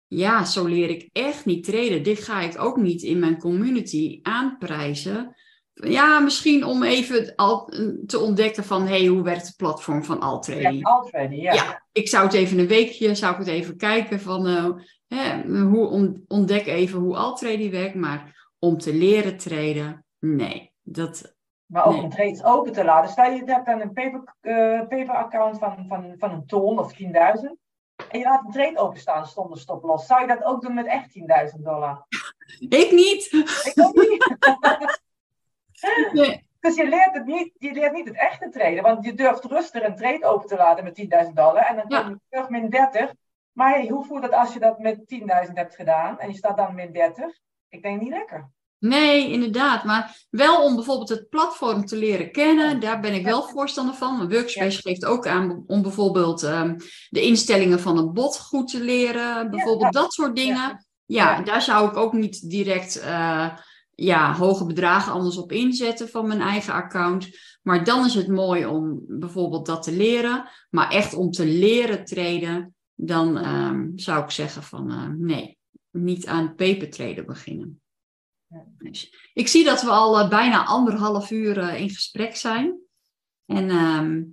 Ja, 0.08 0.46
zo 0.46 0.66
leer 0.66 0.90
ik 0.90 1.10
echt 1.12 1.46
niet 1.46 1.64
traden. 1.64 2.04
Dit 2.04 2.20
ga 2.20 2.42
ik 2.42 2.60
ook 2.62 2.78
niet 2.78 3.02
in 3.02 3.20
mijn 3.20 3.40
community 3.40 4.20
aanprijzen. 4.22 5.36
Ja, 5.74 6.20
misschien 6.20 6.66
om 6.66 6.84
even 6.84 7.34
al, 7.36 7.66
te 8.06 8.20
ontdekken 8.20 8.64
van, 8.64 8.88
hey, 8.88 9.06
hoe 9.06 9.22
werkt 9.22 9.48
het 9.48 9.56
platform 9.56 10.04
van 10.04 10.16
Ja, 10.20 10.22
Altrade? 10.26 10.80
Altrade, 10.82 11.36
ja. 11.36 11.54
Ja, 11.54 11.84
ik 11.92 12.08
zou 12.08 12.24
het 12.24 12.34
even 12.34 12.60
een 12.60 12.68
weekje, 12.68 13.16
zou 13.16 13.32
ik 13.34 13.40
het 13.40 13.48
even 13.48 13.78
kijken 13.78 14.20
van, 14.20 14.48
eh, 14.48 14.70
hè, 15.08 15.42
hoe 15.62 15.88
on- 15.88 16.24
ontdek 16.28 16.66
even 16.66 17.00
hoe 17.00 17.16
Altrade 17.16 17.70
werkt, 17.70 17.96
maar 17.96 18.50
om 18.60 18.78
te 18.78 18.94
leren 18.94 19.38
traden, 19.38 20.06
nee. 20.20 20.72
Dat, 20.82 21.36
Maar 21.66 21.86
ook 21.86 21.94
Nee. 21.94 22.02
om 22.02 22.10
trades 22.10 22.44
open 22.44 22.72
te 22.74 22.84
laten. 22.84 23.12
Stel 23.12 23.32
je 23.32 23.42
hebt 23.46 23.66
dan 23.66 23.82
een 23.82 23.94
paper, 23.94 24.36
eh, 24.42 24.80
paper 24.80 25.16
account 25.16 25.58
van, 25.58 25.86
van, 25.88 26.16
van 26.18 26.32
een 26.32 26.46
ton 26.46 26.80
of 26.80 26.94
10.000. 26.94 27.56
En 28.10 28.20
je 28.20 28.26
laat 28.26 28.46
een 28.46 28.52
trade 28.52 28.78
openstaan 28.78 29.26
zonder 29.26 29.60
stoploss. 29.60 30.08
Zou 30.08 30.22
je 30.22 30.28
dat 30.28 30.44
ook 30.44 30.62
doen 30.62 30.74
met 30.74 30.86
echt 30.86 31.20
10.000 31.56 31.62
dollar? 31.64 32.06
ik 32.60 32.92
niet! 32.92 33.32
Ik 33.64 33.74
ook 33.76 33.96
niet. 33.96 34.36
Nee. 36.14 36.46
Dus 36.60 36.76
je 36.76 36.88
leert, 36.88 37.14
het 37.14 37.26
niet, 37.26 37.52
je 37.58 37.72
leert 37.72 37.94
niet 37.94 38.08
het 38.08 38.18
echte 38.18 38.50
traden. 38.50 38.84
Want 38.84 39.06
je 39.06 39.14
durft 39.14 39.44
rustig 39.44 39.84
een 39.84 39.96
trade 39.96 40.26
open 40.26 40.48
te 40.48 40.56
laten 40.56 40.84
met 40.84 41.26
10.000 41.28 41.34
dollar. 41.34 41.64
En 41.66 41.76
dan 41.76 41.86
Ja. 41.88 42.02
kom 42.02 42.10
je 42.10 42.20
terug 42.30 42.50
min 42.50 42.70
30. 42.70 43.14
Maar 43.52 43.70
hey, 43.74 43.88
hoe 43.88 44.06
voelt 44.06 44.24
het 44.24 44.34
als 44.34 44.54
je 44.54 44.60
dat 44.60 44.80
met 44.80 44.98
10.000 45.48 45.54
hebt 45.54 45.76
gedaan? 45.76 46.20
En 46.20 46.28
je 46.30 46.36
staat 46.38 46.58
dan 46.58 46.76
min 46.76 46.92
30? 46.94 47.40
Ik 47.70 47.82
denk 47.82 48.02
niet 48.02 48.10
lekker. 48.10 48.50
Nee, 48.80 49.32
inderdaad. 49.32 49.84
Maar 49.84 50.26
wel 50.30 50.64
om 50.64 50.76
bijvoorbeeld 50.76 51.10
het 51.10 51.30
platform 51.30 51.86
te 51.86 51.98
leren 51.98 52.32
kennen. 52.32 52.80
Daar 52.80 53.00
ben 53.00 53.14
ik 53.14 53.26
wel 53.26 53.44
voorstander 53.44 53.96
van. 53.96 54.18
Mijn 54.18 54.30
workspace 54.30 54.82
geeft 54.82 55.06
ook 55.06 55.28
aan 55.28 55.64
om 55.68 55.82
bijvoorbeeld 55.82 56.44
ehm, 56.44 56.76
de 57.10 57.22
instellingen 57.22 57.80
van 57.80 57.98
een 57.98 58.14
bot 58.14 58.40
goed 58.40 58.68
te 58.68 58.84
leren. 58.84 59.50
Bijvoorbeeld 59.50 59.94
dat 59.94 60.14
soort 60.14 60.36
dingen. 60.36 60.86
Ja, 61.06 61.42
daar 61.42 61.62
zou 61.62 61.90
ik 61.90 61.98
ook 61.98 62.14
niet 62.14 62.50
direct 62.50 63.00
eh, 63.00 63.50
ja, 63.96 64.34
hoge 64.34 64.66
bedragen 64.66 65.12
anders 65.12 65.38
op 65.38 65.52
inzetten 65.52 66.10
van 66.10 66.28
mijn 66.28 66.42
eigen 66.42 66.74
account. 66.74 67.30
Maar 67.62 67.84
dan 67.84 68.06
is 68.06 68.14
het 68.14 68.28
mooi 68.28 68.66
om 68.66 69.02
bijvoorbeeld 69.08 69.66
dat 69.66 69.84
te 69.84 69.92
leren. 69.92 70.50
Maar 70.70 70.90
echt 70.90 71.14
om 71.14 71.32
te 71.32 71.46
leren 71.46 72.06
traden, 72.06 72.76
dan 72.94 73.38
ehm, 73.38 73.88
zou 73.96 74.24
ik 74.24 74.32
zeggen 74.32 74.64
van 74.64 74.92
eh, 74.92 75.08
nee, 75.18 75.58
niet 75.92 76.28
aan 76.28 76.56
paper 76.56 76.90
traden 76.90 77.26
beginnen. 77.26 77.82
Ik 79.34 79.48
zie 79.48 79.64
dat 79.64 79.82
we 79.82 79.90
al 79.90 80.20
eh, 80.20 80.30
bijna 80.30 80.66
anderhalf 80.66 81.32
uur 81.32 81.58
eh, 81.58 81.80
in 81.82 81.90
gesprek 81.90 82.36
zijn. 82.36 82.80
En 83.46 83.70
ehm, 83.70 84.24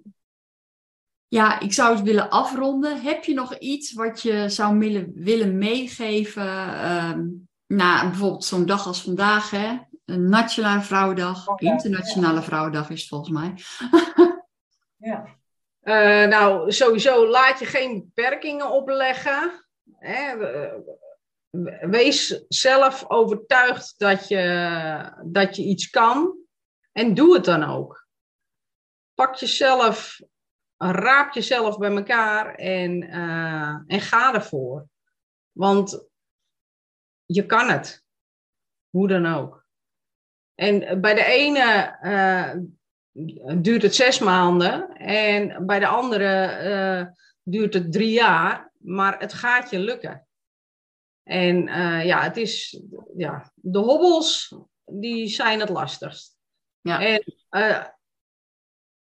ja, 1.28 1.60
ik 1.60 1.72
zou 1.72 1.94
het 1.94 2.04
willen 2.04 2.30
afronden. 2.30 3.00
Heb 3.02 3.24
je 3.24 3.34
nog 3.34 3.58
iets 3.58 3.92
wat 3.92 4.22
je 4.22 4.48
zou 4.48 4.78
willen, 4.78 5.12
willen 5.14 5.58
meegeven? 5.58 6.46
ehm, 6.74 7.26
na 7.66 8.08
bijvoorbeeld 8.08 8.44
zo'n 8.44 8.66
dag 8.66 8.86
als 8.86 9.02
vandaag, 9.02 9.50
hè? 9.50 9.78
Een 10.04 10.28
Nationale 10.28 10.82
Vrouwendag, 10.82 11.48
Oh, 11.48 11.54
ja. 11.58 11.70
Internationale 11.70 12.42
Vrouwendag 12.42 12.90
is 12.90 13.00
het 13.00 13.08
volgens 13.08 13.30
mij. 13.30 13.54
Ja. 14.96 15.24
Eh, 15.80 16.28
nou, 16.28 16.72
sowieso 16.72 17.28
laat 17.28 17.58
je 17.58 17.64
geen 17.64 18.12
beperkingen 18.14 18.70
opleggen. 18.70 19.64
Hè. 19.98 20.36
We- 21.62 21.86
Wees 21.90 22.44
zelf 22.48 23.10
overtuigd 23.10 23.94
dat 23.98 24.28
je, 24.28 25.12
dat 25.24 25.56
je 25.56 25.62
iets 25.62 25.90
kan. 25.90 26.38
En 26.92 27.14
doe 27.14 27.34
het 27.34 27.44
dan 27.44 27.64
ook. 27.64 28.06
Pak 29.14 29.34
jezelf, 29.34 30.20
raap 30.76 31.32
jezelf 31.34 31.78
bij 31.78 31.90
elkaar 31.96 32.54
en, 32.54 33.02
eh, 33.02 33.76
en 33.86 34.00
ga 34.00 34.34
ervoor. 34.34 34.86
Want 35.52 36.08
je 37.24 37.46
kan 37.46 37.68
het. 37.68 38.04
Hoe 38.90 39.08
dan 39.08 39.26
ook. 39.26 39.66
En 40.54 41.00
bij 41.00 41.14
de 41.14 41.24
ene 41.24 41.96
eh, 42.00 42.54
duurt 43.62 43.82
het 43.82 43.94
zes 43.94 44.18
maanden 44.18 44.96
en 44.96 45.66
bij 45.66 45.78
de 45.78 45.86
andere 45.86 46.44
eh, 46.44 47.06
duurt 47.42 47.74
het 47.74 47.92
drie 47.92 48.12
jaar, 48.12 48.72
maar 48.78 49.18
het 49.20 49.32
gaat 49.32 49.70
je 49.70 49.78
lukken. 49.78 50.23
En 51.24 51.68
eh, 51.68 52.04
ja, 52.04 52.22
het 52.22 52.36
is, 52.36 52.80
ja, 53.16 53.52
de 53.54 53.78
hobbels, 53.78 54.54
die 54.84 55.28
zijn 55.28 55.60
het 55.60 55.68
lastigst. 55.68 56.36
Ja. 56.80 57.00
En 57.00 57.24
eh, 57.48 57.84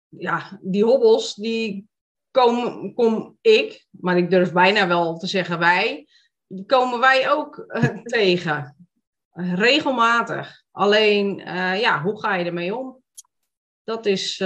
ja, 0.09 0.59
die 0.63 0.85
hobbels, 0.85 1.35
die 1.35 1.89
kom, 2.31 2.95
kom 2.95 3.39
ik, 3.41 3.87
maar 3.91 4.17
ik 4.17 4.31
durf 4.31 4.53
bijna 4.53 4.87
wel 4.87 5.19
te 5.19 5.27
zeggen 5.27 5.59
wij, 5.59 6.09
die 6.47 6.67
komen 6.67 7.01
wij 7.01 7.31
ook 7.31 7.59
eh, 7.59 7.99
tegen. 8.03 8.77
Regelmatig. 9.37 10.63
Alleen, 10.71 11.37
ja, 11.79 12.03
hoe 12.03 12.21
ga 12.21 12.35
je 12.35 12.45
ermee 12.45 12.77
om? 12.77 13.03
Dat 13.85 14.07
is, 14.07 14.37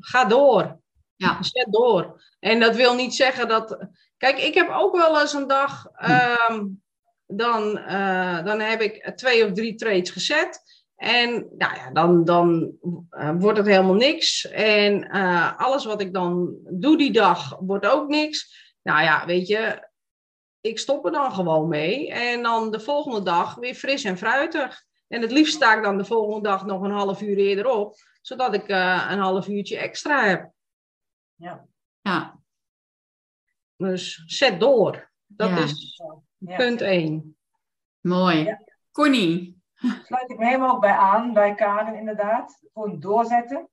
ga 0.00 0.24
door. 0.28 0.78
Ja. 1.16 1.42
Zet 1.42 1.66
door. 1.70 2.22
En 2.38 2.60
dat 2.60 2.76
wil 2.76 2.94
niet 2.94 3.14
zeggen 3.14 3.48
dat. 3.48 3.88
Kijk, 4.24 4.38
ik 4.38 4.54
heb 4.54 4.68
ook 4.68 4.96
wel 4.96 5.20
eens 5.20 5.32
een 5.32 5.46
dag. 5.46 5.86
ehm, 5.96 6.66
dan, 7.26 7.78
eh, 7.78 8.44
dan 8.44 8.60
heb 8.60 8.80
ik 8.80 9.12
twee 9.16 9.44
of 9.46 9.52
drie 9.52 9.74
trades 9.74 10.10
gezet. 10.10 10.62
En 10.96 11.30
nou 11.32 11.74
ja, 11.74 11.90
dan, 11.90 12.24
dan 12.24 12.76
eh, 13.10 13.34
wordt 13.38 13.58
het 13.58 13.66
helemaal 13.66 13.94
niks. 13.94 14.50
En 14.50 15.10
eh, 15.10 15.58
alles 15.58 15.84
wat 15.84 16.00
ik 16.00 16.12
dan 16.12 16.56
doe 16.70 16.96
die 16.96 17.12
dag 17.12 17.56
wordt 17.60 17.86
ook 17.86 18.08
niks. 18.08 18.72
Nou 18.82 19.02
ja, 19.02 19.26
weet 19.26 19.46
je, 19.46 19.88
ik 20.60 20.78
stop 20.78 21.04
er 21.04 21.12
dan 21.12 21.32
gewoon 21.32 21.68
mee. 21.68 22.10
En 22.12 22.42
dan 22.42 22.70
de 22.70 22.80
volgende 22.80 23.22
dag 23.22 23.54
weer 23.54 23.74
fris 23.74 24.04
en 24.04 24.18
fruitig. 24.18 24.82
En 25.08 25.20
het 25.20 25.32
liefst 25.32 25.54
sta 25.54 25.76
ik 25.76 25.82
dan 25.82 25.96
de 25.96 26.04
volgende 26.04 26.48
dag 26.48 26.64
nog 26.66 26.82
een 26.82 26.90
half 26.90 27.22
uur 27.22 27.36
eerder 27.36 27.66
op. 27.66 27.94
Zodat 28.20 28.54
ik 28.54 28.68
eh, 28.68 29.06
een 29.10 29.18
half 29.18 29.48
uurtje 29.48 29.78
extra 29.78 30.24
heb. 30.24 30.50
Ja. 31.34 31.66
Ja, 32.00 32.43
Dus 33.76 34.22
zet 34.26 34.60
door. 34.60 35.10
Dat 35.26 35.48
Ja. 35.50 35.56
is 35.56 36.00
Ja. 36.38 36.56
punt 36.56 36.80
één. 36.80 37.36
mooi. 38.00 38.44
Ja. 38.44 38.60
Connie, 38.92 39.62
sluit 40.04 40.30
ik 40.30 40.38
me 40.38 40.44
helemaal 40.44 40.74
ook 40.74 40.80
bij 40.80 40.92
aan, 40.96 41.32
bij 41.32 41.54
Karen 41.54 41.94
inderdaad. 41.94 42.58
Gewoon 42.72 43.00
doorzetten. 43.00 43.68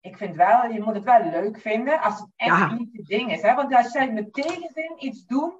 Ik 0.00 0.16
vind 0.16 0.36
wel, 0.36 0.64
je 0.64 0.82
moet 0.82 0.94
het 0.94 1.04
wel 1.04 1.30
leuk 1.30 1.60
vinden 1.60 2.00
als 2.00 2.18
het 2.18 2.28
echt 2.36 2.56
Ja. 2.58 2.72
niet 2.74 2.88
je 2.92 3.02
ding 3.02 3.32
is. 3.32 3.42
Hè? 3.42 3.54
Want 3.54 3.74
als 3.74 3.92
jij 3.92 4.12
met 4.12 4.32
tegenzin 4.32 4.94
iets 4.98 5.26
doet. 5.26 5.52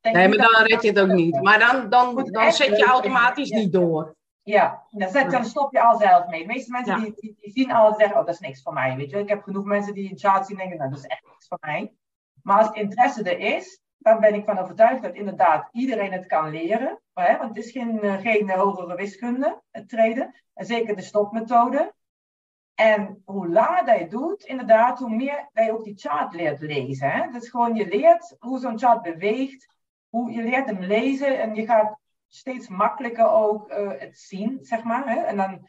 Nee, 0.00 0.28
maar 0.28 0.36
dan 0.36 0.62
red 0.66 0.82
je 0.82 0.88
het 0.88 1.00
ook 1.00 1.08
niet. 1.08 1.42
Maar 1.42 1.58
dan, 1.58 1.88
dan, 1.90 2.14
dan 2.30 2.52
zet 2.52 2.78
je 2.78 2.84
automatisch 2.84 3.50
niet 3.50 3.72
door. 3.72 4.16
Ja, 4.42 4.82
dan, 4.90 5.10
zet, 5.10 5.30
dan 5.30 5.44
stop 5.44 5.72
je 5.72 5.80
al 5.82 5.98
zelf 5.98 6.26
mee. 6.26 6.40
De 6.40 6.46
meeste 6.46 6.70
mensen 6.70 6.96
Ja. 6.96 7.02
die, 7.04 7.14
die, 7.16 7.36
die 7.40 7.50
zien 7.52 7.72
al 7.72 7.88
en 7.88 7.94
zeggen, 7.94 8.18
oh 8.18 8.24
dat 8.26 8.34
is 8.34 8.40
niks 8.40 8.62
voor 8.62 8.72
mij. 8.72 8.96
Weet 8.96 9.10
je? 9.10 9.18
Ik 9.18 9.28
heb 9.28 9.42
genoeg 9.42 9.64
mensen 9.64 9.94
die 9.94 10.10
een 10.10 10.18
chart 10.18 10.46
zien 10.46 10.56
en 10.56 10.62
denken, 10.62 10.78
nou 10.78 10.90
dat 10.90 10.98
is 10.98 11.06
echt 11.06 11.24
niks 11.30 11.46
voor 11.48 11.58
mij. 11.60 11.92
Maar 12.42 12.58
als 12.58 12.76
interesse 12.76 13.22
er 13.22 13.56
is, 13.56 13.80
dan 13.98 14.20
ben 14.20 14.34
ik 14.34 14.44
van 14.44 14.58
overtuigd 14.58 15.02
dat 15.02 15.14
inderdaad 15.14 15.68
iedereen 15.72 16.12
het 16.12 16.26
kan 16.26 16.50
leren. 16.50 17.00
Hè? 17.14 17.36
Want 17.36 17.56
het 17.56 17.64
is 17.64 17.70
geen, 17.70 18.00
eh, 18.00 18.18
geen 18.18 18.48
eh, 18.48 18.58
hogere 18.58 18.94
wiskunde, 18.94 19.62
het 19.70 19.88
treden. 19.88 20.34
En 20.54 20.66
zeker 20.66 20.96
de 20.96 21.02
stopmethode. 21.02 21.94
En 22.74 23.22
hoe 23.24 23.48
langer 23.48 23.84
dat 23.84 23.98
je 23.98 24.06
doet, 24.08 24.44
inderdaad, 24.44 24.98
hoe 24.98 25.16
meer 25.16 25.48
dat 25.52 25.64
je 25.64 25.72
ook 25.72 25.84
die 25.84 25.98
chart 25.98 26.34
leert 26.34 26.60
lezen. 26.60 27.10
Hè? 27.10 27.30
Dus 27.30 27.48
gewoon 27.48 27.74
je 27.74 27.88
leert 27.88 28.36
hoe 28.38 28.58
zo'n 28.58 28.78
chart 28.78 29.02
beweegt, 29.02 29.74
hoe 30.08 30.30
je 30.30 30.42
leert 30.42 30.66
hem 30.66 30.80
lezen 30.80 31.40
en 31.40 31.54
je 31.54 31.66
gaat 31.66 31.98
steeds 32.26 32.68
makkelijker 32.68 33.30
ook 33.30 33.70
uh, 33.70 33.90
het 33.98 34.18
zien, 34.18 34.58
zeg 34.62 34.82
maar. 34.82 35.08
Hè? 35.08 35.20
En 35.20 35.36
dan, 35.36 35.68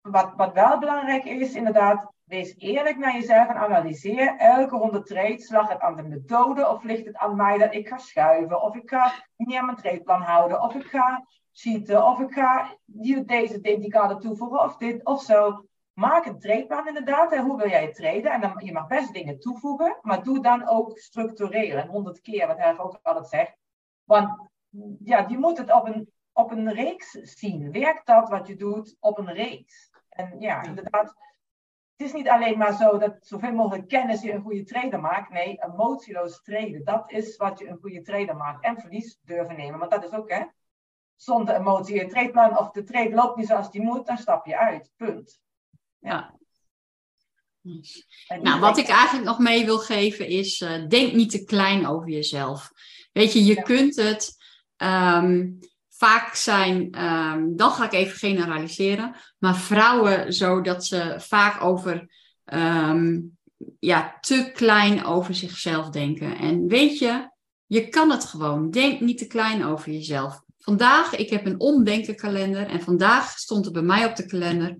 wat, 0.00 0.32
wat 0.36 0.52
wel 0.52 0.78
belangrijk 0.78 1.24
is, 1.24 1.54
inderdaad, 1.54 2.12
wees 2.26 2.54
eerlijk 2.56 2.96
naar 2.96 3.12
jezelf 3.12 3.48
en 3.48 3.56
analyseer 3.56 4.36
elke 4.36 4.76
ronde 4.76 5.02
trades. 5.02 5.50
Lag 5.50 5.68
het 5.68 5.80
aan 5.80 5.96
de 5.96 6.02
methode 6.02 6.68
of 6.68 6.82
ligt 6.82 7.06
het 7.06 7.16
aan 7.16 7.36
mij 7.36 7.58
dat 7.58 7.74
ik 7.74 7.88
ga 7.88 7.98
schuiven? 7.98 8.62
Of 8.62 8.74
ik 8.74 8.90
ga 8.90 9.12
niet 9.36 9.56
aan 9.56 9.64
mijn 9.64 9.76
tradeplan 9.76 10.22
houden? 10.22 10.62
Of 10.62 10.74
ik 10.74 10.86
ga 10.86 11.26
cheaten? 11.52 12.06
Of 12.06 12.20
ik 12.20 12.32
ga 12.32 12.76
deze 13.24 13.60
indicator 13.60 14.20
toevoegen? 14.20 14.60
Of 14.60 14.76
dit 14.76 15.04
of 15.04 15.22
zo? 15.22 15.64
Maak 15.92 16.26
een 16.26 16.38
tradeplan 16.38 16.88
inderdaad. 16.88 17.32
En 17.32 17.44
hoe 17.44 17.56
wil 17.56 17.68
jij 17.68 17.92
traden? 17.92 18.32
En 18.32 18.40
dan, 18.40 18.62
je 18.64 18.72
mag 18.72 18.86
best 18.86 19.12
dingen 19.12 19.40
toevoegen, 19.40 19.98
maar 20.02 20.22
doe 20.22 20.42
dan 20.42 20.68
ook 20.68 20.98
structureren. 20.98 21.86
Honderd 21.86 22.20
keer, 22.20 22.46
wat 22.46 22.58
hij 22.58 22.78
ook 22.78 22.98
altijd 23.02 23.28
zegt. 23.28 23.56
Want 24.04 24.48
ja, 25.04 25.24
je 25.28 25.38
moet 25.38 25.58
het 25.58 25.72
op 25.72 25.86
een, 25.86 26.12
op 26.32 26.50
een 26.50 26.72
reeks 26.72 27.10
zien. 27.10 27.72
Werkt 27.72 28.06
dat 28.06 28.28
wat 28.28 28.46
je 28.46 28.56
doet 28.56 28.96
op 29.00 29.18
een 29.18 29.32
reeks? 29.32 29.90
En 30.08 30.36
ja, 30.38 30.62
inderdaad, 30.62 31.14
het 31.96 32.06
is 32.06 32.12
niet 32.12 32.28
alleen 32.28 32.58
maar 32.58 32.76
zo 32.76 32.98
dat 32.98 33.16
zoveel 33.20 33.52
mogelijk 33.52 33.88
kennis 33.88 34.22
je 34.22 34.32
een 34.32 34.42
goede 34.42 34.64
trader 34.64 35.00
maakt. 35.00 35.30
Nee, 35.30 35.58
emotieloos 35.64 36.42
traden, 36.42 36.84
dat 36.84 37.10
is 37.10 37.36
wat 37.36 37.58
je 37.58 37.68
een 37.68 37.78
goede 37.80 38.02
trader 38.02 38.36
maakt. 38.36 38.64
En 38.64 38.80
verlies 38.80 39.18
durven 39.22 39.56
nemen, 39.56 39.78
want 39.78 39.90
dat 39.90 40.04
is 40.04 40.10
ook, 40.10 40.30
hè. 40.30 40.44
Zonder 41.14 41.54
emotie, 41.54 41.94
je 41.94 42.06
tradeplan 42.06 42.58
of 42.58 42.70
de 42.70 42.82
trade 42.82 43.14
loopt 43.14 43.36
niet 43.36 43.46
zoals 43.46 43.70
die 43.70 43.82
moet, 43.82 44.06
dan 44.06 44.18
stap 44.18 44.46
je 44.46 44.58
uit. 44.58 44.90
Punt. 44.96 45.40
Ja. 45.98 46.34
Nou, 48.42 48.60
wat 48.60 48.78
ik 48.78 48.88
eigenlijk 48.88 49.26
nog 49.26 49.38
mee 49.38 49.64
wil 49.64 49.78
geven 49.78 50.26
is, 50.26 50.60
uh, 50.60 50.88
denk 50.88 51.12
niet 51.12 51.30
te 51.30 51.44
klein 51.44 51.86
over 51.86 52.08
jezelf. 52.08 52.70
Weet 53.12 53.32
je, 53.32 53.44
je 53.44 53.62
kunt 53.62 53.96
het. 53.96 54.36
Ehm, 54.76 55.48
vaak 55.96 56.34
zijn, 56.34 56.92
ehm, 56.92 57.56
dan 57.56 57.70
ga 57.70 57.84
ik 57.84 57.92
even 57.92 58.16
generaliseren, 58.16 59.16
maar 59.38 59.56
vrouwen 59.56 60.32
zo 60.32 60.60
dat 60.60 60.84
ze 60.84 61.14
vaak 61.18 61.62
over 61.62 62.14
ehm, 62.44 63.18
ja, 63.78 64.18
te 64.20 64.50
klein 64.54 65.04
over 65.04 65.34
zichzelf 65.34 65.90
denken. 65.90 66.36
En 66.36 66.66
weet 66.66 66.98
je, 66.98 67.30
je 67.66 67.88
kan 67.88 68.10
het 68.10 68.24
gewoon. 68.24 68.70
Denk 68.70 69.00
niet 69.00 69.18
te 69.18 69.26
klein 69.26 69.64
over 69.64 69.92
jezelf. 69.92 70.42
Vandaag, 70.58 71.16
ik 71.16 71.30
heb 71.30 71.46
een 71.46 71.60
omdenken 71.60 72.16
kalender 72.16 72.66
en 72.66 72.80
vandaag 72.80 73.38
stond 73.38 73.66
er 73.66 73.72
bij 73.72 73.82
mij 73.82 74.06
op 74.06 74.16
de 74.16 74.26
kalender. 74.26 74.78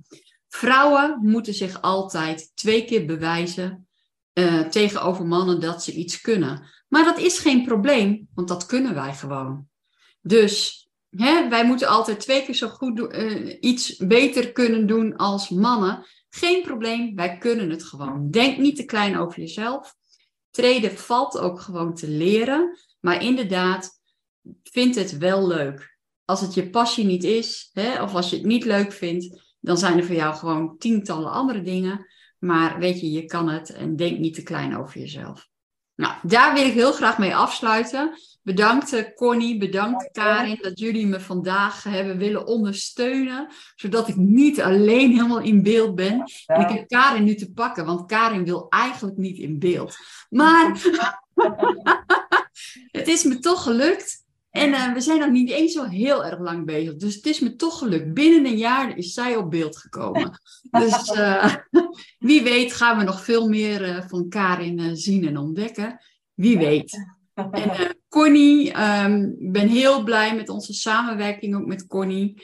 Vrouwen 0.48 1.18
moeten 1.22 1.54
zich 1.54 1.82
altijd 1.82 2.50
twee 2.54 2.84
keer 2.84 3.06
bewijzen 3.06 3.88
uh, 4.34 4.60
tegenover 4.60 5.26
mannen 5.26 5.60
dat 5.60 5.82
ze 5.82 5.92
iets 5.92 6.20
kunnen. 6.20 6.68
Maar 6.88 7.04
dat 7.04 7.18
is 7.18 7.38
geen 7.38 7.64
probleem, 7.64 8.28
want 8.34 8.48
dat 8.48 8.66
kunnen 8.66 8.94
wij 8.94 9.14
gewoon. 9.14 9.68
Dus 10.20 10.85
Hè, 11.16 11.48
wij 11.48 11.66
moeten 11.66 11.88
altijd 11.88 12.20
twee 12.20 12.44
keer 12.44 12.54
zo 12.54 12.68
goed 12.68 12.98
uh, 12.98 13.56
iets 13.60 13.96
beter 13.96 14.52
kunnen 14.52 14.86
doen 14.86 15.16
als 15.16 15.48
mannen. 15.48 16.06
Geen 16.28 16.62
probleem, 16.62 17.14
wij 17.14 17.38
kunnen 17.38 17.70
het 17.70 17.84
gewoon. 17.84 18.30
Denk 18.30 18.58
niet 18.58 18.76
te 18.76 18.84
klein 18.84 19.18
over 19.18 19.40
jezelf. 19.40 19.94
Treden 20.50 20.90
valt 20.90 21.38
ook 21.38 21.60
gewoon 21.60 21.94
te 21.94 22.08
leren. 22.08 22.78
Maar 23.00 23.22
inderdaad, 23.22 24.00
vind 24.62 24.94
het 24.94 25.18
wel 25.18 25.46
leuk. 25.46 25.98
Als 26.24 26.40
het 26.40 26.54
je 26.54 26.70
passie 26.70 27.04
niet 27.04 27.24
is, 27.24 27.70
hè, 27.72 28.02
of 28.02 28.14
als 28.14 28.30
je 28.30 28.36
het 28.36 28.46
niet 28.46 28.64
leuk 28.64 28.92
vindt, 28.92 29.54
dan 29.60 29.78
zijn 29.78 29.98
er 29.98 30.04
voor 30.04 30.14
jou 30.14 30.34
gewoon 30.34 30.78
tientallen 30.78 31.30
andere 31.30 31.62
dingen. 31.62 32.06
Maar 32.38 32.78
weet 32.78 33.00
je, 33.00 33.10
je 33.10 33.24
kan 33.24 33.48
het 33.48 33.70
en 33.70 33.96
denk 33.96 34.18
niet 34.18 34.34
te 34.34 34.42
klein 34.42 34.76
over 34.76 35.00
jezelf. 35.00 35.48
Nou, 35.96 36.14
daar 36.22 36.54
wil 36.54 36.66
ik 36.66 36.72
heel 36.72 36.92
graag 36.92 37.18
mee 37.18 37.36
afsluiten. 37.36 38.18
Bedankt 38.42 38.92
eh, 38.92 39.04
Connie, 39.14 39.58
bedankt 39.58 40.08
Karin 40.12 40.58
dat 40.60 40.78
jullie 40.78 41.06
me 41.06 41.20
vandaag 41.20 41.82
hebben 41.82 42.18
willen 42.18 42.46
ondersteunen, 42.46 43.48
zodat 43.74 44.08
ik 44.08 44.16
niet 44.16 44.60
alleen 44.60 45.10
helemaal 45.10 45.40
in 45.40 45.62
beeld 45.62 45.94
ben. 45.94 46.24
En 46.46 46.60
ik 46.60 46.68
heb 46.68 46.88
Karin 46.88 47.24
nu 47.24 47.34
te 47.34 47.52
pakken, 47.52 47.84
want 47.84 48.06
Karin 48.06 48.44
wil 48.44 48.66
eigenlijk 48.68 49.16
niet 49.16 49.38
in 49.38 49.58
beeld. 49.58 49.96
Maar 50.28 50.72
het 52.98 53.08
is 53.08 53.24
me 53.24 53.38
toch 53.38 53.62
gelukt. 53.62 54.24
En 54.56 54.70
uh, 54.70 54.92
we 54.92 55.00
zijn 55.00 55.18
nog 55.18 55.30
niet 55.30 55.50
eens 55.50 55.72
zo 55.72 55.84
heel 55.84 56.24
erg 56.24 56.38
lang 56.38 56.64
bezig. 56.64 56.96
Dus 56.96 57.14
het 57.14 57.26
is 57.26 57.40
me 57.40 57.56
toch 57.56 57.78
gelukt. 57.78 58.14
Binnen 58.14 58.46
een 58.46 58.58
jaar 58.58 58.96
is 58.96 59.12
zij 59.12 59.36
op 59.36 59.50
beeld 59.50 59.76
gekomen. 59.76 60.30
Dus 60.70 61.12
uh, 61.16 61.54
wie 62.28 62.42
weet 62.42 62.72
gaan 62.72 62.98
we 62.98 63.04
nog 63.04 63.24
veel 63.24 63.48
meer 63.48 63.88
uh, 63.88 64.02
van 64.06 64.28
Karin 64.28 64.96
zien 64.96 65.26
en 65.26 65.36
ontdekken. 65.36 66.00
Wie 66.34 66.58
weet. 66.58 66.94
En 67.50 67.96
Connie, 68.08 68.80
um, 68.82 69.36
ik 69.38 69.52
ben 69.52 69.68
heel 69.68 70.02
blij 70.02 70.34
met 70.36 70.48
onze 70.48 70.72
samenwerking 70.72 71.56
ook 71.56 71.66
met 71.66 71.86
Connie. 71.86 72.42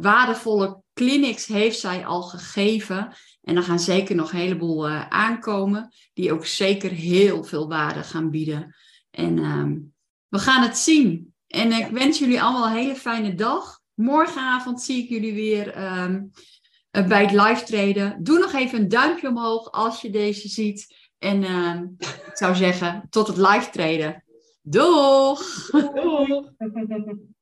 Waardevolle 0.00 0.82
clinics 0.94 1.46
heeft 1.46 1.78
zij 1.78 2.06
al 2.06 2.22
gegeven. 2.22 3.14
En 3.42 3.56
er 3.56 3.62
gaan 3.62 3.80
zeker 3.80 4.14
nog 4.14 4.32
een 4.32 4.38
heleboel 4.38 4.88
aankomen, 4.88 5.94
die 6.12 6.32
ook 6.32 6.46
zeker 6.46 6.90
heel 6.90 7.44
veel 7.44 7.68
waarde 7.68 8.02
gaan 8.02 8.30
bieden. 8.30 8.74
En 9.10 9.38
um, 9.38 9.92
we 10.28 10.38
gaan 10.38 10.62
het 10.62 10.78
zien. 10.78 11.31
En 11.52 11.72
ik 11.72 11.86
wens 11.86 12.18
jullie 12.18 12.42
allemaal 12.42 12.66
een 12.66 12.76
hele 12.76 12.94
fijne 12.94 13.34
dag. 13.34 13.80
Morgenavond 13.94 14.82
zie 14.82 15.02
ik 15.02 15.08
jullie 15.08 15.34
weer 15.34 15.94
um, 16.02 16.30
bij 16.90 17.22
het 17.22 17.32
live 17.32 17.64
treden. 17.64 18.22
Doe 18.22 18.38
nog 18.38 18.52
even 18.52 18.80
een 18.80 18.88
duimpje 18.88 19.28
omhoog 19.28 19.70
als 19.70 20.00
je 20.00 20.10
deze 20.10 20.48
ziet. 20.48 21.10
En 21.18 21.42
uh, 21.42 21.80
ik 22.30 22.36
zou 22.36 22.54
zeggen, 22.54 23.06
tot 23.10 23.26
het 23.26 23.36
live 23.36 23.70
treden. 23.70 24.24
Doeg! 24.62 25.70
Doeg! 25.70 26.52